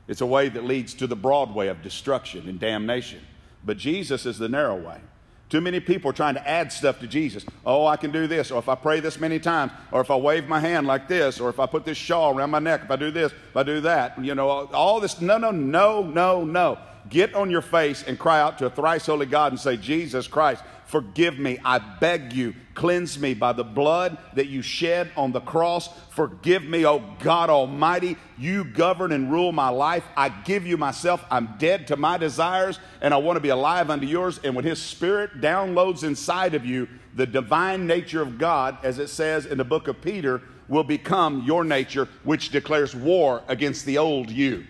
It's 0.06 0.20
a 0.20 0.26
way 0.26 0.48
that 0.48 0.64
leads 0.64 0.94
to 0.94 1.06
the 1.06 1.16
broad 1.16 1.54
way 1.54 1.68
of 1.68 1.82
destruction 1.82 2.48
and 2.48 2.60
damnation. 2.60 3.20
But 3.64 3.78
Jesus 3.78 4.26
is 4.26 4.38
the 4.38 4.48
narrow 4.48 4.76
way. 4.76 5.00
Too 5.48 5.60
many 5.60 5.78
people 5.78 6.10
are 6.10 6.14
trying 6.14 6.34
to 6.34 6.48
add 6.48 6.72
stuff 6.72 7.00
to 7.00 7.06
Jesus. 7.06 7.44
Oh, 7.64 7.86
I 7.86 7.96
can 7.96 8.10
do 8.10 8.26
this, 8.26 8.50
or 8.50 8.58
if 8.58 8.68
I 8.68 8.74
pray 8.74 9.00
this 9.00 9.20
many 9.20 9.38
times, 9.38 9.72
or 9.92 10.00
if 10.00 10.10
I 10.10 10.16
wave 10.16 10.48
my 10.48 10.58
hand 10.58 10.86
like 10.86 11.06
this, 11.06 11.38
or 11.38 11.48
if 11.48 11.60
I 11.60 11.66
put 11.66 11.84
this 11.84 11.96
shawl 11.96 12.36
around 12.36 12.50
my 12.50 12.58
neck, 12.58 12.82
if 12.84 12.90
I 12.90 12.96
do 12.96 13.10
this, 13.10 13.30
if 13.32 13.56
I 13.56 13.62
do 13.62 13.80
that, 13.82 14.22
you 14.22 14.34
know, 14.34 14.48
all 14.48 15.00
this. 15.00 15.20
No, 15.20 15.38
no, 15.38 15.50
no, 15.50 16.02
no, 16.02 16.44
no. 16.44 16.78
Get 17.08 17.34
on 17.34 17.50
your 17.50 17.62
face 17.62 18.02
and 18.02 18.18
cry 18.18 18.40
out 18.40 18.58
to 18.58 18.66
a 18.66 18.70
thrice 18.70 19.06
holy 19.06 19.26
God 19.26 19.52
and 19.52 19.60
say, 19.60 19.76
Jesus 19.76 20.26
Christ, 20.26 20.64
Forgive 20.94 21.40
me. 21.40 21.58
I 21.64 21.80
beg 21.80 22.32
you. 22.32 22.54
Cleanse 22.74 23.18
me 23.18 23.34
by 23.34 23.52
the 23.52 23.64
blood 23.64 24.16
that 24.34 24.46
you 24.46 24.62
shed 24.62 25.10
on 25.16 25.32
the 25.32 25.40
cross. 25.40 25.88
Forgive 26.10 26.62
me, 26.62 26.86
oh 26.86 27.02
God 27.18 27.50
Almighty. 27.50 28.16
You 28.38 28.62
govern 28.62 29.10
and 29.10 29.28
rule 29.28 29.50
my 29.50 29.70
life. 29.70 30.04
I 30.16 30.28
give 30.28 30.64
you 30.64 30.76
myself. 30.76 31.24
I'm 31.32 31.56
dead 31.58 31.88
to 31.88 31.96
my 31.96 32.16
desires 32.16 32.78
and 33.00 33.12
I 33.12 33.16
want 33.16 33.38
to 33.38 33.40
be 33.40 33.48
alive 33.48 33.90
unto 33.90 34.06
yours. 34.06 34.38
And 34.44 34.54
when 34.54 34.64
His 34.64 34.80
Spirit 34.80 35.40
downloads 35.40 36.04
inside 36.04 36.54
of 36.54 36.64
you, 36.64 36.88
the 37.16 37.26
divine 37.26 37.88
nature 37.88 38.22
of 38.22 38.38
God, 38.38 38.78
as 38.84 39.00
it 39.00 39.08
says 39.08 39.46
in 39.46 39.58
the 39.58 39.64
book 39.64 39.88
of 39.88 40.00
Peter, 40.00 40.42
will 40.68 40.84
become 40.84 41.42
your 41.42 41.64
nature, 41.64 42.08
which 42.22 42.50
declares 42.50 42.94
war 42.94 43.42
against 43.48 43.84
the 43.84 43.98
old 43.98 44.30
you, 44.30 44.64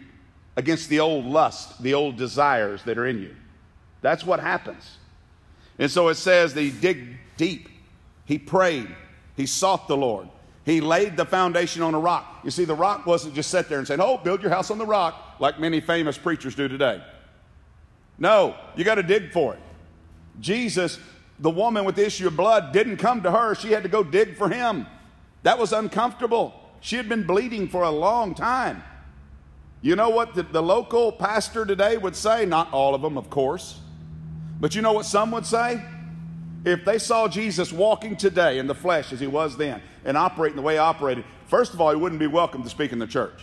against 0.57 0.89
the 0.89 1.01
old 1.01 1.27
lust, 1.27 1.83
the 1.83 1.93
old 1.93 2.16
desires 2.16 2.83
that 2.85 2.97
are 2.97 3.05
in 3.05 3.20
you. 3.20 3.37
That's 4.01 4.25
what 4.25 4.41
happens. 4.41 4.97
And 5.79 5.91
so 5.91 6.09
it 6.09 6.14
says 6.14 6.55
that 6.55 6.61
he 6.61 6.70
digged 6.70 7.16
deep. 7.37 7.68
He 8.25 8.39
prayed. 8.39 8.89
He 9.37 9.47
sought 9.47 9.89
the 9.89 9.97
Lord. 9.97 10.29
He 10.64 10.81
laid 10.81 11.16
the 11.16 11.27
foundation 11.27 11.83
on 11.83 11.95
a 11.95 11.99
rock. 11.99 12.41
You 12.43 12.51
see, 12.51 12.64
the 12.64 12.75
rock 12.75 13.07
wasn't 13.07 13.35
just 13.35 13.51
set 13.51 13.68
there 13.68 13.79
and 13.79 13.87
saying, 13.87 14.01
Oh, 14.01 14.16
build 14.16 14.41
your 14.41 14.51
house 14.51 14.70
on 14.70 14.79
the 14.79 14.87
rock, 14.87 15.37
like 15.39 15.61
many 15.61 15.81
famous 15.81 16.16
preachers 16.16 16.55
do 16.55 16.68
today. 16.68 17.03
No, 18.18 18.57
you 18.77 18.85
got 18.85 18.95
to 18.95 19.03
dig 19.03 19.33
for 19.33 19.55
it. 19.55 19.61
Jesus, 20.41 20.99
the 21.39 21.51
woman 21.51 21.85
with 21.85 21.97
the 21.97 22.07
issue 22.07 22.29
of 22.29 22.37
blood, 22.37 22.72
didn't 22.72 22.97
come 22.97 23.22
to 23.22 23.31
her. 23.31 23.55
She 23.55 23.72
had 23.72 23.83
to 23.83 23.89
go 23.89 24.03
dig 24.03 24.37
for 24.37 24.49
him. 24.49 24.87
That 25.43 25.59
was 25.59 25.72
uncomfortable. 25.72 26.55
She 26.81 26.97
had 26.97 27.09
been 27.09 27.25
bleeding 27.25 27.68
for 27.68 27.83
a 27.83 27.91
long 27.91 28.35
time. 28.35 28.83
You 29.83 29.97
know 29.97 30.09
what 30.09 30.35
the, 30.35 30.45
the 30.45 30.62
local 30.62 31.12
pastor 31.12 31.66
today 31.66 31.99
would 31.99 32.16
say? 32.16 32.47
Not 32.47 32.72
all 32.72 32.95
of 32.95 33.03
them, 33.03 33.18
of 33.18 33.29
course. 33.29 33.81
But 34.65 34.75
you 34.75 34.81
know 34.81 34.95
what 34.95 35.05
some 35.05 35.31
would 35.33 35.45
say? 35.45 35.85
If 36.65 36.87
they 36.87 36.99
saw 36.99 37.29
Jesus 37.29 37.71
walking 37.71 38.17
today 38.17 38.59
in 38.59 38.67
the 38.67 38.75
flesh 38.75 39.12
as 39.12 39.21
he 39.21 39.27
was 39.27 39.59
then 39.59 39.83
and 40.07 40.17
operating 40.17 40.57
the 40.57 40.62
way 40.62 40.77
he 40.77 40.79
operated, 40.79 41.27
first 41.49 41.75
of 41.75 41.83
all, 41.83 41.91
he 41.91 41.97
wouldn't 41.97 42.19
be 42.19 42.27
welcome 42.27 42.62
to 42.62 42.71
speak 42.71 42.91
in 42.91 42.99
the 42.99 43.07
church. 43.07 43.43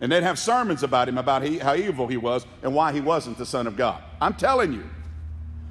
And 0.00 0.10
they'd 0.10 0.24
have 0.24 0.36
sermons 0.36 0.82
about 0.82 1.08
him, 1.08 1.16
about 1.16 1.44
he, 1.44 1.58
how 1.58 1.76
evil 1.76 2.08
he 2.08 2.16
was 2.16 2.44
and 2.64 2.74
why 2.74 2.92
he 2.92 3.00
wasn't 3.00 3.38
the 3.38 3.46
Son 3.46 3.68
of 3.68 3.76
God. 3.76 4.02
I'm 4.20 4.34
telling 4.34 4.72
you. 4.72 4.82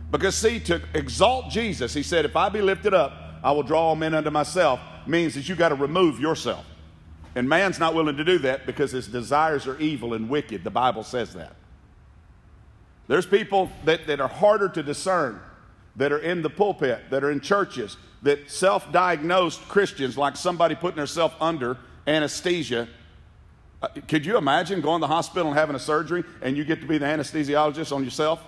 Because, 0.10 0.38
see, 0.38 0.62
to 0.62 0.82
exalt 0.94 1.50
Jesus, 1.50 1.94
he 1.94 2.02
said, 2.02 2.24
If 2.24 2.38
I 2.38 2.48
be 2.48 2.62
lifted 2.62 2.94
up, 2.94 3.12
I 3.44 3.52
will 3.52 3.64
draw 3.64 3.89
all 3.89 3.98
men 3.98 4.14
unto 4.14 4.30
myself, 4.30 4.80
means 5.06 5.36
that 5.36 5.50
you 5.50 5.56
got 5.56 5.68
to 5.68 5.76
remove 5.76 6.18
yourself. 6.18 6.66
And 7.36 7.50
man's 7.50 7.78
not 7.78 7.94
willing 7.94 8.16
to 8.16 8.24
do 8.24 8.38
that 8.38 8.66
because 8.66 8.94
his 8.94 9.08
desires 9.10 9.68
are 9.68 9.78
evil 9.80 10.14
and 10.14 10.30
wicked. 10.30 10.64
The 10.64 10.72
Bible 10.72 11.04
says 11.04 11.34
that. 11.34 11.58
There's 13.12 13.26
people 13.26 13.70
that, 13.84 14.07
that 14.07 14.22
are 14.22 14.30
harder 14.30 14.70
to 14.70 14.82
discern 14.82 15.41
that 15.97 16.14
are 16.14 16.20
in 16.20 16.41
the 16.41 16.49
pulpit, 16.49 17.09
that 17.09 17.26
are 17.26 17.30
in 17.30 17.41
churches, 17.41 17.97
that 18.22 18.49
self 18.49 18.89
diagnosed 18.93 19.59
Christians, 19.68 20.18
like 20.18 20.38
somebody 20.38 20.76
putting 20.76 20.95
themselves 20.95 21.36
under 21.41 21.76
anesthesia. 22.07 22.88
Uh, 23.82 23.89
could 24.07 24.26
you 24.26 24.38
imagine 24.38 24.80
going 24.80 25.01
to 25.01 25.07
the 25.07 25.14
hospital 25.14 25.49
and 25.49 25.59
having 25.59 25.76
a 25.76 25.80
surgery 25.80 26.24
and 26.41 26.55
you 26.55 26.64
get 26.64 26.80
to 26.80 26.88
be 26.88 26.97
the 26.97 27.05
anesthesiologist 27.05 27.93
on 27.93 28.01
yourself? 28.05 28.41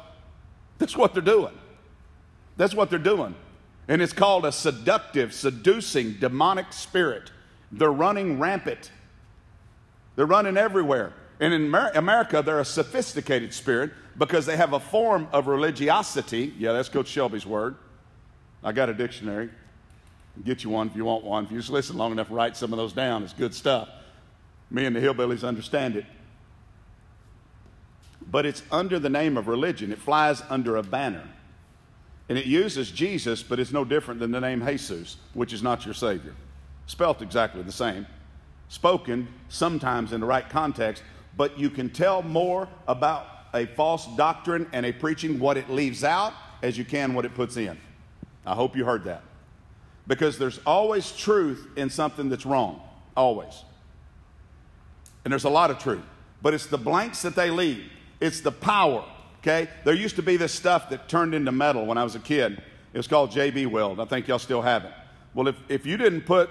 That's 0.78 0.96
what 0.96 1.12
they're 1.12 1.22
doing. 1.22 1.60
That's 2.56 2.74
what 2.74 2.90
they're 2.90 3.00
doing. 3.00 3.36
And 3.90 4.02
it's 4.02 4.14
called 4.14 4.46
a 4.46 4.54
seductive, 4.54 5.34
seducing, 5.34 6.14
demonic 6.22 6.72
spirit. 6.72 7.32
They're 7.70 7.92
running 7.92 8.40
rampant. 8.40 8.94
They're 10.16 10.26
running 10.26 10.56
everywhere. 10.56 11.12
And 11.44 11.54
in 11.54 11.76
America, 11.76 12.42
they're 12.42 12.62
a 12.62 12.66
sophisticated 12.66 13.54
spirit 13.54 13.92
because 14.18 14.46
they 14.46 14.56
have 14.56 14.72
a 14.72 14.80
form 14.80 15.28
of 15.34 15.48
religiosity. 15.48 16.54
Yeah, 16.58 16.72
that's 16.72 16.88
Coach 16.88 17.10
Shelby's 17.10 17.46
word. 17.46 17.76
I 18.64 18.72
got 18.72 18.88
a 18.88 18.94
dictionary. 18.94 19.50
Get 20.46 20.64
you 20.64 20.70
one 20.70 20.88
if 20.88 20.96
you 20.96 21.04
want 21.04 21.26
one. 21.26 21.44
If 21.44 21.52
you 21.52 21.58
just 21.58 21.70
listen 21.70 21.98
long 21.98 22.14
enough, 22.14 22.28
write 22.30 22.56
some 22.56 22.72
of 22.72 22.78
those 22.78 22.94
down. 22.94 23.24
It's 23.24 23.34
good 23.34 23.54
stuff. 23.54 23.90
Me 24.72 24.86
and 24.86 24.96
the 24.96 25.02
hillbillies 25.02 25.46
understand 25.46 25.98
it. 25.98 26.06
But 28.32 28.46
it's 28.46 28.64
under 28.72 28.98
the 28.98 29.10
name 29.10 29.36
of 29.36 29.50
religion, 29.50 29.92
it 29.92 30.00
flies 30.00 30.42
under 30.50 30.78
a 30.78 30.84
banner. 30.84 31.28
And 32.30 32.38
it 32.38 32.46
uses 32.46 32.90
Jesus, 32.90 33.44
but 33.44 33.60
it's 33.60 33.74
no 33.74 33.84
different 33.84 34.22
than 34.22 34.32
the 34.32 34.40
name 34.40 34.66
Jesus, 34.66 35.18
which 35.34 35.52
is 35.52 35.62
not 35.62 35.84
your 35.84 35.94
Savior. 35.94 36.36
Spelt 36.88 37.22
exactly 37.22 37.64
the 37.64 37.72
same. 37.74 38.08
Spoken 38.70 39.28
sometimes 39.50 40.14
in 40.14 40.22
the 40.22 40.26
right 40.26 40.50
context, 40.50 41.04
but 41.38 41.58
you 41.58 41.70
can 41.70 41.90
tell 41.90 42.22
more 42.22 42.68
about 42.88 43.28
a 43.54 43.66
false 43.66 44.08
doctrine 44.16 44.68
and 44.74 44.86
a 44.86 44.92
preaching 44.92 45.40
what 45.40 45.58
it 45.58 45.70
leaves 45.70 46.04
out 46.04 46.34
as 46.62 46.78
you 46.78 46.86
can 46.86 47.14
what 47.14 47.26
it 47.26 47.34
puts 47.36 47.58
in. 47.58 47.78
I 48.46 48.56
hope 48.56 48.76
you 48.76 48.86
heard 48.86 49.04
that. 49.06 49.24
Because 50.08 50.38
there's 50.38 50.60
always 50.66 51.12
truth 51.12 51.68
in 51.76 51.90
something 51.90 52.30
that's 52.30 52.46
wrong. 52.46 52.82
Always. 53.16 53.64
And 55.24 55.32
there's 55.32 55.46
a 55.46 55.50
lot 55.50 55.72
of 55.72 55.80
truth. 55.80 56.04
But 56.42 56.54
it's 56.54 56.66
the 56.66 56.78
blanks 56.78 57.22
that 57.22 57.36
they 57.36 57.50
leave, 57.50 57.90
it's 58.20 58.42
the 58.42 58.52
power. 58.52 59.06
Okay? 59.40 59.70
There 59.84 59.94
used 59.94 60.16
to 60.18 60.24
be 60.24 60.38
this 60.38 60.54
stuff 60.54 60.90
that 60.90 61.10
turned 61.10 61.34
into 61.34 61.52
metal 61.52 61.86
when 61.86 61.98
I 61.98 62.04
was 62.04 62.16
a 62.16 62.20
kid. 62.20 62.62
It 62.94 62.98
was 62.98 63.08
called 63.08 63.32
JB 63.32 63.68
Weld. 63.68 64.00
I 64.00 64.06
think 64.06 64.28
y'all 64.28 64.40
still 64.40 64.62
have 64.62 64.86
it. 64.86 64.92
Well, 65.34 65.48
if, 65.48 65.56
if 65.68 65.86
you 65.86 65.98
didn't 65.98 66.22
put, 66.22 66.50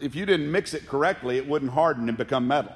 if 0.00 0.14
you 0.14 0.26
didn't 0.26 0.50
mix 0.50 0.74
it 0.74 0.86
correctly, 0.86 1.36
it 1.36 1.48
wouldn't 1.48 1.70
harden 1.70 2.08
and 2.08 2.18
become 2.18 2.46
metal. 2.46 2.72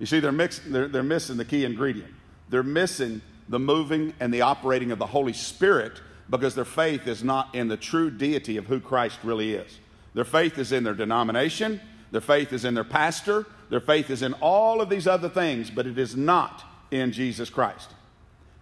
You 0.00 0.06
see, 0.06 0.18
they're, 0.18 0.32
mixing, 0.32 0.72
they're, 0.72 0.88
they're 0.88 1.02
missing 1.02 1.36
the 1.36 1.44
key 1.44 1.64
ingredient. 1.64 2.12
They're 2.48 2.62
missing 2.64 3.22
the 3.48 3.58
moving 3.60 4.14
and 4.18 4.34
the 4.34 4.40
operating 4.40 4.90
of 4.90 4.98
the 4.98 5.06
Holy 5.06 5.34
Spirit 5.34 6.00
because 6.30 6.54
their 6.54 6.64
faith 6.64 7.06
is 7.06 7.22
not 7.22 7.54
in 7.54 7.68
the 7.68 7.76
true 7.76 8.10
deity 8.10 8.56
of 8.56 8.66
who 8.66 8.80
Christ 8.80 9.18
really 9.22 9.54
is. 9.54 9.78
Their 10.14 10.24
faith 10.24 10.58
is 10.58 10.72
in 10.72 10.84
their 10.84 10.94
denomination, 10.94 11.80
their 12.10 12.20
faith 12.20 12.52
is 12.52 12.64
in 12.64 12.74
their 12.74 12.84
pastor, 12.84 13.46
their 13.68 13.80
faith 13.80 14.10
is 14.10 14.22
in 14.22 14.32
all 14.34 14.80
of 14.80 14.88
these 14.88 15.06
other 15.06 15.28
things, 15.28 15.70
but 15.70 15.86
it 15.86 15.98
is 15.98 16.16
not 16.16 16.64
in 16.90 17.12
Jesus 17.12 17.50
Christ. 17.50 17.90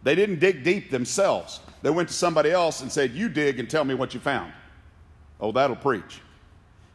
They 0.03 0.15
didn't 0.15 0.41
dig 0.41 0.65
deep 0.65 0.91
themselves. 0.91 1.61
They 1.83 1.91
went 1.91 2.09
to 2.09 2.15
somebody 2.15 2.51
else 2.51 2.83
and 2.83 2.91
said, 2.91 3.13
You 3.13 3.29
dig 3.29 3.59
and 3.59 3.71
tell 3.71 3.85
me 3.85 3.95
what 3.95 4.13
you 4.13 4.21
found. 4.21 4.53
Oh, 5.41 5.53
that'll 5.53 5.77
preach. 5.77 6.21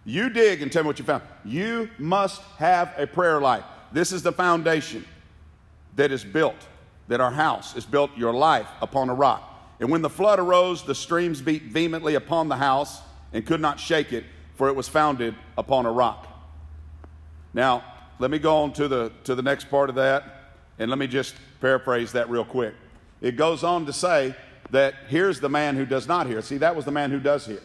You 0.05 0.29
dig 0.29 0.61
and 0.61 0.71
tell 0.71 0.83
me 0.83 0.87
what 0.87 0.99
you 0.99 1.05
found. 1.05 1.23
You 1.45 1.89
must 1.97 2.41
have 2.57 2.93
a 2.97 3.07
prayer 3.07 3.39
life. 3.39 3.63
This 3.93 4.11
is 4.11 4.23
the 4.23 4.31
foundation 4.31 5.05
that 5.95 6.11
is 6.11 6.23
built, 6.23 6.55
that 7.07 7.21
our 7.21 7.31
house 7.31 7.75
is 7.75 7.85
built, 7.85 8.09
your 8.17 8.33
life, 8.33 8.67
upon 8.81 9.09
a 9.09 9.13
rock. 9.13 9.49
And 9.79 9.89
when 9.89 10.01
the 10.01 10.09
flood 10.09 10.39
arose, 10.39 10.83
the 10.83 10.95
streams 10.95 11.41
beat 11.41 11.63
vehemently 11.63 12.15
upon 12.15 12.49
the 12.49 12.55
house 12.55 13.01
and 13.31 13.45
could 13.45 13.61
not 13.61 13.79
shake 13.79 14.11
it, 14.11 14.25
for 14.55 14.67
it 14.67 14.75
was 14.75 14.87
founded 14.87 15.35
upon 15.57 15.85
a 15.85 15.91
rock. 15.91 16.27
Now, 17.53 17.83
let 18.17 18.31
me 18.31 18.39
go 18.39 18.63
on 18.63 18.73
to 18.73 18.87
the, 18.87 19.11
to 19.25 19.35
the 19.35 19.41
next 19.41 19.69
part 19.69 19.89
of 19.89 19.95
that, 19.95 20.23
and 20.79 20.89
let 20.89 20.97
me 20.97 21.07
just 21.07 21.35
paraphrase 21.61 22.11
that 22.13 22.29
real 22.29 22.45
quick. 22.45 22.73
It 23.21 23.35
goes 23.35 23.63
on 23.63 23.85
to 23.85 23.93
say 23.93 24.35
that 24.71 24.95
here's 25.07 25.39
the 25.39 25.49
man 25.49 25.75
who 25.75 25.85
does 25.85 26.07
not 26.07 26.25
hear. 26.25 26.41
See, 26.41 26.57
that 26.57 26.75
was 26.75 26.85
the 26.85 26.91
man 26.91 27.11
who 27.11 27.19
does 27.19 27.45
hear. 27.45 27.61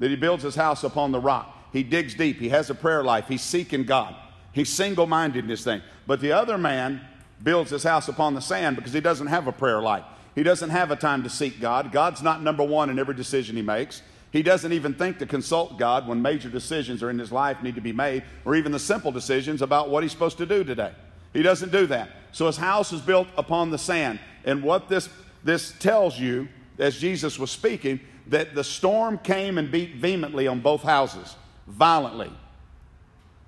That 0.00 0.10
he 0.10 0.16
builds 0.16 0.42
his 0.42 0.56
house 0.56 0.82
upon 0.82 1.12
the 1.12 1.20
rock. 1.20 1.56
He 1.72 1.84
digs 1.84 2.14
deep. 2.14 2.40
He 2.40 2.48
has 2.48 2.68
a 2.68 2.74
prayer 2.74 3.04
life. 3.04 3.28
He's 3.28 3.42
seeking 3.42 3.84
God. 3.84 4.16
He's 4.52 4.68
single 4.68 5.06
minded 5.06 5.44
in 5.44 5.48
this 5.48 5.64
thing. 5.64 5.82
But 6.06 6.20
the 6.20 6.32
other 6.32 6.58
man 6.58 7.00
builds 7.42 7.70
his 7.70 7.82
house 7.82 8.08
upon 8.08 8.34
the 8.34 8.40
sand 8.40 8.76
because 8.76 8.92
he 8.92 9.00
doesn't 9.00 9.28
have 9.28 9.46
a 9.46 9.52
prayer 9.52 9.80
life. 9.80 10.04
He 10.34 10.42
doesn't 10.42 10.70
have 10.70 10.90
a 10.90 10.96
time 10.96 11.22
to 11.22 11.30
seek 11.30 11.60
God. 11.60 11.92
God's 11.92 12.22
not 12.22 12.42
number 12.42 12.64
one 12.64 12.90
in 12.90 12.98
every 12.98 13.14
decision 13.14 13.56
he 13.56 13.62
makes. 13.62 14.02
He 14.32 14.42
doesn't 14.42 14.72
even 14.72 14.94
think 14.94 15.18
to 15.18 15.26
consult 15.26 15.76
God 15.76 16.06
when 16.06 16.22
major 16.22 16.48
decisions 16.48 17.02
are 17.02 17.10
in 17.10 17.18
his 17.18 17.32
life 17.32 17.62
need 17.62 17.74
to 17.74 17.80
be 17.80 17.92
made, 17.92 18.22
or 18.44 18.54
even 18.54 18.70
the 18.70 18.78
simple 18.78 19.10
decisions 19.10 19.60
about 19.60 19.90
what 19.90 20.04
he's 20.04 20.12
supposed 20.12 20.38
to 20.38 20.46
do 20.46 20.62
today. 20.62 20.92
He 21.32 21.42
doesn't 21.42 21.72
do 21.72 21.86
that. 21.86 22.10
So 22.32 22.46
his 22.46 22.56
house 22.56 22.92
is 22.92 23.00
built 23.00 23.26
upon 23.36 23.70
the 23.70 23.78
sand. 23.78 24.20
And 24.44 24.62
what 24.62 24.88
this, 24.88 25.08
this 25.42 25.72
tells 25.78 26.18
you, 26.18 26.48
as 26.78 26.98
Jesus 26.98 27.38
was 27.38 27.50
speaking, 27.50 28.00
that 28.28 28.54
the 28.54 28.62
storm 28.62 29.18
came 29.18 29.58
and 29.58 29.70
beat 29.70 29.96
vehemently 29.96 30.46
on 30.46 30.60
both 30.60 30.82
houses, 30.82 31.34
violently. 31.66 32.30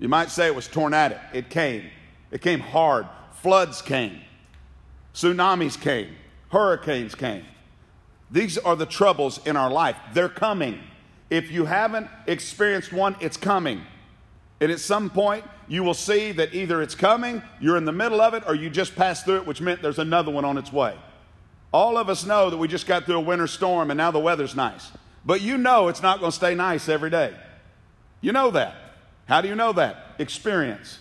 You 0.03 0.09
might 0.09 0.29
say 0.29 0.47
it 0.47 0.53
was 0.53 0.67
tornadic. 0.67 1.17
It 1.31 1.49
came. 1.49 1.89
It 2.29 2.41
came 2.41 2.59
hard. 2.59 3.07
Floods 3.35 3.81
came. 3.81 4.19
Tsunamis 5.13 5.79
came. 5.79 6.13
Hurricanes 6.51 7.15
came. 7.15 7.45
These 8.29 8.57
are 8.57 8.75
the 8.75 8.85
troubles 8.85 9.39
in 9.47 9.55
our 9.55 9.71
life. 9.71 9.95
They're 10.13 10.27
coming. 10.27 10.81
If 11.29 11.51
you 11.51 11.63
haven't 11.63 12.09
experienced 12.27 12.91
one, 12.91 13.15
it's 13.21 13.37
coming. 13.37 13.81
And 14.59 14.73
at 14.73 14.81
some 14.81 15.09
point, 15.09 15.45
you 15.69 15.85
will 15.85 15.93
see 15.93 16.33
that 16.33 16.53
either 16.53 16.81
it's 16.81 16.95
coming, 16.95 17.41
you're 17.61 17.77
in 17.77 17.85
the 17.85 17.93
middle 17.93 18.19
of 18.19 18.33
it, 18.33 18.43
or 18.45 18.55
you 18.55 18.69
just 18.69 18.97
passed 18.97 19.23
through 19.23 19.37
it, 19.37 19.47
which 19.47 19.61
meant 19.61 19.81
there's 19.81 19.99
another 19.99 20.33
one 20.33 20.43
on 20.43 20.57
its 20.57 20.73
way. 20.73 20.97
All 21.71 21.97
of 21.97 22.09
us 22.09 22.25
know 22.25 22.49
that 22.49 22.57
we 22.57 22.67
just 22.67 22.87
got 22.87 23.05
through 23.05 23.19
a 23.19 23.21
winter 23.21 23.47
storm 23.47 23.89
and 23.89 23.97
now 23.97 24.11
the 24.11 24.19
weather's 24.19 24.53
nice. 24.53 24.91
But 25.23 25.39
you 25.39 25.57
know 25.57 25.87
it's 25.87 26.03
not 26.03 26.19
going 26.19 26.33
to 26.33 26.35
stay 26.35 26.55
nice 26.55 26.89
every 26.89 27.09
day. 27.09 27.33
You 28.19 28.33
know 28.33 28.51
that. 28.51 28.82
How 29.25 29.41
do 29.41 29.47
you 29.47 29.55
know 29.55 29.73
that? 29.73 30.15
Experience. 30.19 30.99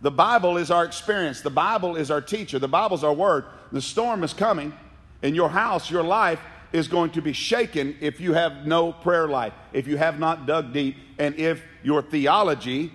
The 0.00 0.10
Bible 0.10 0.58
is 0.58 0.70
our 0.70 0.84
experience. 0.84 1.40
The 1.40 1.50
Bible 1.50 1.96
is 1.96 2.10
our 2.10 2.20
teacher. 2.20 2.58
The 2.58 2.68
Bible's 2.68 3.02
our 3.02 3.14
word. 3.14 3.46
The 3.72 3.80
storm 3.80 4.22
is 4.22 4.34
coming, 4.34 4.74
and 5.22 5.34
your 5.34 5.48
house, 5.48 5.90
your 5.90 6.02
life, 6.02 6.40
is 6.72 6.88
going 6.88 7.10
to 7.12 7.22
be 7.22 7.32
shaken 7.32 7.96
if 8.00 8.20
you 8.20 8.34
have 8.34 8.66
no 8.66 8.92
prayer 8.92 9.28
life, 9.28 9.52
if 9.72 9.86
you 9.86 9.96
have 9.96 10.18
not 10.18 10.44
dug 10.44 10.72
deep, 10.72 10.96
and 11.18 11.34
if 11.36 11.62
your 11.82 12.02
theology, 12.02 12.92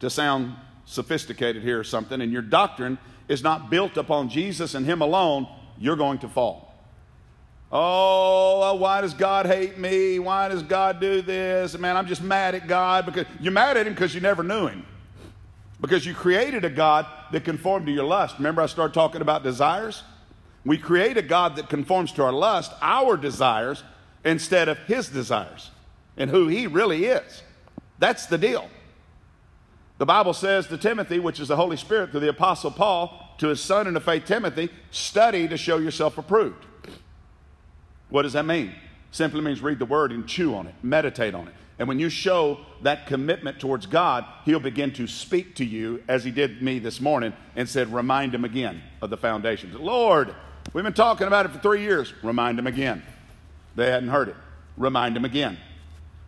to 0.00 0.08
sound 0.08 0.54
sophisticated 0.84 1.62
here 1.62 1.78
or 1.78 1.84
something, 1.84 2.20
and 2.20 2.32
your 2.32 2.42
doctrine 2.42 2.98
is 3.28 3.42
not 3.42 3.68
built 3.68 3.96
upon 3.96 4.28
Jesus 4.28 4.74
and 4.74 4.86
Him 4.86 5.02
alone, 5.02 5.48
you're 5.78 5.96
going 5.96 6.18
to 6.20 6.28
fall. 6.28 6.65
Oh, 7.70 8.74
why 8.76 9.00
does 9.00 9.14
God 9.14 9.46
hate 9.46 9.76
me? 9.78 10.18
Why 10.18 10.48
does 10.48 10.62
God 10.62 11.00
do 11.00 11.20
this? 11.20 11.76
Man, 11.76 11.96
I'm 11.96 12.06
just 12.06 12.22
mad 12.22 12.54
at 12.54 12.68
God 12.68 13.06
because 13.06 13.26
you're 13.40 13.52
mad 13.52 13.76
at 13.76 13.86
Him 13.86 13.94
because 13.94 14.14
you 14.14 14.20
never 14.20 14.42
knew 14.42 14.68
Him. 14.68 14.86
Because 15.80 16.06
you 16.06 16.14
created 16.14 16.64
a 16.64 16.70
God 16.70 17.06
that 17.32 17.44
conformed 17.44 17.86
to 17.86 17.92
your 17.92 18.04
lust. 18.04 18.36
Remember, 18.38 18.62
I 18.62 18.66
started 18.66 18.94
talking 18.94 19.20
about 19.20 19.42
desires? 19.42 20.04
We 20.64 20.78
create 20.78 21.16
a 21.16 21.22
God 21.22 21.56
that 21.56 21.68
conforms 21.68 22.12
to 22.12 22.22
our 22.22 22.32
lust, 22.32 22.72
our 22.80 23.16
desires, 23.16 23.82
instead 24.24 24.68
of 24.68 24.78
His 24.78 25.08
desires 25.08 25.70
and 26.16 26.30
who 26.30 26.48
He 26.48 26.66
really 26.66 27.04
is. 27.04 27.42
That's 27.98 28.26
the 28.26 28.38
deal. 28.38 28.68
The 29.98 30.06
Bible 30.06 30.34
says 30.34 30.66
to 30.68 30.76
Timothy, 30.76 31.18
which 31.18 31.40
is 31.40 31.48
the 31.48 31.56
Holy 31.56 31.76
Spirit, 31.76 32.10
through 32.10 32.20
the 32.20 32.28
Apostle 32.28 32.70
Paul, 32.70 33.34
to 33.38 33.48
his 33.48 33.60
son 33.60 33.86
in 33.86 33.94
the 33.94 34.00
faith, 34.00 34.26
Timothy, 34.26 34.68
study 34.90 35.48
to 35.48 35.56
show 35.56 35.78
yourself 35.78 36.18
approved. 36.18 36.64
What 38.08 38.22
does 38.22 38.34
that 38.34 38.46
mean? 38.46 38.72
Simply 39.10 39.40
means 39.40 39.60
read 39.60 39.78
the 39.78 39.86
word 39.86 40.12
and 40.12 40.26
chew 40.26 40.54
on 40.54 40.66
it, 40.66 40.74
meditate 40.82 41.34
on 41.34 41.48
it. 41.48 41.54
And 41.78 41.88
when 41.88 41.98
you 41.98 42.08
show 42.08 42.60
that 42.82 43.06
commitment 43.06 43.60
towards 43.60 43.86
God, 43.86 44.24
He'll 44.44 44.60
begin 44.60 44.92
to 44.94 45.06
speak 45.06 45.56
to 45.56 45.64
you 45.64 46.02
as 46.08 46.24
He 46.24 46.30
did 46.30 46.62
me 46.62 46.78
this 46.78 47.00
morning 47.00 47.32
and 47.54 47.68
said, 47.68 47.92
Remind 47.92 48.34
Him 48.34 48.44
again 48.44 48.82
of 49.02 49.10
the 49.10 49.16
foundations. 49.16 49.74
Lord, 49.74 50.34
we've 50.72 50.84
been 50.84 50.94
talking 50.94 51.26
about 51.26 51.46
it 51.46 51.50
for 51.50 51.58
three 51.58 51.82
years. 51.82 52.14
Remind 52.22 52.58
Him 52.58 52.66
again. 52.66 53.02
They 53.74 53.90
hadn't 53.90 54.08
heard 54.08 54.28
it. 54.28 54.36
Remind 54.78 55.16
Him 55.16 55.26
again. 55.26 55.58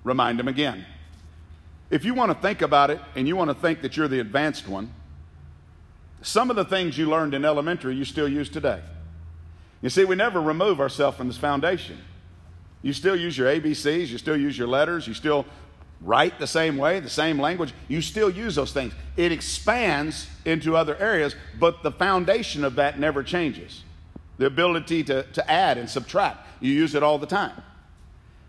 Remind 0.04 0.38
Him 0.38 0.48
again. 0.48 0.84
If 1.90 2.04
you 2.04 2.12
want 2.12 2.30
to 2.30 2.38
think 2.38 2.60
about 2.60 2.90
it 2.90 3.00
and 3.16 3.26
you 3.26 3.34
want 3.34 3.48
to 3.48 3.54
think 3.54 3.80
that 3.80 3.96
you're 3.96 4.08
the 4.08 4.20
advanced 4.20 4.68
one, 4.68 4.92
some 6.20 6.50
of 6.50 6.56
the 6.56 6.64
things 6.64 6.98
you 6.98 7.08
learned 7.08 7.32
in 7.32 7.44
elementary 7.44 7.94
you 7.94 8.04
still 8.04 8.28
use 8.28 8.50
today. 8.50 8.82
You 9.80 9.90
see, 9.90 10.04
we 10.04 10.16
never 10.16 10.40
remove 10.40 10.80
ourselves 10.80 11.16
from 11.16 11.28
this 11.28 11.36
foundation. 11.36 11.98
You 12.82 12.92
still 12.92 13.16
use 13.16 13.36
your 13.36 13.48
ABCs, 13.48 14.08
you 14.08 14.18
still 14.18 14.36
use 14.36 14.56
your 14.56 14.68
letters, 14.68 15.06
you 15.06 15.14
still 15.14 15.46
write 16.00 16.38
the 16.38 16.46
same 16.46 16.76
way, 16.76 17.00
the 17.00 17.10
same 17.10 17.40
language. 17.40 17.72
You 17.88 18.00
still 18.00 18.30
use 18.30 18.54
those 18.54 18.72
things. 18.72 18.92
It 19.16 19.32
expands 19.32 20.28
into 20.44 20.76
other 20.76 20.96
areas, 20.96 21.34
but 21.58 21.82
the 21.82 21.90
foundation 21.90 22.64
of 22.64 22.76
that 22.76 22.98
never 22.98 23.22
changes. 23.22 23.82
The 24.38 24.46
ability 24.46 25.04
to, 25.04 25.24
to 25.24 25.50
add 25.50 25.78
and 25.78 25.90
subtract, 25.90 26.46
you 26.60 26.72
use 26.72 26.94
it 26.94 27.02
all 27.02 27.18
the 27.18 27.26
time. 27.26 27.62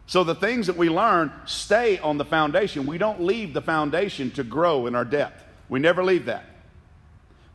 So 0.06 0.24
the 0.24 0.36
things 0.36 0.68
that 0.68 0.78
we 0.78 0.90
learn 0.90 1.32
stay 1.46 2.00
on 2.00 2.18
the 2.18 2.26
foundation. 2.26 2.88
We 2.88 2.98
don't 2.98 3.22
leave 3.22 3.54
the 3.54 3.62
foundation 3.62 4.32
to 4.32 4.44
grow 4.44 4.88
in 4.88 4.96
our 4.96 5.06
depth. 5.06 5.44
We 5.70 5.80
never 5.80 6.04
leave 6.04 6.26
that. 6.26 6.46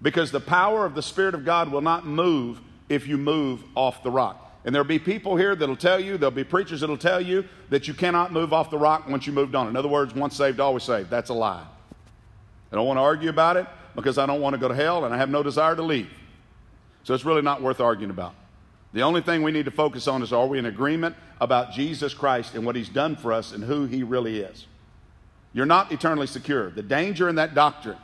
Because 0.00 0.30
the 0.30 0.40
power 0.40 0.84
of 0.84 0.94
the 0.94 1.02
Spirit 1.02 1.34
of 1.34 1.44
God 1.44 1.72
will 1.72 1.80
not 1.80 2.06
move 2.06 2.60
if 2.88 3.06
you 3.06 3.16
move 3.16 3.64
off 3.74 4.02
the 4.02 4.10
rock. 4.10 4.40
And 4.64 4.74
there'll 4.74 4.88
be 4.88 4.98
people 4.98 5.36
here 5.36 5.54
that'll 5.54 5.76
tell 5.76 6.00
you, 6.00 6.16
there'll 6.16 6.30
be 6.30 6.44
preachers 6.44 6.80
that'll 6.80 6.96
tell 6.96 7.20
you 7.20 7.44
that 7.68 7.86
you 7.86 7.94
cannot 7.94 8.32
move 8.32 8.52
off 8.52 8.70
the 8.70 8.78
rock 8.78 9.08
once 9.08 9.26
you 9.26 9.32
moved 9.32 9.54
on. 9.54 9.68
In 9.68 9.76
other 9.76 9.88
words, 9.88 10.14
once 10.14 10.36
saved, 10.36 10.58
always 10.58 10.82
saved. 10.82 11.10
That's 11.10 11.30
a 11.30 11.34
lie. 11.34 11.64
I 12.72 12.76
don't 12.76 12.86
want 12.86 12.96
to 12.96 13.02
argue 13.02 13.28
about 13.28 13.56
it 13.56 13.66
because 13.94 14.18
I 14.18 14.26
don't 14.26 14.40
want 14.40 14.54
to 14.54 14.58
go 14.58 14.68
to 14.68 14.74
hell 14.74 15.04
and 15.04 15.14
I 15.14 15.18
have 15.18 15.28
no 15.28 15.42
desire 15.42 15.76
to 15.76 15.82
leave. 15.82 16.10
So 17.04 17.14
it's 17.14 17.24
really 17.24 17.42
not 17.42 17.62
worth 17.62 17.80
arguing 17.80 18.10
about. 18.10 18.34
The 18.94 19.02
only 19.02 19.20
thing 19.20 19.42
we 19.42 19.52
need 19.52 19.66
to 19.66 19.70
focus 19.70 20.08
on 20.08 20.22
is 20.22 20.32
are 20.32 20.46
we 20.46 20.58
in 20.58 20.66
agreement 20.66 21.14
about 21.40 21.72
Jesus 21.72 22.14
Christ 22.14 22.54
and 22.54 22.64
what 22.64 22.74
he's 22.74 22.88
done 22.88 23.16
for 23.16 23.32
us 23.32 23.52
and 23.52 23.62
who 23.62 23.86
he 23.86 24.02
really 24.02 24.40
is? 24.40 24.66
You're 25.52 25.66
not 25.66 25.92
eternally 25.92 26.26
secure. 26.26 26.70
The 26.70 26.82
danger 26.82 27.28
in 27.28 27.34
that 27.36 27.54
doctrine, 27.54 27.98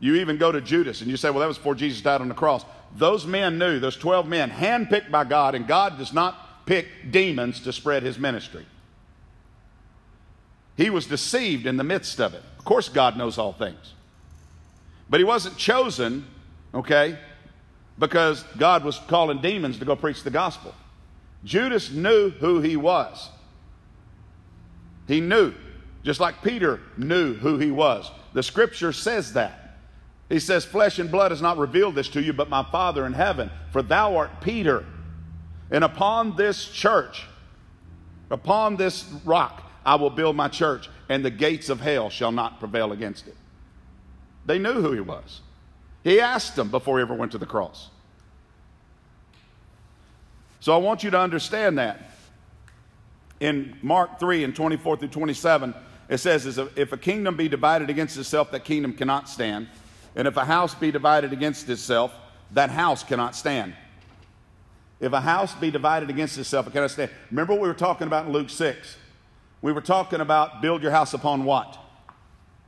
you 0.00 0.16
even 0.16 0.38
go 0.38 0.50
to 0.50 0.60
Judas 0.60 1.00
and 1.00 1.10
you 1.10 1.16
say, 1.16 1.30
well, 1.30 1.40
that 1.40 1.46
was 1.46 1.58
before 1.58 1.74
Jesus 1.74 2.00
died 2.00 2.20
on 2.20 2.28
the 2.28 2.34
cross. 2.34 2.64
Those 2.96 3.26
men 3.26 3.58
knew, 3.58 3.80
those 3.80 3.96
12 3.96 4.28
men, 4.28 4.50
handpicked 4.50 5.10
by 5.10 5.24
God, 5.24 5.54
and 5.54 5.66
God 5.66 5.98
does 5.98 6.12
not 6.12 6.66
pick 6.66 6.86
demons 7.10 7.60
to 7.62 7.72
spread 7.72 8.02
his 8.02 8.18
ministry. 8.18 8.64
He 10.76 10.90
was 10.90 11.06
deceived 11.06 11.66
in 11.66 11.76
the 11.76 11.84
midst 11.84 12.20
of 12.20 12.34
it. 12.34 12.42
Of 12.58 12.64
course, 12.64 12.88
God 12.88 13.16
knows 13.16 13.38
all 13.38 13.52
things. 13.52 13.94
But 15.08 15.20
he 15.20 15.24
wasn't 15.24 15.56
chosen, 15.56 16.24
okay, 16.72 17.18
because 17.98 18.42
God 18.58 18.84
was 18.84 18.98
calling 19.06 19.40
demons 19.40 19.78
to 19.78 19.84
go 19.84 19.94
preach 19.96 20.22
the 20.22 20.30
gospel. 20.30 20.74
Judas 21.44 21.90
knew 21.90 22.30
who 22.30 22.60
he 22.60 22.76
was. 22.76 23.28
He 25.06 25.20
knew, 25.20 25.52
just 26.02 26.20
like 26.20 26.42
Peter 26.42 26.80
knew 26.96 27.34
who 27.34 27.58
he 27.58 27.70
was. 27.70 28.10
The 28.32 28.42
scripture 28.42 28.92
says 28.92 29.34
that. 29.34 29.63
He 30.28 30.40
says, 30.40 30.64
Flesh 30.64 30.98
and 30.98 31.10
blood 31.10 31.30
has 31.30 31.42
not 31.42 31.58
revealed 31.58 31.94
this 31.94 32.08
to 32.10 32.22
you, 32.22 32.32
but 32.32 32.48
my 32.48 32.64
Father 32.64 33.06
in 33.06 33.12
heaven. 33.12 33.50
For 33.72 33.82
thou 33.82 34.16
art 34.16 34.40
Peter. 34.40 34.84
And 35.70 35.84
upon 35.84 36.36
this 36.36 36.68
church, 36.68 37.26
upon 38.30 38.76
this 38.76 39.04
rock, 39.24 39.62
I 39.84 39.96
will 39.96 40.10
build 40.10 40.36
my 40.36 40.48
church, 40.48 40.88
and 41.08 41.24
the 41.24 41.30
gates 41.30 41.68
of 41.68 41.80
hell 41.80 42.10
shall 42.10 42.32
not 42.32 42.58
prevail 42.58 42.92
against 42.92 43.28
it. 43.28 43.36
They 44.46 44.58
knew 44.58 44.74
who 44.74 44.92
he 44.92 45.00
was. 45.00 45.40
He 46.02 46.20
asked 46.20 46.56
them 46.56 46.70
before 46.70 46.98
he 46.98 47.02
ever 47.02 47.14
went 47.14 47.32
to 47.32 47.38
the 47.38 47.46
cross. 47.46 47.88
So 50.60 50.72
I 50.72 50.78
want 50.78 51.02
you 51.02 51.10
to 51.10 51.18
understand 51.18 51.78
that. 51.78 52.10
In 53.40 53.76
Mark 53.82 54.18
3 54.18 54.44
and 54.44 54.56
24 54.56 54.98
through 54.98 55.08
27, 55.08 55.74
it 56.08 56.18
says, 56.18 56.58
If 56.76 56.92
a 56.92 56.96
kingdom 56.96 57.36
be 57.36 57.48
divided 57.48 57.90
against 57.90 58.16
itself, 58.16 58.50
that 58.52 58.64
kingdom 58.64 58.92
cannot 58.94 59.28
stand. 59.28 59.68
And 60.16 60.28
if 60.28 60.36
a 60.36 60.44
house 60.44 60.74
be 60.74 60.90
divided 60.90 61.32
against 61.32 61.68
itself, 61.68 62.12
that 62.52 62.70
house 62.70 63.02
cannot 63.02 63.34
stand. 63.34 63.74
If 65.00 65.12
a 65.12 65.20
house 65.20 65.54
be 65.54 65.70
divided 65.70 66.08
against 66.08 66.38
itself, 66.38 66.66
it 66.66 66.72
cannot 66.72 66.90
stand. 66.90 67.10
Remember 67.30 67.52
what 67.54 67.62
we 67.62 67.68
were 67.68 67.74
talking 67.74 68.06
about 68.06 68.26
in 68.26 68.32
Luke 68.32 68.48
6? 68.48 68.96
We 69.60 69.72
were 69.72 69.80
talking 69.80 70.20
about 70.20 70.62
build 70.62 70.82
your 70.82 70.92
house 70.92 71.14
upon 71.14 71.44
what? 71.44 71.78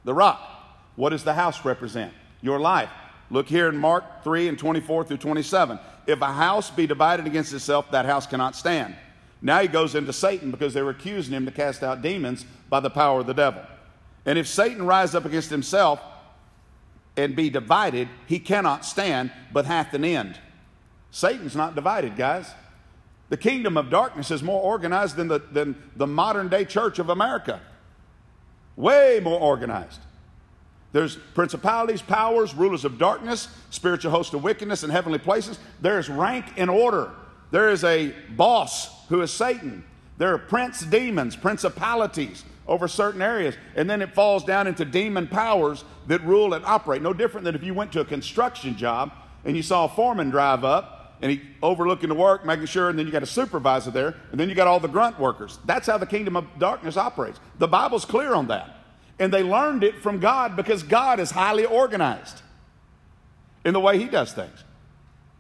The 0.05 0.15
rock. 0.15 0.41
What 0.97 1.11
does 1.11 1.25
the 1.25 1.35
house 1.35 1.65
represent? 1.65 2.13
Your 2.43 2.59
life. 2.59 2.91
Look 3.31 3.49
here 3.49 3.69
in 3.69 3.77
Mark 3.77 4.25
3 4.25 4.49
and 4.49 4.59
24 4.59 5.05
through 5.05 5.17
27. 5.19 5.79
If 6.07 6.21
a 6.21 6.33
house 6.33 6.71
be 6.71 6.87
divided 6.87 7.27
against 7.27 7.53
itself, 7.53 7.91
that 7.91 8.07
house 8.07 8.27
cannot 8.27 8.57
stand. 8.57 8.95
Now 9.43 9.61
he 9.61 9.69
goes 9.69 9.95
into 9.95 10.13
Satan 10.13 10.51
because 10.51 10.75
they 10.75 10.83
were 10.83 10.91
accusing 10.91 11.35
him 11.35 11.45
to 11.45 11.53
cast 11.53 11.83
out 11.83 12.03
demons 12.03 12.45
by 12.69 12.81
the 12.81 12.91
power 12.91 13.21
of 13.21 13.27
the 13.27 13.35
devil. 13.35 13.63
And 14.25 14.39
if 14.39 14.47
Satan 14.49 14.87
rise 14.87 15.15
up 15.15 15.25
against 15.25 15.51
himself, 15.51 16.01
and 17.17 17.35
be 17.35 17.51
divided, 17.51 18.09
he 18.27 18.39
cannot 18.39 18.85
stand, 18.85 19.31
but 19.53 19.67
hath 19.67 19.95
an 19.95 20.05
end. 20.05 20.39
Satan's 21.11 21.57
not 21.57 21.75
divided, 21.75 22.17
guys. 22.17 22.53
The 23.29 23.37
kingdom 23.37 23.77
of 23.77 23.91
darkness 23.91 24.31
is 24.31 24.43
more 24.43 24.61
organized 24.63 25.17
than 25.17 25.29
the, 25.29 25.39
than 25.39 25.81
the 25.97 26.07
modern 26.07 26.49
day 26.49 26.65
church 26.65 26.99
of 26.99 27.09
America. 27.09 27.61
Way 28.77 29.21
more 29.23 29.41
organized. 29.41 30.01
There's 30.93 31.17
principalities, 31.35 32.03
powers, 32.03 32.55
rulers 32.55 32.85
of 32.85 32.99
darkness, 32.99 33.49
spiritual 33.71 34.13
hosts 34.13 34.33
of 34.33 34.45
wickedness 34.45 34.85
in 34.85 34.91
heavenly 34.91 35.19
places. 35.19 35.59
There's 35.81 36.09
rank 36.09 36.47
and 36.57 36.71
order. 36.71 37.11
There 37.51 37.71
is 37.71 37.85
a 37.85 38.15
boss 38.31 39.07
who 39.09 39.21
is 39.23 39.31
Satan. 39.31 39.85
There 40.19 40.33
are 40.33 40.39
prince 40.39 40.81
demons, 40.81 41.37
principalities, 41.37 42.45
over 42.69 42.89
certain 42.89 43.23
areas. 43.23 43.55
And 43.75 43.89
then 43.89 44.03
it 44.03 44.15
falls 44.15 44.45
down 44.45 44.67
into 44.67 44.85
demon 44.85 45.29
powers 45.29 45.85
that 46.07 46.23
rule 46.25 46.55
and 46.55 46.65
operate. 46.65 47.03
No 47.03 47.13
different 47.13 47.45
than 47.45 47.55
if 47.55 47.63
you 47.63 47.75
went 47.75 47.93
to 47.93 48.01
a 48.01 48.05
construction 48.05 48.77
job 48.77 49.13
and 49.45 49.57
you 49.57 49.63
saw 49.63 49.85
a 49.85 49.89
foreman 49.89 50.31
drive 50.31 50.65
up 50.65 51.17
and 51.23 51.31
he 51.31 51.41
overlooking 51.63 52.09
the 52.09 52.15
work, 52.15 52.45
making 52.45 52.67
sure, 52.67 52.91
and 52.91 52.99
then 52.99 53.07
you 53.07 53.13
got 53.13 53.23
a 53.23 53.27
supervisor 53.27 53.91
there, 53.91 54.15
and 54.31 54.39
then 54.39 54.49
you 54.51 54.55
got 54.55 54.67
all 54.67 54.81
the 54.81 54.89
grunt 54.89 55.19
workers. 55.19 55.59
That's 55.65 55.87
how 55.87 55.97
the 55.97 56.07
kingdom 56.07 56.37
of 56.37 56.47
darkness 56.59 56.97
operates. 56.97 57.41
The 57.59 57.69
Bible's 57.69 58.05
clear 58.05 58.35
on 58.35 58.49
that. 58.49 58.77
And 59.19 59.33
they 59.33 59.43
learned 59.43 59.83
it 59.83 60.03
from 60.03 60.21
God 60.21 60.57
because 60.57 60.83
God 60.83 61.19
is 61.21 61.31
highly 61.31 61.65
organized 61.65 62.43
in 63.65 63.73
the 63.73 63.81
way 63.81 63.99
he 63.99 64.05
does 64.05 64.33
things. 64.33 64.65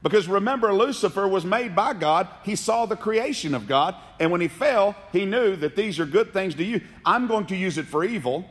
Because 0.02 0.28
remember, 0.28 0.72
Lucifer 0.72 1.26
was 1.26 1.44
made 1.44 1.74
by 1.74 1.92
God. 1.92 2.28
He 2.44 2.54
saw 2.54 2.86
the 2.86 2.96
creation 2.96 3.54
of 3.54 3.66
God. 3.66 3.94
And 4.20 4.30
when 4.30 4.40
he 4.40 4.48
fell, 4.48 4.94
he 5.12 5.24
knew 5.24 5.56
that 5.56 5.76
these 5.76 5.98
are 5.98 6.06
good 6.06 6.32
things 6.32 6.54
to 6.56 6.64
you. 6.64 6.80
I'm 7.04 7.26
going 7.26 7.46
to 7.46 7.56
use 7.56 7.78
it 7.78 7.86
for 7.86 8.04
evil, 8.04 8.48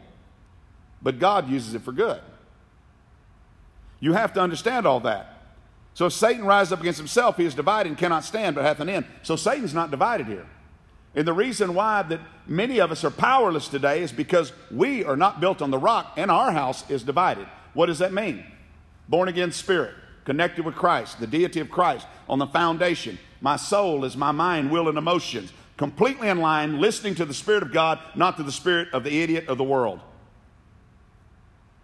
but 1.01 1.19
God 1.19 1.49
uses 1.49 1.73
it 1.73 1.81
for 1.81 1.91
good. 1.91 2.21
You 3.99 4.13
have 4.13 4.33
to 4.33 4.41
understand 4.41 4.85
all 4.85 4.99
that. 5.01 5.31
So 5.93 6.07
if 6.07 6.13
Satan 6.13 6.43
rises 6.43 6.73
up 6.73 6.81
against 6.81 6.99
himself, 6.99 7.37
he 7.37 7.45
is 7.45 7.55
divided 7.55 7.89
and 7.89 7.97
cannot 7.97 8.25
stand, 8.25 8.55
but 8.55 8.65
hath 8.65 8.81
an 8.81 8.89
end. 8.89 9.05
So 9.23 9.37
Satan's 9.37 9.73
not 9.73 9.91
divided 9.91 10.27
here. 10.27 10.45
And 11.15 11.25
the 11.25 11.31
reason 11.31 11.73
why 11.73 12.01
that 12.01 12.19
many 12.45 12.79
of 12.79 12.91
us 12.91 13.05
are 13.05 13.11
powerless 13.11 13.69
today 13.69 14.03
is 14.03 14.11
because 14.11 14.51
we 14.69 15.05
are 15.05 15.15
not 15.15 15.39
built 15.39 15.61
on 15.61 15.71
the 15.71 15.77
rock 15.77 16.13
and 16.17 16.29
our 16.29 16.51
house 16.51 16.89
is 16.89 17.03
divided. 17.03 17.47
What 17.73 17.85
does 17.85 17.99
that 17.99 18.11
mean? 18.11 18.43
Born 19.07 19.29
again 19.29 19.53
spirit 19.53 19.95
connected 20.25 20.65
with 20.65 20.75
Christ, 20.75 21.19
the 21.19 21.27
deity 21.27 21.59
of 21.59 21.69
Christ, 21.71 22.05
on 22.27 22.39
the 22.39 22.47
foundation. 22.47 23.17
My 23.41 23.55
soul 23.55 24.03
is 24.03 24.17
my 24.17 24.31
mind, 24.31 24.71
will, 24.71 24.89
and 24.89 24.97
emotions, 24.97 25.53
completely 25.77 26.27
in 26.27 26.39
line, 26.39 26.81
listening 26.81 27.15
to 27.15 27.25
the 27.25 27.33
Spirit 27.33 27.63
of 27.63 27.71
God, 27.71 27.99
not 28.15 28.37
to 28.37 28.43
the 28.43 28.51
spirit 28.51 28.89
of 28.91 29.03
the 29.03 29.21
idiot 29.21 29.47
of 29.47 29.57
the 29.57 29.63
world. 29.63 30.01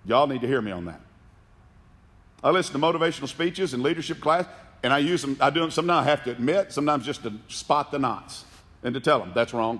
Y'all 0.05 0.27
need 0.27 0.41
to 0.41 0.47
hear 0.47 0.61
me 0.61 0.71
on 0.71 0.85
that. 0.85 0.99
I 2.43 2.49
listen 2.49 2.73
to 2.73 2.79
motivational 2.79 3.27
speeches 3.27 3.73
in 3.75 3.83
leadership 3.83 4.19
class, 4.19 4.45
and 4.81 4.91
I 4.91 4.97
use 4.97 5.21
them. 5.21 5.37
I 5.39 5.51
do 5.51 5.59
them. 5.59 5.69
Sometimes 5.69 6.07
I 6.07 6.09
have 6.09 6.23
to 6.23 6.31
admit, 6.31 6.73
sometimes 6.73 7.05
just 7.05 7.21
to 7.21 7.33
spot 7.47 7.91
the 7.91 7.99
knots 7.99 8.45
and 8.83 8.95
to 8.95 8.99
tell 8.99 9.19
them 9.19 9.31
that's 9.35 9.53
wrong, 9.53 9.79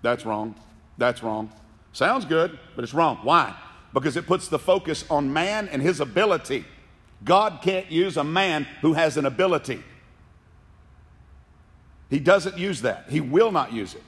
that's 0.00 0.24
wrong, 0.24 0.54
that's 0.96 1.22
wrong. 1.22 1.52
Sounds 1.92 2.24
good, 2.24 2.58
but 2.74 2.82
it's 2.82 2.94
wrong. 2.94 3.18
Why? 3.22 3.54
Because 3.92 4.16
it 4.16 4.26
puts 4.26 4.48
the 4.48 4.58
focus 4.58 5.04
on 5.10 5.30
man 5.32 5.68
and 5.68 5.82
his 5.82 6.00
ability 6.00 6.64
God 7.24 7.60
can't 7.62 7.90
use 7.90 8.16
a 8.16 8.24
man 8.24 8.66
who 8.80 8.92
has 8.92 9.16
an 9.16 9.26
ability. 9.26 9.82
He 12.10 12.18
doesn't 12.18 12.56
use 12.56 12.82
that. 12.82 13.06
He 13.08 13.20
will 13.20 13.52
not 13.52 13.72
use 13.72 13.94
it. 13.94 14.02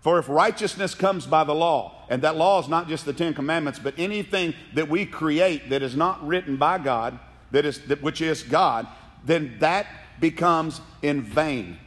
For 0.00 0.18
if 0.18 0.28
righteousness 0.28 0.94
comes 0.94 1.26
by 1.26 1.44
the 1.44 1.54
law, 1.54 2.04
and 2.08 2.22
that 2.22 2.36
law 2.36 2.60
is 2.60 2.68
not 2.68 2.88
just 2.88 3.04
the 3.04 3.12
Ten 3.12 3.34
Commandments, 3.34 3.78
but 3.78 3.94
anything 3.98 4.54
that 4.74 4.88
we 4.88 5.04
create 5.04 5.70
that 5.70 5.82
is 5.82 5.96
not 5.96 6.24
written 6.26 6.56
by 6.56 6.78
God, 6.78 7.18
that 7.50 7.64
is, 7.64 7.80
that, 7.86 8.02
which 8.02 8.20
is 8.20 8.42
God, 8.42 8.86
then 9.24 9.56
that 9.58 9.86
becomes 10.20 10.80
in 11.02 11.22
vain. 11.22 11.78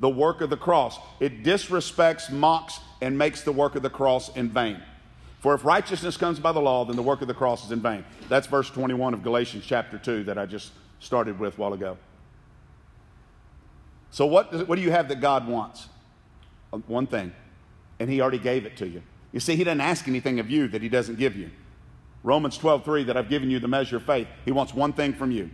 The 0.00 0.08
work 0.08 0.40
of 0.40 0.50
the 0.50 0.56
cross. 0.56 0.98
It 1.20 1.44
disrespects, 1.44 2.30
mocks, 2.30 2.78
and 3.00 3.16
makes 3.16 3.42
the 3.42 3.52
work 3.52 3.74
of 3.74 3.82
the 3.82 3.90
cross 3.90 4.34
in 4.36 4.50
vain. 4.50 4.82
For 5.42 5.54
if 5.54 5.64
righteousness 5.64 6.16
comes 6.16 6.38
by 6.38 6.52
the 6.52 6.60
law, 6.60 6.84
then 6.84 6.94
the 6.94 7.02
work 7.02 7.20
of 7.20 7.26
the 7.26 7.34
cross 7.34 7.64
is 7.64 7.72
in 7.72 7.80
vain. 7.80 8.04
That's 8.28 8.46
verse 8.46 8.70
21 8.70 9.12
of 9.12 9.24
Galatians 9.24 9.64
chapter 9.66 9.98
2 9.98 10.22
that 10.24 10.38
I 10.38 10.46
just 10.46 10.70
started 11.00 11.40
with 11.40 11.58
a 11.58 11.60
while 11.60 11.72
ago. 11.72 11.98
So, 14.12 14.24
what, 14.24 14.68
what 14.68 14.76
do 14.76 14.82
you 14.82 14.92
have 14.92 15.08
that 15.08 15.20
God 15.20 15.48
wants? 15.48 15.88
Uh, 16.72 16.76
one 16.86 17.08
thing, 17.08 17.32
and 17.98 18.08
He 18.08 18.20
already 18.20 18.38
gave 18.38 18.66
it 18.66 18.76
to 18.76 18.86
you. 18.86 19.02
You 19.32 19.40
see, 19.40 19.56
He 19.56 19.64
doesn't 19.64 19.80
ask 19.80 20.06
anything 20.06 20.38
of 20.38 20.48
you 20.48 20.68
that 20.68 20.80
He 20.80 20.88
doesn't 20.88 21.18
give 21.18 21.34
you. 21.34 21.50
Romans 22.22 22.56
12, 22.56 22.84
3, 22.84 23.04
that 23.04 23.16
I've 23.16 23.28
given 23.28 23.50
you 23.50 23.58
the 23.58 23.66
measure 23.66 23.96
of 23.96 24.04
faith. 24.04 24.28
He 24.44 24.52
wants 24.52 24.72
one 24.72 24.92
thing 24.92 25.12
from 25.12 25.32
you 25.32 25.50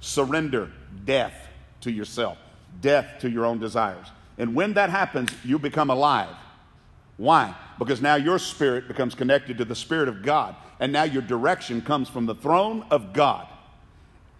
surrender 0.00 0.72
death 1.04 1.34
to 1.82 1.92
yourself, 1.92 2.38
death 2.80 3.18
to 3.20 3.28
your 3.28 3.44
own 3.44 3.58
desires. 3.58 4.06
And 4.38 4.54
when 4.54 4.72
that 4.74 4.88
happens, 4.88 5.28
you 5.44 5.58
become 5.58 5.90
alive. 5.90 6.34
Why? 7.18 7.54
Because 7.78 8.00
now 8.00 8.14
your 8.14 8.38
spirit 8.38 8.88
becomes 8.88 9.14
connected 9.14 9.58
to 9.58 9.64
the 9.64 9.74
Spirit 9.74 10.08
of 10.08 10.22
God, 10.22 10.56
and 10.80 10.92
now 10.92 11.02
your 11.02 11.22
direction 11.22 11.82
comes 11.82 12.08
from 12.08 12.26
the 12.26 12.34
throne 12.34 12.84
of 12.90 13.12
God. 13.12 13.46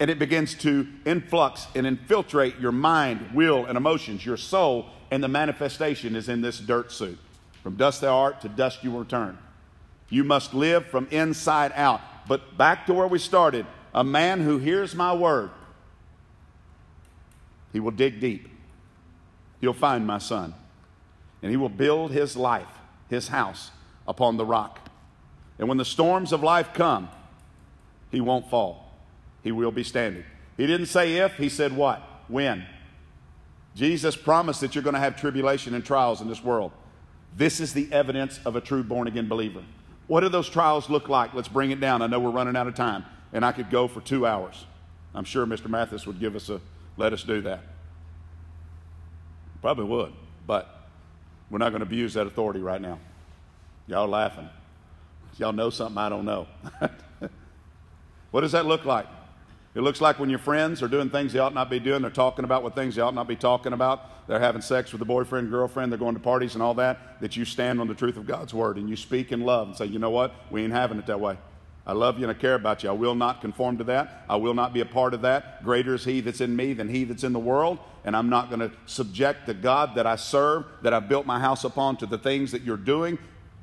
And 0.00 0.10
it 0.10 0.18
begins 0.18 0.54
to 0.56 0.86
influx 1.04 1.66
and 1.74 1.86
infiltrate 1.86 2.58
your 2.58 2.72
mind, 2.72 3.30
will, 3.34 3.66
and 3.66 3.76
emotions, 3.76 4.24
your 4.24 4.36
soul, 4.36 4.86
and 5.10 5.22
the 5.22 5.28
manifestation 5.28 6.16
is 6.16 6.28
in 6.28 6.40
this 6.40 6.58
dirt 6.58 6.92
suit. 6.92 7.18
From 7.62 7.76
dust 7.76 8.00
thou 8.00 8.16
art, 8.16 8.40
to 8.42 8.48
dust 8.48 8.84
you 8.84 8.90
will 8.90 9.00
return. 9.00 9.38
You 10.08 10.24
must 10.24 10.54
live 10.54 10.86
from 10.86 11.08
inside 11.10 11.72
out. 11.74 12.00
But 12.28 12.56
back 12.56 12.86
to 12.86 12.94
where 12.94 13.06
we 13.06 13.18
started 13.18 13.66
a 13.94 14.04
man 14.04 14.40
who 14.40 14.58
hears 14.58 14.94
my 14.94 15.14
word, 15.14 15.50
he 17.72 17.80
will 17.80 17.90
dig 17.90 18.20
deep. 18.20 18.48
He'll 19.60 19.72
find 19.72 20.06
my 20.06 20.18
son 20.18 20.54
and 21.42 21.50
he 21.50 21.56
will 21.56 21.68
build 21.68 22.12
his 22.12 22.36
life, 22.36 22.75
his 23.08 23.28
house, 23.28 23.70
upon 24.06 24.36
the 24.36 24.44
rock. 24.44 24.80
And 25.58 25.68
when 25.68 25.78
the 25.78 25.84
storms 25.84 26.32
of 26.32 26.42
life 26.42 26.72
come, 26.74 27.08
he 28.10 28.20
won't 28.20 28.50
fall. 28.50 28.92
He 29.42 29.52
will 29.52 29.72
be 29.72 29.84
standing. 29.84 30.24
He 30.56 30.66
didn't 30.66 30.86
say 30.86 31.16
if, 31.16 31.36
he 31.36 31.48
said 31.48 31.74
what? 31.74 32.02
When. 32.28 32.64
Jesus 33.74 34.16
promised 34.16 34.60
that 34.62 34.74
you're 34.74 34.84
going 34.84 34.94
to 34.94 35.00
have 35.00 35.16
tribulation 35.16 35.74
and 35.74 35.84
trials 35.84 36.20
in 36.20 36.28
this 36.28 36.42
world. 36.42 36.72
This 37.36 37.60
is 37.60 37.74
the 37.74 37.92
evidence 37.92 38.40
of 38.44 38.56
a 38.56 38.60
true 38.60 38.82
born 38.82 39.06
again 39.06 39.28
believer. 39.28 39.62
What 40.06 40.20
do 40.20 40.28
those 40.28 40.48
trials 40.48 40.88
look 40.88 41.08
like? 41.08 41.34
Let's 41.34 41.48
bring 41.48 41.70
it 41.70 41.80
down. 41.80 42.00
I 42.00 42.06
know 42.06 42.18
we're 42.18 42.30
running 42.30 42.56
out 42.56 42.66
of 42.66 42.74
time, 42.74 43.04
and 43.32 43.44
I 43.44 43.52
could 43.52 43.70
go 43.70 43.88
for 43.88 44.00
two 44.00 44.26
hours. 44.26 44.64
I'm 45.14 45.24
sure 45.24 45.46
Mr. 45.46 45.68
Mathis 45.68 46.06
would 46.06 46.20
give 46.20 46.36
us 46.36 46.48
a 46.48 46.60
let 46.96 47.12
us 47.12 47.22
do 47.22 47.42
that. 47.42 47.60
Probably 49.60 49.84
would, 49.84 50.12
but 50.46 50.75
we're 51.50 51.58
not 51.58 51.70
going 51.70 51.80
to 51.80 51.86
abuse 51.86 52.14
that 52.14 52.26
authority 52.26 52.60
right 52.60 52.80
now. 52.80 52.98
Y'all 53.86 54.08
laughing. 54.08 54.48
Y'all 55.38 55.52
know 55.52 55.70
something 55.70 55.98
I 55.98 56.08
don't 56.08 56.24
know. 56.24 56.46
what 58.30 58.40
does 58.40 58.52
that 58.52 58.66
look 58.66 58.84
like? 58.84 59.06
It 59.74 59.82
looks 59.82 60.00
like 60.00 60.18
when 60.18 60.30
your 60.30 60.38
friends 60.38 60.82
are 60.82 60.88
doing 60.88 61.10
things 61.10 61.34
they 61.34 61.38
ought 61.38 61.52
not 61.52 61.68
be 61.68 61.78
doing, 61.78 62.00
they're 62.00 62.10
talking 62.10 62.46
about 62.46 62.62
what 62.62 62.74
things 62.74 62.94
they 62.94 63.02
ought 63.02 63.14
not 63.14 63.28
be 63.28 63.36
talking 63.36 63.74
about, 63.74 64.26
they're 64.26 64.40
having 64.40 64.62
sex 64.62 64.90
with 64.90 65.02
a 65.02 65.04
boyfriend, 65.04 65.50
girlfriend, 65.50 65.92
they're 65.92 65.98
going 65.98 66.14
to 66.14 66.20
parties 66.20 66.54
and 66.54 66.62
all 66.62 66.72
that, 66.74 67.20
that 67.20 67.36
you 67.36 67.44
stand 67.44 67.78
on 67.78 67.86
the 67.86 67.94
truth 67.94 68.16
of 68.16 68.26
God's 68.26 68.54
word 68.54 68.78
and 68.78 68.88
you 68.88 68.96
speak 68.96 69.32
in 69.32 69.42
love 69.42 69.68
and 69.68 69.76
say, 69.76 69.84
you 69.84 69.98
know 69.98 70.08
what? 70.08 70.34
We 70.50 70.64
ain't 70.64 70.72
having 70.72 70.98
it 70.98 71.06
that 71.06 71.20
way. 71.20 71.36
I 71.86 71.92
love 71.92 72.18
you 72.18 72.24
and 72.28 72.36
I 72.36 72.40
care 72.40 72.56
about 72.56 72.82
you. 72.82 72.90
I 72.90 72.94
will 72.94 73.14
not 73.14 73.40
conform 73.40 73.78
to 73.78 73.84
that. 73.84 74.24
I 74.28 74.36
will 74.36 74.54
not 74.54 74.72
be 74.72 74.80
a 74.80 74.86
part 74.86 75.14
of 75.14 75.22
that. 75.22 75.62
Greater 75.62 75.94
is 75.94 76.04
He 76.04 76.20
that's 76.20 76.40
in 76.40 76.56
me 76.56 76.72
than 76.72 76.88
He 76.88 77.04
that's 77.04 77.22
in 77.22 77.32
the 77.32 77.38
world. 77.38 77.78
And 78.04 78.16
I'm 78.16 78.28
not 78.28 78.50
going 78.50 78.60
to 78.60 78.72
subject 78.86 79.46
the 79.46 79.54
God 79.54 79.94
that 79.94 80.06
I 80.06 80.16
serve, 80.16 80.64
that 80.82 80.92
I've 80.92 81.08
built 81.08 81.26
my 81.26 81.38
house 81.38 81.62
upon, 81.62 81.96
to 81.98 82.06
the 82.06 82.18
things 82.18 82.50
that 82.52 82.62
you're 82.62 82.76
doing. 82.76 83.18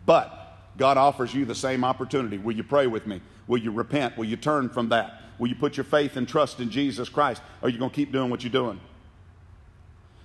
But 0.05 0.57
God 0.77 0.97
offers 0.97 1.33
you 1.33 1.43
the 1.43 1.55
same 1.55 1.83
opportunity. 1.83 2.37
Will 2.37 2.55
you 2.55 2.63
pray 2.63 2.87
with 2.87 3.05
me? 3.05 3.21
Will 3.47 3.59
you 3.59 3.71
repent? 3.71 4.17
Will 4.17 4.25
you 4.25 4.37
turn 4.37 4.69
from 4.69 4.89
that? 4.89 5.21
Will 5.37 5.47
you 5.49 5.55
put 5.55 5.75
your 5.75 5.83
faith 5.83 6.15
and 6.15 6.25
trust 6.27 6.61
in 6.61 6.69
Jesus 6.69 7.09
Christ? 7.09 7.41
Or 7.61 7.67
are 7.67 7.69
you 7.69 7.77
going 7.77 7.91
to 7.91 7.95
keep 7.95 8.13
doing 8.13 8.29
what 8.29 8.43
you're 8.43 8.51
doing? 8.51 8.79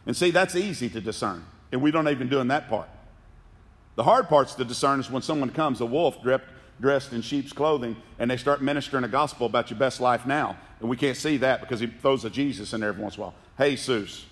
And 0.06 0.16
see, 0.16 0.30
that's 0.30 0.54
easy 0.54 0.88
to 0.90 1.00
discern. 1.00 1.44
And 1.72 1.82
we 1.82 1.90
don't 1.90 2.08
even 2.08 2.28
do 2.28 2.38
in 2.38 2.48
that 2.48 2.68
part. 2.68 2.88
The 3.96 4.04
hard 4.04 4.28
parts 4.28 4.54
to 4.54 4.64
discern 4.64 5.00
is 5.00 5.10
when 5.10 5.22
someone 5.22 5.50
comes, 5.50 5.80
a 5.80 5.86
wolf 5.86 6.22
dripped 6.22 6.48
dressed 6.80 7.12
in 7.12 7.22
sheep's 7.22 7.52
clothing 7.52 7.96
and 8.18 8.30
they 8.30 8.36
start 8.36 8.62
ministering 8.62 9.04
a 9.04 9.08
gospel 9.08 9.46
about 9.46 9.70
your 9.70 9.78
best 9.78 10.00
life 10.00 10.26
now. 10.26 10.56
And 10.80 10.88
we 10.88 10.96
can't 10.96 11.16
see 11.16 11.36
that 11.38 11.60
because 11.60 11.80
he 11.80 11.86
throws 11.86 12.24
a 12.24 12.30
Jesus 12.30 12.72
in 12.72 12.80
there 12.80 12.90
every 12.90 13.02
once 13.02 13.16
in 13.16 13.22
a 13.22 13.26
while. 13.26 13.34
Jesus, 13.58 14.26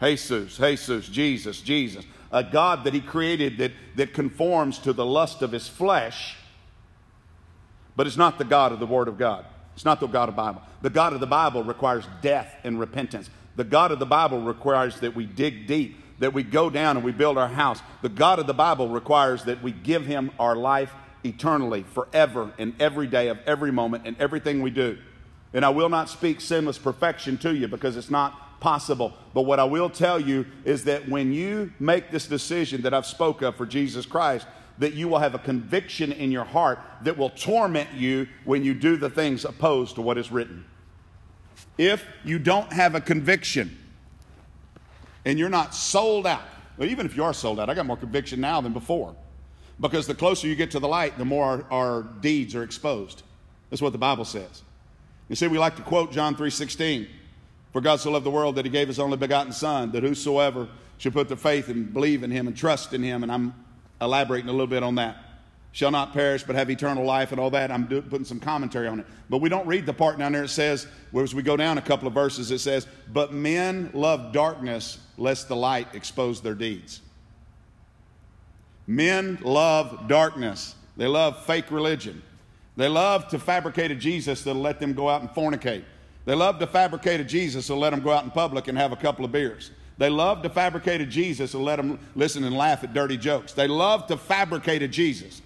Jesus, 0.00 0.56
Jesus, 0.56 1.08
Jesus, 1.08 1.60
Jesus. 1.60 2.04
A 2.30 2.42
God 2.42 2.84
that 2.84 2.94
he 2.94 3.00
created 3.00 3.58
that, 3.58 3.72
that 3.96 4.12
conforms 4.12 4.78
to 4.80 4.92
the 4.92 5.06
lust 5.06 5.40
of 5.40 5.52
his 5.52 5.68
flesh, 5.68 6.36
but 7.96 8.06
it's 8.06 8.16
not 8.16 8.38
the 8.38 8.44
God 8.44 8.72
of 8.72 8.80
the 8.80 8.86
Word 8.86 9.08
of 9.08 9.18
God. 9.18 9.46
It's 9.74 9.84
not 9.84 10.00
the 10.00 10.06
God 10.06 10.28
of 10.28 10.34
the 10.34 10.42
Bible. 10.42 10.62
The 10.82 10.90
God 10.90 11.12
of 11.12 11.20
the 11.20 11.26
Bible 11.26 11.62
requires 11.62 12.04
death 12.22 12.54
and 12.64 12.78
repentance. 12.78 13.30
The 13.56 13.64
God 13.64 13.92
of 13.92 13.98
the 13.98 14.06
Bible 14.06 14.40
requires 14.40 15.00
that 15.00 15.14
we 15.14 15.26
dig 15.26 15.66
deep, 15.66 15.96
that 16.18 16.32
we 16.32 16.42
go 16.42 16.70
down 16.70 16.96
and 16.96 17.04
we 17.04 17.12
build 17.12 17.38
our 17.38 17.48
house. 17.48 17.80
The 18.02 18.08
God 18.08 18.38
of 18.38 18.46
the 18.46 18.54
Bible 18.54 18.88
requires 18.88 19.44
that 19.44 19.62
we 19.62 19.72
give 19.72 20.06
him 20.06 20.32
our 20.38 20.56
life 20.56 20.92
eternally, 21.24 21.84
forever, 21.94 22.52
in 22.58 22.74
every 22.78 23.06
day 23.06 23.28
of 23.28 23.38
every 23.46 23.72
moment, 23.72 24.06
and 24.06 24.16
everything 24.20 24.62
we 24.62 24.70
do. 24.70 24.98
And 25.52 25.64
I 25.64 25.70
will 25.70 25.88
not 25.88 26.08
speak 26.08 26.40
sinless 26.40 26.78
perfection 26.78 27.38
to 27.38 27.54
you 27.54 27.68
because 27.68 27.96
it's 27.96 28.10
not 28.10 28.60
possible. 28.60 29.12
But 29.32 29.42
what 29.42 29.60
I 29.60 29.64
will 29.64 29.90
tell 29.90 30.18
you 30.18 30.46
is 30.64 30.84
that 30.84 31.08
when 31.08 31.32
you 31.32 31.72
make 31.78 32.10
this 32.10 32.26
decision 32.26 32.82
that 32.82 32.94
I've 32.94 33.06
spoke 33.06 33.42
of 33.42 33.56
for 33.56 33.66
Jesus 33.66 34.06
Christ, 34.06 34.46
that 34.78 34.94
you 34.94 35.06
will 35.06 35.18
have 35.18 35.34
a 35.34 35.38
conviction 35.38 36.10
in 36.12 36.32
your 36.32 36.44
heart 36.44 36.80
that 37.02 37.16
will 37.16 37.30
torment 37.30 37.92
you 37.92 38.26
when 38.44 38.64
you 38.64 38.74
do 38.74 38.96
the 38.96 39.10
things 39.10 39.44
opposed 39.44 39.94
to 39.94 40.02
what 40.02 40.18
is 40.18 40.32
written. 40.32 40.64
If 41.78 42.04
you 42.24 42.38
don't 42.38 42.72
have 42.72 42.94
a 42.94 43.00
conviction 43.00 43.78
and 45.24 45.38
you're 45.38 45.48
not 45.48 45.74
sold 45.74 46.26
out, 46.26 46.42
well, 46.76 46.88
even 46.88 47.06
if 47.06 47.16
you 47.16 47.22
are 47.22 47.32
sold 47.32 47.60
out, 47.60 47.70
I 47.70 47.74
got 47.74 47.86
more 47.86 47.96
conviction 47.96 48.40
now 48.40 48.60
than 48.60 48.72
before. 48.72 49.14
Because 49.80 50.06
the 50.06 50.14
closer 50.14 50.46
you 50.46 50.54
get 50.54 50.70
to 50.72 50.78
the 50.78 50.88
light, 50.88 51.18
the 51.18 51.24
more 51.24 51.44
our, 51.44 51.64
our 51.70 52.02
deeds 52.02 52.54
are 52.54 52.62
exposed. 52.62 53.22
That's 53.70 53.82
what 53.82 53.92
the 53.92 53.98
Bible 53.98 54.24
says. 54.24 54.62
You 55.28 55.36
see, 55.36 55.48
we 55.48 55.58
like 55.58 55.76
to 55.76 55.82
quote 55.82 56.12
John 56.12 56.36
3.16. 56.36 57.08
For 57.72 57.80
God 57.80 57.98
so 57.98 58.12
loved 58.12 58.24
the 58.24 58.30
world 58.30 58.54
that 58.54 58.64
he 58.64 58.70
gave 58.70 58.86
his 58.86 59.00
only 59.00 59.16
begotten 59.16 59.52
Son, 59.52 59.90
that 59.92 60.04
whosoever 60.04 60.68
should 60.98 61.12
put 61.12 61.26
their 61.26 61.36
faith 61.36 61.68
and 61.68 61.92
believe 61.92 62.22
in 62.22 62.30
him 62.30 62.46
and 62.46 62.56
trust 62.56 62.92
in 62.92 63.02
him, 63.02 63.24
and 63.24 63.32
I'm 63.32 63.52
elaborating 64.00 64.48
a 64.48 64.52
little 64.52 64.68
bit 64.68 64.84
on 64.84 64.94
that, 64.94 65.16
shall 65.72 65.90
not 65.90 66.12
perish 66.12 66.44
but 66.44 66.54
have 66.54 66.70
eternal 66.70 67.04
life 67.04 67.32
and 67.32 67.40
all 67.40 67.50
that. 67.50 67.72
I'm 67.72 67.86
do, 67.86 68.00
putting 68.00 68.24
some 68.24 68.38
commentary 68.38 68.86
on 68.86 69.00
it. 69.00 69.06
But 69.28 69.38
we 69.38 69.48
don't 69.48 69.66
read 69.66 69.86
the 69.86 69.92
part 69.92 70.18
down 70.18 70.32
there. 70.32 70.44
It 70.44 70.50
says, 70.50 70.86
as 71.16 71.34
we 71.34 71.42
go 71.42 71.56
down 71.56 71.78
a 71.78 71.82
couple 71.82 72.06
of 72.06 72.14
verses, 72.14 72.52
it 72.52 72.60
says, 72.60 72.86
But 73.12 73.32
men 73.32 73.90
love 73.92 74.32
darkness 74.32 75.00
lest 75.18 75.48
the 75.48 75.56
light 75.56 75.88
expose 75.94 76.40
their 76.40 76.54
deeds. 76.54 77.00
Men 78.86 79.38
love 79.42 80.08
darkness. 80.08 80.74
They 80.96 81.06
love 81.06 81.44
fake 81.44 81.70
religion. 81.70 82.22
They 82.76 82.88
love 82.88 83.28
to 83.28 83.38
fabricate 83.38 83.90
a 83.90 83.94
Jesus 83.94 84.42
that'll 84.42 84.60
let 84.60 84.80
them 84.80 84.94
go 84.94 85.08
out 85.08 85.20
and 85.20 85.30
fornicate. 85.30 85.84
They 86.24 86.34
love 86.34 86.58
to 86.58 86.66
fabricate 86.66 87.20
a 87.20 87.24
Jesus 87.24 87.66
that'll 87.66 87.80
let 87.80 87.90
them 87.90 88.00
go 88.00 88.10
out 88.10 88.24
in 88.24 88.30
public 88.30 88.68
and 88.68 88.76
have 88.76 88.92
a 88.92 88.96
couple 88.96 89.24
of 89.24 89.32
beers. 89.32 89.70
They 89.96 90.10
love 90.10 90.42
to 90.42 90.50
fabricate 90.50 91.00
a 91.00 91.06
Jesus 91.06 91.54
and 91.54 91.64
let 91.64 91.76
them 91.76 91.98
listen 92.16 92.42
and 92.44 92.56
laugh 92.56 92.82
at 92.82 92.92
dirty 92.94 93.16
jokes. 93.16 93.52
They 93.52 93.68
love 93.68 94.06
to 94.08 94.16
fabricate 94.16 94.82
a 94.82 94.88
Jesus. 94.88 95.40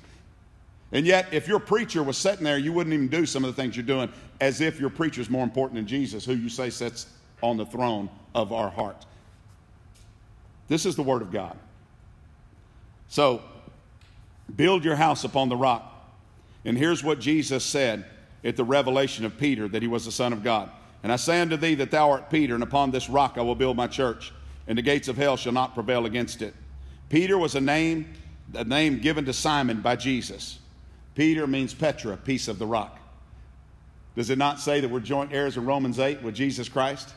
And 0.91 1.05
yet, 1.05 1.29
if 1.33 1.47
your 1.47 1.59
preacher 1.59 2.03
was 2.03 2.17
sitting 2.17 2.45
there, 2.45 2.57
you 2.57 2.73
wouldn't 2.73 2.95
even 2.95 3.09
do 3.09 3.27
some 3.27 3.45
of 3.45 3.55
the 3.55 3.61
things 3.61 3.77
you're 3.77 3.85
doing 3.85 4.11
as 4.41 4.63
if 4.63 4.81
your 4.81 4.89
preacher 4.89 5.21
is 5.21 5.29
more 5.29 5.45
important 5.45 5.77
than 5.77 5.87
Jesus, 5.87 6.25
who 6.25 6.33
you 6.33 6.49
say 6.49 6.71
sits 6.71 7.07
on 7.43 7.59
the 7.59 7.67
throne 7.67 8.09
of 8.35 8.53
our 8.53 8.71
heart. 8.71 9.05
This 10.69 10.87
is 10.87 10.97
the 10.97 11.03
Word 11.03 11.21
of 11.21 11.31
God. 11.31 11.59
So, 13.09 13.43
build 14.55 14.85
your 14.85 14.97
house 14.97 15.25
upon 15.25 15.49
the 15.49 15.57
rock. 15.57 15.95
And 16.65 16.77
here's 16.77 17.03
what 17.03 17.21
Jesus 17.21 17.65
said 17.65 18.05
at 18.45 18.57
the 18.57 18.65
revelation 18.65 19.25
of 19.25 19.39
Peter 19.39 19.69
that 19.69 19.83
he 19.83 19.89
was 19.89 20.05
the 20.05 20.13
Son 20.13 20.33
of 20.33 20.43
God. 20.43 20.71
And 21.03 21.13
I 21.13 21.17
say 21.17 21.41
unto 21.41 21.57
thee 21.57 21.75
that 21.77 21.91
thou 21.91 22.11
art 22.11 22.31
Peter, 22.31 22.55
and 22.55 22.63
upon 22.63 22.91
this 22.91 23.09
rock 23.09 23.35
I 23.37 23.43
will 23.43 23.55
build 23.55 23.77
my 23.77 23.87
church, 23.87 24.33
and 24.67 24.77
the 24.77 24.83
gates 24.83 25.09
of 25.09 25.17
hell 25.17 25.37
shall 25.37 25.53
not 25.53 25.75
prevail 25.75 26.07
against 26.07 26.43
it. 26.43 26.55
Peter 27.09 27.39
was 27.39 27.55
a 27.55 27.61
name, 27.61 28.13
a 28.55 28.65
name 28.65 28.99
given 28.99 29.25
to 29.25 29.33
Simon 29.33 29.81
by 29.81 29.97
Jesus. 29.97 30.59
Peter 31.15 31.47
means 31.47 31.73
Petra, 31.73 32.17
piece 32.17 32.49
of 32.49 32.59
the 32.59 32.67
rock. 32.67 32.99
Does 34.17 34.31
it 34.31 34.39
not 34.39 34.61
say 34.61 34.81
that 34.81 34.89
we're 34.89 35.01
joint 35.01 35.33
heirs 35.33 35.57
of 35.57 35.67
Romans 35.67 35.99
8 35.99 36.23
with 36.23 36.35
Jesus 36.35 36.69
Christ? 36.69 37.15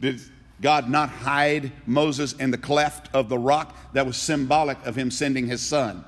Did 0.00 0.20
God 0.60 0.88
not 0.88 1.10
hide 1.10 1.72
Moses 1.86 2.32
in 2.32 2.50
the 2.50 2.58
cleft 2.58 3.14
of 3.14 3.28
the 3.28 3.38
rock? 3.38 3.76
That 3.92 4.06
was 4.06 4.16
symbolic 4.16 4.84
of 4.86 4.96
him 4.96 5.10
sending 5.10 5.46
his 5.46 5.60
son. 5.60 6.04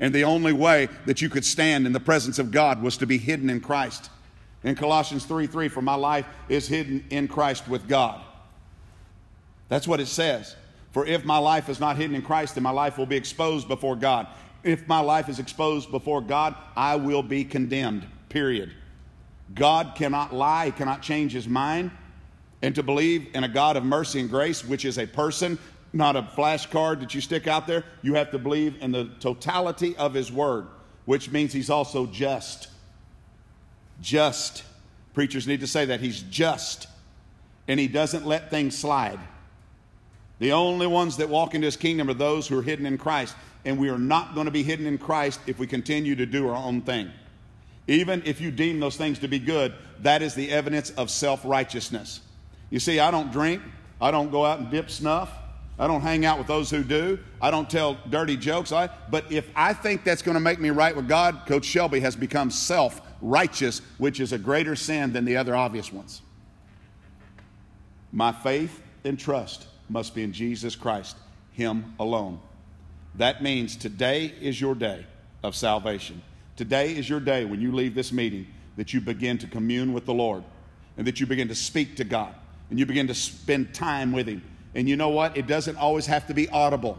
And 0.00 0.14
the 0.14 0.24
only 0.24 0.52
way 0.52 0.88
that 1.06 1.22
you 1.22 1.28
could 1.28 1.44
stand 1.44 1.86
in 1.86 1.92
the 1.92 2.00
presence 2.00 2.38
of 2.38 2.50
God 2.50 2.82
was 2.82 2.96
to 2.98 3.06
be 3.06 3.18
hidden 3.18 3.50
in 3.50 3.60
Christ. 3.60 4.10
In 4.62 4.74
Colossians 4.74 5.24
3 5.24 5.46
3, 5.46 5.68
for 5.68 5.82
my 5.82 5.94
life 5.94 6.26
is 6.48 6.66
hidden 6.68 7.04
in 7.10 7.28
Christ 7.28 7.68
with 7.68 7.86
God. 7.88 8.20
That's 9.68 9.88
what 9.88 10.00
it 10.00 10.06
says. 10.06 10.56
For 10.92 11.04
if 11.06 11.24
my 11.24 11.38
life 11.38 11.68
is 11.68 11.80
not 11.80 11.96
hidden 11.96 12.14
in 12.14 12.22
Christ, 12.22 12.54
then 12.54 12.62
my 12.62 12.70
life 12.70 12.96
will 12.96 13.06
be 13.06 13.16
exposed 13.16 13.66
before 13.66 13.96
God. 13.96 14.28
If 14.62 14.86
my 14.88 15.00
life 15.00 15.28
is 15.28 15.38
exposed 15.38 15.90
before 15.90 16.20
God, 16.20 16.54
I 16.76 16.96
will 16.96 17.22
be 17.22 17.44
condemned, 17.44 18.06
period. 18.28 18.72
God 19.54 19.92
cannot 19.96 20.32
lie, 20.32 20.66
He 20.66 20.72
cannot 20.72 21.02
change 21.02 21.32
His 21.32 21.48
mind. 21.48 21.90
And 22.64 22.74
to 22.76 22.82
believe 22.82 23.28
in 23.34 23.44
a 23.44 23.48
God 23.48 23.76
of 23.76 23.84
mercy 23.84 24.20
and 24.20 24.30
grace, 24.30 24.64
which 24.64 24.86
is 24.86 24.96
a 24.96 25.06
person, 25.06 25.58
not 25.92 26.16
a 26.16 26.22
flashcard 26.22 27.00
that 27.00 27.14
you 27.14 27.20
stick 27.20 27.46
out 27.46 27.66
there, 27.66 27.84
you 28.00 28.14
have 28.14 28.30
to 28.30 28.38
believe 28.38 28.80
in 28.80 28.90
the 28.90 29.10
totality 29.20 29.94
of 29.98 30.14
His 30.14 30.32
Word, 30.32 30.68
which 31.04 31.30
means 31.30 31.52
He's 31.52 31.68
also 31.68 32.06
just. 32.06 32.68
Just. 34.00 34.64
Preachers 35.12 35.46
need 35.46 35.60
to 35.60 35.66
say 35.66 35.84
that. 35.84 36.00
He's 36.00 36.22
just. 36.22 36.86
And 37.68 37.78
He 37.78 37.86
doesn't 37.86 38.24
let 38.24 38.48
things 38.48 38.78
slide. 38.78 39.20
The 40.38 40.52
only 40.52 40.86
ones 40.86 41.18
that 41.18 41.28
walk 41.28 41.54
into 41.54 41.66
His 41.66 41.76
kingdom 41.76 42.08
are 42.08 42.14
those 42.14 42.48
who 42.48 42.58
are 42.58 42.62
hidden 42.62 42.86
in 42.86 42.96
Christ. 42.96 43.36
And 43.66 43.78
we 43.78 43.90
are 43.90 43.98
not 43.98 44.34
going 44.34 44.46
to 44.46 44.50
be 44.50 44.62
hidden 44.62 44.86
in 44.86 44.96
Christ 44.96 45.38
if 45.46 45.58
we 45.58 45.66
continue 45.66 46.16
to 46.16 46.24
do 46.24 46.48
our 46.48 46.56
own 46.56 46.80
thing. 46.80 47.10
Even 47.88 48.22
if 48.24 48.40
you 48.40 48.50
deem 48.50 48.80
those 48.80 48.96
things 48.96 49.18
to 49.18 49.28
be 49.28 49.38
good, 49.38 49.74
that 50.00 50.22
is 50.22 50.34
the 50.34 50.50
evidence 50.50 50.88
of 50.92 51.10
self 51.10 51.44
righteousness. 51.44 52.22
You 52.74 52.80
see, 52.80 52.98
I 52.98 53.12
don't 53.12 53.30
drink, 53.30 53.62
I 54.00 54.10
don't 54.10 54.32
go 54.32 54.44
out 54.44 54.58
and 54.58 54.68
dip 54.68 54.90
snuff. 54.90 55.30
I 55.78 55.86
don't 55.86 56.00
hang 56.00 56.24
out 56.24 56.38
with 56.38 56.48
those 56.48 56.70
who 56.70 56.82
do. 56.82 57.20
I 57.40 57.52
don't 57.52 57.70
tell 57.70 57.96
dirty 58.10 58.36
jokes. 58.36 58.72
I, 58.72 58.88
but 59.12 59.30
if 59.30 59.48
I 59.54 59.72
think 59.72 60.02
that's 60.02 60.22
going 60.22 60.34
to 60.34 60.40
make 60.40 60.58
me 60.58 60.70
right 60.70 60.94
with 60.94 61.06
God, 61.06 61.42
Coach 61.46 61.64
Shelby 61.64 62.00
has 62.00 62.16
become 62.16 62.50
self 62.50 63.00
righteous, 63.22 63.80
which 63.98 64.18
is 64.18 64.32
a 64.32 64.38
greater 64.38 64.74
sin 64.74 65.12
than 65.12 65.24
the 65.24 65.36
other 65.36 65.54
obvious 65.54 65.92
ones. 65.92 66.20
My 68.10 68.32
faith 68.32 68.82
and 69.04 69.20
trust 69.20 69.68
must 69.88 70.12
be 70.12 70.24
in 70.24 70.32
Jesus 70.32 70.74
Christ, 70.74 71.16
Him 71.52 71.94
alone. 72.00 72.40
That 73.14 73.40
means 73.40 73.76
today 73.76 74.34
is 74.40 74.60
your 74.60 74.74
day 74.74 75.06
of 75.44 75.54
salvation. 75.54 76.22
Today 76.56 76.96
is 76.96 77.08
your 77.08 77.20
day 77.20 77.44
when 77.44 77.60
you 77.60 77.70
leave 77.70 77.94
this 77.94 78.10
meeting 78.10 78.48
that 78.76 78.92
you 78.92 79.00
begin 79.00 79.38
to 79.38 79.46
commune 79.46 79.92
with 79.92 80.06
the 80.06 80.14
Lord 80.14 80.42
and 80.96 81.06
that 81.06 81.20
you 81.20 81.26
begin 81.26 81.46
to 81.46 81.54
speak 81.54 81.94
to 81.98 82.04
God 82.04 82.34
and 82.70 82.78
you 82.78 82.86
begin 82.86 83.06
to 83.06 83.14
spend 83.14 83.74
time 83.74 84.12
with 84.12 84.26
Him. 84.26 84.42
And 84.74 84.88
you 84.88 84.96
know 84.96 85.10
what? 85.10 85.36
It 85.36 85.46
doesn't 85.46 85.76
always 85.76 86.06
have 86.06 86.26
to 86.26 86.34
be 86.34 86.48
audible. 86.48 86.98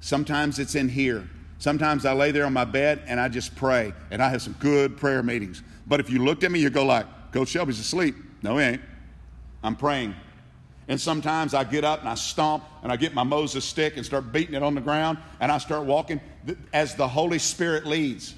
Sometimes 0.00 0.58
it's 0.58 0.74
in 0.74 0.88
here. 0.88 1.28
Sometimes 1.58 2.04
I 2.04 2.12
lay 2.12 2.30
there 2.30 2.46
on 2.46 2.52
my 2.52 2.64
bed 2.64 3.02
and 3.06 3.18
I 3.18 3.28
just 3.28 3.54
pray, 3.56 3.92
and 4.10 4.22
I 4.22 4.28
have 4.28 4.42
some 4.42 4.54
good 4.58 4.96
prayer 4.96 5.22
meetings. 5.22 5.62
But 5.86 6.00
if 6.00 6.10
you 6.10 6.24
looked 6.24 6.44
at 6.44 6.50
me, 6.50 6.60
you'd 6.60 6.72
go 6.72 6.84
like, 6.84 7.06
Coach 7.32 7.48
Shelby's 7.48 7.80
asleep. 7.80 8.14
No, 8.42 8.58
he 8.58 8.64
ain't. 8.64 8.82
I'm 9.62 9.76
praying. 9.76 10.14
And 10.88 11.00
sometimes 11.00 11.54
I 11.54 11.64
get 11.64 11.84
up 11.84 12.00
and 12.00 12.08
I 12.08 12.14
stomp 12.14 12.64
and 12.82 12.92
I 12.92 12.96
get 12.96 13.14
my 13.14 13.22
Moses 13.22 13.64
stick 13.64 13.96
and 13.96 14.04
start 14.04 14.32
beating 14.32 14.54
it 14.54 14.62
on 14.62 14.74
the 14.74 14.80
ground 14.80 15.18
and 15.40 15.50
I 15.50 15.58
start 15.58 15.84
walking 15.84 16.20
as 16.72 16.94
the 16.94 17.08
Holy 17.08 17.38
Spirit 17.38 17.86
leads. 17.86 18.34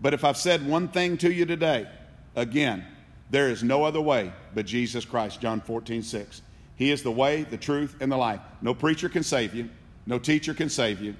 But 0.00 0.14
if 0.14 0.24
I've 0.24 0.38
said 0.38 0.66
one 0.66 0.88
thing 0.88 1.18
to 1.18 1.30
you 1.30 1.44
today, 1.44 1.86
again, 2.34 2.86
there 3.32 3.48
is 3.48 3.64
no 3.64 3.82
other 3.82 4.00
way 4.00 4.30
but 4.54 4.66
Jesus 4.66 5.04
Christ, 5.04 5.40
John 5.40 5.60
14, 5.60 6.02
6. 6.02 6.42
He 6.76 6.90
is 6.90 7.02
the 7.02 7.10
way, 7.10 7.42
the 7.42 7.56
truth, 7.56 7.96
and 8.00 8.12
the 8.12 8.16
life. 8.16 8.40
No 8.60 8.74
preacher 8.74 9.08
can 9.08 9.22
save 9.22 9.54
you, 9.54 9.70
no 10.06 10.18
teacher 10.18 10.52
can 10.52 10.68
save 10.68 11.00
you, 11.00 11.16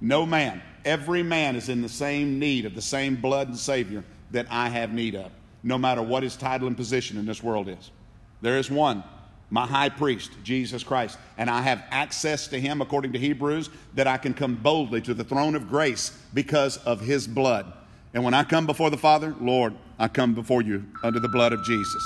no 0.00 0.24
man. 0.24 0.62
Every 0.84 1.24
man 1.24 1.56
is 1.56 1.68
in 1.68 1.82
the 1.82 1.88
same 1.88 2.38
need 2.38 2.66
of 2.66 2.76
the 2.76 2.82
same 2.82 3.16
blood 3.16 3.48
and 3.48 3.58
Savior 3.58 4.04
that 4.30 4.46
I 4.48 4.68
have 4.68 4.92
need 4.92 5.16
of, 5.16 5.32
no 5.64 5.76
matter 5.76 6.02
what 6.02 6.22
his 6.22 6.36
title 6.36 6.68
and 6.68 6.76
position 6.76 7.18
in 7.18 7.26
this 7.26 7.42
world 7.42 7.68
is. 7.68 7.90
There 8.42 8.58
is 8.58 8.70
one, 8.70 9.02
my 9.50 9.66
high 9.66 9.88
priest, 9.88 10.30
Jesus 10.44 10.84
Christ, 10.84 11.18
and 11.36 11.50
I 11.50 11.62
have 11.62 11.82
access 11.90 12.46
to 12.48 12.60
him, 12.60 12.80
according 12.80 13.12
to 13.14 13.18
Hebrews, 13.18 13.70
that 13.94 14.06
I 14.06 14.18
can 14.18 14.34
come 14.34 14.54
boldly 14.54 15.00
to 15.02 15.14
the 15.14 15.24
throne 15.24 15.56
of 15.56 15.68
grace 15.68 16.16
because 16.32 16.76
of 16.78 17.00
his 17.00 17.26
blood. 17.26 17.72
And 18.14 18.24
when 18.24 18.34
I 18.34 18.44
come 18.44 18.66
before 18.66 18.90
the 18.90 18.96
Father, 18.96 19.34
Lord, 19.40 19.74
I 19.98 20.08
come 20.08 20.34
before 20.34 20.62
you 20.62 20.84
under 21.02 21.20
the 21.20 21.28
blood 21.28 21.52
of 21.52 21.64
Jesus. 21.64 22.02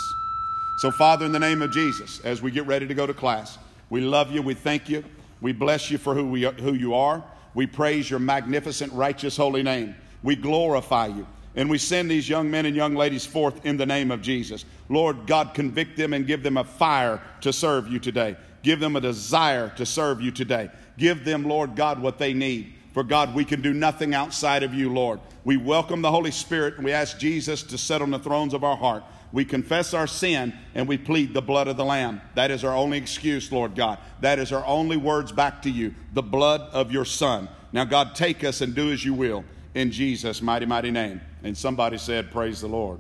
So, 0.78 0.90
Father, 0.90 1.26
in 1.26 1.32
the 1.32 1.38
name 1.38 1.62
of 1.62 1.72
Jesus, 1.72 2.20
as 2.24 2.40
we 2.40 2.50
get 2.50 2.66
ready 2.66 2.86
to 2.86 2.94
go 2.94 3.06
to 3.06 3.14
class, 3.14 3.58
we 3.90 4.00
love 4.00 4.32
you, 4.32 4.40
we 4.40 4.54
thank 4.54 4.88
you, 4.88 5.04
we 5.40 5.52
bless 5.52 5.90
you 5.90 5.98
for 5.98 6.14
who, 6.14 6.28
we, 6.28 6.42
who 6.42 6.72
you 6.72 6.94
are. 6.94 7.22
We 7.54 7.66
praise 7.66 8.08
your 8.08 8.20
magnificent, 8.20 8.92
righteous, 8.92 9.36
holy 9.36 9.62
name. 9.62 9.94
We 10.22 10.36
glorify 10.36 11.06
you. 11.08 11.26
And 11.56 11.68
we 11.68 11.78
send 11.78 12.10
these 12.10 12.28
young 12.28 12.50
men 12.50 12.66
and 12.66 12.76
young 12.76 12.94
ladies 12.94 13.26
forth 13.26 13.66
in 13.66 13.76
the 13.76 13.86
name 13.86 14.10
of 14.10 14.22
Jesus. 14.22 14.64
Lord 14.88 15.26
God, 15.26 15.52
convict 15.54 15.96
them 15.96 16.12
and 16.12 16.26
give 16.26 16.42
them 16.42 16.56
a 16.56 16.64
fire 16.64 17.20
to 17.40 17.52
serve 17.52 17.88
you 17.88 17.98
today. 17.98 18.36
Give 18.62 18.78
them 18.78 18.94
a 18.96 19.00
desire 19.00 19.70
to 19.76 19.84
serve 19.84 20.20
you 20.20 20.30
today. 20.30 20.70
Give 20.96 21.24
them, 21.24 21.44
Lord 21.44 21.74
God, 21.74 22.00
what 22.00 22.18
they 22.18 22.32
need. 22.32 22.74
For 22.92 23.04
God, 23.04 23.34
we 23.34 23.44
can 23.44 23.62
do 23.62 23.72
nothing 23.72 24.14
outside 24.14 24.62
of 24.62 24.74
you, 24.74 24.92
Lord. 24.92 25.20
We 25.44 25.56
welcome 25.56 26.02
the 26.02 26.10
Holy 26.10 26.30
Spirit 26.30 26.74
and 26.76 26.84
we 26.84 26.92
ask 26.92 27.18
Jesus 27.18 27.62
to 27.64 27.78
sit 27.78 28.02
on 28.02 28.10
the 28.10 28.18
thrones 28.18 28.52
of 28.52 28.64
our 28.64 28.76
heart. 28.76 29.04
We 29.32 29.44
confess 29.44 29.94
our 29.94 30.08
sin 30.08 30.52
and 30.74 30.88
we 30.88 30.98
plead 30.98 31.32
the 31.32 31.42
blood 31.42 31.68
of 31.68 31.76
the 31.76 31.84
Lamb. 31.84 32.20
That 32.34 32.50
is 32.50 32.64
our 32.64 32.74
only 32.74 32.98
excuse, 32.98 33.52
Lord 33.52 33.76
God. 33.76 33.98
That 34.20 34.38
is 34.40 34.52
our 34.52 34.64
only 34.66 34.96
words 34.96 35.30
back 35.30 35.62
to 35.62 35.70
you 35.70 35.94
the 36.12 36.22
blood 36.22 36.62
of 36.72 36.90
your 36.90 37.04
Son. 37.04 37.48
Now, 37.72 37.84
God, 37.84 38.16
take 38.16 38.42
us 38.42 38.60
and 38.60 38.74
do 38.74 38.90
as 38.90 39.04
you 39.04 39.14
will 39.14 39.44
in 39.74 39.92
Jesus' 39.92 40.42
mighty, 40.42 40.66
mighty 40.66 40.90
name. 40.90 41.20
And 41.44 41.56
somebody 41.56 41.96
said, 41.96 42.32
Praise 42.32 42.60
the 42.60 42.66
Lord. 42.66 42.98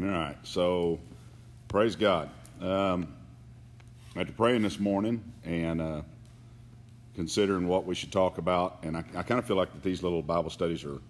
All 0.00 0.06
right, 0.06 0.36
so 0.42 1.00
praise 1.68 1.96
God. 1.96 2.28
Um, 2.60 3.14
after 4.14 4.32
praying 4.32 4.62
this 4.62 4.78
morning 4.78 5.22
and 5.44 5.80
uh, 5.80 6.02
considering 7.18 7.66
what 7.66 7.84
we 7.84 7.96
should 7.96 8.12
talk 8.12 8.38
about, 8.38 8.78
and 8.84 8.96
I, 8.96 9.02
I 9.16 9.24
kind 9.24 9.40
of 9.40 9.44
feel 9.44 9.56
like 9.56 9.72
that 9.72 9.82
these 9.82 10.04
little 10.04 10.22
Bible 10.22 10.50
studies 10.50 10.84
are 10.84 11.00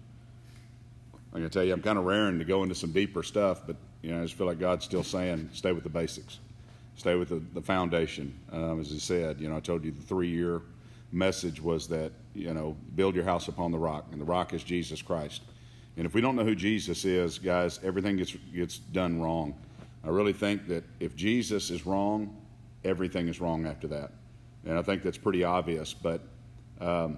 I'm 1.31 1.41
going 1.41 1.43
to 1.43 1.49
tell 1.51 1.63
you, 1.63 1.71
I'm 1.71 1.83
kind 1.83 1.99
of 1.99 2.05
raring 2.05 2.39
to 2.39 2.45
go 2.45 2.63
into 2.63 2.73
some 2.73 2.91
deeper 2.91 3.21
stuff, 3.21 3.61
but 3.67 3.75
you 4.01 4.11
know, 4.11 4.17
I 4.17 4.23
just 4.23 4.33
feel 4.33 4.47
like 4.47 4.57
God's 4.57 4.85
still 4.85 5.03
saying, 5.03 5.51
stay 5.53 5.71
with 5.71 5.83
the 5.83 5.89
basics, 5.91 6.39
stay 6.95 7.13
with 7.13 7.29
the, 7.29 7.43
the 7.53 7.61
foundation. 7.61 8.33
Um, 8.51 8.81
as 8.81 8.89
He 8.89 8.97
said, 8.97 9.39
you 9.39 9.49
know, 9.49 9.57
I 9.57 9.59
told 9.59 9.85
you 9.85 9.91
the 9.91 10.01
three 10.01 10.29
year 10.29 10.63
message 11.11 11.61
was 11.61 11.87
that, 11.89 12.11
you 12.33 12.55
know, 12.55 12.75
build 12.95 13.13
your 13.13 13.25
house 13.25 13.47
upon 13.47 13.71
the 13.71 13.77
rock, 13.77 14.07
and 14.11 14.19
the 14.19 14.25
rock 14.25 14.51
is 14.55 14.63
Jesus 14.63 15.03
Christ. 15.03 15.43
And 15.95 16.07
if 16.07 16.15
we 16.15 16.21
don't 16.21 16.35
know 16.35 16.43
who 16.43 16.55
Jesus 16.55 17.05
is, 17.05 17.37
guys, 17.37 17.79
everything 17.83 18.17
gets, 18.17 18.35
gets 18.51 18.79
done 18.79 19.21
wrong. 19.21 19.53
I 20.03 20.09
really 20.09 20.33
think 20.33 20.67
that 20.69 20.83
if 20.99 21.15
Jesus 21.15 21.69
is 21.69 21.85
wrong, 21.85 22.35
everything 22.83 23.27
is 23.27 23.39
wrong 23.39 23.67
after 23.67 23.87
that. 23.89 24.09
And 24.65 24.77
I 24.77 24.81
think 24.81 25.03
that's 25.03 25.17
pretty 25.17 25.43
obvious. 25.43 25.93
But, 25.93 26.21
um, 26.79 27.17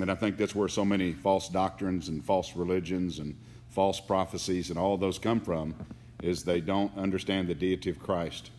and 0.00 0.10
I 0.10 0.14
think 0.14 0.36
that's 0.36 0.54
where 0.54 0.68
so 0.68 0.84
many 0.84 1.12
false 1.12 1.48
doctrines 1.48 2.08
and 2.08 2.24
false 2.24 2.54
religions 2.56 3.18
and 3.18 3.36
false 3.68 4.00
prophecies 4.00 4.70
and 4.70 4.78
all 4.78 4.96
those 4.96 5.18
come 5.18 5.40
from, 5.40 5.74
is 6.22 6.44
they 6.44 6.60
don't 6.60 6.96
understand 6.96 7.48
the 7.48 7.54
deity 7.54 7.90
of 7.90 7.98
Christ. 7.98 8.50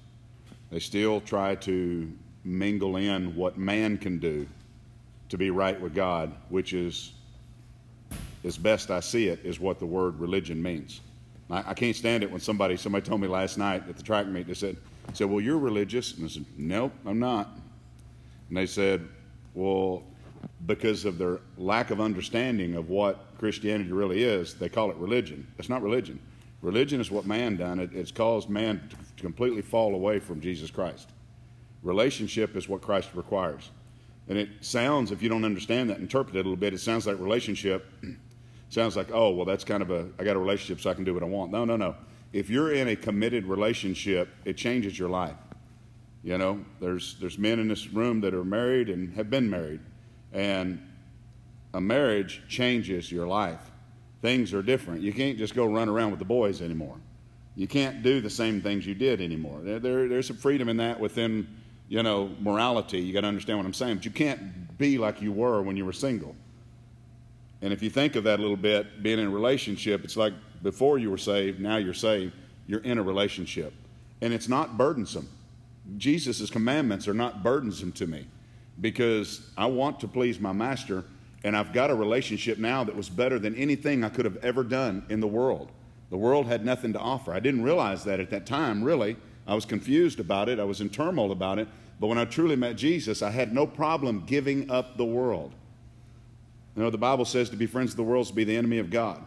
They 0.72 0.80
still 0.80 1.22
try 1.22 1.56
to 1.56 2.12
mingle 2.44 2.98
in 2.98 3.36
what 3.36 3.58
man 3.58 3.98
can 3.98 4.20
do 4.20 4.48
to 5.30 5.38
be 5.38 5.50
right 5.50 5.80
with 5.80 5.96
God, 5.96 6.34
which 6.50 6.74
is, 6.74 7.14
as 8.44 8.58
best 8.58 8.92
I 8.92 9.00
see 9.00 9.28
it, 9.28 9.40
is 9.44 9.60
what 9.60 9.80
the 9.80 9.86
word 9.86 10.20
religion 10.20 10.62
means. 10.62 11.02
I, 11.50 11.70
I 11.70 11.74
can't 11.74 11.96
stand 11.96 12.24
it 12.24 12.32
when 12.32 12.42
somebody 12.42 12.76
somebody 12.76 13.06
told 13.06 13.22
me 13.22 13.28
last 13.28 13.58
night 13.58 13.84
at 13.88 13.98
the 13.98 14.04
track 14.04 14.28
meet. 14.28 14.48
They 14.48 14.54
said, 14.54 14.78
"said 15.14 15.30
Well, 15.30 15.42
you're 15.42 15.58
religious," 15.58 16.16
and 16.16 16.26
I 16.26 16.28
said, 16.30 16.46
"Nope, 16.58 16.92
I'm 17.06 17.20
not." 17.20 17.50
And 18.50 18.58
they 18.58 18.66
said, 18.66 19.08
"Well, 19.54 20.04
because 20.66 21.06
of 21.06 21.18
their 21.18 21.40
lack 21.58 21.92
of 21.92 22.00
understanding 22.00 22.76
of 22.76 22.90
what 22.90 23.26
Christianity 23.38 23.92
really 23.92 24.24
is, 24.24 24.54
they 24.54 24.70
call 24.70 24.90
it 24.90 24.98
religion. 24.98 25.46
It's 25.58 25.70
not 25.70 25.82
religion. 25.82 26.20
Religion 26.62 27.02
is 27.02 27.12
what 27.12 27.26
man 27.26 27.58
done. 27.58 27.80
It, 27.80 27.94
it's 27.94 28.12
caused 28.12 28.50
man 28.50 28.90
to 29.18 29.22
completely 29.22 29.62
fall 29.62 29.96
away 29.96 30.20
from 30.20 30.40
Jesus 30.40 30.72
Christ. 30.72 31.10
Relationship 31.82 32.56
is 32.56 32.70
what 32.70 32.82
Christ 32.82 33.10
requires. 33.14 33.70
And 34.30 34.38
it 34.38 34.50
sounds, 34.62 35.12
if 35.12 35.22
you 35.22 35.28
don't 35.28 35.44
understand 35.44 35.90
that, 35.90 36.00
interpret 36.00 36.36
it 36.36 36.40
a 36.40 36.44
little 36.44 36.56
bit, 36.56 36.74
it 36.74 36.80
sounds 36.80 37.06
like 37.06 37.20
relationship 37.20 37.86
sounds 38.70 38.96
like, 38.96 39.12
oh, 39.12 39.32
well, 39.32 39.46
that's 39.46 39.66
kind 39.66 39.84
of 39.84 39.92
a, 39.92 40.08
I 40.18 40.24
got 40.24 40.38
a 40.38 40.40
relationship 40.40 40.82
so 40.82 40.90
I 40.90 40.94
can 40.94 41.04
do 41.04 41.14
what 41.14 41.24
I 41.24 41.26
want. 41.26 41.52
No, 41.52 41.66
no, 41.66 41.76
no. 41.76 41.96
If 42.32 42.50
you're 42.50 42.74
in 42.74 42.88
a 42.88 42.96
committed 42.96 43.46
relationship, 43.46 44.30
it 44.46 44.58
changes 44.58 44.98
your 44.98 45.10
life. 45.10 45.36
You 46.24 46.38
know, 46.38 46.64
there's, 46.80 47.16
there's 47.20 47.38
men 47.38 47.60
in 47.60 47.68
this 47.68 47.88
room 47.88 48.22
that 48.22 48.34
are 48.34 48.46
married 48.46 48.90
and 48.90 49.14
have 49.16 49.30
been 49.30 49.50
married. 49.50 49.82
And 50.32 50.82
a 51.74 51.82
marriage 51.82 52.42
changes 52.48 53.12
your 53.12 53.28
life. 53.28 53.72
Things 54.22 54.54
are 54.54 54.62
different. 54.62 55.02
You 55.02 55.12
can't 55.12 55.38
just 55.38 55.54
go 55.54 55.66
run 55.66 55.90
around 55.90 56.12
with 56.12 56.20
the 56.20 56.26
boys 56.26 56.62
anymore. 56.62 56.96
You 57.56 57.68
can't 57.68 58.02
do 58.02 58.22
the 58.22 58.30
same 58.30 58.62
things 58.62 58.86
you 58.86 58.96
did 58.96 59.22
anymore. 59.22 59.60
There, 59.62 59.80
there, 59.80 60.08
there's 60.08 60.28
some 60.28 60.38
freedom 60.38 60.70
in 60.70 60.78
that 60.78 61.00
within, 61.00 61.48
you 61.90 62.02
know, 62.02 62.32
morality. 62.40 63.00
You 63.00 63.14
got 63.14 63.22
to 63.22 63.28
understand 63.28 63.60
what 63.60 63.66
I'm 63.66 63.74
saying. 63.74 63.98
But 63.98 64.06
you 64.06 64.12
can't 64.12 64.78
be 64.78 64.98
like 64.98 65.22
you 65.22 65.34
were 65.34 65.62
when 65.62 65.76
you 65.76 65.86
were 65.86 65.94
single. 65.94 66.36
And 67.62 67.74
if 67.74 67.84
you 67.84 67.90
think 67.90 68.16
of 68.16 68.24
that 68.24 68.40
a 68.40 68.42
little 68.42 68.58
bit, 68.58 69.04
being 69.04 69.20
in 69.20 69.28
a 69.28 69.30
relationship, 69.30 70.04
it's 70.04 70.18
like 70.18 70.34
before 70.64 70.98
you 70.98 71.12
were 71.12 71.18
saved, 71.18 71.60
now 71.60 71.78
you're 71.78 71.94
saved, 71.94 72.34
you're 72.66 72.82
in 72.82 72.98
a 72.98 73.04
relationship. 73.04 73.74
And 74.22 74.34
it's 74.34 74.48
not 74.48 74.78
burdensome. 74.78 75.28
Jesus' 75.98 76.50
commandments 76.50 77.08
are 77.08 77.14
not 77.14 77.44
burdensome 77.44 77.92
to 77.94 78.08
me 78.08 78.28
because 78.80 79.50
I 79.58 79.66
want 79.66 80.00
to 80.00 80.08
please 80.08 80.40
my 80.40 80.54
master, 80.54 81.06
and 81.44 81.56
I've 81.56 81.74
got 81.74 81.92
a 81.92 81.96
relationship 81.96 82.58
now 82.58 82.84
that 82.84 82.96
was 82.96 83.10
better 83.10 83.38
than 83.38 83.56
anything 83.56 84.04
I 84.04 84.10
could 84.10 84.26
have 84.26 84.38
ever 84.38 84.64
done 84.64 85.06
in 85.10 85.20
the 85.20 85.28
world. 85.28 85.72
The 86.10 86.18
world 86.18 86.48
had 86.48 86.66
nothing 86.66 86.94
to 86.94 87.00
offer. 87.00 87.34
I 87.34 87.40
didn't 87.40 87.64
realize 87.64 88.04
that 88.06 88.20
at 88.20 88.30
that 88.30 88.46
time, 88.46 88.84
really. 88.84 89.18
I 89.46 89.56
was 89.56 89.66
confused 89.66 90.20
about 90.20 90.48
it, 90.48 90.60
I 90.60 90.64
was 90.64 90.80
in 90.80 90.90
turmoil 90.90 91.32
about 91.32 91.60
it. 91.60 91.68
But 92.00 92.08
when 92.08 92.18
I 92.18 92.26
truly 92.26 92.56
met 92.56 92.76
Jesus, 92.76 93.22
I 93.22 93.30
had 93.30 93.54
no 93.54 93.68
problem 93.68 94.24
giving 94.26 94.70
up 94.72 94.98
the 94.98 95.06
world. 95.06 95.54
You 96.76 96.84
know, 96.84 96.90
the 96.90 96.98
Bible 96.98 97.26
says 97.26 97.50
to 97.52 97.56
be 97.56 97.66
friends 97.66 97.92
of 97.92 97.98
the 97.98 98.04
world 98.04 98.24
is 98.24 98.30
to 98.30 98.36
be 98.36 98.44
the 98.44 98.58
enemy 98.58 98.80
of 98.80 98.90
God. 98.90 99.24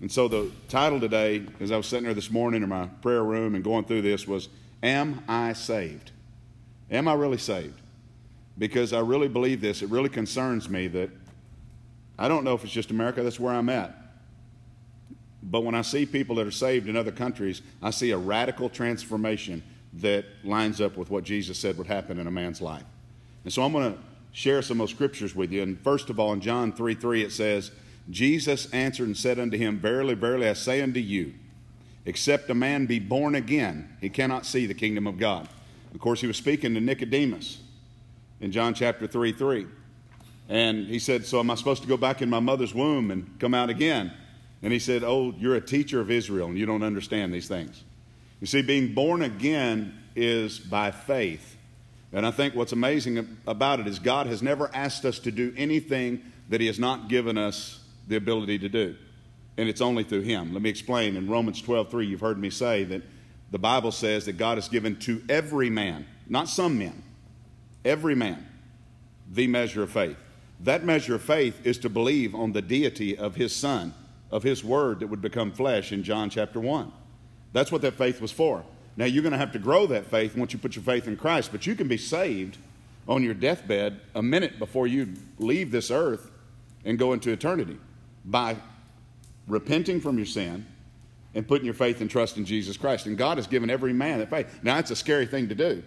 And 0.00 0.10
so 0.10 0.28
the 0.28 0.50
title 0.68 0.98
today, 0.98 1.44
as 1.60 1.70
I 1.70 1.76
was 1.76 1.86
sitting 1.86 2.04
there 2.04 2.14
this 2.14 2.30
morning 2.30 2.62
in 2.62 2.68
my 2.68 2.86
prayer 3.02 3.22
room 3.22 3.54
and 3.54 3.62
going 3.62 3.84
through 3.84 4.02
this, 4.02 4.26
was 4.26 4.48
Am 4.82 5.22
I 5.28 5.52
saved? 5.52 6.10
Am 6.90 7.08
I 7.08 7.14
really 7.14 7.38
saved? 7.38 7.80
Because 8.58 8.92
I 8.92 9.00
really 9.00 9.28
believe 9.28 9.60
this. 9.60 9.82
It 9.82 9.88
really 9.88 10.08
concerns 10.08 10.68
me 10.68 10.88
that 10.88 11.10
I 12.18 12.28
don't 12.28 12.44
know 12.44 12.54
if 12.54 12.64
it's 12.64 12.72
just 12.72 12.90
America, 12.90 13.22
that's 13.22 13.40
where 13.40 13.54
I'm 13.54 13.68
at. 13.68 13.96
But 15.42 15.64
when 15.64 15.74
I 15.74 15.82
see 15.82 16.06
people 16.06 16.36
that 16.36 16.46
are 16.46 16.52
saved 16.52 16.88
in 16.88 16.96
other 16.96 17.10
countries, 17.10 17.62
I 17.82 17.90
see 17.90 18.10
a 18.10 18.18
radical 18.18 18.68
transformation 18.68 19.62
that 19.94 20.24
lines 20.44 20.80
up 20.80 20.96
with 20.96 21.10
what 21.10 21.24
Jesus 21.24 21.58
said 21.58 21.76
would 21.78 21.86
happen 21.86 22.18
in 22.18 22.26
a 22.26 22.30
man's 22.30 22.60
life. 22.60 22.84
And 23.44 23.52
so 23.52 23.62
I'm 23.62 23.72
going 23.72 23.92
to 23.92 23.98
share 24.32 24.62
some 24.62 24.80
of 24.80 24.88
those 24.88 24.94
scriptures 24.94 25.34
with 25.34 25.50
you. 25.50 25.62
And 25.62 25.78
first 25.80 26.10
of 26.10 26.20
all, 26.20 26.32
in 26.32 26.40
John 26.40 26.72
3 26.72 26.94
3, 26.94 27.22
it 27.22 27.32
says, 27.32 27.72
Jesus 28.10 28.72
answered 28.72 29.06
and 29.06 29.16
said 29.16 29.38
unto 29.38 29.56
him, 29.56 29.78
Verily, 29.78 30.14
verily, 30.14 30.48
I 30.48 30.54
say 30.54 30.80
unto 30.80 31.00
you, 31.00 31.34
except 32.04 32.50
a 32.50 32.54
man 32.54 32.86
be 32.86 32.98
born 32.98 33.34
again, 33.34 33.96
he 34.00 34.08
cannot 34.08 34.46
see 34.46 34.66
the 34.66 34.74
kingdom 34.74 35.06
of 35.06 35.18
God. 35.18 35.48
Of 35.94 36.00
course, 36.00 36.20
he 36.20 36.26
was 36.26 36.36
speaking 36.36 36.74
to 36.74 36.80
Nicodemus 36.80 37.60
in 38.40 38.50
John 38.52 38.74
chapter 38.74 39.06
3 39.06 39.32
3. 39.32 39.66
And 40.48 40.86
he 40.86 40.98
said, 40.98 41.24
So 41.24 41.38
am 41.38 41.50
I 41.50 41.54
supposed 41.54 41.82
to 41.82 41.88
go 41.88 41.96
back 41.96 42.20
in 42.22 42.28
my 42.28 42.40
mother's 42.40 42.74
womb 42.74 43.10
and 43.10 43.38
come 43.38 43.54
out 43.54 43.70
again? 43.70 44.12
And 44.62 44.72
he 44.72 44.78
said, 44.78 45.02
Oh, 45.04 45.34
you're 45.38 45.54
a 45.54 45.60
teacher 45.60 46.00
of 46.00 46.10
Israel 46.10 46.48
and 46.48 46.58
you 46.58 46.66
don't 46.66 46.82
understand 46.82 47.32
these 47.32 47.48
things. 47.48 47.82
You 48.40 48.46
see, 48.46 48.62
being 48.62 48.92
born 48.94 49.22
again 49.22 49.96
is 50.16 50.58
by 50.58 50.90
faith. 50.90 51.56
And 52.12 52.26
I 52.26 52.30
think 52.30 52.54
what's 52.54 52.72
amazing 52.72 53.38
about 53.46 53.80
it 53.80 53.86
is 53.86 53.98
God 53.98 54.26
has 54.26 54.42
never 54.42 54.70
asked 54.74 55.04
us 55.04 55.18
to 55.20 55.30
do 55.30 55.54
anything 55.56 56.22
that 56.48 56.60
He 56.60 56.66
has 56.66 56.78
not 56.78 57.08
given 57.08 57.38
us 57.38 57.82
the 58.08 58.16
ability 58.16 58.58
to 58.58 58.68
do. 58.68 58.96
And 59.56 59.68
it's 59.68 59.80
only 59.80 60.04
through 60.04 60.22
Him. 60.22 60.52
Let 60.52 60.62
me 60.62 60.70
explain. 60.70 61.16
In 61.16 61.28
Romans 61.28 61.60
12 61.60 61.90
3, 61.90 62.06
you've 62.06 62.20
heard 62.20 62.38
me 62.38 62.50
say 62.50 62.84
that 62.84 63.02
the 63.50 63.58
Bible 63.58 63.92
says 63.92 64.24
that 64.26 64.38
God 64.38 64.56
has 64.56 64.68
given 64.68 64.96
to 65.00 65.22
every 65.28 65.68
man, 65.68 66.06
not 66.26 66.48
some 66.48 66.78
men, 66.78 67.02
every 67.84 68.14
man, 68.14 68.46
the 69.30 69.46
measure 69.46 69.82
of 69.82 69.90
faith. 69.90 70.16
That 70.60 70.84
measure 70.84 71.16
of 71.16 71.22
faith 71.22 71.66
is 71.66 71.76
to 71.78 71.90
believe 71.90 72.34
on 72.34 72.52
the 72.52 72.62
deity 72.62 73.16
of 73.16 73.34
His 73.34 73.54
Son, 73.54 73.94
of 74.30 74.42
His 74.42 74.64
Word 74.64 75.00
that 75.00 75.08
would 75.08 75.20
become 75.20 75.52
flesh 75.52 75.92
in 75.92 76.02
John 76.02 76.30
chapter 76.30 76.60
1. 76.60 76.90
That's 77.52 77.70
what 77.70 77.82
that 77.82 77.94
faith 77.94 78.20
was 78.20 78.32
for. 78.32 78.64
Now, 78.96 79.06
you're 79.06 79.22
going 79.22 79.32
to 79.32 79.38
have 79.38 79.52
to 79.52 79.58
grow 79.58 79.86
that 79.86 80.06
faith 80.06 80.36
once 80.36 80.52
you 80.52 80.58
put 80.58 80.76
your 80.76 80.84
faith 80.84 81.06
in 81.06 81.16
Christ, 81.16 81.50
but 81.52 81.66
you 81.66 81.74
can 81.74 81.88
be 81.88 81.96
saved 81.96 82.58
on 83.08 83.22
your 83.22 83.34
deathbed 83.34 84.00
a 84.14 84.22
minute 84.22 84.58
before 84.58 84.86
you 84.86 85.14
leave 85.38 85.70
this 85.70 85.90
earth 85.90 86.30
and 86.84 86.98
go 86.98 87.12
into 87.12 87.30
eternity 87.30 87.78
by 88.24 88.56
repenting 89.46 90.00
from 90.00 90.16
your 90.16 90.26
sin 90.26 90.66
and 91.34 91.46
putting 91.46 91.64
your 91.64 91.74
faith 91.74 92.00
and 92.00 92.10
trust 92.10 92.36
in 92.36 92.44
Jesus 92.44 92.76
Christ. 92.76 93.06
And 93.06 93.16
God 93.16 93.38
has 93.38 93.46
given 93.46 93.70
every 93.70 93.92
man 93.92 94.18
that 94.18 94.30
faith. 94.30 94.60
Now, 94.62 94.78
it's 94.78 94.90
a 94.90 94.96
scary 94.96 95.26
thing 95.26 95.48
to 95.48 95.54
do. 95.54 95.82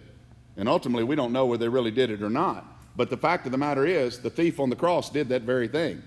And 0.57 0.67
ultimately, 0.69 1.03
we 1.03 1.15
don't 1.15 1.33
know 1.33 1.45
whether 1.45 1.65
they 1.65 1.69
really 1.69 1.91
did 1.91 2.09
it 2.09 2.23
or 2.23 2.29
not. 2.29 2.65
But 2.95 3.09
the 3.09 3.17
fact 3.17 3.45
of 3.45 3.51
the 3.51 3.57
matter 3.57 3.85
is, 3.85 4.19
the 4.19 4.29
thief 4.29 4.59
on 4.59 4.69
the 4.69 4.75
cross 4.75 5.09
did 5.09 5.29
that 5.29 5.41
very 5.41 5.67
thing. 5.67 6.01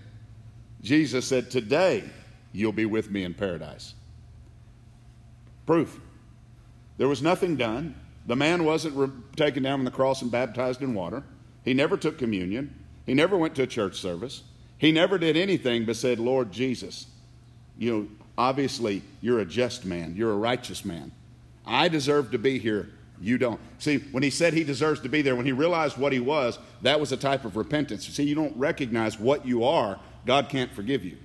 Jesus 0.82 1.26
said, 1.26 1.50
Today 1.50 2.04
you'll 2.52 2.72
be 2.72 2.86
with 2.86 3.10
me 3.10 3.24
in 3.24 3.34
paradise. 3.34 3.94
Proof. 5.66 6.00
There 6.96 7.08
was 7.08 7.22
nothing 7.22 7.56
done. 7.56 7.94
The 8.26 8.36
man 8.36 8.64
wasn't 8.64 8.96
re- 8.96 9.10
taken 9.36 9.62
down 9.62 9.78
from 9.78 9.84
the 9.84 9.90
cross 9.90 10.22
and 10.22 10.30
baptized 10.30 10.82
in 10.82 10.94
water. 10.94 11.22
He 11.64 11.74
never 11.74 11.96
took 11.96 12.18
communion. 12.18 12.74
He 13.06 13.14
never 13.14 13.36
went 13.36 13.54
to 13.56 13.62
a 13.62 13.66
church 13.66 13.96
service. 13.96 14.42
He 14.78 14.92
never 14.92 15.18
did 15.18 15.36
anything 15.36 15.84
but 15.84 15.96
said, 15.96 16.18
Lord 16.18 16.52
Jesus, 16.52 17.06
you 17.78 17.92
know, 17.92 18.08
obviously 18.36 19.02
you're 19.20 19.40
a 19.40 19.44
just 19.44 19.84
man. 19.84 20.14
You're 20.16 20.32
a 20.32 20.36
righteous 20.36 20.84
man. 20.84 21.12
I 21.64 21.88
deserve 21.88 22.32
to 22.32 22.38
be 22.38 22.58
here. 22.58 22.90
You 23.20 23.38
don't. 23.38 23.60
See, 23.78 23.98
when 23.98 24.22
he 24.22 24.30
said 24.30 24.52
he 24.52 24.64
deserves 24.64 25.00
to 25.00 25.08
be 25.08 25.22
there, 25.22 25.34
when 25.34 25.46
he 25.46 25.52
realized 25.52 25.96
what 25.96 26.12
he 26.12 26.20
was, 26.20 26.58
that 26.82 27.00
was 27.00 27.12
a 27.12 27.16
type 27.16 27.44
of 27.44 27.56
repentance. 27.56 28.06
See, 28.06 28.24
you 28.24 28.34
don't 28.34 28.56
recognize 28.56 29.18
what 29.18 29.46
you 29.46 29.64
are, 29.64 29.98
God 30.24 30.48
can't 30.48 30.72
forgive 30.72 31.04
you. 31.04 31.16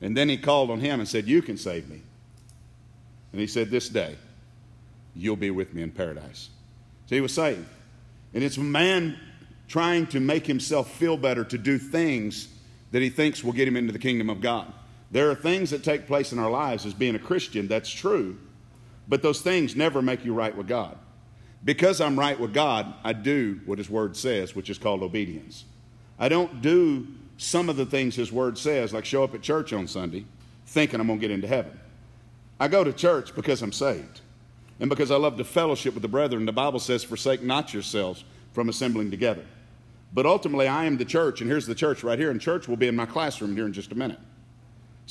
And 0.00 0.16
then 0.16 0.28
he 0.28 0.36
called 0.36 0.70
on 0.70 0.80
him 0.80 1.00
and 1.00 1.08
said, 1.08 1.26
You 1.26 1.42
can 1.42 1.56
save 1.56 1.88
me. 1.88 2.02
And 3.32 3.40
he 3.40 3.46
said, 3.46 3.70
This 3.70 3.88
day 3.88 4.16
you'll 5.14 5.36
be 5.36 5.50
with 5.50 5.74
me 5.74 5.82
in 5.82 5.90
paradise. 5.90 6.48
So 7.06 7.14
he 7.14 7.20
was 7.20 7.34
saved. 7.34 7.66
And 8.34 8.42
it's 8.42 8.56
a 8.56 8.60
man 8.60 9.18
trying 9.68 10.06
to 10.08 10.20
make 10.20 10.46
himself 10.46 10.90
feel 10.92 11.16
better 11.16 11.44
to 11.44 11.58
do 11.58 11.78
things 11.78 12.48
that 12.90 13.02
he 13.02 13.10
thinks 13.10 13.44
will 13.44 13.52
get 13.52 13.68
him 13.68 13.76
into 13.76 13.92
the 13.92 13.98
kingdom 13.98 14.30
of 14.30 14.40
God. 14.40 14.72
There 15.12 15.30
are 15.30 15.34
things 15.34 15.70
that 15.70 15.84
take 15.84 16.06
place 16.06 16.32
in 16.32 16.38
our 16.38 16.50
lives 16.50 16.84
as 16.84 16.94
being 16.94 17.14
a 17.14 17.20
Christian, 17.20 17.68
that's 17.68 17.90
true, 17.90 18.38
but 19.06 19.22
those 19.22 19.42
things 19.42 19.76
never 19.76 20.02
make 20.02 20.24
you 20.24 20.34
right 20.34 20.56
with 20.56 20.66
God. 20.66 20.98
Because 21.64 22.00
I'm 22.00 22.18
right 22.18 22.38
with 22.40 22.52
God, 22.52 22.92
I 23.04 23.12
do 23.12 23.60
what 23.66 23.78
His 23.78 23.88
Word 23.88 24.16
says, 24.16 24.56
which 24.56 24.70
is 24.70 24.78
called 24.78 25.02
obedience. 25.02 25.64
I 26.18 26.28
don't 26.28 26.60
do 26.60 27.06
some 27.36 27.68
of 27.68 27.76
the 27.76 27.86
things 27.86 28.16
His 28.16 28.32
Word 28.32 28.58
says, 28.58 28.92
like 28.92 29.04
show 29.04 29.22
up 29.22 29.34
at 29.34 29.42
church 29.42 29.72
on 29.72 29.86
Sunday 29.86 30.24
thinking 30.66 30.98
I'm 31.00 31.06
going 31.06 31.20
to 31.20 31.28
get 31.28 31.30
into 31.30 31.46
heaven. 31.46 31.78
I 32.58 32.68
go 32.68 32.82
to 32.82 32.92
church 32.92 33.34
because 33.34 33.62
I'm 33.62 33.72
saved 33.72 34.20
and 34.80 34.88
because 34.88 35.10
I 35.10 35.16
love 35.16 35.36
to 35.36 35.44
fellowship 35.44 35.94
with 35.94 36.02
the 36.02 36.08
brethren. 36.08 36.46
The 36.46 36.52
Bible 36.52 36.80
says, 36.80 37.04
Forsake 37.04 37.42
not 37.42 37.74
yourselves 37.74 38.24
from 38.52 38.68
assembling 38.68 39.10
together. 39.10 39.44
But 40.14 40.26
ultimately, 40.26 40.68
I 40.68 40.84
am 40.84 40.96
the 40.96 41.04
church, 41.04 41.40
and 41.40 41.50
here's 41.50 41.66
the 41.66 41.74
church 41.74 42.02
right 42.02 42.18
here, 42.18 42.30
and 42.30 42.40
church 42.40 42.68
will 42.68 42.76
be 42.76 42.88
in 42.88 42.96
my 42.96 43.06
classroom 43.06 43.54
here 43.54 43.66
in 43.66 43.72
just 43.72 43.92
a 43.92 43.94
minute. 43.94 44.18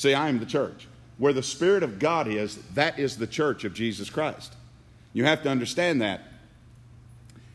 See, 0.01 0.15
I 0.15 0.29
am 0.29 0.39
the 0.39 0.47
church. 0.47 0.87
Where 1.19 1.31
the 1.31 1.43
Spirit 1.43 1.83
of 1.83 1.99
God 1.99 2.27
is, 2.27 2.55
that 2.73 2.97
is 2.97 3.17
the 3.17 3.27
church 3.27 3.65
of 3.65 3.75
Jesus 3.75 4.09
Christ. 4.09 4.55
You 5.13 5.25
have 5.25 5.43
to 5.43 5.49
understand 5.49 6.01
that. 6.01 6.23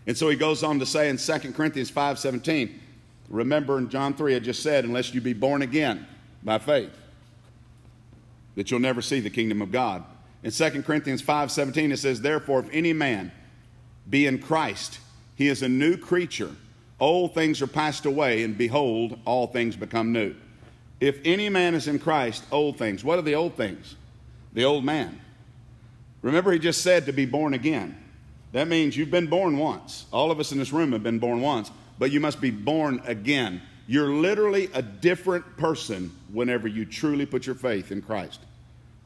And 0.06 0.16
so 0.16 0.28
he 0.28 0.36
goes 0.36 0.62
on 0.62 0.78
to 0.78 0.86
say 0.86 1.08
in 1.08 1.16
2 1.16 1.54
Corinthians 1.54 1.90
5:17, 1.90 2.78
remember 3.28 3.78
in 3.78 3.88
John 3.88 4.14
3 4.14 4.36
I 4.36 4.38
just 4.38 4.62
said, 4.62 4.84
unless 4.84 5.12
you 5.12 5.20
be 5.20 5.32
born 5.32 5.60
again 5.60 6.06
by 6.44 6.58
faith, 6.58 6.96
that 8.54 8.70
you'll 8.70 8.78
never 8.78 9.02
see 9.02 9.18
the 9.18 9.28
kingdom 9.28 9.60
of 9.60 9.72
God. 9.72 10.04
In 10.44 10.52
2 10.52 10.84
Corinthians 10.84 11.22
5:17 11.22 11.90
it 11.90 11.96
says, 11.96 12.20
Therefore, 12.20 12.60
if 12.60 12.68
any 12.70 12.92
man 12.92 13.32
be 14.08 14.24
in 14.24 14.38
Christ, 14.38 15.00
he 15.34 15.48
is 15.48 15.64
a 15.64 15.68
new 15.68 15.96
creature. 15.96 16.54
Old 17.00 17.34
things 17.34 17.60
are 17.60 17.66
passed 17.66 18.06
away, 18.06 18.44
and 18.44 18.56
behold, 18.56 19.18
all 19.24 19.48
things 19.48 19.74
become 19.74 20.12
new. 20.12 20.36
If 21.00 21.20
any 21.24 21.48
man 21.48 21.74
is 21.74 21.88
in 21.88 21.98
Christ, 21.98 22.44
old 22.50 22.78
things. 22.78 23.04
What 23.04 23.18
are 23.18 23.22
the 23.22 23.34
old 23.34 23.54
things? 23.54 23.96
The 24.54 24.64
old 24.64 24.84
man. 24.84 25.20
Remember, 26.22 26.52
he 26.52 26.58
just 26.58 26.82
said 26.82 27.06
to 27.06 27.12
be 27.12 27.26
born 27.26 27.54
again. 27.54 27.96
That 28.52 28.68
means 28.68 28.96
you've 28.96 29.10
been 29.10 29.26
born 29.26 29.58
once. 29.58 30.06
All 30.12 30.30
of 30.30 30.40
us 30.40 30.52
in 30.52 30.58
this 30.58 30.72
room 30.72 30.92
have 30.92 31.02
been 31.02 31.18
born 31.18 31.40
once, 31.40 31.70
but 31.98 32.10
you 32.10 32.20
must 32.20 32.40
be 32.40 32.50
born 32.50 33.02
again. 33.04 33.60
You're 33.86 34.08
literally 34.08 34.70
a 34.72 34.82
different 34.82 35.56
person 35.58 36.10
whenever 36.32 36.66
you 36.66 36.86
truly 36.86 37.26
put 37.26 37.46
your 37.46 37.54
faith 37.54 37.92
in 37.92 38.00
Christ. 38.02 38.40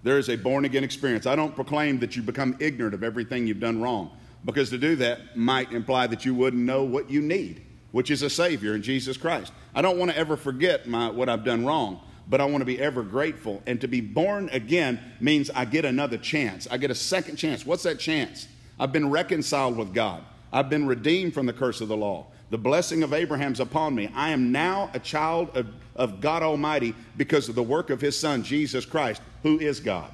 There 0.03 0.19
is 0.19 0.31
a 0.31 0.37
born 0.37 0.65
again 0.65 0.85
experience. 0.85 1.27
I 1.27 1.37
don't 1.37 1.55
proclaim 1.55 1.99
that 1.99 2.17
you 2.17 2.23
become 2.23 2.57
ignorant 2.61 2.95
of 2.95 3.03
everything 3.03 3.47
you've 3.47 3.61
done 3.61 3.83
wrong, 3.83 4.11
because 4.45 4.71
to 4.71 4.79
do 4.79 4.97
that 4.97 5.37
might 5.37 5.73
imply 5.73 6.07
that 6.07 6.25
you 6.25 6.35
wouldn't 6.35 6.63
know 6.63 6.85
what 6.85 7.11
you 7.11 7.21
need, 7.21 7.63
which 7.93 8.11
is 8.11 8.23
a 8.23 8.31
Savior 8.31 8.75
in 8.75 8.83
Jesus 8.83 9.17
Christ. 9.17 9.53
I 9.75 9.83
don't 9.83 9.99
want 9.99 10.11
to 10.11 10.17
ever 10.17 10.37
forget 10.37 10.87
my, 10.87 11.11
what 11.11 11.29
I've 11.29 11.45
done 11.45 11.65
wrong, 11.65 12.01
but 12.29 12.41
I 12.41 12.45
want 12.45 12.61
to 12.63 12.67
be 12.67 12.81
ever 12.81 13.03
grateful. 13.03 13.63
And 13.67 13.81
to 13.81 13.89
be 13.89 14.01
born 14.01 14.49
again 14.51 15.01
means 15.21 15.51
I 15.51 15.65
get 15.65 15.85
another 15.85 16.19
chance. 16.19 16.69
I 16.71 16.77
get 16.79 16.91
a 16.91 16.95
second 16.95 17.37
chance. 17.37 17.67
What's 17.67 17.83
that 17.83 17.99
chance? 17.99 18.47
I've 18.79 18.93
been 18.93 19.11
reconciled 19.11 19.77
with 19.77 19.93
God, 19.93 20.25
I've 20.53 20.71
been 20.71 20.87
redeemed 20.87 21.35
from 21.35 21.47
the 21.47 21.53
curse 21.53 21.81
of 21.81 21.89
the 21.89 21.97
law. 21.97 22.27
The 22.51 22.59
blessing 22.59 23.05
of 23.05 23.13
Abraham's 23.13 23.61
upon 23.61 23.95
me. 23.95 24.11
I 24.13 24.31
am 24.31 24.51
now 24.51 24.91
a 24.93 24.99
child 24.99 25.57
of, 25.57 25.69
of 25.95 26.21
God 26.21 26.43
Almighty 26.43 26.97
because 27.17 27.49
of 27.49 27.55
the 27.55 27.63
work 27.63 27.91
of 27.91 28.01
his 28.01 28.19
Son, 28.19 28.43
Jesus 28.43 28.85
Christ, 28.85 29.23
who 29.45 29.61
is 29.61 29.79
God. 29.79 30.11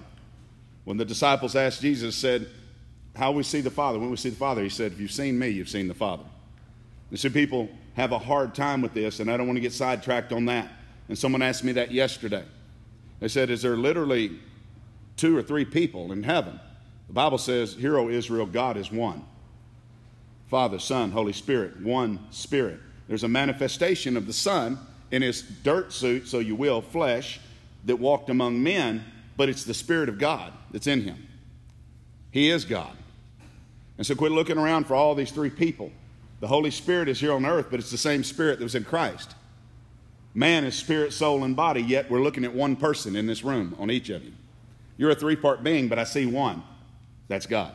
When 0.84 0.98
the 0.98 1.04
disciples 1.06 1.56
asked 1.56 1.80
Jesus, 1.80 2.14
said, 2.14 2.46
How 3.14 3.32
we 3.32 3.42
see 3.42 3.62
the 3.62 3.70
Father? 3.70 3.98
When 3.98 4.10
we 4.10 4.16
see 4.18 4.28
the 4.28 4.36
Father, 4.36 4.62
he 4.62 4.68
said, 4.68 4.92
If 4.92 5.00
you've 5.00 5.10
seen 5.10 5.38
me, 5.38 5.48
you've 5.48 5.70
seen 5.70 5.88
the 5.88 5.94
Father. 5.94 6.24
And 7.10 7.18
so 7.18 7.30
people 7.30 7.68
have 7.94 8.12
a 8.12 8.18
hard 8.18 8.54
time 8.54 8.82
with 8.82 8.94
this, 8.94 9.20
and 9.20 9.30
I 9.30 9.36
don't 9.36 9.46
want 9.46 9.56
to 9.56 9.60
get 9.62 9.72
sidetracked 9.72 10.32
on 10.32 10.46
that. 10.46 10.70
And 11.08 11.16
someone 11.16 11.42
asked 11.42 11.64
me 11.64 11.72
that 11.72 11.92
yesterday. 11.92 12.44
They 13.20 13.28
said, 13.28 13.50
Is 13.50 13.62
there 13.62 13.76
literally 13.76 14.38
two 15.16 15.36
or 15.36 15.42
three 15.42 15.64
people 15.64 16.12
in 16.12 16.22
heaven? 16.22 16.60
The 17.06 17.12
Bible 17.12 17.38
says, 17.38 17.74
Hear, 17.74 17.98
O 17.98 18.08
Israel, 18.08 18.46
God 18.46 18.76
is 18.76 18.90
one. 18.90 19.24
Father, 20.48 20.78
Son, 20.78 21.10
Holy 21.10 21.32
Spirit, 21.32 21.80
one 21.80 22.20
Spirit. 22.30 22.80
There's 23.08 23.24
a 23.24 23.28
manifestation 23.28 24.16
of 24.16 24.26
the 24.26 24.32
Son 24.32 24.78
in 25.10 25.22
his 25.22 25.42
dirt 25.42 25.92
suit, 25.92 26.28
so 26.28 26.38
you 26.38 26.56
will, 26.56 26.82
flesh, 26.82 27.40
that 27.84 27.96
walked 27.96 28.30
among 28.30 28.62
men, 28.62 29.04
but 29.36 29.48
it's 29.48 29.64
the 29.64 29.74
Spirit 29.74 30.08
of 30.08 30.18
God 30.18 30.52
that's 30.72 30.86
in 30.86 31.02
him. 31.02 31.26
He 32.30 32.50
is 32.50 32.64
God. 32.64 32.96
And 33.96 34.06
so 34.06 34.14
quit 34.14 34.32
looking 34.32 34.58
around 34.58 34.86
for 34.86 34.94
all 34.94 35.14
these 35.14 35.30
three 35.30 35.50
people. 35.50 35.90
The 36.40 36.46
Holy 36.48 36.70
Spirit 36.70 37.08
is 37.08 37.20
here 37.20 37.32
on 37.32 37.46
earth, 37.46 37.68
but 37.70 37.80
it's 37.80 37.90
the 37.90 37.98
same 37.98 38.22
Spirit 38.22 38.58
that 38.58 38.64
was 38.64 38.74
in 38.74 38.84
Christ. 38.84 39.34
Man 40.34 40.64
is 40.64 40.74
spirit, 40.74 41.14
soul, 41.14 41.44
and 41.44 41.56
body, 41.56 41.80
yet 41.80 42.10
we're 42.10 42.20
looking 42.20 42.44
at 42.44 42.52
one 42.52 42.76
person 42.76 43.16
in 43.16 43.26
this 43.26 43.42
room 43.42 43.74
on 43.78 43.90
each 43.90 44.10
of 44.10 44.22
you. 44.22 44.32
You're 44.98 45.10
a 45.10 45.14
three 45.14 45.36
part 45.36 45.62
being, 45.62 45.88
but 45.88 45.98
I 45.98 46.04
see 46.04 46.26
one. 46.26 46.62
That's 47.28 47.46
God. 47.46 47.72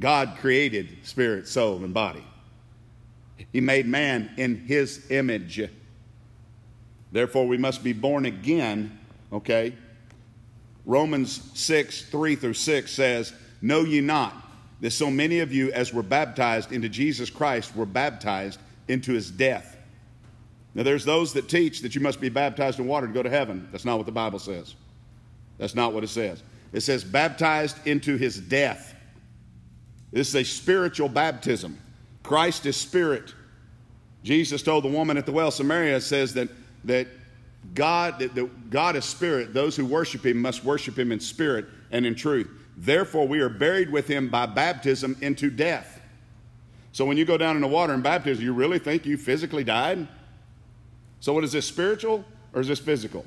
God 0.00 0.38
created 0.40 0.88
spirit, 1.02 1.46
soul, 1.46 1.84
and 1.84 1.92
body. 1.92 2.24
He 3.52 3.60
made 3.60 3.86
man 3.86 4.30
in 4.36 4.56
his 4.56 5.10
image. 5.10 5.68
Therefore, 7.12 7.46
we 7.46 7.58
must 7.58 7.84
be 7.84 7.92
born 7.92 8.24
again, 8.24 8.98
okay? 9.32 9.74
Romans 10.86 11.50
6, 11.54 12.06
3 12.06 12.36
through 12.36 12.54
6 12.54 12.90
says, 12.90 13.32
Know 13.60 13.82
ye 13.82 14.00
not 14.00 14.43
that 14.84 14.90
so 14.90 15.10
many 15.10 15.40
of 15.40 15.50
you, 15.50 15.72
as 15.72 15.94
were 15.94 16.02
baptized 16.02 16.70
into 16.70 16.90
Jesus 16.90 17.30
Christ, 17.30 17.74
were 17.74 17.86
baptized 17.86 18.60
into 18.86 19.14
his 19.14 19.30
death? 19.30 19.78
Now, 20.74 20.82
there's 20.82 21.06
those 21.06 21.32
that 21.32 21.48
teach 21.48 21.80
that 21.80 21.94
you 21.94 22.02
must 22.02 22.20
be 22.20 22.28
baptized 22.28 22.78
in 22.78 22.86
water 22.86 23.06
to 23.06 23.12
go 23.14 23.22
to 23.22 23.30
heaven. 23.30 23.66
That's 23.72 23.86
not 23.86 23.96
what 23.96 24.04
the 24.04 24.12
Bible 24.12 24.38
says. 24.38 24.74
That's 25.56 25.74
not 25.74 25.94
what 25.94 26.04
it 26.04 26.08
says. 26.08 26.42
It 26.74 26.82
says, 26.82 27.02
baptized 27.02 27.78
into 27.86 28.18
his 28.18 28.38
death. 28.38 28.94
This 30.12 30.28
is 30.28 30.34
a 30.34 30.44
spiritual 30.44 31.08
baptism. 31.08 31.80
Christ 32.22 32.66
is 32.66 32.76
spirit. 32.76 33.32
Jesus 34.22 34.60
told 34.60 34.84
the 34.84 34.88
woman 34.88 35.16
at 35.16 35.24
the 35.24 35.32
well, 35.32 35.50
Samaria 35.50 36.02
says 36.02 36.34
that, 36.34 36.50
that 36.84 37.08
God, 37.72 38.18
that, 38.18 38.34
that 38.34 38.68
God 38.68 38.96
is 38.96 39.06
spirit. 39.06 39.54
Those 39.54 39.76
who 39.76 39.86
worship 39.86 40.26
him 40.26 40.42
must 40.42 40.62
worship 40.62 40.98
him 40.98 41.10
in 41.10 41.20
spirit 41.20 41.64
and 41.90 42.04
in 42.04 42.14
truth. 42.14 42.50
Therefore, 42.76 43.26
we 43.26 43.40
are 43.40 43.48
buried 43.48 43.90
with 43.90 44.08
him 44.08 44.28
by 44.28 44.46
baptism 44.46 45.16
into 45.20 45.50
death. 45.50 46.00
So 46.92 47.04
when 47.04 47.16
you 47.16 47.24
go 47.24 47.36
down 47.36 47.56
in 47.56 47.62
the 47.62 47.68
water 47.68 47.92
in 47.94 48.02
baptism, 48.02 48.44
you 48.44 48.52
really 48.52 48.78
think 48.78 49.06
you 49.06 49.16
physically 49.16 49.64
died? 49.64 50.06
So 51.20 51.32
what 51.32 51.44
is 51.44 51.52
this, 51.52 51.66
spiritual 51.66 52.24
or 52.52 52.60
is 52.60 52.68
this 52.68 52.78
physical? 52.78 53.24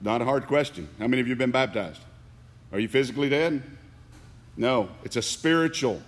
Not 0.00 0.20
a 0.20 0.24
hard 0.24 0.46
question. 0.46 0.88
How 0.98 1.06
many 1.06 1.20
of 1.20 1.26
you 1.26 1.32
have 1.32 1.38
been 1.38 1.52
baptized? 1.52 2.00
Are 2.72 2.78
you 2.78 2.88
physically 2.88 3.28
dead? 3.28 3.62
No, 4.56 4.88
it's 5.04 5.16
a 5.16 5.22
spiritual 5.22 6.02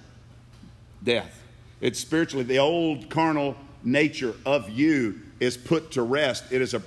death. 1.03 1.43
It's 1.81 1.99
spiritually, 1.99 2.45
the 2.45 2.59
old 2.59 3.09
carnal 3.09 3.57
nature 3.83 4.35
of 4.45 4.71
you 4.71 5.21
is 5.41 5.57
put 5.57 5.93
to 5.93 6.03
rest. 6.03 6.45
It 6.51 6.61
is 6.61 6.75
a 6.75 6.83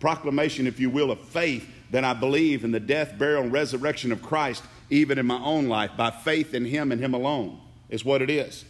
proclamation, 0.00 0.66
if 0.66 0.80
you 0.80 0.90
will, 0.90 1.10
of 1.10 1.20
faith 1.20 1.68
that 1.90 2.04
I 2.04 2.14
believe 2.14 2.64
in 2.64 2.70
the 2.70 2.80
death, 2.80 3.18
burial, 3.18 3.42
and 3.42 3.52
resurrection 3.52 4.12
of 4.12 4.22
Christ, 4.22 4.62
even 4.90 5.18
in 5.18 5.26
my 5.26 5.40
own 5.40 5.68
life, 5.68 5.90
by 5.96 6.10
faith 6.10 6.54
in 6.54 6.64
Him 6.64 6.92
and 6.92 7.00
Him 7.00 7.14
alone, 7.14 7.60
is 7.88 8.04
what 8.04 8.22
it 8.22 8.30
is. 8.30 8.64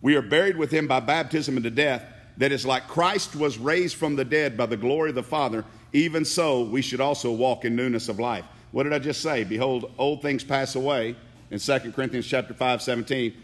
We 0.00 0.16
are 0.16 0.22
buried 0.22 0.56
with 0.56 0.70
Him 0.70 0.86
by 0.86 1.00
baptism 1.00 1.56
into 1.56 1.70
death, 1.70 2.04
that 2.36 2.52
is 2.52 2.64
like 2.64 2.88
Christ 2.88 3.36
was 3.36 3.58
raised 3.58 3.96
from 3.96 4.16
the 4.16 4.24
dead 4.24 4.56
by 4.56 4.66
the 4.66 4.76
glory 4.76 5.10
of 5.10 5.14
the 5.14 5.22
Father, 5.22 5.64
even 5.92 6.24
so 6.24 6.62
we 6.62 6.80
should 6.80 7.00
also 7.00 7.32
walk 7.32 7.64
in 7.64 7.76
newness 7.76 8.08
of 8.08 8.18
life. 8.18 8.44
What 8.72 8.84
did 8.84 8.92
I 8.92 8.98
just 8.98 9.20
say? 9.20 9.44
Behold, 9.44 9.92
old 9.98 10.22
things 10.22 10.44
pass 10.44 10.74
away 10.74 11.16
in 11.50 11.58
2 11.58 11.92
Corinthians 11.92 12.26
chapter 12.26 12.54
5, 12.54 12.80
17, 12.80 13.34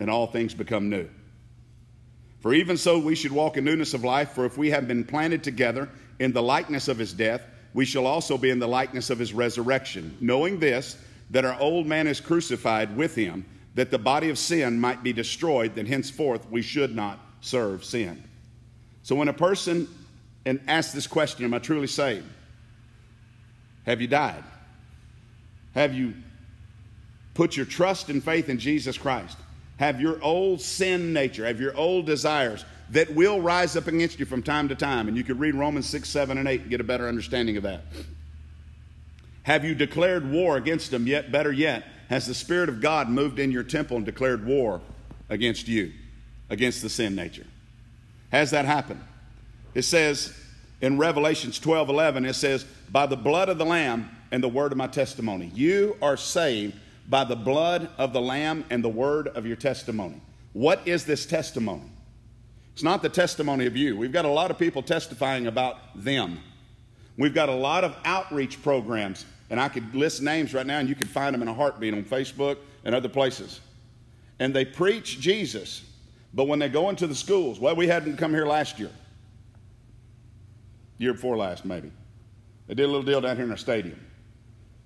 and 0.00 0.10
all 0.10 0.26
things 0.26 0.54
become 0.54 0.88
new. 0.88 1.08
For 2.40 2.54
even 2.54 2.78
so 2.78 2.98
we 2.98 3.14
should 3.14 3.32
walk 3.32 3.56
in 3.56 3.64
newness 3.64 3.92
of 3.94 4.02
life, 4.02 4.30
for 4.30 4.46
if 4.46 4.56
we 4.56 4.70
have 4.70 4.88
been 4.88 5.04
planted 5.04 5.44
together 5.44 5.88
in 6.18 6.32
the 6.32 6.42
likeness 6.42 6.88
of 6.88 6.98
his 6.98 7.12
death, 7.12 7.42
we 7.74 7.84
shall 7.84 8.06
also 8.06 8.36
be 8.36 8.50
in 8.50 8.58
the 8.58 8.66
likeness 8.66 9.10
of 9.10 9.18
his 9.18 9.32
resurrection, 9.32 10.16
knowing 10.20 10.58
this, 10.58 10.96
that 11.30 11.44
our 11.44 11.58
old 11.60 11.86
man 11.86 12.06
is 12.06 12.20
crucified 12.20 12.96
with 12.96 13.14
him, 13.14 13.44
that 13.74 13.90
the 13.90 13.98
body 13.98 14.30
of 14.30 14.38
sin 14.38 14.80
might 14.80 15.02
be 15.02 15.12
destroyed, 15.12 15.74
that 15.76 15.86
henceforth 15.86 16.48
we 16.50 16.62
should 16.62 16.94
not 16.94 17.20
serve 17.40 17.84
sin. 17.84 18.22
So 19.02 19.14
when 19.14 19.28
a 19.28 19.32
person 19.32 19.88
and 20.44 20.60
asks 20.66 20.92
this 20.92 21.06
question, 21.06 21.44
Am 21.44 21.54
I 21.54 21.58
truly 21.58 21.86
saved? 21.86 22.26
Have 23.86 24.00
you 24.00 24.08
died? 24.08 24.44
Have 25.74 25.94
you 25.94 26.14
Put 27.34 27.56
your 27.56 27.66
trust 27.66 28.10
and 28.10 28.22
faith 28.22 28.48
in 28.48 28.58
Jesus 28.58 28.98
Christ. 28.98 29.38
Have 29.78 29.98
your 30.00 30.22
old 30.22 30.60
sin 30.60 31.12
nature, 31.12 31.46
have 31.46 31.60
your 31.60 31.74
old 31.74 32.04
desires 32.04 32.64
that 32.90 33.14
will 33.14 33.40
rise 33.40 33.76
up 33.76 33.86
against 33.86 34.18
you 34.18 34.26
from 34.26 34.42
time 34.42 34.68
to 34.68 34.74
time. 34.74 35.08
And 35.08 35.16
you 35.16 35.24
could 35.24 35.38
read 35.38 35.54
Romans 35.54 35.88
6, 35.88 36.08
7, 36.08 36.38
and 36.38 36.48
8 36.48 36.62
and 36.62 36.70
get 36.70 36.80
a 36.80 36.84
better 36.84 37.08
understanding 37.08 37.56
of 37.56 37.62
that. 37.62 37.82
Have 39.44 39.64
you 39.64 39.74
declared 39.74 40.30
war 40.30 40.56
against 40.56 40.90
them? 40.90 41.06
Yet, 41.06 41.32
better 41.32 41.52
yet, 41.52 41.84
has 42.08 42.26
the 42.26 42.34
Spirit 42.34 42.68
of 42.68 42.80
God 42.80 43.08
moved 43.08 43.38
in 43.38 43.50
your 43.50 43.62
temple 43.62 43.96
and 43.96 44.04
declared 44.04 44.44
war 44.44 44.80
against 45.28 45.68
you, 45.68 45.92
against 46.50 46.82
the 46.82 46.88
sin 46.88 47.14
nature? 47.14 47.46
Has 48.32 48.50
that 48.50 48.64
happened? 48.64 49.02
It 49.74 49.82
says 49.82 50.36
in 50.80 50.98
Revelations 50.98 51.58
12, 51.58 51.88
11, 51.88 52.24
it 52.24 52.34
says, 52.34 52.64
By 52.90 53.06
the 53.06 53.16
blood 53.16 53.48
of 53.48 53.58
the 53.58 53.64
Lamb 53.64 54.10
and 54.32 54.42
the 54.42 54.48
word 54.48 54.72
of 54.72 54.78
my 54.78 54.86
testimony, 54.88 55.50
you 55.54 55.96
are 56.02 56.16
saved 56.16 56.74
by 57.08 57.24
the 57.24 57.36
blood 57.36 57.90
of 57.98 58.12
the 58.12 58.20
Lamb 58.20 58.64
and 58.70 58.82
the 58.82 58.88
word 58.88 59.28
of 59.28 59.46
your 59.46 59.56
testimony. 59.56 60.20
What 60.52 60.86
is 60.86 61.04
this 61.04 61.26
testimony? 61.26 61.90
It's 62.80 62.84
not 62.86 63.02
the 63.02 63.10
testimony 63.10 63.66
of 63.66 63.76
you. 63.76 63.94
We've 63.94 64.10
got 64.10 64.24
a 64.24 64.30
lot 64.30 64.50
of 64.50 64.58
people 64.58 64.80
testifying 64.80 65.46
about 65.46 65.76
them. 65.94 66.38
We've 67.18 67.34
got 67.34 67.50
a 67.50 67.54
lot 67.54 67.84
of 67.84 67.94
outreach 68.06 68.62
programs, 68.62 69.26
and 69.50 69.60
I 69.60 69.68
could 69.68 69.94
list 69.94 70.22
names 70.22 70.54
right 70.54 70.64
now, 70.64 70.78
and 70.78 70.88
you 70.88 70.94
can 70.94 71.06
find 71.06 71.34
them 71.34 71.42
in 71.42 71.48
a 71.48 71.52
heartbeat 71.52 71.92
on 71.92 72.04
Facebook 72.04 72.56
and 72.86 72.94
other 72.94 73.10
places. 73.10 73.60
and 74.38 74.54
they 74.54 74.64
preach 74.64 75.20
Jesus, 75.20 75.82
but 76.32 76.48
when 76.48 76.58
they 76.58 76.70
go 76.70 76.88
into 76.88 77.06
the 77.06 77.14
schools, 77.14 77.60
well, 77.60 77.76
we 77.76 77.86
hadn't 77.86 78.16
come 78.16 78.30
here 78.30 78.46
last 78.46 78.78
year, 78.78 78.92
year 80.96 81.12
before 81.12 81.36
last, 81.36 81.66
maybe. 81.66 81.92
They 82.66 82.74
did 82.76 82.84
a 82.84 82.86
little 82.86 83.02
deal 83.02 83.20
down 83.20 83.36
here 83.36 83.44
in 83.44 83.50
our 83.50 83.58
stadium. 83.58 84.00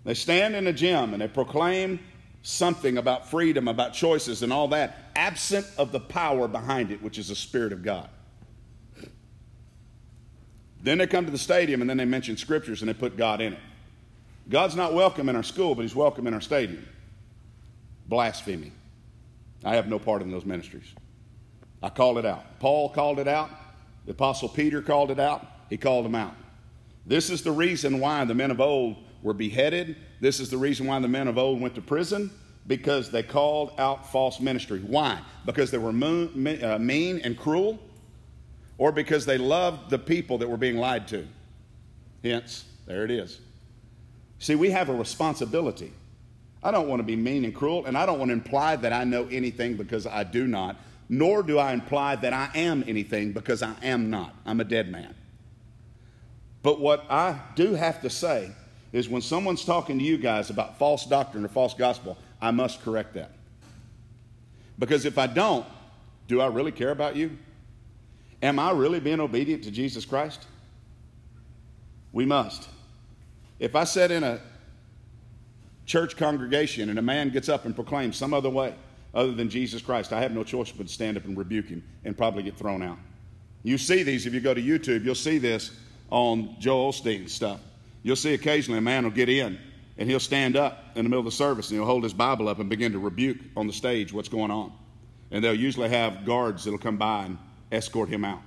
They 0.02 0.14
stand 0.14 0.56
in 0.56 0.66
a 0.66 0.72
gym 0.72 1.12
and 1.12 1.22
they 1.22 1.28
proclaim 1.28 2.00
something 2.44 2.98
about 2.98 3.28
freedom, 3.28 3.66
about 3.66 3.94
choices, 3.94 4.42
and 4.42 4.52
all 4.52 4.68
that, 4.68 5.10
absent 5.16 5.66
of 5.78 5.90
the 5.90 5.98
power 5.98 6.46
behind 6.46 6.92
it, 6.92 7.02
which 7.02 7.18
is 7.18 7.28
the 7.28 7.34
Spirit 7.34 7.72
of 7.72 7.82
God. 7.82 8.08
Then 10.82 10.98
they 10.98 11.06
come 11.06 11.24
to 11.24 11.32
the 11.32 11.38
stadium 11.38 11.80
and 11.80 11.88
then 11.88 11.96
they 11.96 12.04
mention 12.04 12.36
scriptures 12.36 12.82
and 12.82 12.88
they 12.88 12.94
put 12.94 13.16
God 13.16 13.40
in 13.40 13.54
it. 13.54 13.58
God's 14.50 14.76
not 14.76 14.92
welcome 14.92 15.30
in 15.30 15.36
our 15.36 15.42
school, 15.42 15.74
but 15.74 15.82
He's 15.82 15.94
welcome 15.94 16.26
in 16.26 16.34
our 16.34 16.42
stadium. 16.42 16.86
Blasphemy. 18.06 18.70
I 19.64 19.76
have 19.76 19.88
no 19.88 19.98
part 19.98 20.20
in 20.20 20.30
those 20.30 20.44
ministries. 20.44 20.92
I 21.82 21.88
called 21.88 22.18
it 22.18 22.26
out. 22.26 22.60
Paul 22.60 22.90
called 22.90 23.18
it 23.18 23.28
out. 23.28 23.50
The 24.04 24.12
Apostle 24.12 24.50
Peter 24.50 24.82
called 24.82 25.10
it 25.10 25.18
out. 25.18 25.46
He 25.70 25.78
called 25.78 26.04
them 26.04 26.14
out. 26.14 26.34
This 27.06 27.30
is 27.30 27.40
the 27.40 27.52
reason 27.52 28.00
why 28.00 28.22
the 28.26 28.34
men 28.34 28.50
of 28.50 28.60
old 28.60 28.96
were 29.24 29.34
beheaded. 29.34 29.96
This 30.20 30.38
is 30.38 30.50
the 30.50 30.58
reason 30.58 30.86
why 30.86 31.00
the 31.00 31.08
men 31.08 31.26
of 31.26 31.36
old 31.36 31.60
went 31.60 31.74
to 31.74 31.80
prison 31.80 32.30
because 32.68 33.10
they 33.10 33.22
called 33.22 33.72
out 33.78 34.12
false 34.12 34.38
ministry. 34.38 34.78
Why? 34.78 35.18
Because 35.44 35.72
they 35.72 35.78
were 35.78 35.90
uh, 35.90 36.78
mean 36.78 37.20
and 37.24 37.36
cruel, 37.36 37.78
or 38.78 38.92
because 38.92 39.26
they 39.26 39.38
loved 39.38 39.90
the 39.90 39.98
people 39.98 40.38
that 40.38 40.48
were 40.48 40.56
being 40.56 40.76
lied 40.76 41.08
to. 41.08 41.26
Hence, 42.22 42.64
there 42.86 43.04
it 43.04 43.10
is. 43.10 43.40
See, 44.38 44.54
we 44.54 44.70
have 44.70 44.88
a 44.88 44.94
responsibility. 44.94 45.92
I 46.62 46.70
don't 46.70 46.88
want 46.88 47.00
to 47.00 47.04
be 47.04 47.16
mean 47.16 47.44
and 47.44 47.54
cruel, 47.54 47.84
and 47.86 47.96
I 47.96 48.06
don't 48.06 48.18
want 48.18 48.30
to 48.30 48.34
imply 48.34 48.76
that 48.76 48.92
I 48.92 49.04
know 49.04 49.26
anything 49.30 49.76
because 49.76 50.06
I 50.06 50.24
do 50.24 50.46
not, 50.46 50.76
nor 51.08 51.42
do 51.42 51.58
I 51.58 51.72
imply 51.72 52.16
that 52.16 52.32
I 52.32 52.50
am 52.54 52.84
anything 52.86 53.32
because 53.32 53.62
I 53.62 53.74
am 53.82 54.08
not. 54.08 54.34
I'm 54.46 54.60
a 54.60 54.64
dead 54.64 54.90
man. 54.90 55.14
But 56.62 56.80
what 56.80 57.04
I 57.10 57.38
do 57.54 57.74
have 57.74 58.00
to 58.00 58.10
say 58.10 58.52
is 58.94 59.08
when 59.08 59.20
someone's 59.20 59.64
talking 59.64 59.98
to 59.98 60.04
you 60.04 60.16
guys 60.16 60.50
about 60.50 60.78
false 60.78 61.04
doctrine 61.04 61.44
or 61.44 61.48
false 61.48 61.74
gospel, 61.74 62.16
I 62.40 62.52
must 62.52 62.80
correct 62.82 63.14
that. 63.14 63.32
Because 64.78 65.04
if 65.04 65.18
I 65.18 65.26
don't, 65.26 65.66
do 66.28 66.40
I 66.40 66.46
really 66.46 66.70
care 66.70 66.92
about 66.92 67.16
you? 67.16 67.36
Am 68.40 68.60
I 68.60 68.70
really 68.70 69.00
being 69.00 69.18
obedient 69.18 69.64
to 69.64 69.72
Jesus 69.72 70.04
Christ? 70.04 70.46
We 72.12 72.24
must. 72.24 72.68
If 73.58 73.74
I 73.74 73.82
sit 73.82 74.12
in 74.12 74.22
a 74.22 74.40
church 75.86 76.16
congregation 76.16 76.88
and 76.88 76.96
a 76.96 77.02
man 77.02 77.30
gets 77.30 77.48
up 77.48 77.64
and 77.64 77.74
proclaims 77.74 78.16
some 78.16 78.32
other 78.32 78.48
way 78.48 78.76
other 79.12 79.32
than 79.32 79.50
Jesus 79.50 79.82
Christ, 79.82 80.12
I 80.12 80.20
have 80.20 80.30
no 80.30 80.44
choice 80.44 80.70
but 80.70 80.86
to 80.86 80.92
stand 80.92 81.16
up 81.16 81.24
and 81.24 81.36
rebuke 81.36 81.66
him 81.66 81.82
and 82.04 82.16
probably 82.16 82.44
get 82.44 82.56
thrown 82.56 82.80
out. 82.80 82.98
You 83.64 83.76
see 83.76 84.04
these 84.04 84.24
if 84.24 84.32
you 84.32 84.40
go 84.40 84.54
to 84.54 84.62
YouTube, 84.62 85.04
you'll 85.04 85.16
see 85.16 85.38
this 85.38 85.72
on 86.10 86.54
Joel 86.60 86.92
Osteen 86.92 87.28
stuff. 87.28 87.58
You'll 88.04 88.16
see 88.16 88.34
occasionally 88.34 88.78
a 88.78 88.82
man 88.82 89.02
will 89.02 89.10
get 89.10 89.28
in 89.28 89.58
and 89.96 90.08
he'll 90.08 90.20
stand 90.20 90.56
up 90.56 90.84
in 90.94 91.04
the 91.04 91.08
middle 91.08 91.20
of 91.20 91.24
the 91.24 91.32
service 91.32 91.70
and 91.70 91.78
he'll 91.78 91.86
hold 91.86 92.04
his 92.04 92.14
Bible 92.14 92.48
up 92.48 92.60
and 92.60 92.68
begin 92.68 92.92
to 92.92 92.98
rebuke 92.98 93.38
on 93.56 93.66
the 93.66 93.72
stage 93.72 94.12
what's 94.12 94.28
going 94.28 94.50
on. 94.50 94.72
And 95.30 95.42
they'll 95.42 95.54
usually 95.54 95.88
have 95.88 96.24
guards 96.24 96.64
that'll 96.64 96.78
come 96.78 96.98
by 96.98 97.24
and 97.24 97.38
escort 97.72 98.08
him 98.08 98.24
out. 98.24 98.42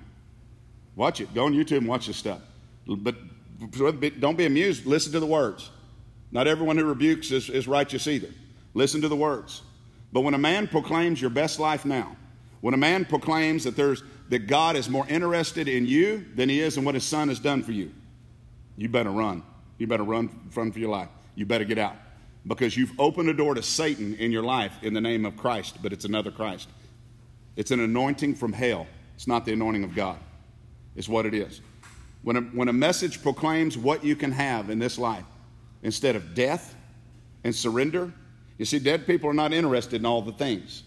Watch 0.96 1.20
it. 1.22 1.34
Go 1.34 1.46
on 1.46 1.54
YouTube 1.54 1.80
and 1.80 1.88
watch 1.88 2.08
this 2.08 2.18
stuff. 2.18 2.40
But 2.88 3.16
don't 4.20 4.38
be 4.38 4.46
amused. 4.46 4.86
Listen 4.86 5.12
to 5.14 5.20
the 5.20 5.26
words. 5.26 5.70
Not 6.32 6.48
everyone 6.48 6.78
who 6.78 6.86
rebukes 6.86 7.32
is, 7.32 7.50
is 7.50 7.68
righteous 7.68 8.08
either. 8.08 8.30
Listen 8.74 9.02
to 9.02 9.08
the 9.08 9.16
words. 9.16 9.64
But 10.14 10.22
when 10.22 10.34
a 10.34 10.40
man 10.40 10.68
proclaims 10.68 11.20
your 11.20 11.30
best 11.30 11.60
life 11.60 11.84
now, 11.84 12.16
when 12.62 12.74
a 12.74 12.78
man 12.78 13.06
proclaims 13.06 13.64
that 13.64 13.76
there's 13.76 14.04
that 14.30 14.48
God 14.48 14.76
is 14.76 14.90
more 14.90 15.08
interested 15.08 15.68
in 15.68 15.86
you 15.86 16.26
than 16.36 16.50
he 16.50 16.60
is 16.60 16.78
in 16.78 16.84
what 16.84 16.96
his 16.96 17.06
son 17.06 17.30
has 17.30 17.40
done 17.40 17.64
for 17.64 17.72
you, 17.72 17.92
you 18.78 18.88
better 18.88 19.10
run. 19.10 19.44
You 19.78 19.88
better 19.88 20.04
run, 20.04 20.30
run 20.56 20.72
for 20.72 20.80
your 20.80 20.90
life. 20.90 21.10
You 21.36 21.46
better 21.46 21.66
get 21.66 21.78
out. 21.78 21.96
Because 22.46 22.78
you've 22.78 22.98
opened 23.00 23.30
a 23.30 23.34
door 23.34 23.56
to 23.56 23.62
Satan 23.62 24.16
in 24.16 24.32
your 24.32 24.44
life 24.44 24.74
in 24.82 24.94
the 24.94 25.02
name 25.02 25.26
of 25.26 25.36
Christ, 25.36 25.78
but 25.82 25.92
it's 25.92 26.06
another 26.06 26.32
Christ. 26.32 26.70
It's 27.56 27.72
an 27.72 27.80
anointing 27.80 28.36
from 28.36 28.54
hell. 28.54 28.88
It's 29.16 29.28
not 29.28 29.46
the 29.46 29.54
anointing 29.54 29.84
of 29.84 29.94
God. 29.96 30.18
It's 30.96 31.10
what 31.10 31.26
it 31.26 31.34
is. 31.34 31.62
When 32.22 32.38
a, 32.38 32.42
when 32.42 32.68
a 32.68 32.74
message 32.74 33.22
proclaims 33.22 33.78
what 33.78 34.04
you 34.04 34.16
can 34.16 34.32
have 34.32 34.70
in 34.70 34.80
this 34.80 34.98
life 34.98 35.26
instead 35.84 36.16
of 36.16 36.34
death 36.34 36.76
and 37.44 37.54
surrender, 37.54 38.14
you 38.58 38.66
see, 38.66 38.80
dead 38.80 39.06
people 39.06 39.30
are 39.30 39.34
not 39.34 39.54
interested 39.54 40.02
in 40.02 40.06
all 40.06 40.22
the 40.22 40.32
things. 40.32 40.84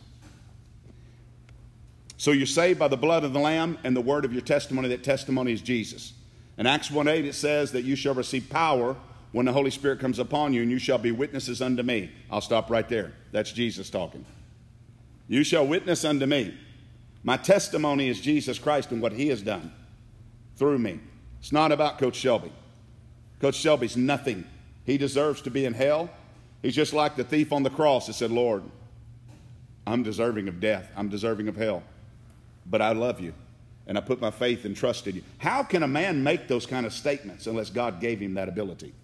So 2.17 2.33
you're 2.33 2.47
saved 2.47 2.79
by 2.79 2.89
the 2.89 2.97
blood 2.97 3.25
of 3.25 3.33
the 3.33 3.39
Lamb 3.39 3.79
and 3.85 3.97
the 3.97 4.01
word 4.01 4.25
of 4.25 4.33
your 4.33 4.43
testimony. 4.43 4.89
That 4.89 5.03
testimony 5.03 5.53
is 5.53 5.63
Jesus. 5.63 6.13
In 6.61 6.67
Acts 6.67 6.91
1 6.91 7.09
8, 7.09 7.25
it 7.25 7.35
says 7.35 7.73
that 7.73 7.85
you 7.85 7.97
shall 7.97 8.13
receive 8.13 8.51
power 8.51 8.95
when 9.33 9.47
the 9.47 9.53
Holy 9.53 9.71
Spirit 9.71 9.99
comes 9.99 10.19
upon 10.19 10.53
you, 10.53 10.61
and 10.61 10.71
you 10.71 10.79
shall 10.79 10.99
be 10.99 11.11
witnesses 11.11 11.63
unto 11.63 11.83
me. 11.83 12.11
I'll 12.31 12.43
stop 12.43 12.69
right 12.69 12.87
there. 12.87 13.15
That's 13.33 13.51
Jesus 13.51 13.89
talking. 13.89 14.27
You 15.27 15.43
shall 15.43 15.67
witness 15.67 16.05
unto 16.05 16.27
me. 16.27 16.55
My 17.23 17.39
testimony 17.39 18.09
is 18.09 18.21
Jesus 18.21 18.59
Christ 18.59 18.91
and 18.91 19.01
what 19.01 19.13
he 19.13 19.29
has 19.29 19.41
done 19.41 19.73
through 20.57 20.79
me. 20.79 21.01
It's 21.39 21.51
not 21.51 21.73
about 21.73 21.99
Coach 21.99 22.17
Shelby. 22.17 22.53
Coach 23.41 23.55
Shelby's 23.55 23.97
nothing. 23.97 24.45
He 24.85 24.99
deserves 24.99 25.41
to 25.43 25.51
be 25.51 25.65
in 25.65 25.73
hell. 25.73 26.11
He's 26.61 26.75
just 26.75 26.93
like 26.93 27.17
the 27.17 27.25
thief 27.25 27.53
on 27.53 27.63
the 27.63 27.71
cross 27.71 28.07
that 28.07 28.13
said, 28.13 28.31
Lord, 28.31 28.63
I'm 29.87 30.03
deserving 30.03 30.47
of 30.47 30.61
death. 30.61 30.93
I'm 30.95 31.09
deserving 31.09 31.49
of 31.49 31.57
hell 31.57 31.83
but 32.67 32.81
I 32.81 32.93
love 32.93 33.21
you 33.21 33.35
and 33.91 33.99
I 33.99 34.03
put 34.03 34.21
my 34.21 34.31
faith 34.31 34.65
and 34.67 34.77
trust 34.77 35.09
in 35.09 35.17
you. 35.17 35.23
How 35.39 35.65
can 35.65 35.83
a 35.83 35.89
man 35.89 36.23
make 36.23 36.47
those 36.47 36.65
kind 36.65 36.87
of 36.87 36.93
statements 36.93 37.49
unless 37.49 37.71
God 37.71 38.01
gave 38.01 38.21
him 38.21 38.35
that 38.35 38.49
ability? 38.49 38.95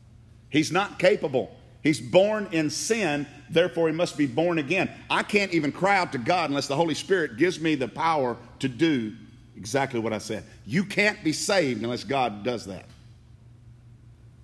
He's 0.48 0.70
not 0.70 1.00
capable. 1.00 1.50
He's 1.82 2.00
born 2.00 2.46
in 2.52 2.70
sin, 2.70 3.26
therefore 3.50 3.88
he 3.88 3.94
must 3.94 4.16
be 4.16 4.26
born 4.26 4.58
again. 4.58 4.88
I 5.10 5.24
can't 5.24 5.52
even 5.52 5.72
cry 5.72 5.96
out 5.96 6.12
to 6.12 6.18
God 6.18 6.50
unless 6.50 6.68
the 6.68 6.76
Holy 6.76 6.94
Spirit 6.94 7.36
gives 7.36 7.58
me 7.58 7.74
the 7.74 7.88
power 7.88 8.36
to 8.60 8.68
do 8.68 9.12
exactly 9.56 9.98
what 9.98 10.12
I 10.12 10.18
said. 10.18 10.44
You 10.64 10.84
can't 10.84 11.22
be 11.24 11.32
saved 11.32 11.82
unless 11.82 12.04
God 12.04 12.44
does 12.44 12.66
that. 12.66 12.84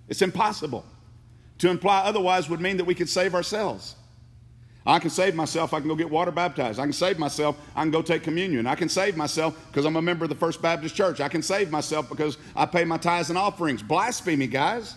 It's 0.09 0.21
impossible. 0.21 0.83
To 1.59 1.69
imply 1.69 1.99
otherwise 1.99 2.49
would 2.49 2.59
mean 2.59 2.75
that 2.75 2.85
we 2.85 2.95
could 2.95 3.07
save 3.07 3.33
ourselves. 3.33 3.95
I 4.85 4.99
can 4.99 5.09
save 5.09 5.33
myself. 5.33 5.73
I 5.73 5.79
can 5.79 5.87
go 5.87 5.95
get 5.95 6.09
water 6.09 6.31
baptized. 6.31 6.79
I 6.79 6.83
can 6.83 6.93
save 6.93 7.17
myself. 7.17 7.57
I 7.75 7.81
can 7.81 7.91
go 7.91 8.01
take 8.01 8.23
communion. 8.23 8.67
I 8.67 8.75
can 8.75 8.89
save 8.89 9.15
myself 9.15 9.57
because 9.67 9.85
I'm 9.85 9.95
a 9.95 10.01
member 10.01 10.25
of 10.25 10.29
the 10.29 10.35
First 10.35 10.61
Baptist 10.61 10.93
Church. 10.93 11.21
I 11.21 11.29
can 11.29 11.41
save 11.41 11.71
myself 11.71 12.09
because 12.09 12.37
I 12.55 12.65
pay 12.65 12.83
my 12.83 12.97
tithes 12.97 13.29
and 13.29 13.37
offerings. 13.37 13.81
Blasphemy, 13.81 14.47
guys. 14.47 14.95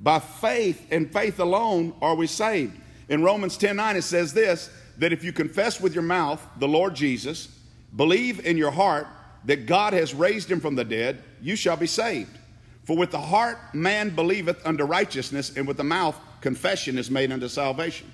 By 0.00 0.18
faith 0.18 0.86
and 0.90 1.12
faith 1.12 1.40
alone 1.40 1.94
are 2.00 2.14
we 2.14 2.26
saved. 2.26 2.74
In 3.08 3.22
Romans 3.22 3.56
10 3.56 3.76
9, 3.76 3.96
it 3.96 4.02
says 4.02 4.32
this 4.32 4.70
that 4.98 5.12
if 5.12 5.22
you 5.22 5.32
confess 5.32 5.78
with 5.78 5.92
your 5.92 6.02
mouth 6.02 6.42
the 6.58 6.68
Lord 6.68 6.94
Jesus, 6.94 7.48
believe 7.94 8.44
in 8.46 8.56
your 8.56 8.70
heart 8.70 9.06
that 9.44 9.66
God 9.66 9.92
has 9.92 10.14
raised 10.14 10.50
him 10.50 10.60
from 10.60 10.74
the 10.74 10.84
dead, 10.84 11.22
you 11.42 11.54
shall 11.54 11.76
be 11.76 11.86
saved. 11.86 12.36
For 12.84 12.96
with 12.96 13.10
the 13.10 13.20
heart 13.20 13.58
man 13.74 14.10
believeth 14.10 14.64
unto 14.64 14.84
righteousness, 14.84 15.56
and 15.56 15.66
with 15.66 15.76
the 15.76 15.84
mouth 15.84 16.18
confession 16.46 16.96
is 16.96 17.10
made 17.10 17.32
unto 17.32 17.48
salvation. 17.48 18.06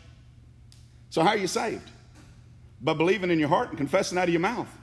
So, 1.11 1.23
how 1.23 1.33
are 1.33 1.37
you 1.37 1.47
saved? 1.47 1.91
By 2.81 2.95
believing 2.95 3.31
in 3.31 3.39
your 3.39 3.51
heart 3.51 3.69
and 3.69 3.77
confessing 3.77 4.17
out 4.17 4.25
of 4.25 4.31
your 4.31 4.41
mouth. 4.41 4.75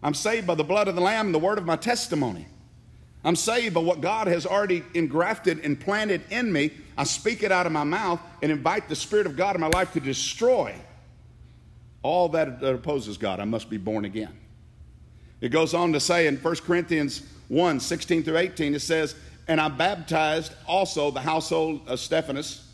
I'm 0.00 0.14
saved 0.14 0.46
by 0.46 0.54
the 0.54 0.62
blood 0.62 0.86
of 0.86 0.94
the 0.94 1.00
Lamb 1.00 1.26
and 1.26 1.34
the 1.34 1.40
word 1.40 1.58
of 1.58 1.66
my 1.66 1.74
testimony. 1.74 2.46
I'm 3.24 3.34
saved 3.34 3.74
by 3.74 3.80
what 3.80 4.00
God 4.00 4.28
has 4.28 4.46
already 4.46 4.84
engrafted 4.94 5.58
and 5.64 5.78
planted 5.78 6.22
in 6.30 6.52
me. 6.52 6.70
I 6.96 7.02
speak 7.02 7.42
it 7.42 7.50
out 7.50 7.66
of 7.66 7.72
my 7.72 7.82
mouth 7.82 8.20
and 8.42 8.52
invite 8.52 8.88
the 8.88 8.94
Spirit 8.94 9.26
of 9.26 9.36
God 9.36 9.56
in 9.56 9.60
my 9.60 9.66
life 9.66 9.92
to 9.94 10.00
destroy 10.00 10.72
all 12.04 12.28
that 12.28 12.62
opposes 12.62 13.18
God. 13.18 13.40
I 13.40 13.44
must 13.44 13.70
be 13.70 13.76
born 13.76 14.04
again. 14.04 14.38
It 15.40 15.48
goes 15.48 15.74
on 15.74 15.92
to 15.94 15.98
say 15.98 16.28
in 16.28 16.36
1 16.36 16.56
Corinthians 16.58 17.22
1 17.48 17.80
16 17.80 18.22
through 18.22 18.36
18, 18.36 18.76
it 18.76 18.80
says, 18.80 19.16
and 19.48 19.60
I 19.60 19.68
baptized 19.68 20.54
also 20.66 21.10
the 21.10 21.20
household 21.20 21.82
of 21.86 22.00
Stephanas. 22.00 22.68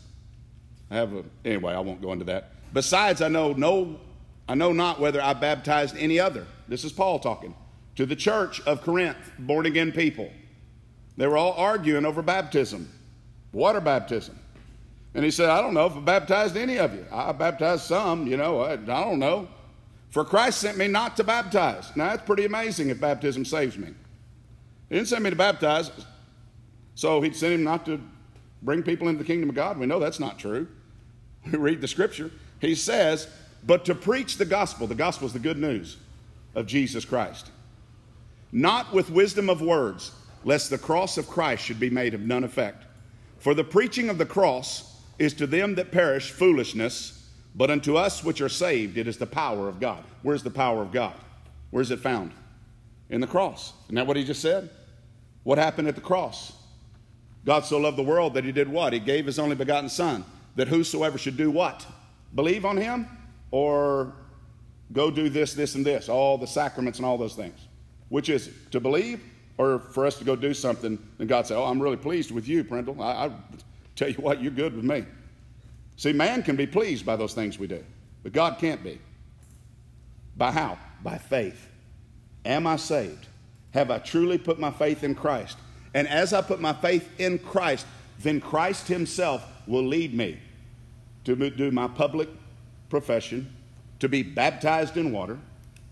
I 0.91 0.95
have 0.95 1.13
a, 1.13 1.23
anyway, 1.45 1.73
I 1.73 1.79
won't 1.79 2.01
go 2.01 2.13
into 2.13 2.25
that. 2.25 2.51
Besides, 2.73 3.21
I 3.21 3.27
know 3.27 3.53
no, 3.53 3.99
I 4.47 4.55
know 4.55 4.71
not 4.71 4.99
whether 4.99 5.21
I 5.21 5.33
baptized 5.33 5.95
any 5.97 6.19
other. 6.19 6.45
This 6.67 6.83
is 6.83 6.91
Paul 6.91 7.19
talking 7.19 7.55
to 7.95 8.05
the 8.05 8.15
church 8.15 8.61
of 8.61 8.81
Corinth, 8.81 9.17
born 9.39 9.65
again 9.65 9.91
people. 9.91 10.31
They 11.17 11.27
were 11.27 11.37
all 11.37 11.53
arguing 11.53 12.05
over 12.05 12.21
baptism, 12.21 12.89
water 13.51 13.81
baptism. 13.81 14.39
And 15.13 15.25
he 15.25 15.31
said, 15.31 15.49
I 15.49 15.61
don't 15.61 15.73
know 15.73 15.87
if 15.87 15.95
I 15.95 15.99
baptized 15.99 16.55
any 16.55 16.77
of 16.77 16.93
you. 16.93 17.05
I 17.11 17.31
baptized 17.31 17.83
some, 17.83 18.27
you 18.27 18.37
know, 18.37 18.61
I, 18.61 18.73
I 18.73 18.77
don't 18.77 19.19
know. 19.19 19.47
For 20.11 20.23
Christ 20.23 20.59
sent 20.59 20.77
me 20.77 20.87
not 20.87 21.17
to 21.17 21.23
baptize. 21.23 21.95
Now, 21.95 22.09
that's 22.09 22.23
pretty 22.23 22.45
amazing 22.45 22.89
if 22.89 22.99
baptism 22.99 23.45
saves 23.45 23.77
me. 23.77 23.89
He 24.89 24.95
didn't 24.95 25.07
send 25.07 25.23
me 25.23 25.29
to 25.29 25.35
baptize, 25.35 25.91
so 26.99 27.21
he'd 27.21 27.33
sent 27.33 27.53
him 27.53 27.63
not 27.63 27.85
to 27.85 27.97
bring 28.61 28.83
people 28.83 29.07
into 29.07 29.19
the 29.19 29.25
kingdom 29.25 29.47
of 29.47 29.55
God. 29.55 29.77
We 29.77 29.85
know 29.85 29.99
that's 29.99 30.19
not 30.19 30.37
true. 30.37 30.67
We 31.49 31.57
read 31.57 31.79
the 31.79 31.87
scripture. 31.87 32.29
He 32.59 32.75
says, 32.75 33.29
But 33.65 33.85
to 33.85 33.95
preach 33.95 34.35
the 34.35 34.43
gospel, 34.43 34.85
the 34.85 34.95
gospel 34.95 35.25
is 35.25 35.31
the 35.31 35.39
good 35.39 35.57
news 35.57 35.95
of 36.55 36.67
Jesus 36.67 37.05
Christ, 37.05 37.51
not 38.51 38.91
with 38.91 39.09
wisdom 39.09 39.49
of 39.49 39.61
words, 39.61 40.11
lest 40.43 40.69
the 40.69 40.77
cross 40.77 41.17
of 41.17 41.29
Christ 41.29 41.63
should 41.63 41.79
be 41.79 41.89
made 41.89 42.13
of 42.13 42.19
none 42.19 42.43
effect. 42.43 42.83
For 43.37 43.53
the 43.53 43.63
preaching 43.63 44.09
of 44.09 44.17
the 44.17 44.25
cross 44.25 45.01
is 45.19 45.33
to 45.35 45.47
them 45.47 45.75
that 45.75 45.93
perish 45.93 46.31
foolishness, 46.31 47.29
but 47.55 47.71
unto 47.71 47.95
us 47.95 48.25
which 48.25 48.41
are 48.41 48.49
saved 48.49 48.97
it 48.97 49.07
is 49.07 49.17
the 49.17 49.25
power 49.25 49.69
of 49.69 49.79
God. 49.79 50.03
Where's 50.21 50.43
the 50.43 50.49
power 50.49 50.81
of 50.81 50.91
God? 50.91 51.15
Where's 51.71 51.91
it 51.91 52.01
found? 52.01 52.33
In 53.09 53.21
the 53.21 53.27
cross. 53.27 53.71
Isn't 53.85 53.95
that 53.95 54.05
what 54.05 54.17
he 54.17 54.25
just 54.25 54.41
said? 54.41 54.69
What 55.43 55.57
happened 55.57 55.87
at 55.87 55.95
the 55.95 56.01
cross? 56.01 56.58
God 57.45 57.65
so 57.65 57.77
loved 57.77 57.97
the 57.97 58.03
world 58.03 58.33
that 58.33 58.43
he 58.43 58.51
did 58.51 58.67
what? 58.67 58.93
He 58.93 58.99
gave 58.99 59.25
his 59.25 59.39
only 59.39 59.55
begotten 59.55 59.89
Son, 59.89 60.25
that 60.55 60.67
whosoever 60.67 61.17
should 61.17 61.37
do 61.37 61.49
what? 61.51 61.85
Believe 62.35 62.65
on 62.65 62.77
him 62.77 63.07
or 63.51 64.13
go 64.91 65.09
do 65.09 65.29
this, 65.29 65.53
this, 65.53 65.75
and 65.75 65.85
this, 65.85 66.09
all 66.09 66.37
the 66.37 66.47
sacraments 66.47 66.99
and 66.99 67.05
all 67.05 67.17
those 67.17 67.35
things. 67.35 67.67
Which 68.09 68.29
is 68.29 68.47
it? 68.47 68.71
To 68.71 68.79
believe 68.79 69.21
or 69.57 69.79
for 69.79 70.05
us 70.05 70.17
to 70.17 70.23
go 70.23 70.35
do 70.35 70.53
something 70.53 70.99
and 71.19 71.29
God 71.29 71.47
say, 71.47 71.55
Oh, 71.55 71.65
I'm 71.65 71.81
really 71.81 71.97
pleased 71.97 72.31
with 72.31 72.47
you, 72.47 72.63
Prindle. 72.63 73.01
I, 73.01 73.27
I 73.27 73.31
tell 73.95 74.09
you 74.09 74.15
what, 74.15 74.41
you're 74.41 74.51
good 74.51 74.75
with 74.75 74.85
me. 74.85 75.05
See, 75.95 76.13
man 76.13 76.43
can 76.43 76.55
be 76.55 76.65
pleased 76.65 77.05
by 77.05 77.15
those 77.15 77.33
things 77.33 77.59
we 77.59 77.67
do, 77.67 77.83
but 78.23 78.31
God 78.31 78.57
can't 78.57 78.83
be. 78.83 78.99
By 80.37 80.51
how? 80.51 80.77
By 81.03 81.17
faith. 81.17 81.67
Am 82.45 82.65
I 82.65 82.77
saved? 82.77 83.27
Have 83.71 83.91
I 83.91 83.99
truly 83.99 84.37
put 84.37 84.59
my 84.59 84.71
faith 84.71 85.03
in 85.03 85.13
Christ? 85.13 85.57
And 85.93 86.07
as 86.07 86.33
I 86.33 86.41
put 86.41 86.59
my 86.59 86.73
faith 86.73 87.09
in 87.19 87.39
Christ, 87.39 87.85
then 88.19 88.41
Christ 88.41 88.87
Himself 88.87 89.45
will 89.67 89.85
lead 89.85 90.13
me 90.13 90.39
to 91.25 91.49
do 91.49 91.71
my 91.71 91.87
public 91.87 92.29
profession, 92.89 93.53
to 93.99 94.09
be 94.09 94.23
baptized 94.23 94.97
in 94.97 95.11
water. 95.11 95.37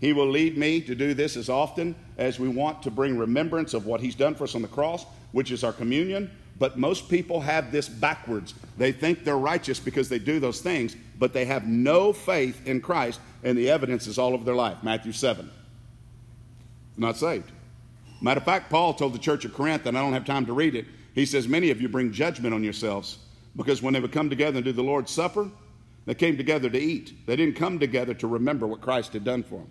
He 0.00 0.12
will 0.12 0.28
lead 0.28 0.56
me 0.56 0.80
to 0.82 0.94
do 0.94 1.14
this 1.14 1.36
as 1.36 1.48
often 1.48 1.94
as 2.16 2.38
we 2.38 2.48
want 2.48 2.82
to 2.82 2.90
bring 2.90 3.18
remembrance 3.18 3.74
of 3.74 3.86
what 3.86 4.00
He's 4.00 4.14
done 4.14 4.34
for 4.34 4.44
us 4.44 4.54
on 4.54 4.62
the 4.62 4.68
cross, 4.68 5.04
which 5.32 5.50
is 5.50 5.64
our 5.64 5.72
communion. 5.72 6.30
But 6.58 6.76
most 6.76 7.08
people 7.08 7.40
have 7.40 7.70
this 7.70 7.88
backwards. 7.88 8.54
They 8.76 8.90
think 8.90 9.24
they're 9.24 9.38
righteous 9.38 9.78
because 9.78 10.08
they 10.08 10.18
do 10.18 10.40
those 10.40 10.60
things, 10.60 10.96
but 11.18 11.32
they 11.32 11.44
have 11.44 11.66
no 11.66 12.12
faith 12.12 12.66
in 12.66 12.80
Christ, 12.80 13.20
and 13.44 13.56
the 13.56 13.70
evidence 13.70 14.06
is 14.06 14.18
all 14.18 14.34
over 14.34 14.44
their 14.44 14.56
life. 14.56 14.78
Matthew 14.82 15.12
7. 15.12 15.48
Not 16.96 17.16
saved. 17.16 17.52
Matter 18.20 18.38
of 18.38 18.44
fact, 18.44 18.70
Paul 18.70 18.94
told 18.94 19.14
the 19.14 19.18
church 19.18 19.44
of 19.44 19.54
Corinth, 19.54 19.86
and 19.86 19.96
I 19.96 20.02
don't 20.02 20.12
have 20.12 20.24
time 20.24 20.46
to 20.46 20.52
read 20.52 20.74
it. 20.74 20.86
He 21.14 21.24
says, 21.26 21.46
Many 21.48 21.70
of 21.70 21.80
you 21.80 21.88
bring 21.88 22.12
judgment 22.12 22.54
on 22.54 22.64
yourselves 22.64 23.18
because 23.56 23.82
when 23.82 23.94
they 23.94 24.00
would 24.00 24.12
come 24.12 24.30
together 24.30 24.58
and 24.58 24.64
do 24.64 24.72
the 24.72 24.82
Lord's 24.82 25.12
Supper, 25.12 25.50
they 26.06 26.14
came 26.14 26.36
together 26.36 26.70
to 26.70 26.78
eat. 26.78 27.26
They 27.26 27.36
didn't 27.36 27.56
come 27.56 27.78
together 27.78 28.14
to 28.14 28.26
remember 28.26 28.66
what 28.66 28.80
Christ 28.80 29.12
had 29.12 29.24
done 29.24 29.42
for 29.42 29.56
them. 29.56 29.70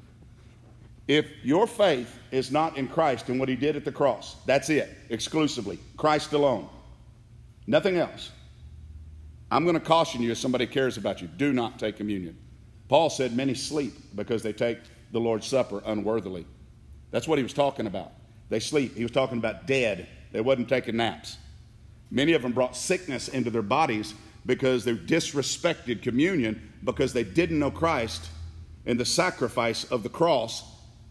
If 1.08 1.26
your 1.42 1.68
faith 1.68 2.20
is 2.32 2.52
not 2.52 2.78
in 2.78 2.88
Christ 2.88 3.30
and 3.30 3.40
what 3.40 3.48
he 3.48 3.56
did 3.56 3.76
at 3.76 3.86
the 3.86 3.92
cross, 3.92 4.36
that's 4.46 4.70
it, 4.70 4.96
exclusively. 5.10 5.80
Christ 5.96 6.34
alone. 6.34 6.68
Nothing 7.66 7.98
else. 7.98 8.32
I'm 9.50 9.64
going 9.64 9.76
to 9.76 9.80
caution 9.80 10.22
you 10.22 10.32
if 10.32 10.38
somebody 10.38 10.68
cares 10.68 10.98
about 10.98 11.22
you 11.22 11.28
do 11.28 11.54
not 11.54 11.80
take 11.80 11.96
communion. 11.96 12.38
Paul 12.90 13.10
said 13.10 13.36
many 13.36 13.54
sleep 13.54 13.94
because 14.16 14.44
they 14.44 14.54
take 14.54 14.80
the 15.12 15.20
Lord's 15.20 15.48
Supper 15.48 15.82
unworthily. 15.86 16.46
That's 17.12 17.28
what 17.28 17.38
he 17.38 17.44
was 17.44 17.54
talking 17.54 17.88
about. 17.88 18.12
They 18.50 18.60
sleep. 18.60 18.96
He 18.96 19.04
was 19.04 19.12
talking 19.12 19.38
about 19.38 19.68
dead. 19.68 20.08
They 20.32 20.42
wasn't 20.42 20.70
taking 20.70 20.98
naps. 20.98 21.38
Many 22.10 22.34
of 22.34 22.42
them 22.42 22.54
brought 22.54 22.76
sickness 22.76 23.28
into 23.28 23.50
their 23.50 23.62
bodies 23.62 24.14
because 24.46 24.86
they 24.86 24.96
disrespected 24.96 26.02
communion 26.02 26.72
because 26.84 27.14
they 27.14 27.24
didn't 27.24 27.60
know 27.60 27.72
Christ 27.72 28.30
and 28.86 29.00
the 29.00 29.06
sacrifice 29.06 29.84
of 29.86 30.04
the 30.04 30.10
cross 30.10 30.64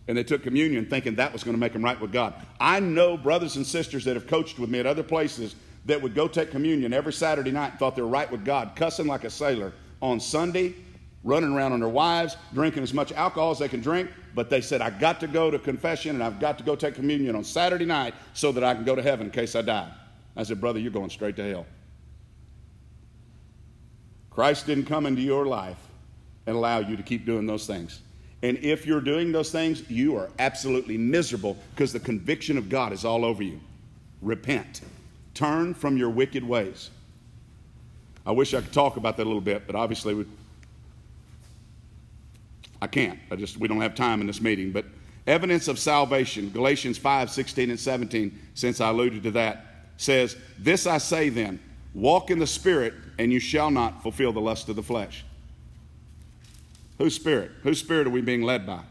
and 0.08 0.16
they 0.16 0.24
took 0.24 0.42
communion 0.42 0.86
thinking 0.86 1.16
that 1.16 1.32
was 1.32 1.42
going 1.42 1.54
to 1.54 1.60
make 1.60 1.72
them 1.72 1.84
right 1.84 2.00
with 2.00 2.12
God. 2.12 2.34
I 2.60 2.80
know 2.80 3.16
brothers 3.16 3.56
and 3.56 3.66
sisters 3.66 4.04
that 4.04 4.14
have 4.14 4.26
coached 4.26 4.58
with 4.58 4.70
me 4.70 4.78
at 4.78 4.86
other 4.86 5.02
places 5.02 5.56
that 5.84 6.00
would 6.00 6.14
go 6.14 6.28
take 6.28 6.50
communion 6.50 6.92
every 6.92 7.12
Saturday 7.12 7.50
night 7.50 7.72
and 7.72 7.78
thought 7.78 7.96
they 7.96 8.02
were 8.02 8.08
right 8.08 8.30
with 8.30 8.44
God, 8.44 8.72
cussing 8.76 9.06
like 9.06 9.24
a 9.24 9.30
sailor 9.30 9.72
on 10.00 10.20
Sunday, 10.20 10.74
running 11.26 11.52
around 11.52 11.72
on 11.72 11.80
their 11.80 11.88
wives, 11.88 12.36
drinking 12.54 12.84
as 12.84 12.94
much 12.94 13.12
alcohol 13.12 13.50
as 13.50 13.58
they 13.58 13.68
can 13.68 13.80
drink. 13.80 14.08
But 14.34 14.48
they 14.48 14.60
said, 14.60 14.80
I 14.80 14.90
got 14.90 15.20
to 15.20 15.26
go 15.26 15.50
to 15.50 15.58
confession 15.58 16.14
and 16.14 16.24
I've 16.24 16.40
got 16.40 16.56
to 16.58 16.64
go 16.64 16.76
take 16.76 16.94
communion 16.94 17.34
on 17.34 17.44
Saturday 17.44 17.84
night 17.84 18.14
so 18.32 18.52
that 18.52 18.62
I 18.62 18.74
can 18.74 18.84
go 18.84 18.94
to 18.94 19.02
heaven 19.02 19.26
in 19.26 19.32
case 19.32 19.56
I 19.56 19.62
die. 19.62 19.90
I 20.36 20.44
said, 20.44 20.60
Brother, 20.60 20.78
you're 20.78 20.92
going 20.92 21.10
straight 21.10 21.36
to 21.36 21.44
hell. 21.48 21.66
Christ 24.30 24.66
didn't 24.66 24.84
come 24.84 25.04
into 25.04 25.22
your 25.22 25.46
life 25.46 25.78
and 26.46 26.54
allow 26.54 26.78
you 26.78 26.96
to 26.96 27.02
keep 27.02 27.26
doing 27.26 27.46
those 27.46 27.66
things. 27.66 28.02
And 28.42 28.58
if 28.58 28.86
you're 28.86 29.00
doing 29.00 29.32
those 29.32 29.50
things, 29.50 29.88
you 29.90 30.16
are 30.16 30.30
absolutely 30.38 30.96
miserable 30.96 31.56
because 31.74 31.92
the 31.92 32.00
conviction 32.00 32.56
of 32.56 32.68
God 32.68 32.92
is 32.92 33.04
all 33.04 33.24
over 33.24 33.42
you. 33.42 33.58
Repent. 34.22 34.82
Turn 35.34 35.74
from 35.74 35.96
your 35.96 36.10
wicked 36.10 36.44
ways. 36.44 36.90
I 38.24 38.32
wish 38.32 38.54
I 38.54 38.60
could 38.60 38.72
talk 38.72 38.96
about 38.96 39.16
that 39.16 39.24
a 39.24 39.28
little 39.28 39.40
bit, 39.40 39.66
but 39.66 39.74
obviously 39.74 40.14
we, 40.14 40.26
I 42.86 42.88
can't. 42.88 43.18
I 43.32 43.34
just 43.34 43.56
we 43.56 43.66
don't 43.66 43.80
have 43.80 43.96
time 43.96 44.20
in 44.20 44.28
this 44.28 44.40
meeting. 44.40 44.70
But 44.70 44.84
evidence 45.26 45.66
of 45.66 45.76
salvation, 45.76 46.50
Galatians 46.50 46.96
5, 46.96 47.32
16 47.32 47.70
and 47.70 47.80
17, 47.80 48.38
since 48.54 48.80
I 48.80 48.90
alluded 48.90 49.24
to 49.24 49.32
that, 49.32 49.66
says, 49.96 50.36
This 50.56 50.86
I 50.86 50.98
say 50.98 51.28
then, 51.28 51.58
walk 51.94 52.30
in 52.30 52.38
the 52.38 52.46
spirit, 52.46 52.94
and 53.18 53.32
you 53.32 53.40
shall 53.40 53.72
not 53.72 54.04
fulfill 54.04 54.32
the 54.32 54.40
lust 54.40 54.68
of 54.68 54.76
the 54.76 54.84
flesh. 54.84 55.24
Whose 56.98 57.16
spirit? 57.16 57.50
Whose 57.64 57.80
spirit 57.80 58.06
are 58.06 58.10
we 58.10 58.20
being 58.20 58.42
led 58.42 58.64
by? 58.64 58.82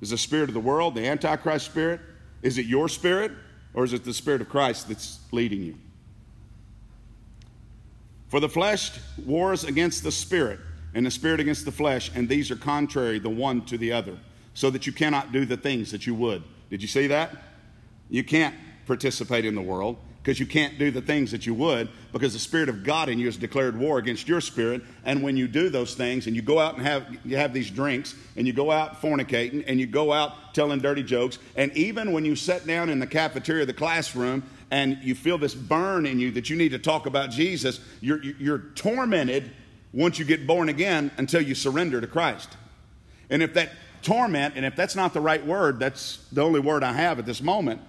Is 0.00 0.08
the 0.08 0.18
spirit 0.18 0.48
of 0.48 0.54
the 0.54 0.60
world, 0.60 0.94
the 0.94 1.06
Antichrist 1.06 1.66
spirit? 1.66 2.00
Is 2.40 2.56
it 2.56 2.64
your 2.64 2.88
spirit, 2.88 3.32
or 3.74 3.84
is 3.84 3.92
it 3.92 4.02
the 4.02 4.14
spirit 4.14 4.40
of 4.40 4.48
Christ 4.48 4.88
that's 4.88 5.20
leading 5.30 5.62
you? 5.62 5.76
For 8.28 8.40
the 8.40 8.48
flesh 8.48 8.92
wars 9.26 9.64
against 9.64 10.04
the 10.04 10.10
spirit, 10.10 10.60
and 10.94 11.06
the 11.06 11.10
spirit 11.10 11.40
against 11.40 11.64
the 11.64 11.72
flesh, 11.72 12.10
and 12.14 12.28
these 12.28 12.50
are 12.50 12.56
contrary 12.56 13.18
the 13.18 13.30
one 13.30 13.64
to 13.66 13.78
the 13.78 13.92
other, 13.92 14.18
so 14.54 14.70
that 14.70 14.86
you 14.86 14.92
cannot 14.92 15.32
do 15.32 15.44
the 15.44 15.56
things 15.56 15.90
that 15.92 16.06
you 16.06 16.14
would. 16.14 16.42
Did 16.70 16.82
you 16.82 16.88
see 16.88 17.06
that? 17.08 17.36
You 18.08 18.24
can't 18.24 18.54
participate 18.86 19.44
in 19.44 19.54
the 19.54 19.62
world 19.62 19.96
because 20.22 20.38
you 20.38 20.46
can't 20.46 20.78
do 20.78 20.90
the 20.90 21.00
things 21.00 21.30
that 21.30 21.46
you 21.46 21.54
would 21.54 21.88
because 22.12 22.34
the 22.34 22.38
spirit 22.38 22.68
of 22.68 22.84
God 22.84 23.08
in 23.08 23.18
you 23.18 23.26
has 23.26 23.36
declared 23.36 23.78
war 23.78 23.98
against 23.98 24.28
your 24.28 24.40
spirit. 24.40 24.82
And 25.04 25.22
when 25.22 25.36
you 25.36 25.48
do 25.48 25.70
those 25.70 25.94
things 25.94 26.26
and 26.26 26.36
you 26.36 26.42
go 26.42 26.58
out 26.58 26.76
and 26.76 26.86
have 26.86 27.06
you 27.24 27.36
have 27.36 27.54
these 27.54 27.70
drinks 27.70 28.14
and 28.36 28.46
you 28.46 28.52
go 28.52 28.70
out 28.70 29.00
fornicating 29.00 29.64
and 29.66 29.80
you 29.80 29.86
go 29.86 30.12
out 30.12 30.54
telling 30.54 30.80
dirty 30.80 31.02
jokes 31.02 31.38
and 31.56 31.74
even 31.76 32.12
when 32.12 32.24
you 32.24 32.36
sit 32.36 32.66
down 32.66 32.90
in 32.90 32.98
the 32.98 33.06
cafeteria, 33.06 33.64
the 33.64 33.72
classroom, 33.72 34.42
and 34.70 34.98
you 35.02 35.14
feel 35.14 35.38
this 35.38 35.54
burn 35.54 36.06
in 36.06 36.20
you 36.20 36.30
that 36.32 36.50
you 36.50 36.56
need 36.56 36.70
to 36.70 36.78
talk 36.78 37.06
about 37.06 37.30
Jesus, 37.30 37.80
you're, 38.00 38.22
you're 38.22 38.58
tormented 38.58 39.50
once 39.92 40.18
you 40.18 40.24
get 40.24 40.46
born 40.46 40.68
again 40.68 41.10
until 41.16 41.40
you 41.40 41.54
surrender 41.54 42.00
to 42.00 42.06
Christ. 42.06 42.48
And 43.28 43.42
if 43.42 43.54
that 43.54 43.72
torment, 44.02 44.54
and 44.56 44.64
if 44.64 44.76
that's 44.76 44.96
not 44.96 45.12
the 45.12 45.20
right 45.20 45.44
word, 45.44 45.78
that's 45.78 46.24
the 46.32 46.42
only 46.42 46.60
word 46.60 46.82
I 46.82 46.92
have 46.92 47.18
at 47.18 47.26
this 47.26 47.42
moment 47.42 47.80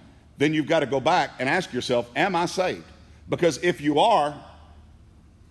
then 0.42 0.54
you've 0.54 0.66
got 0.66 0.80
to 0.80 0.86
go 0.86 1.00
back 1.00 1.30
and 1.38 1.48
ask 1.48 1.72
yourself, 1.72 2.10
Am 2.16 2.34
I 2.34 2.46
saved? 2.46 2.84
Because 3.28 3.62
if 3.62 3.80
you 3.80 4.00
are, 4.00 4.34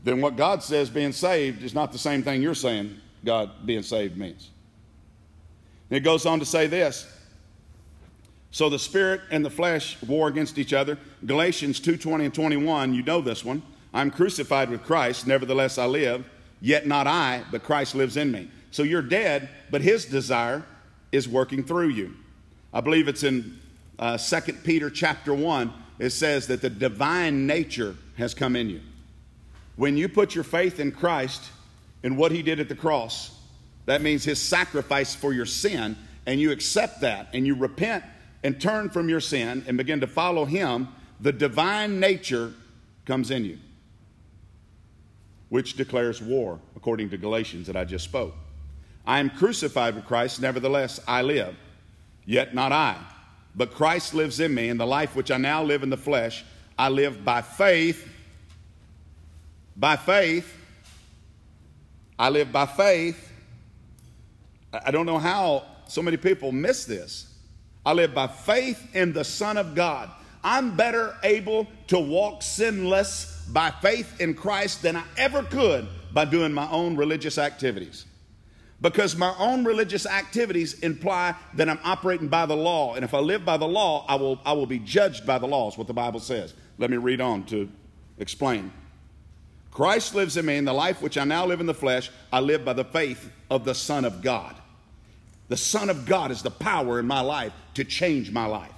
then 0.03 0.19
what 0.19 0.35
God 0.35 0.63
says 0.63 0.89
being 0.89 1.13
saved 1.13 1.63
is 1.63 1.73
not 1.73 1.91
the 1.91 1.97
same 1.97 2.23
thing 2.23 2.41
you're 2.41 2.55
saying 2.55 2.97
God 3.23 3.51
being 3.65 3.83
saved 3.83 4.17
means. 4.17 4.49
And 5.89 5.97
it 5.97 6.01
goes 6.01 6.25
on 6.25 6.39
to 6.39 6.45
say 6.45 6.67
this. 6.67 7.07
So 8.51 8.69
the 8.69 8.79
spirit 8.79 9.21
and 9.31 9.45
the 9.45 9.49
flesh 9.49 10.01
war 10.01 10.27
against 10.27 10.57
each 10.57 10.73
other. 10.73 10.97
Galatians 11.25 11.79
2:20 11.79 12.25
and 12.25 12.33
21, 12.33 12.93
you 12.93 13.03
know 13.03 13.21
this 13.21 13.45
one. 13.45 13.61
I'm 13.93 14.11
crucified 14.11 14.69
with 14.69 14.83
Christ, 14.83 15.27
nevertheless 15.27 15.77
I 15.77 15.85
live, 15.85 16.25
yet 16.61 16.87
not 16.87 17.07
I, 17.07 17.43
but 17.51 17.63
Christ 17.63 17.95
lives 17.95 18.15
in 18.15 18.31
me. 18.31 18.49
So 18.71 18.83
you're 18.83 19.01
dead, 19.01 19.49
but 19.69 19.81
his 19.81 20.05
desire 20.05 20.63
is 21.11 21.27
working 21.27 21.63
through 21.63 21.89
you. 21.89 22.15
I 22.73 22.79
believe 22.79 23.07
it's 23.07 23.23
in 23.23 23.59
uh, 23.99 24.17
2 24.17 24.53
Peter 24.63 24.89
chapter 24.89 25.33
1, 25.33 25.73
it 25.99 26.11
says 26.11 26.47
that 26.47 26.61
the 26.61 26.69
divine 26.69 27.45
nature 27.45 27.95
has 28.17 28.33
come 28.33 28.55
in 28.55 28.69
you. 28.69 28.81
When 29.75 29.97
you 29.97 30.09
put 30.09 30.33
your 30.33 30.43
faith 30.43 30.79
in 30.79 30.91
Christ 30.91 31.43
and 32.03 32.17
what 32.17 32.31
he 32.31 32.41
did 32.41 32.59
at 32.59 32.69
the 32.69 32.75
cross, 32.75 33.37
that 33.85 34.01
means 34.01 34.23
his 34.23 34.41
sacrifice 34.41 35.13
for 35.13 35.33
your 35.33 35.45
sin, 35.45 35.97
and 36.25 36.39
you 36.39 36.51
accept 36.51 37.01
that 37.01 37.29
and 37.33 37.45
you 37.45 37.55
repent 37.55 38.03
and 38.43 38.59
turn 38.59 38.89
from 38.89 39.09
your 39.09 39.19
sin 39.19 39.63
and 39.67 39.77
begin 39.77 39.99
to 40.01 40.07
follow 40.07 40.45
him, 40.45 40.87
the 41.19 41.31
divine 41.31 41.99
nature 41.99 42.53
comes 43.05 43.31
in 43.31 43.45
you, 43.45 43.59
which 45.51 45.75
declares 45.75 46.19
war, 46.19 46.59
according 46.75 47.11
to 47.11 47.17
Galatians 47.17 47.67
that 47.67 47.75
I 47.75 47.85
just 47.85 48.05
spoke. 48.05 48.33
I 49.05 49.19
am 49.19 49.29
crucified 49.29 49.93
with 49.95 50.05
Christ, 50.05 50.41
nevertheless 50.41 50.99
I 51.07 51.21
live, 51.21 51.55
yet 52.25 52.55
not 52.55 52.71
I 52.71 52.97
but 53.55 53.73
Christ 53.73 54.13
lives 54.13 54.39
in 54.39 54.53
me, 54.53 54.69
and 54.69 54.79
the 54.79 54.85
life 54.85 55.15
which 55.15 55.31
I 55.31 55.37
now 55.37 55.63
live 55.63 55.83
in 55.83 55.89
the 55.89 55.97
flesh, 55.97 56.45
I 56.77 56.89
live 56.89 57.25
by 57.25 57.41
faith. 57.41 58.07
By 59.75 59.95
faith, 59.95 60.51
I 62.17 62.29
live 62.29 62.51
by 62.51 62.65
faith. 62.65 63.31
I 64.73 64.91
don't 64.91 65.05
know 65.05 65.17
how 65.17 65.65
so 65.87 66.01
many 66.01 66.17
people 66.17 66.51
miss 66.51 66.85
this. 66.85 67.27
I 67.85 67.93
live 67.93 68.13
by 68.13 68.27
faith 68.27 68.95
in 68.95 69.11
the 69.11 69.23
Son 69.23 69.57
of 69.57 69.75
God. 69.75 70.09
I'm 70.43 70.75
better 70.75 71.15
able 71.23 71.67
to 71.87 71.99
walk 71.99 72.41
sinless 72.41 73.45
by 73.51 73.71
faith 73.71 74.19
in 74.19 74.33
Christ 74.33 74.81
than 74.81 74.95
I 74.95 75.03
ever 75.17 75.43
could 75.43 75.87
by 76.13 76.25
doing 76.25 76.53
my 76.53 76.69
own 76.69 76.95
religious 76.95 77.37
activities. 77.37 78.05
Because 78.81 79.15
my 79.15 79.35
own 79.37 79.63
religious 79.63 80.07
activities 80.07 80.79
imply 80.79 81.35
that 81.53 81.69
I'm 81.69 81.79
operating 81.83 82.27
by 82.27 82.47
the 82.47 82.55
law. 82.55 82.95
And 82.95 83.05
if 83.05 83.13
I 83.13 83.19
live 83.19 83.45
by 83.45 83.57
the 83.57 83.67
law, 83.67 84.05
I 84.07 84.15
will, 84.15 84.39
I 84.43 84.53
will 84.53 84.65
be 84.65 84.79
judged 84.79 85.25
by 85.25 85.37
the 85.37 85.47
law, 85.47 85.69
is 85.69 85.77
what 85.77 85.85
the 85.85 85.93
Bible 85.93 86.19
says. 86.19 86.55
Let 86.79 86.89
me 86.89 86.97
read 86.97 87.21
on 87.21 87.43
to 87.45 87.69
explain. 88.17 88.73
Christ 89.69 90.15
lives 90.15 90.35
in 90.35 90.47
me, 90.47 90.57
and 90.57 90.67
the 90.67 90.73
life 90.73 91.01
which 91.01 91.17
I 91.17 91.23
now 91.23 91.45
live 91.45 91.59
in 91.59 91.67
the 91.67 91.75
flesh, 91.75 92.09
I 92.33 92.39
live 92.39 92.65
by 92.65 92.73
the 92.73 92.83
faith 92.83 93.31
of 93.51 93.65
the 93.65 93.75
Son 93.75 94.03
of 94.03 94.21
God. 94.21 94.55
The 95.47 95.57
Son 95.57 95.89
of 95.89 96.05
God 96.05 96.31
is 96.31 96.41
the 96.41 96.51
power 96.51 96.99
in 96.99 97.05
my 97.05 97.21
life 97.21 97.53
to 97.75 97.83
change 97.83 98.31
my 98.31 98.45
life. 98.45 98.71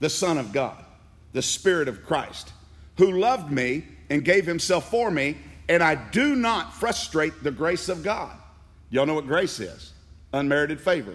The 0.00 0.10
Son 0.10 0.38
of 0.38 0.52
God, 0.52 0.84
the 1.32 1.42
Spirit 1.42 1.88
of 1.88 2.04
Christ, 2.04 2.52
who 2.98 3.12
loved 3.12 3.50
me 3.50 3.84
and 4.10 4.24
gave 4.24 4.46
himself 4.46 4.90
for 4.90 5.10
me, 5.10 5.36
and 5.68 5.82
I 5.82 5.94
do 5.94 6.36
not 6.36 6.74
frustrate 6.74 7.42
the 7.42 7.50
grace 7.50 7.88
of 7.88 8.02
God. 8.02 8.36
Y'all 8.90 9.06
know 9.06 9.14
what 9.14 9.26
grace 9.26 9.60
is 9.60 9.92
unmerited 10.32 10.80
favor. 10.80 11.14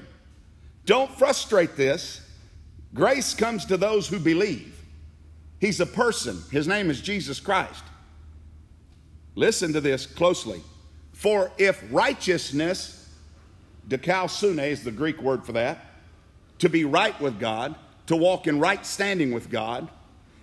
Don't 0.86 1.12
frustrate 1.12 1.76
this. 1.76 2.22
Grace 2.94 3.34
comes 3.34 3.66
to 3.66 3.78
those 3.78 4.08
who 4.08 4.18
believe. 4.18 4.76
He's 5.60 5.80
a 5.80 5.86
person, 5.86 6.42
his 6.52 6.68
name 6.68 6.90
is 6.90 7.02
Jesus 7.02 7.40
Christ. 7.40 7.84
Listen 9.36 9.74
to 9.74 9.82
this 9.82 10.06
closely. 10.06 10.62
For 11.12 11.52
if 11.58 11.84
righteousness 11.92 13.00
Dikaiosune 13.90 14.66
is 14.68 14.84
the 14.84 14.92
Greek 14.92 15.22
word 15.22 15.44
for 15.44 15.54
that. 15.54 15.86
To 16.60 16.70
be 16.70 16.86
right 16.86 17.20
with 17.20 17.40
God, 17.40 17.76
to 18.10 18.16
walk 18.16 18.48
in 18.48 18.60
right 18.60 18.84
standing 18.84 19.32
with 19.32 19.52
God. 19.52 19.88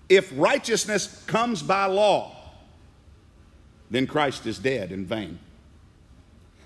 If 0.09 0.33
righteousness 0.37 1.25
comes 1.27 1.65
by 1.65 1.87
law, 1.87 2.33
then 3.91 4.07
Christ 4.07 4.47
is 4.47 4.61
dead 4.61 4.93
in 4.93 5.05
vain. 5.05 5.41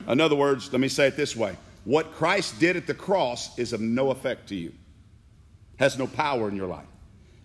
In 0.07 0.21
other 0.21 0.37
words, 0.37 0.71
let 0.73 0.81
me 0.81 0.89
say 0.89 1.07
it 1.09 1.17
this 1.17 1.35
way 1.35 1.57
what 1.85 2.13
Christ 2.13 2.61
did 2.61 2.77
at 2.77 2.87
the 2.87 2.93
cross 2.93 3.59
is 3.59 3.73
of 3.73 3.81
no 3.81 4.11
effect 4.11 4.51
to 4.51 4.55
you, 4.55 4.75
has 5.79 5.99
no 5.99 6.07
power 6.07 6.51
in 6.51 6.55
your 6.55 6.67
life. 6.67 6.85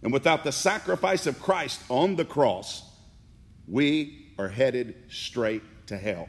And 0.03 0.11
without 0.11 0.43
the 0.43 0.51
sacrifice 0.51 1.25
of 1.25 1.41
Christ 1.41 1.81
on 1.87 2.17
the 2.17 2.25
cross, 2.25 2.83
we 3.69 4.33
are 4.37 4.49
headed 4.49 4.95
straight 5.09 5.63
to 5.87 5.97
hell. 5.97 6.27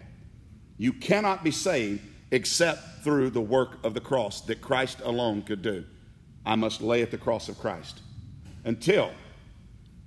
You 0.79 0.93
cannot 0.93 1.43
be 1.43 1.51
saved 1.51 2.03
except 2.31 3.03
through 3.03 3.31
the 3.31 3.41
work 3.41 3.85
of 3.85 3.95
the 3.95 4.01
cross 4.01 4.43
that 4.43 4.61
Christ 4.61 5.01
alone 5.03 5.43
could 5.43 5.63
do. 5.63 5.85
I 6.47 6.55
must 6.55 6.81
lay 6.81 7.03
at 7.03 7.11
the 7.11 7.19
cross 7.19 7.49
of 7.49 7.59
Christ 7.59 8.01
until 8.65 9.11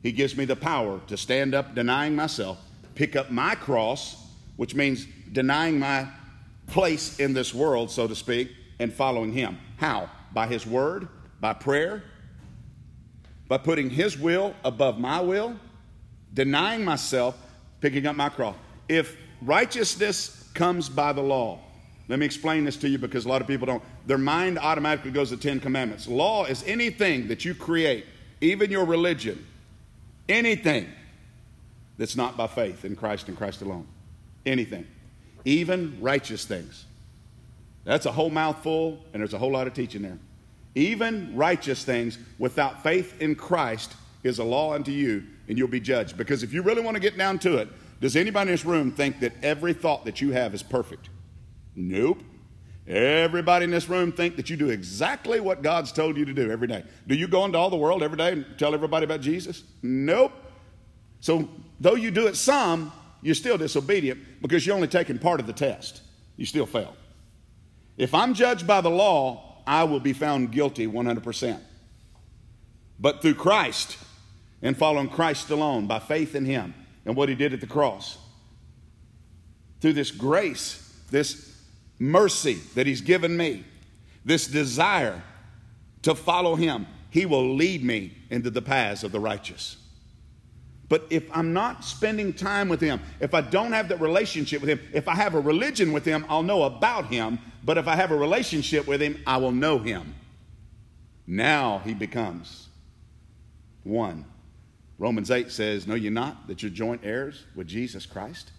He 0.02 0.14
gives 0.14 0.36
me 0.38 0.46
the 0.46 0.56
power 0.56 1.02
to 1.08 1.18
stand 1.18 1.54
up, 1.54 1.76
denying 1.76 2.16
myself, 2.16 2.58
pick 2.96 3.16
up 3.16 3.30
my 3.30 3.54
cross, 3.56 4.16
which 4.56 4.74
means 4.74 5.06
denying 5.32 5.78
my 5.78 6.08
place 6.68 7.20
in 7.20 7.34
this 7.34 7.54
world, 7.54 7.92
so 7.92 8.08
to 8.08 8.16
speak, 8.16 8.52
and 8.80 8.94
following 8.94 9.34
Him. 9.34 9.58
How? 9.78 10.10
By 10.34 10.48
His 10.48 10.66
Word, 10.66 11.10
by 11.42 11.54
prayer, 11.54 12.04
by 13.50 13.58
putting 13.58 13.90
His 13.90 14.18
will 14.18 14.56
above 14.64 14.98
my 14.98 15.20
will, 15.20 15.60
denying 16.34 16.86
myself, 16.86 17.36
picking 17.82 18.06
up 18.06 18.16
my 18.16 18.30
cross. 18.30 18.56
If 18.88 19.18
righteousness 19.42 20.50
comes 20.54 20.88
by 20.88 21.14
the 21.14 21.22
law, 21.22 21.60
let 22.10 22.18
me 22.18 22.26
explain 22.26 22.66
this 22.66 22.76
to 22.78 22.90
you 22.90 22.98
because 22.98 23.26
a 23.26 23.30
lot 23.30 23.40
of 23.40 23.48
people 23.48 23.68
don't. 23.68 23.84
Their 24.08 24.18
mind 24.18 24.58
automatically 24.58 25.12
goes 25.12 25.30
to 25.30 25.38
Ten 25.38 25.60
Commandments. 25.60 26.08
Law 26.08 26.46
is 26.46 26.64
anything 26.66 27.28
that 27.28 27.46
you 27.46 27.54
create, 27.54 28.06
even 28.42 28.72
your 28.72 28.84
religion, 28.84 29.46
anything 30.28 30.90
that's 32.00 32.16
not 32.16 32.36
by 32.36 32.48
faith 32.48 32.84
in 32.84 32.96
Christ 32.96 33.28
and 33.28 33.38
Christ 33.38 33.62
alone. 33.62 33.88
Anything. 34.44 34.88
Even 35.46 36.00
righteous 36.02 36.46
things. 36.46 36.86
That's 37.86 38.08
a 38.08 38.12
whole 38.12 38.32
mouthful, 38.32 38.98
and 39.14 39.22
there's 39.22 39.36
a 39.36 39.38
whole 39.38 39.52
lot 39.52 39.68
of 39.68 39.76
teaching 39.76 40.02
there. 40.02 40.18
Even 40.74 41.36
righteous 41.36 41.84
things 41.84 42.18
without 42.40 42.82
faith 42.82 43.22
in 43.22 43.36
Christ 43.36 43.94
is 44.24 44.40
a 44.40 44.44
law 44.44 44.74
unto 44.74 44.92
you, 44.92 45.24
and 45.48 45.60
you'll 45.60 45.68
be 45.68 45.80
judged. 45.80 46.18
Because 46.18 46.42
if 46.42 46.54
you 46.54 46.64
really 46.64 46.82
want 46.82 46.96
to 46.96 47.02
get 47.02 47.18
down 47.18 47.38
to 47.40 47.58
it, 47.58 47.70
does 48.02 48.16
anybody 48.16 48.50
in 48.50 48.54
this 48.54 48.66
room 48.66 48.92
think 48.92 49.20
that 49.20 49.34
every 49.44 49.74
thought 49.74 50.06
that 50.06 50.22
you 50.22 50.32
have 50.32 50.56
is 50.56 50.64
perfect? 50.64 51.10
Nope. 51.80 52.22
Everybody 52.86 53.64
in 53.64 53.72
this 53.72 53.88
room 53.88 54.12
think 54.12 54.36
that 54.36 54.50
you 54.50 54.58
do 54.58 54.70
exactly 54.70 55.40
what 55.40 55.62
God's 55.62 55.92
told 55.94 56.18
you 56.18 56.26
to 56.26 56.34
do 56.34 56.52
every 56.52 56.68
day. 56.68 56.84
Do 57.08 57.16
you 57.16 57.28
go 57.28 57.46
into 57.46 57.58
all 57.58 57.70
the 57.70 57.78
world 57.78 58.04
every 58.04 58.18
day 58.18 58.34
and 58.34 58.46
tell 58.58 58.74
everybody 58.74 59.06
about 59.06 59.22
Jesus? 59.22 59.64
Nope. 59.82 60.34
So 61.22 61.48
though 61.80 61.96
you 61.96 62.12
do 62.12 62.28
it 62.28 62.36
some, 62.36 62.92
you're 63.22 63.36
still 63.36 63.58
disobedient 63.58 64.42
because 64.42 64.66
you're 64.66 64.76
only 64.76 64.88
taking 64.90 65.20
part 65.20 65.40
of 65.40 65.48
the 65.48 65.54
test. 65.54 66.02
You 66.36 66.46
still 66.46 66.66
fail. 66.66 66.96
If 67.98 68.14
I'm 68.14 68.34
judged 68.34 68.68
by 68.68 68.82
the 68.82 68.90
law, 68.90 69.62
I 69.66 69.86
will 69.86 70.00
be 70.00 70.14
found 70.14 70.52
guilty 70.52 70.86
100%. 70.86 71.60
But 73.00 73.22
through 73.22 73.36
Christ 73.36 73.98
and 74.62 74.76
following 74.76 75.08
Christ 75.08 75.50
alone, 75.50 75.88
by 75.88 76.00
faith 76.00 76.36
in 76.36 76.44
Him 76.44 76.74
and 77.06 77.16
what 77.16 77.30
He 77.30 77.36
did 77.36 77.54
at 77.54 77.62
the 77.62 77.68
cross, 77.68 78.18
through 79.80 79.94
this 79.94 80.12
grace, 80.12 80.94
this 81.12 81.49
mercy 82.00 82.56
that 82.76 82.88
He's 82.88 83.02
given 83.02 83.36
me, 83.36 83.66
this 84.26 84.48
desire 84.48 85.22
to 86.02 86.16
follow 86.16 86.56
Him, 86.56 86.88
He 87.10 87.26
will 87.26 87.56
lead 87.56 87.84
me 87.84 88.18
into 88.30 88.50
the 88.50 88.62
paths 88.62 89.04
of 89.04 89.12
the 89.12 89.20
righteous. 89.20 89.78
But 90.88 91.06
if 91.12 91.30
I'm 91.32 91.54
not 91.54 91.86
spending 91.86 92.34
time 92.34 92.68
with 92.68 92.82
Him, 92.82 93.00
if 93.20 93.36
I 93.36 93.42
don't 93.42 93.74
have 93.74 93.90
that 93.90 94.02
relationship 94.02 94.62
with 94.62 94.70
Him, 94.70 94.80
if 94.92 95.08
I 95.08 95.14
have 95.14 95.36
a 95.36 95.40
religion 95.40 95.92
with 95.92 96.04
Him, 96.04 96.26
I'll 96.28 96.42
know 96.42 96.64
about 96.64 97.06
Him. 97.06 97.38
But 97.64 97.78
if 97.78 97.88
I 97.88 97.96
have 97.96 98.10
a 98.12 98.18
relationship 98.18 98.88
with 98.88 99.02
Him, 99.02 99.22
I 99.28 99.38
will 99.38 99.52
know 99.52 99.78
Him. 99.78 100.16
Now 101.28 101.82
He 101.86 101.94
becomes 101.94 102.70
one. 103.84 104.26
Romans 104.98 105.32
8 105.32 105.52
says, 105.52 105.88
Know 105.88 105.96
you 105.96 106.10
not 106.10 106.48
that 106.48 106.64
you're 106.64 106.72
joint 106.72 107.02
heirs 107.04 107.46
with 107.56 107.68
Jesus 107.68 108.06
Christ? 108.06 108.52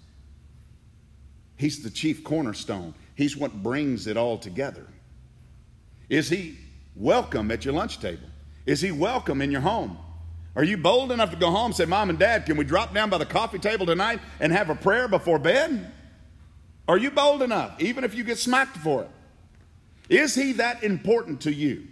He's 1.56 1.82
the 1.82 1.90
chief 1.90 2.24
cornerstone. 2.24 2.94
He's 3.20 3.36
what 3.36 3.62
brings 3.62 4.06
it 4.06 4.16
all 4.16 4.38
together. 4.38 4.86
Is 6.08 6.30
He 6.30 6.56
welcome 6.96 7.50
at 7.50 7.66
your 7.66 7.74
lunch 7.74 8.00
table? 8.00 8.26
Is 8.64 8.80
He 8.80 8.92
welcome 8.92 9.42
in 9.42 9.50
your 9.50 9.60
home? 9.60 9.98
Are 10.56 10.64
you 10.64 10.78
bold 10.78 11.12
enough 11.12 11.30
to 11.32 11.36
go 11.36 11.50
home 11.50 11.66
and 11.66 11.74
say, 11.74 11.84
Mom 11.84 12.08
and 12.08 12.18
Dad, 12.18 12.46
can 12.46 12.56
we 12.56 12.64
drop 12.64 12.94
down 12.94 13.10
by 13.10 13.18
the 13.18 13.26
coffee 13.26 13.58
table 13.58 13.84
tonight 13.84 14.20
and 14.40 14.50
have 14.54 14.70
a 14.70 14.74
prayer 14.74 15.06
before 15.06 15.38
bed? 15.38 15.92
Are 16.88 16.96
you 16.96 17.10
bold 17.10 17.42
enough, 17.42 17.78
even 17.78 18.04
if 18.04 18.14
you 18.14 18.24
get 18.24 18.38
smacked 18.38 18.78
for 18.78 19.02
it? 19.02 19.10
Is 20.08 20.34
He 20.34 20.52
that 20.52 20.82
important 20.82 21.42
to 21.42 21.52
you? 21.52 21.88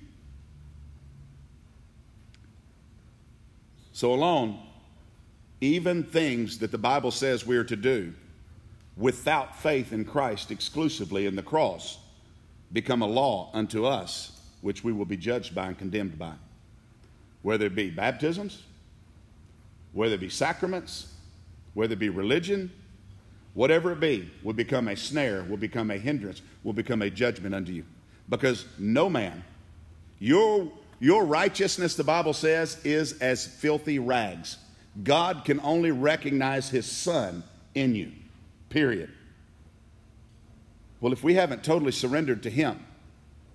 So, 3.93 4.15
alone, 4.15 4.59
even 5.61 6.05
things 6.05 6.61
that 6.61 6.71
the 6.71 6.79
Bible 6.79 7.11
says 7.11 7.45
we 7.45 7.59
are 7.59 7.65
to 7.65 7.77
do, 7.77 8.15
without 8.99 9.57
faith 9.57 9.93
in 9.93 10.05
Christ 10.05 10.51
exclusively 10.51 11.27
in 11.27 11.37
the 11.37 11.43
cross 11.43 11.99
become 12.73 13.01
a 13.01 13.07
law 13.07 13.51
unto 13.55 13.87
us, 13.87 14.41
which 14.61 14.83
we 14.85 14.93
will 14.93 15.05
be 15.05 15.17
judged 15.17 15.55
by 15.55 15.69
and 15.69 15.79
condemned 15.79 16.19
by. 16.19 16.33
Whether 17.43 17.67
it 17.67 17.75
be 17.75 17.91
baptisms, 17.91 18.63
whether 19.93 20.15
it 20.15 20.21
be 20.21 20.29
sacraments, 20.29 21.15
whether 21.75 21.93
it 21.93 21.99
be 21.99 22.09
religion, 22.09 22.71
whatever 23.55 23.93
it 23.93 24.01
be, 24.01 24.31
will 24.43 24.53
become 24.53 24.89
a 24.89 24.97
snare, 24.97 25.45
will 25.45 25.57
become 25.57 25.91
a 25.91 25.97
hindrance, 25.97 26.43
will 26.65 26.73
become 26.73 27.01
a 27.01 27.09
judgment 27.09 27.55
unto 27.55 27.73
you. 27.73 27.85
Because 28.29 28.67
no 28.79 29.09
man, 29.09 29.45
your, 30.19 30.71
your 30.99 31.25
righteousness, 31.25 31.95
the 31.95 32.05
Bible 32.05 32.35
says, 32.35 32.85
is 32.85 33.19
as 33.21 33.47
filthy 33.47 33.99
rags. 33.99 34.59
God 35.03 35.45
can 35.45 35.61
only 35.61 35.93
recognize 35.93 36.69
his 36.69 36.85
son 36.85 37.45
in 37.75 37.95
you. 37.95 38.13
Period. 38.69 39.11
Well, 41.01 41.13
if 41.13 41.23
we 41.23 41.35
haven't 41.35 41.63
totally 41.63 41.93
surrendered 41.93 42.43
to 42.43 42.51
Him 42.51 42.85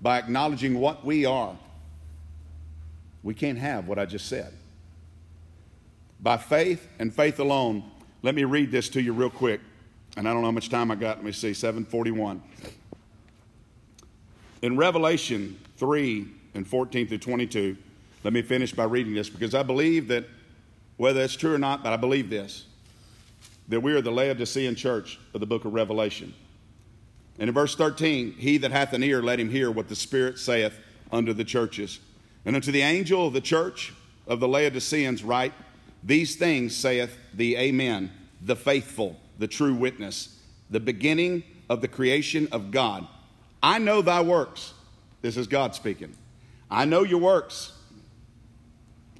by 0.01 0.17
acknowledging 0.17 0.79
what 0.79 1.05
we 1.05 1.25
are, 1.25 1.57
we 3.21 3.33
can't 3.33 3.57
have 3.57 3.87
what 3.87 3.99
I 3.99 4.05
just 4.05 4.27
said. 4.27 4.53
By 6.19 6.37
faith 6.37 6.87
and 6.99 7.13
faith 7.13 7.39
alone, 7.39 7.83
let 8.21 8.35
me 8.35 8.45
read 8.45 8.71
this 8.71 8.89
to 8.89 9.01
you 9.01 9.13
real 9.13 9.29
quick. 9.29 9.59
And 10.15 10.27
I 10.27 10.31
don't 10.31 10.41
know 10.41 10.47
how 10.47 10.51
much 10.51 10.69
time 10.69 10.91
I 10.91 10.95
got. 10.95 11.17
Let 11.17 11.25
me 11.25 11.31
see, 11.31 11.53
741. 11.53 12.41
In 14.61 14.77
Revelation 14.77 15.59
3 15.77 16.27
and 16.53 16.67
14 16.67 17.07
through 17.07 17.17
22, 17.17 17.75
let 18.23 18.31
me 18.31 18.41
finish 18.41 18.71
by 18.71 18.85
reading 18.85 19.13
this 19.13 19.29
because 19.29 19.53
I 19.53 19.63
believe 19.63 20.07
that, 20.07 20.25
whether 20.97 21.21
it's 21.21 21.35
true 21.35 21.53
or 21.53 21.57
not, 21.57 21.83
but 21.83 21.91
I 21.91 21.97
believe 21.97 22.29
this. 22.29 22.65
That 23.67 23.81
we 23.81 23.93
are 23.93 24.01
the 24.01 24.11
Laodicean 24.11 24.75
church 24.75 25.19
of 25.33 25.39
the 25.39 25.45
book 25.45 25.65
of 25.65 25.73
Revelation. 25.73 26.33
And 27.39 27.47
in 27.47 27.53
verse 27.53 27.75
13, 27.75 28.33
he 28.33 28.57
that 28.59 28.71
hath 28.71 28.93
an 28.93 29.03
ear, 29.03 29.21
let 29.21 29.39
him 29.39 29.49
hear 29.49 29.71
what 29.71 29.87
the 29.87 29.95
Spirit 29.95 30.37
saith 30.37 30.77
unto 31.11 31.33
the 31.33 31.43
churches. 31.43 31.99
And 32.45 32.55
unto 32.55 32.71
the 32.71 32.81
angel 32.81 33.27
of 33.27 33.33
the 33.33 33.41
church 33.41 33.93
of 34.27 34.39
the 34.39 34.47
Laodiceans 34.47 35.23
write, 35.23 35.53
These 36.03 36.35
things 36.35 36.75
saith 36.75 37.17
the 37.33 37.55
Amen, 37.55 38.11
the 38.41 38.55
faithful, 38.55 39.17
the 39.39 39.47
true 39.47 39.73
witness, 39.73 40.39
the 40.69 40.79
beginning 40.79 41.43
of 41.69 41.81
the 41.81 41.87
creation 41.87 42.47
of 42.51 42.71
God. 42.71 43.07
I 43.61 43.79
know 43.79 44.01
thy 44.01 44.21
works. 44.21 44.73
This 45.21 45.37
is 45.37 45.47
God 45.47 45.73
speaking. 45.73 46.13
I 46.69 46.85
know 46.85 47.03
your 47.03 47.19
works. 47.19 47.71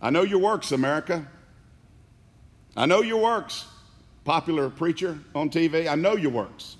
I 0.02 0.10
know 0.10 0.24
your 0.24 0.40
works, 0.40 0.72
America. 0.74 1.26
I 2.76 2.86
know 2.86 3.02
your 3.02 3.22
works, 3.22 3.66
popular 4.24 4.70
preacher 4.70 5.20
on 5.36 5.50
TV. 5.50 5.88
I 5.88 5.96
know 5.96 6.16
your 6.16 6.32
works. 6.32 6.78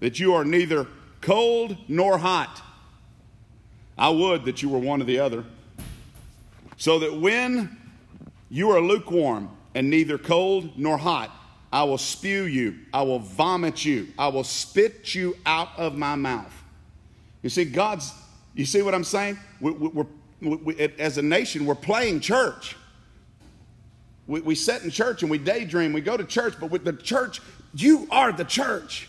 That 0.00 0.18
you 0.18 0.34
are 0.34 0.44
neither 0.44 0.86
cold 1.20 1.76
nor 1.88 2.18
hot. 2.18 2.62
I 3.96 4.08
would 4.08 4.44
that 4.44 4.62
you 4.62 4.68
were 4.68 4.78
one 4.78 5.00
or 5.00 5.04
the 5.04 5.20
other. 5.20 5.44
So 6.76 6.98
that 6.98 7.20
when 7.20 7.76
you 8.50 8.70
are 8.70 8.80
lukewarm 8.80 9.50
and 9.74 9.88
neither 9.88 10.18
cold 10.18 10.76
nor 10.76 10.98
hot, 10.98 11.30
I 11.72 11.82
will 11.82 11.98
spew 11.98 12.44
you, 12.44 12.78
I 12.92 13.02
will 13.02 13.18
vomit 13.18 13.84
you, 13.84 14.08
I 14.16 14.28
will 14.28 14.44
spit 14.44 15.14
you 15.14 15.36
out 15.44 15.70
of 15.76 15.96
my 15.96 16.14
mouth. 16.14 16.52
You 17.42 17.50
see, 17.50 17.64
God's, 17.64 18.12
you 18.54 18.64
see 18.64 18.82
what 18.82 18.94
I'm 18.94 19.02
saying? 19.02 19.38
We, 19.60 19.72
are 19.72 20.06
we, 20.40 20.76
as 20.98 21.18
a 21.18 21.22
nation, 21.22 21.66
we're 21.66 21.74
playing 21.74 22.20
church. 22.20 22.76
We, 24.26 24.40
we 24.40 24.54
sit 24.54 24.82
in 24.82 24.90
church 24.90 25.22
and 25.22 25.30
we 25.30 25.38
daydream. 25.38 25.92
We 25.92 26.00
go 26.00 26.16
to 26.16 26.24
church, 26.24 26.54
but 26.58 26.70
with 26.70 26.84
the 26.84 26.92
church, 26.92 27.40
you 27.74 28.06
are 28.10 28.32
the 28.32 28.44
church. 28.44 29.08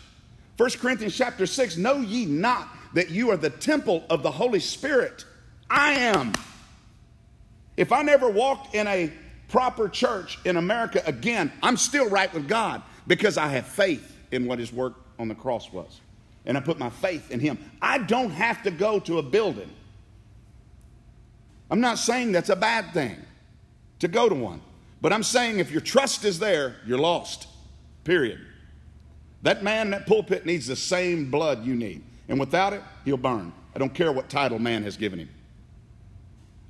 1 0.56 0.70
Corinthians 0.72 1.16
chapter 1.16 1.46
6 1.46 1.76
Know 1.76 1.98
ye 1.98 2.26
not 2.26 2.68
that 2.94 3.10
you 3.10 3.30
are 3.30 3.36
the 3.36 3.50
temple 3.50 4.04
of 4.10 4.22
the 4.22 4.30
Holy 4.30 4.60
Spirit? 4.60 5.24
I 5.68 5.92
am. 5.92 6.32
If 7.76 7.92
I 7.92 8.02
never 8.02 8.30
walked 8.30 8.74
in 8.74 8.86
a 8.86 9.12
proper 9.48 9.88
church 9.88 10.38
in 10.44 10.56
America 10.56 11.02
again, 11.06 11.52
I'm 11.62 11.76
still 11.76 12.08
right 12.08 12.32
with 12.32 12.48
God 12.48 12.82
because 13.06 13.36
I 13.36 13.48
have 13.48 13.66
faith 13.66 14.16
in 14.32 14.46
what 14.46 14.58
His 14.58 14.72
work 14.72 14.94
on 15.18 15.28
the 15.28 15.34
cross 15.34 15.72
was. 15.72 16.00
And 16.46 16.56
I 16.56 16.60
put 16.60 16.78
my 16.78 16.90
faith 16.90 17.30
in 17.30 17.40
Him. 17.40 17.58
I 17.82 17.98
don't 17.98 18.30
have 18.30 18.62
to 18.62 18.70
go 18.70 18.98
to 19.00 19.18
a 19.18 19.22
building. 19.22 19.70
I'm 21.70 21.80
not 21.80 21.98
saying 21.98 22.32
that's 22.32 22.48
a 22.48 22.56
bad 22.56 22.92
thing 22.94 23.16
to 23.98 24.08
go 24.08 24.28
to 24.28 24.34
one. 24.34 24.60
But 25.00 25.12
I'm 25.12 25.22
saying 25.22 25.58
if 25.58 25.70
your 25.70 25.80
trust 25.80 26.24
is 26.24 26.38
there, 26.38 26.76
you're 26.86 26.98
lost. 26.98 27.48
Period. 28.04 28.40
That 29.42 29.62
man, 29.62 29.90
that 29.90 30.06
pulpit 30.06 30.46
needs 30.46 30.66
the 30.66 30.76
same 30.76 31.30
blood 31.30 31.64
you 31.64 31.74
need. 31.74 32.02
And 32.28 32.40
without 32.40 32.72
it, 32.72 32.82
he'll 33.04 33.16
burn. 33.16 33.52
I 33.74 33.78
don't 33.78 33.94
care 33.94 34.10
what 34.10 34.28
title 34.28 34.58
man 34.58 34.82
has 34.84 34.96
given 34.96 35.18
him. 35.18 35.28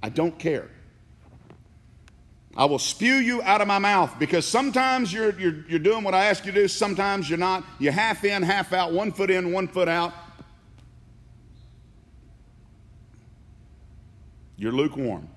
I 0.03 0.09
don't 0.09 0.39
care. 0.39 0.69
I 2.57 2.65
will 2.65 2.79
spew 2.79 3.15
you 3.15 3.43
out 3.43 3.61
of 3.61 3.69
my 3.69 3.79
mouth 3.79 4.19
because 4.19 4.47
sometimes 4.47 5.13
you're, 5.13 5.39
you're, 5.39 5.65
you're 5.69 5.79
doing 5.79 6.03
what 6.03 6.15
I 6.15 6.27
ask 6.27 6.45
you 6.47 6.53
to 6.53 6.61
do, 6.63 6.69
sometimes 6.69 7.29
you're 7.29 7.39
not. 7.39 7.65
You're 7.79 7.93
half 7.93 8.25
in, 8.25 8.43
half 8.43 8.73
out, 8.73 8.93
one 8.93 9.13
foot 9.13 9.31
in, 9.31 9.53
one 9.53 9.69
foot 9.69 9.89
out. 9.89 10.15
You're 14.57 14.73
lukewarm. 14.73 15.29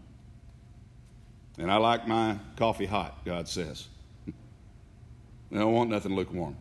And 1.59 1.69
I 1.69 1.75
like 1.75 2.07
my 2.07 2.37
coffee 2.55 2.85
hot, 2.85 3.25
God 3.25 3.47
says. 3.47 3.87
I 4.27 4.31
don't 5.57 5.73
want 5.73 5.89
nothing 5.89 6.15
lukewarm. 6.15 6.55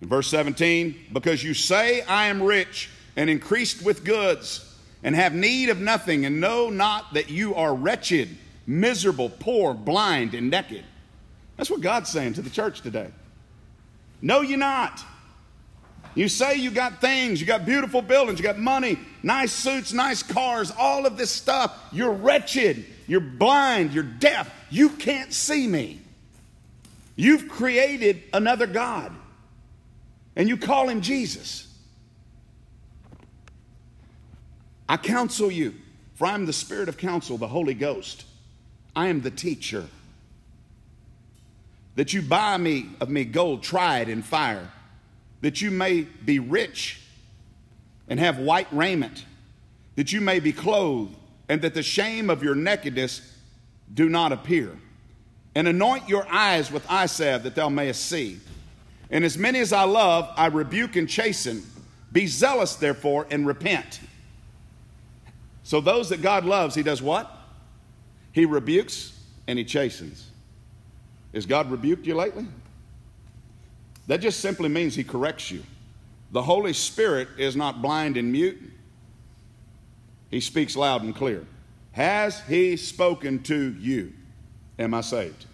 In 0.00 0.08
verse 0.08 0.28
17, 0.28 0.94
because 1.12 1.42
you 1.42 1.52
say, 1.52 2.02
I 2.02 2.28
am 2.28 2.40
rich 2.40 2.88
and 3.16 3.28
increased 3.28 3.84
with 3.84 4.04
goods, 4.04 4.64
and 5.02 5.14
have 5.16 5.34
need 5.34 5.68
of 5.68 5.80
nothing, 5.80 6.24
and 6.24 6.40
know 6.40 6.70
not 6.70 7.14
that 7.14 7.28
you 7.28 7.56
are 7.56 7.74
wretched, 7.74 8.36
miserable, 8.66 9.28
poor, 9.28 9.74
blind, 9.74 10.34
and 10.34 10.50
naked. 10.50 10.84
That's 11.56 11.70
what 11.70 11.80
God's 11.80 12.10
saying 12.10 12.34
to 12.34 12.42
the 12.42 12.50
church 12.50 12.80
today. 12.80 13.08
Know 14.22 14.40
you 14.40 14.56
not. 14.56 15.04
You 16.18 16.26
say 16.26 16.56
you 16.56 16.72
got 16.72 17.00
things, 17.00 17.40
you 17.40 17.46
got 17.46 17.64
beautiful 17.64 18.02
buildings, 18.02 18.40
you 18.40 18.42
got 18.42 18.58
money, 18.58 18.98
nice 19.22 19.52
suits, 19.52 19.92
nice 19.92 20.20
cars, 20.20 20.72
all 20.76 21.06
of 21.06 21.16
this 21.16 21.30
stuff. 21.30 21.78
You're 21.92 22.10
wretched, 22.10 22.84
you're 23.06 23.20
blind, 23.20 23.92
you're 23.92 24.02
deaf. 24.02 24.52
You 24.68 24.88
can't 24.88 25.32
see 25.32 25.68
me. 25.68 26.00
You've 27.14 27.48
created 27.48 28.20
another 28.32 28.66
God, 28.66 29.14
and 30.34 30.48
you 30.48 30.56
call 30.56 30.88
him 30.88 31.02
Jesus. 31.02 31.72
I 34.88 34.96
counsel 34.96 35.52
you, 35.52 35.72
for 36.16 36.26
I 36.26 36.34
am 36.34 36.46
the 36.46 36.52
Spirit 36.52 36.88
of 36.88 36.98
counsel, 36.98 37.38
the 37.38 37.46
Holy 37.46 37.74
Ghost. 37.74 38.24
I 38.96 39.06
am 39.06 39.20
the 39.20 39.30
teacher. 39.30 39.86
That 41.94 42.12
you 42.12 42.22
buy 42.22 42.56
me 42.56 42.88
of 43.00 43.08
me 43.08 43.24
gold 43.24 43.62
tried 43.62 44.08
in 44.08 44.22
fire 44.22 44.72
that 45.40 45.60
you 45.60 45.70
may 45.70 46.02
be 46.02 46.38
rich 46.38 47.00
and 48.08 48.18
have 48.18 48.38
white 48.38 48.68
raiment, 48.72 49.24
that 49.96 50.12
you 50.12 50.20
may 50.20 50.40
be 50.40 50.52
clothed, 50.52 51.14
and 51.48 51.62
that 51.62 51.74
the 51.74 51.82
shame 51.82 52.30
of 52.30 52.42
your 52.42 52.54
nakedness 52.54 53.36
do 53.92 54.08
not 54.08 54.32
appear. 54.32 54.76
And 55.54 55.66
anoint 55.66 56.08
your 56.08 56.26
eyes 56.28 56.70
with 56.70 56.88
eye 56.90 57.06
salve 57.06 57.42
that 57.42 57.54
thou 57.54 57.68
mayest 57.68 58.06
see. 58.06 58.38
And 59.10 59.24
as 59.24 59.38
many 59.38 59.60
as 59.60 59.72
I 59.72 59.84
love, 59.84 60.30
I 60.36 60.46
rebuke 60.46 60.96
and 60.96 61.08
chasten. 61.08 61.62
Be 62.12 62.26
zealous, 62.26 62.76
therefore, 62.76 63.26
and 63.30 63.46
repent. 63.46 64.00
So, 65.62 65.80
those 65.80 66.10
that 66.10 66.22
God 66.22 66.44
loves, 66.44 66.74
He 66.74 66.82
does 66.82 67.02
what? 67.02 67.30
He 68.32 68.44
rebukes 68.44 69.18
and 69.46 69.58
He 69.58 69.64
chastens. 69.64 70.30
Has 71.34 71.46
God 71.46 71.70
rebuked 71.70 72.06
you 72.06 72.14
lately? 72.14 72.46
That 74.08 74.20
just 74.20 74.40
simply 74.40 74.68
means 74.68 74.96
He 74.96 75.04
corrects 75.04 75.50
you. 75.50 75.62
The 76.32 76.42
Holy 76.42 76.72
Spirit 76.72 77.28
is 77.38 77.54
not 77.54 77.80
blind 77.80 78.16
and 78.16 78.32
mute, 78.32 78.58
He 80.30 80.40
speaks 80.40 80.76
loud 80.76 81.02
and 81.04 81.14
clear. 81.14 81.46
Has 81.92 82.40
He 82.40 82.76
spoken 82.76 83.42
to 83.44 83.76
you? 83.78 84.12
Am 84.78 84.94
I 84.94 85.02
saved? 85.02 85.46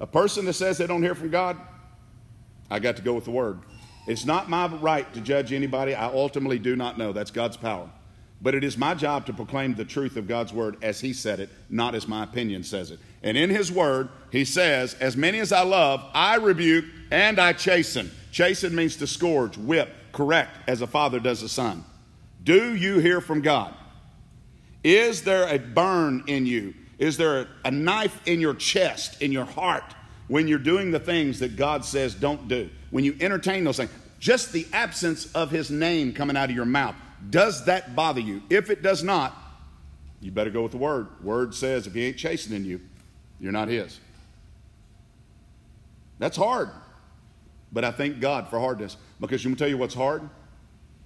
A 0.00 0.06
person 0.06 0.44
that 0.44 0.54
says 0.54 0.78
they 0.78 0.86
don't 0.86 1.02
hear 1.02 1.14
from 1.14 1.30
God, 1.30 1.56
I 2.70 2.78
got 2.78 2.96
to 2.96 3.02
go 3.02 3.14
with 3.14 3.24
the 3.24 3.30
Word. 3.30 3.60
It's 4.06 4.24
not 4.24 4.50
my 4.50 4.66
right 4.66 5.10
to 5.14 5.20
judge 5.20 5.52
anybody. 5.52 5.94
I 5.94 6.06
ultimately 6.06 6.58
do 6.58 6.76
not 6.76 6.98
know. 6.98 7.12
That's 7.12 7.30
God's 7.30 7.56
power. 7.56 7.88
But 8.42 8.54
it 8.54 8.64
is 8.64 8.76
my 8.76 8.94
job 8.94 9.24
to 9.26 9.32
proclaim 9.32 9.74
the 9.74 9.84
truth 9.84 10.16
of 10.16 10.26
God's 10.26 10.52
word 10.52 10.76
as 10.82 11.00
He 11.00 11.12
said 11.12 11.40
it, 11.40 11.48
not 11.70 11.94
as 11.94 12.06
my 12.08 12.24
opinion 12.24 12.64
says 12.64 12.90
it. 12.90 12.98
And 13.22 13.38
in 13.38 13.48
His 13.48 13.70
word, 13.72 14.08
He 14.30 14.44
says, 14.44 14.94
As 14.94 15.16
many 15.16 15.38
as 15.38 15.52
I 15.52 15.62
love, 15.62 16.04
I 16.12 16.36
rebuke 16.36 16.84
and 17.14 17.38
I 17.38 17.52
chasten. 17.52 18.10
Chasten 18.32 18.74
means 18.74 18.96
to 18.96 19.06
scourge, 19.06 19.56
whip, 19.56 19.88
correct, 20.12 20.50
as 20.66 20.82
a 20.82 20.86
father 20.86 21.20
does 21.20 21.42
a 21.42 21.48
son. 21.48 21.84
Do 22.42 22.74
you 22.74 22.98
hear 22.98 23.20
from 23.20 23.40
God? 23.40 23.74
Is 24.82 25.22
there 25.22 25.48
a 25.48 25.58
burn 25.58 26.24
in 26.26 26.44
you? 26.44 26.74
Is 26.98 27.16
there 27.16 27.48
a 27.64 27.70
knife 27.70 28.20
in 28.26 28.40
your 28.40 28.54
chest, 28.54 29.22
in 29.22 29.32
your 29.32 29.44
heart, 29.44 29.94
when 30.28 30.48
you're 30.48 30.58
doing 30.58 30.90
the 30.90 31.00
things 31.00 31.38
that 31.38 31.56
God 31.56 31.84
says 31.84 32.14
don't 32.14 32.48
do? 32.48 32.68
When 32.90 33.04
you 33.04 33.16
entertain 33.20 33.64
those 33.64 33.78
things? 33.78 33.90
Just 34.18 34.52
the 34.52 34.66
absence 34.72 35.32
of 35.32 35.50
His 35.50 35.70
name 35.70 36.12
coming 36.12 36.36
out 36.36 36.50
of 36.50 36.56
your 36.56 36.64
mouth 36.64 36.96
does 37.30 37.64
that 37.66 37.94
bother 37.94 38.20
you? 38.20 38.42
If 38.50 38.70
it 38.70 38.82
does 38.82 39.02
not, 39.02 39.36
you 40.20 40.30
better 40.30 40.50
go 40.50 40.62
with 40.62 40.72
the 40.72 40.78
word. 40.78 41.08
Word 41.22 41.54
says 41.54 41.86
if 41.86 41.94
he 41.94 42.06
ain't 42.06 42.16
chastening 42.16 42.64
you, 42.64 42.80
you're 43.40 43.52
not 43.52 43.68
his. 43.68 44.00
That's 46.18 46.36
hard. 46.36 46.70
But 47.74 47.84
I 47.84 47.90
thank 47.90 48.20
God 48.20 48.48
for 48.48 48.58
hardness. 48.58 48.96
Because 49.20 49.44
you 49.44 49.50
want 49.50 49.58
to 49.58 49.64
tell 49.64 49.68
you 49.68 49.76
what's 49.76 49.94
hard? 49.94 50.22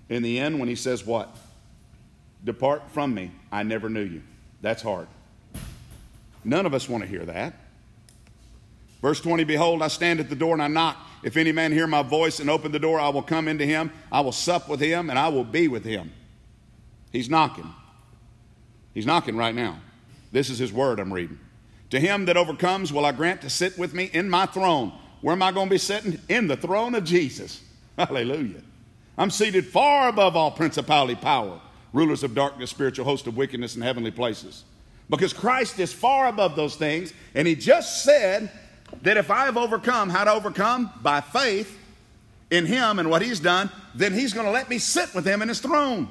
In 0.08 0.22
the 0.22 0.38
end, 0.38 0.60
when 0.60 0.68
he 0.68 0.76
says 0.76 1.04
what? 1.04 1.34
Depart 2.44 2.88
from 2.92 3.14
me, 3.14 3.32
I 3.50 3.62
never 3.64 3.88
knew 3.88 4.04
you. 4.04 4.22
That's 4.60 4.82
hard. 4.82 5.08
None 6.44 6.66
of 6.66 6.74
us 6.74 6.88
want 6.88 7.02
to 7.02 7.08
hear 7.08 7.24
that. 7.24 7.54
Verse 9.02 9.20
20 9.20 9.44
Behold, 9.44 9.82
I 9.82 9.88
stand 9.88 10.20
at 10.20 10.28
the 10.28 10.36
door 10.36 10.52
and 10.52 10.62
I 10.62 10.68
knock. 10.68 10.96
If 11.22 11.36
any 11.36 11.50
man 11.50 11.72
hear 11.72 11.86
my 11.86 12.02
voice 12.02 12.38
and 12.38 12.48
open 12.48 12.70
the 12.70 12.78
door, 12.78 13.00
I 13.00 13.08
will 13.08 13.22
come 13.22 13.48
into 13.48 13.64
him. 13.64 13.90
I 14.12 14.20
will 14.20 14.32
sup 14.32 14.68
with 14.68 14.80
him, 14.80 15.10
and 15.10 15.18
I 15.18 15.28
will 15.28 15.44
be 15.44 15.66
with 15.66 15.84
him. 15.84 16.12
He's 17.10 17.28
knocking. 17.28 17.72
He's 18.94 19.06
knocking 19.06 19.36
right 19.36 19.54
now. 19.54 19.80
This 20.30 20.50
is 20.50 20.58
his 20.58 20.72
word 20.72 21.00
I'm 21.00 21.12
reading. 21.12 21.38
To 21.90 21.98
him 21.98 22.26
that 22.26 22.36
overcomes, 22.36 22.92
will 22.92 23.04
I 23.04 23.12
grant 23.12 23.40
to 23.42 23.50
sit 23.50 23.78
with 23.78 23.94
me 23.94 24.10
in 24.12 24.28
my 24.28 24.46
throne. 24.46 24.92
Where 25.20 25.32
am 25.32 25.42
I 25.42 25.52
going 25.52 25.68
to 25.68 25.74
be 25.74 25.78
sitting? 25.78 26.20
In 26.28 26.46
the 26.46 26.56
throne 26.56 26.94
of 26.94 27.04
Jesus. 27.04 27.62
Hallelujah. 27.96 28.62
I'm 29.16 29.30
seated 29.30 29.66
far 29.66 30.08
above 30.08 30.36
all 30.36 30.50
principality, 30.50 31.16
power, 31.16 31.60
rulers 31.92 32.22
of 32.22 32.34
darkness, 32.34 32.70
spiritual 32.70 33.04
host 33.04 33.26
of 33.26 33.36
wickedness 33.36 33.74
in 33.74 33.82
heavenly 33.82 34.12
places. 34.12 34.64
Because 35.10 35.32
Christ 35.32 35.80
is 35.80 35.92
far 35.92 36.28
above 36.28 36.54
those 36.54 36.76
things, 36.76 37.12
and 37.34 37.48
he 37.48 37.54
just 37.56 38.04
said, 38.04 38.50
that 39.02 39.16
if 39.16 39.30
I 39.30 39.44
have 39.44 39.56
overcome, 39.56 40.08
how 40.08 40.24
to 40.24 40.32
overcome? 40.32 40.90
By 41.02 41.20
faith 41.20 41.78
in 42.50 42.66
Him 42.66 42.98
and 42.98 43.10
what 43.10 43.22
He's 43.22 43.40
done, 43.40 43.70
then 43.94 44.12
He's 44.12 44.32
going 44.32 44.46
to 44.46 44.52
let 44.52 44.68
me 44.68 44.78
sit 44.78 45.14
with 45.14 45.26
Him 45.26 45.42
in 45.42 45.48
His 45.48 45.60
throne. 45.60 46.08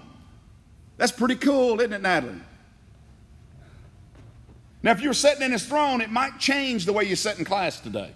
That's 0.97 1.11
pretty 1.11 1.35
cool, 1.35 1.79
isn't 1.79 1.93
it, 1.93 2.01
Natalie? 2.01 2.41
Now, 4.84 4.91
if 4.91 5.01
you're 5.01 5.13
sitting 5.13 5.43
in 5.43 5.51
His 5.51 5.65
throne, 5.65 6.01
it 6.01 6.09
might 6.09 6.39
change 6.39 6.85
the 6.85 6.93
way 6.93 7.03
you 7.03 7.15
sit 7.15 7.39
in 7.39 7.45
class 7.45 7.79
today. 7.79 8.13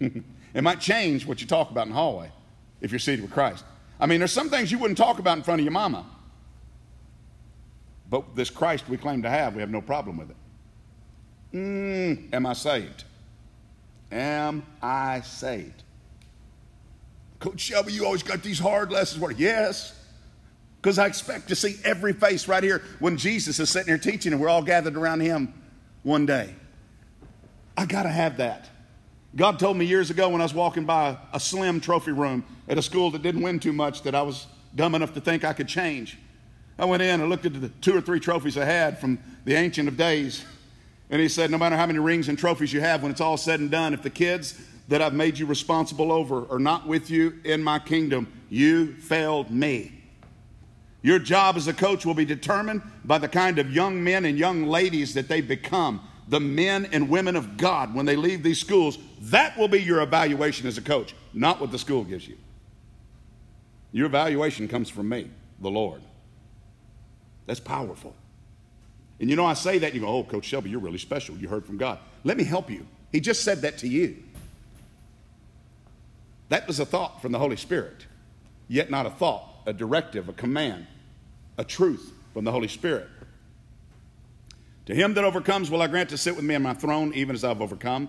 it 0.54 0.62
might 0.62 0.80
change 0.80 1.26
what 1.26 1.40
you 1.40 1.46
talk 1.46 1.70
about 1.70 1.86
in 1.86 1.92
the 1.92 1.98
hallway 1.98 2.30
if 2.80 2.90
you're 2.92 2.98
seated 2.98 3.22
with 3.22 3.30
Christ. 3.30 3.64
I 3.98 4.06
mean, 4.06 4.18
there's 4.18 4.32
some 4.32 4.50
things 4.50 4.70
you 4.70 4.78
wouldn't 4.78 4.98
talk 4.98 5.18
about 5.18 5.36
in 5.36 5.42
front 5.42 5.60
of 5.60 5.64
your 5.64 5.72
mama. 5.72 6.04
But 8.10 8.36
this 8.36 8.50
Christ 8.50 8.88
we 8.88 8.96
claim 8.96 9.22
to 9.22 9.30
have, 9.30 9.54
we 9.54 9.60
have 9.60 9.70
no 9.70 9.80
problem 9.80 10.18
with 10.18 10.30
it. 10.30 10.36
Mm, 11.54 12.34
am 12.34 12.46
I 12.46 12.52
saved? 12.52 13.04
Am 14.10 14.64
I 14.82 15.20
saved? 15.22 15.82
Coach 17.38 17.60
Shelby, 17.60 17.92
you 17.92 18.04
always 18.04 18.22
got 18.22 18.42
these 18.42 18.58
hard 18.58 18.90
lessons. 18.90 19.20
What? 19.20 19.38
Yes. 19.38 19.98
Because 20.80 20.98
I 20.98 21.06
expect 21.06 21.48
to 21.48 21.56
see 21.56 21.76
every 21.84 22.12
face 22.12 22.46
right 22.46 22.62
here 22.62 22.82
when 22.98 23.16
Jesus 23.16 23.58
is 23.58 23.70
sitting 23.70 23.88
here 23.88 23.98
teaching 23.98 24.32
and 24.32 24.40
we're 24.40 24.48
all 24.48 24.62
gathered 24.62 24.96
around 24.96 25.20
him 25.20 25.54
one 26.02 26.26
day. 26.26 26.54
I 27.76 27.86
got 27.86 28.04
to 28.04 28.08
have 28.10 28.36
that. 28.36 28.68
God 29.36 29.58
told 29.58 29.76
me 29.76 29.84
years 29.84 30.10
ago 30.10 30.28
when 30.28 30.40
I 30.40 30.44
was 30.44 30.54
walking 30.54 30.84
by 30.84 31.16
a 31.32 31.40
slim 31.40 31.80
trophy 31.80 32.12
room 32.12 32.44
at 32.68 32.78
a 32.78 32.82
school 32.82 33.10
that 33.10 33.22
didn't 33.22 33.42
win 33.42 33.58
too 33.58 33.72
much 33.72 34.02
that 34.02 34.14
I 34.14 34.22
was 34.22 34.46
dumb 34.76 34.94
enough 34.94 35.12
to 35.14 35.20
think 35.20 35.44
I 35.44 35.52
could 35.52 35.66
change. 35.66 36.18
I 36.78 36.84
went 36.84 37.02
in 37.02 37.20
and 37.20 37.28
looked 37.28 37.44
at 37.44 37.60
the 37.60 37.68
two 37.68 37.96
or 37.96 38.00
three 38.00 38.20
trophies 38.20 38.56
I 38.56 38.64
had 38.64 38.98
from 38.98 39.18
the 39.44 39.54
Ancient 39.54 39.88
of 39.88 39.96
Days. 39.96 40.44
And 41.10 41.20
he 41.20 41.28
said, 41.28 41.50
No 41.50 41.58
matter 41.58 41.76
how 41.76 41.86
many 41.86 41.98
rings 41.98 42.28
and 42.28 42.38
trophies 42.38 42.72
you 42.72 42.80
have, 42.80 43.02
when 43.02 43.10
it's 43.10 43.20
all 43.20 43.36
said 43.36 43.58
and 43.58 43.70
done, 43.70 43.92
if 43.92 44.02
the 44.02 44.10
kids 44.10 44.60
that 44.86 45.02
I've 45.02 45.14
made 45.14 45.38
you 45.38 45.46
responsible 45.46 46.12
over 46.12 46.46
are 46.50 46.58
not 46.60 46.86
with 46.86 47.10
you 47.10 47.34
in 47.44 47.62
my 47.62 47.80
kingdom, 47.80 48.32
you 48.50 48.94
failed 48.94 49.50
me. 49.50 50.02
Your 51.02 51.18
job 51.18 51.56
as 51.56 51.66
a 51.66 51.74
coach 51.74 52.06
will 52.06 52.14
be 52.14 52.24
determined 52.24 52.82
by 53.04 53.18
the 53.18 53.28
kind 53.28 53.58
of 53.58 53.72
young 53.72 54.02
men 54.02 54.24
and 54.24 54.38
young 54.38 54.64
ladies 54.64 55.14
that 55.14 55.28
they 55.28 55.40
become, 55.40 56.00
the 56.28 56.40
men 56.40 56.86
and 56.92 57.08
women 57.08 57.36
of 57.36 57.56
God 57.56 57.94
when 57.94 58.06
they 58.06 58.16
leave 58.16 58.42
these 58.42 58.60
schools. 58.60 58.98
That 59.20 59.56
will 59.56 59.68
be 59.68 59.82
your 59.82 60.00
evaluation 60.00 60.66
as 60.66 60.78
a 60.78 60.82
coach, 60.82 61.14
not 61.32 61.60
what 61.60 61.70
the 61.70 61.78
school 61.78 62.04
gives 62.04 62.26
you. 62.26 62.36
Your 63.92 64.06
evaluation 64.06 64.66
comes 64.68 64.90
from 64.90 65.08
me, 65.08 65.30
the 65.60 65.70
Lord. 65.70 66.02
That's 67.46 67.60
powerful. 67.60 68.14
And 69.20 69.30
you 69.30 69.36
know, 69.36 69.46
I 69.46 69.54
say 69.54 69.78
that, 69.78 69.86
and 69.86 69.94
you 69.94 70.00
go, 70.00 70.08
oh, 70.08 70.24
Coach 70.24 70.46
Shelby, 70.46 70.70
you're 70.70 70.80
really 70.80 70.98
special. 70.98 71.36
You 71.36 71.48
heard 71.48 71.64
from 71.64 71.76
God. 71.76 71.98
Let 72.24 72.36
me 72.36 72.44
help 72.44 72.70
you. 72.70 72.86
He 73.12 73.20
just 73.20 73.44
said 73.44 73.62
that 73.62 73.78
to 73.78 73.88
you. 73.88 74.16
That 76.48 76.66
was 76.66 76.80
a 76.80 76.86
thought 76.86 77.22
from 77.22 77.32
the 77.32 77.38
Holy 77.38 77.56
Spirit, 77.56 78.06
yet 78.68 78.90
not 78.90 79.06
a 79.06 79.10
thought, 79.10 79.48
a 79.66 79.72
directive, 79.72 80.28
a 80.28 80.32
command, 80.32 80.86
a 81.56 81.64
truth 81.64 82.12
from 82.32 82.44
the 82.44 82.52
Holy 82.52 82.68
Spirit. 82.68 83.08
To 84.86 84.94
him 84.94 85.14
that 85.14 85.24
overcomes 85.24 85.70
will 85.70 85.82
I 85.82 85.86
grant 85.86 86.10
to 86.10 86.18
sit 86.18 86.36
with 86.36 86.44
me 86.44 86.54
on 86.54 86.62
my 86.62 86.74
throne, 86.74 87.12
even 87.14 87.34
as 87.34 87.44
I've 87.44 87.62
overcome, 87.62 88.08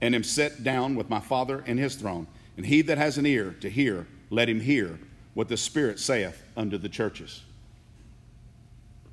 and 0.00 0.14
am 0.14 0.22
set 0.22 0.62
down 0.62 0.94
with 0.94 1.10
my 1.10 1.20
Father 1.20 1.64
in 1.66 1.78
his 1.78 1.96
throne. 1.96 2.26
And 2.56 2.64
he 2.64 2.82
that 2.82 2.98
has 2.98 3.18
an 3.18 3.26
ear 3.26 3.56
to 3.60 3.68
hear, 3.68 4.06
let 4.30 4.48
him 4.48 4.60
hear 4.60 4.98
what 5.34 5.48
the 5.48 5.56
Spirit 5.56 5.98
saith 5.98 6.42
unto 6.56 6.78
the 6.78 6.88
churches. 6.88 7.42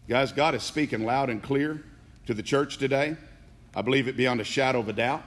Guys, 0.08 0.32
God 0.32 0.54
is 0.54 0.64
speaking 0.64 1.06
loud 1.06 1.30
and 1.30 1.42
clear 1.42 1.84
to 2.28 2.34
the 2.34 2.44
church 2.44 2.78
today. 2.78 3.16
I 3.76 3.82
believe 3.82 4.08
it 4.08 4.18
beyond 4.18 4.42
a 4.42 4.44
shadow 4.44 4.80
of 4.80 4.90
a 4.90 4.94
doubt. 4.94 5.24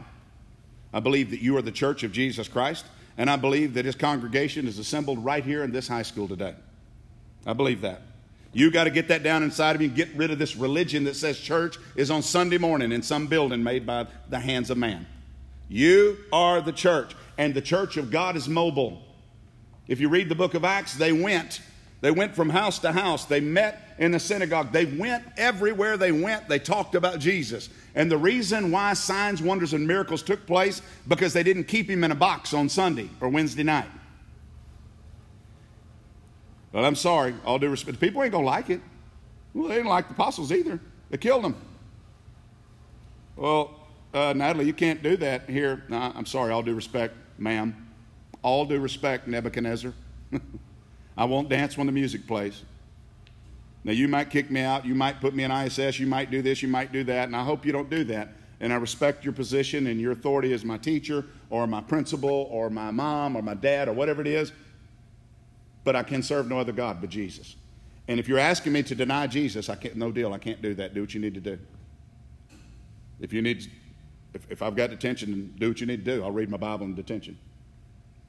I 0.92 1.00
believe 1.00 1.30
that 1.30 1.40
you 1.40 1.56
are 1.56 1.62
the 1.62 1.72
church 1.72 2.04
of 2.04 2.12
Jesus 2.12 2.46
Christ, 2.46 2.84
and 3.18 3.28
I 3.28 3.36
believe 3.36 3.74
that 3.74 3.84
his 3.84 3.96
congregation 3.96 4.68
is 4.68 4.78
assembled 4.78 5.24
right 5.24 5.44
here 5.44 5.64
in 5.64 5.72
this 5.72 5.88
high 5.88 6.02
school 6.02 6.28
today. 6.28 6.54
I 7.44 7.52
believe 7.52 7.80
that. 7.80 8.02
You 8.54 8.70
got 8.70 8.84
to 8.84 8.90
get 8.90 9.08
that 9.08 9.24
down 9.24 9.42
inside 9.42 9.74
of 9.74 9.82
you 9.82 9.88
get 9.88 10.14
rid 10.14 10.30
of 10.30 10.38
this 10.38 10.54
religion 10.54 11.04
that 11.04 11.16
says 11.16 11.38
church 11.38 11.76
is 11.96 12.10
on 12.10 12.22
Sunday 12.22 12.56
morning 12.56 12.92
in 12.92 13.02
some 13.02 13.26
building 13.26 13.62
made 13.62 13.84
by 13.84 14.06
the 14.30 14.38
hands 14.38 14.70
of 14.70 14.78
man. 14.78 15.06
You 15.68 16.18
are 16.32 16.60
the 16.60 16.72
church, 16.72 17.14
and 17.36 17.52
the 17.52 17.60
church 17.60 17.96
of 17.96 18.12
God 18.12 18.36
is 18.36 18.48
mobile. 18.48 19.02
If 19.88 20.00
you 20.00 20.08
read 20.08 20.28
the 20.28 20.36
book 20.36 20.54
of 20.54 20.64
Acts, 20.64 20.94
they 20.94 21.12
went. 21.12 21.60
They 22.00 22.12
went 22.12 22.36
from 22.36 22.48
house 22.48 22.78
to 22.80 22.92
house. 22.92 23.24
They 23.24 23.40
met 23.40 23.96
in 23.98 24.12
the 24.12 24.20
synagogue. 24.20 24.72
They 24.72 24.84
went 24.84 25.24
everywhere 25.36 25.96
they 25.96 26.12
went. 26.12 26.48
They 26.48 26.60
talked 26.60 26.94
about 26.94 27.18
Jesus. 27.18 27.70
And 27.96 28.10
the 28.10 28.18
reason 28.18 28.70
why 28.70 28.92
signs, 28.92 29.42
wonders, 29.42 29.72
and 29.72 29.86
miracles 29.86 30.22
took 30.22 30.46
place 30.46 30.80
because 31.08 31.32
they 31.32 31.42
didn't 31.42 31.64
keep 31.64 31.90
him 31.90 32.04
in 32.04 32.12
a 32.12 32.14
box 32.14 32.54
on 32.54 32.68
Sunday 32.68 33.08
or 33.20 33.28
Wednesday 33.30 33.62
night. 33.64 33.88
But 36.74 36.84
I'm 36.84 36.96
sorry, 36.96 37.36
all 37.44 37.60
due 37.60 37.68
respect. 37.68 38.00
People 38.00 38.20
ain't 38.24 38.32
gonna 38.32 38.44
like 38.44 38.68
it. 38.68 38.80
Well, 39.54 39.68
they 39.68 39.76
didn't 39.76 39.90
like 39.90 40.08
the 40.08 40.14
apostles 40.14 40.50
either. 40.50 40.80
They 41.08 41.18
killed 41.18 41.44
them. 41.44 41.54
Well, 43.36 43.78
uh, 44.12 44.32
Natalie, 44.32 44.64
you 44.64 44.72
can't 44.72 45.00
do 45.00 45.16
that 45.18 45.48
here. 45.48 45.84
I'm 45.88 46.26
sorry, 46.26 46.50
all 46.50 46.64
due 46.64 46.74
respect, 46.74 47.14
ma'am. 47.38 47.76
All 48.42 48.66
due 48.66 48.80
respect, 48.80 49.28
Nebuchadnezzar. 49.28 49.94
I 51.16 51.24
won't 51.26 51.48
dance 51.48 51.78
when 51.78 51.86
the 51.86 51.92
music 51.92 52.26
plays. 52.26 52.62
Now, 53.84 53.92
you 53.92 54.08
might 54.08 54.30
kick 54.30 54.50
me 54.50 54.62
out. 54.62 54.84
You 54.84 54.96
might 54.96 55.20
put 55.20 55.32
me 55.32 55.44
in 55.44 55.52
ISS. 55.52 56.00
You 56.00 56.08
might 56.08 56.32
do 56.32 56.42
this. 56.42 56.60
You 56.60 56.68
might 56.68 56.90
do 56.90 57.04
that. 57.04 57.28
And 57.28 57.36
I 57.36 57.44
hope 57.44 57.64
you 57.64 57.70
don't 57.70 57.88
do 57.88 58.02
that. 58.04 58.30
And 58.58 58.72
I 58.72 58.76
respect 58.76 59.22
your 59.22 59.32
position 59.32 59.86
and 59.86 60.00
your 60.00 60.10
authority 60.10 60.52
as 60.52 60.64
my 60.64 60.78
teacher 60.78 61.24
or 61.50 61.68
my 61.68 61.82
principal 61.82 62.48
or 62.50 62.68
my 62.68 62.90
mom 62.90 63.36
or 63.36 63.42
my 63.42 63.54
dad 63.54 63.86
or 63.86 63.92
whatever 63.92 64.20
it 64.22 64.26
is. 64.26 64.50
But 65.84 65.94
I 65.94 66.02
can 66.02 66.22
serve 66.22 66.48
no 66.48 66.58
other 66.58 66.72
God 66.72 67.00
but 67.00 67.10
Jesus. 67.10 67.56
And 68.08 68.18
if 68.20 68.28
you're 68.28 68.38
asking 68.38 68.72
me 68.72 68.82
to 68.84 68.94
deny 68.94 69.26
Jesus, 69.26 69.68
I 69.68 69.76
can't, 69.76 69.96
no 69.96 70.10
deal. 70.12 70.32
I 70.32 70.38
can't 70.38 70.60
do 70.60 70.74
that. 70.74 70.94
Do 70.94 71.02
what 71.02 71.14
you 71.14 71.20
need 71.20 71.34
to 71.34 71.40
do. 71.40 71.58
If 73.20 73.32
you 73.32 73.40
need, 73.42 73.66
if, 74.34 74.50
if 74.50 74.62
I've 74.62 74.76
got 74.76 74.90
detention, 74.90 75.54
do 75.58 75.68
what 75.68 75.80
you 75.80 75.86
need 75.86 76.04
to 76.04 76.16
do. 76.16 76.22
I'll 76.22 76.30
read 76.30 76.50
my 76.50 76.56
Bible 76.56 76.84
in 76.86 76.94
detention. 76.94 77.38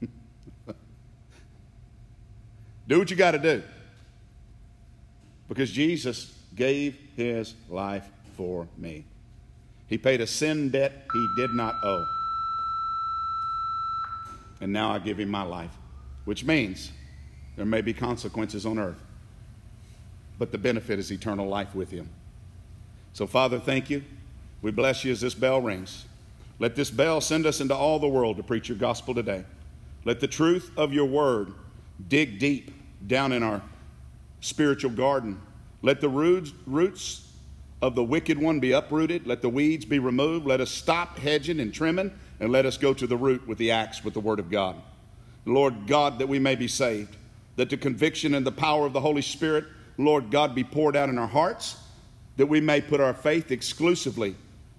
do 2.88 2.98
what 2.98 3.10
you 3.10 3.16
got 3.16 3.32
to 3.32 3.38
do. 3.38 3.62
Because 5.48 5.70
Jesus 5.70 6.34
gave 6.54 6.96
his 7.16 7.54
life 7.68 8.08
for 8.36 8.66
me. 8.76 9.04
He 9.88 9.98
paid 9.98 10.20
a 10.20 10.26
sin 10.26 10.70
debt 10.70 11.06
he 11.12 11.28
did 11.36 11.50
not 11.52 11.76
owe. 11.84 12.06
And 14.60 14.72
now 14.72 14.90
I 14.90 14.98
give 14.98 15.20
him 15.20 15.28
my 15.28 15.42
life, 15.42 15.76
which 16.24 16.44
means 16.44 16.90
there 17.56 17.66
may 17.66 17.80
be 17.80 17.92
consequences 17.92 18.66
on 18.66 18.78
earth, 18.78 19.00
but 20.38 20.52
the 20.52 20.58
benefit 20.58 20.98
is 20.98 21.10
eternal 21.10 21.48
life 21.48 21.74
with 21.74 21.90
him. 21.90 22.08
So, 23.12 23.26
Father, 23.26 23.58
thank 23.58 23.88
you. 23.88 24.04
We 24.62 24.70
bless 24.70 25.04
you 25.04 25.12
as 25.12 25.20
this 25.20 25.34
bell 25.34 25.60
rings. 25.60 26.04
Let 26.58 26.76
this 26.76 26.90
bell 26.90 27.20
send 27.20 27.46
us 27.46 27.60
into 27.60 27.74
all 27.74 27.98
the 27.98 28.08
world 28.08 28.36
to 28.36 28.42
preach 28.42 28.68
your 28.68 28.78
gospel 28.78 29.14
today. 29.14 29.44
Let 30.04 30.20
the 30.20 30.28
truth 30.28 30.70
of 30.76 30.92
your 30.92 31.06
word 31.06 31.52
dig 32.08 32.38
deep 32.38 32.72
down 33.06 33.32
in 33.32 33.42
our 33.42 33.62
spiritual 34.40 34.90
garden. 34.90 35.40
Let 35.82 36.00
the 36.00 36.08
roots 36.08 37.32
of 37.82 37.94
the 37.94 38.04
wicked 38.04 38.38
one 38.38 38.60
be 38.60 38.72
uprooted. 38.72 39.26
Let 39.26 39.42
the 39.42 39.48
weeds 39.48 39.84
be 39.84 39.98
removed. 39.98 40.46
Let 40.46 40.60
us 40.60 40.70
stop 40.70 41.18
hedging 41.18 41.60
and 41.60 41.72
trimming, 41.72 42.12
and 42.40 42.50
let 42.50 42.66
us 42.66 42.76
go 42.76 42.94
to 42.94 43.06
the 43.06 43.16
root 43.16 43.46
with 43.46 43.58
the 43.58 43.70
axe, 43.70 44.04
with 44.04 44.14
the 44.14 44.20
word 44.20 44.38
of 44.38 44.50
God. 44.50 44.76
Lord 45.44 45.86
God, 45.86 46.18
that 46.18 46.28
we 46.28 46.38
may 46.38 46.54
be 46.54 46.68
saved, 46.68 47.16
that 47.56 47.70
the 47.70 47.76
conviction 47.76 48.34
and 48.34 48.46
the 48.46 48.52
power 48.52 48.86
of 48.86 48.92
the 48.92 49.00
Holy 49.00 49.22
Spirit, 49.22 49.64
Lord 49.98 50.30
God, 50.30 50.54
be 50.54 50.64
poured 50.64 50.94
out 50.94 51.08
in 51.08 51.18
our 51.18 51.26
hearts, 51.26 51.76
that 52.36 52.46
we 52.46 52.60
may 52.60 52.80
put 52.80 53.00
our 53.00 53.14
faith 53.14 53.50
exclusively 53.50 54.36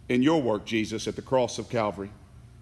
in 0.10 0.22
your 0.22 0.42
work, 0.42 0.66
Jesus, 0.66 1.08
at 1.08 1.16
the 1.16 1.22
cross 1.22 1.58
of 1.58 1.70
Calvary. 1.70 2.12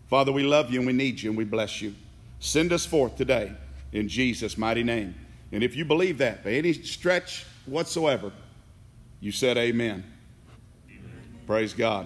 Father, 0.08 0.32
we 0.32 0.44
love 0.44 0.72
you 0.72 0.80
and 0.80 0.88
we 0.88 0.94
need 0.94 1.22
you 1.22 1.30
and 1.30 1.38
we 1.38 1.44
bless 1.44 1.82
you. 1.82 1.94
Send 2.40 2.72
us 2.72 2.86
forth 2.86 3.16
today 3.18 3.52
in 3.92 4.08
Jesus' 4.08 4.58
mighty 4.58 4.84
name. 4.84 5.16
And 5.52 5.64
if 5.64 5.76
you 5.76 5.86
believe 5.86 6.18
that 6.20 6.44
by 6.44 6.52
any 6.52 6.74
stretch 6.74 7.46
whatsoever, 7.66 8.32
you 9.20 9.32
said 9.32 9.58
amen. 9.58 10.04
amen. 10.90 11.02
Praise 11.48 11.74
God. 11.74 12.04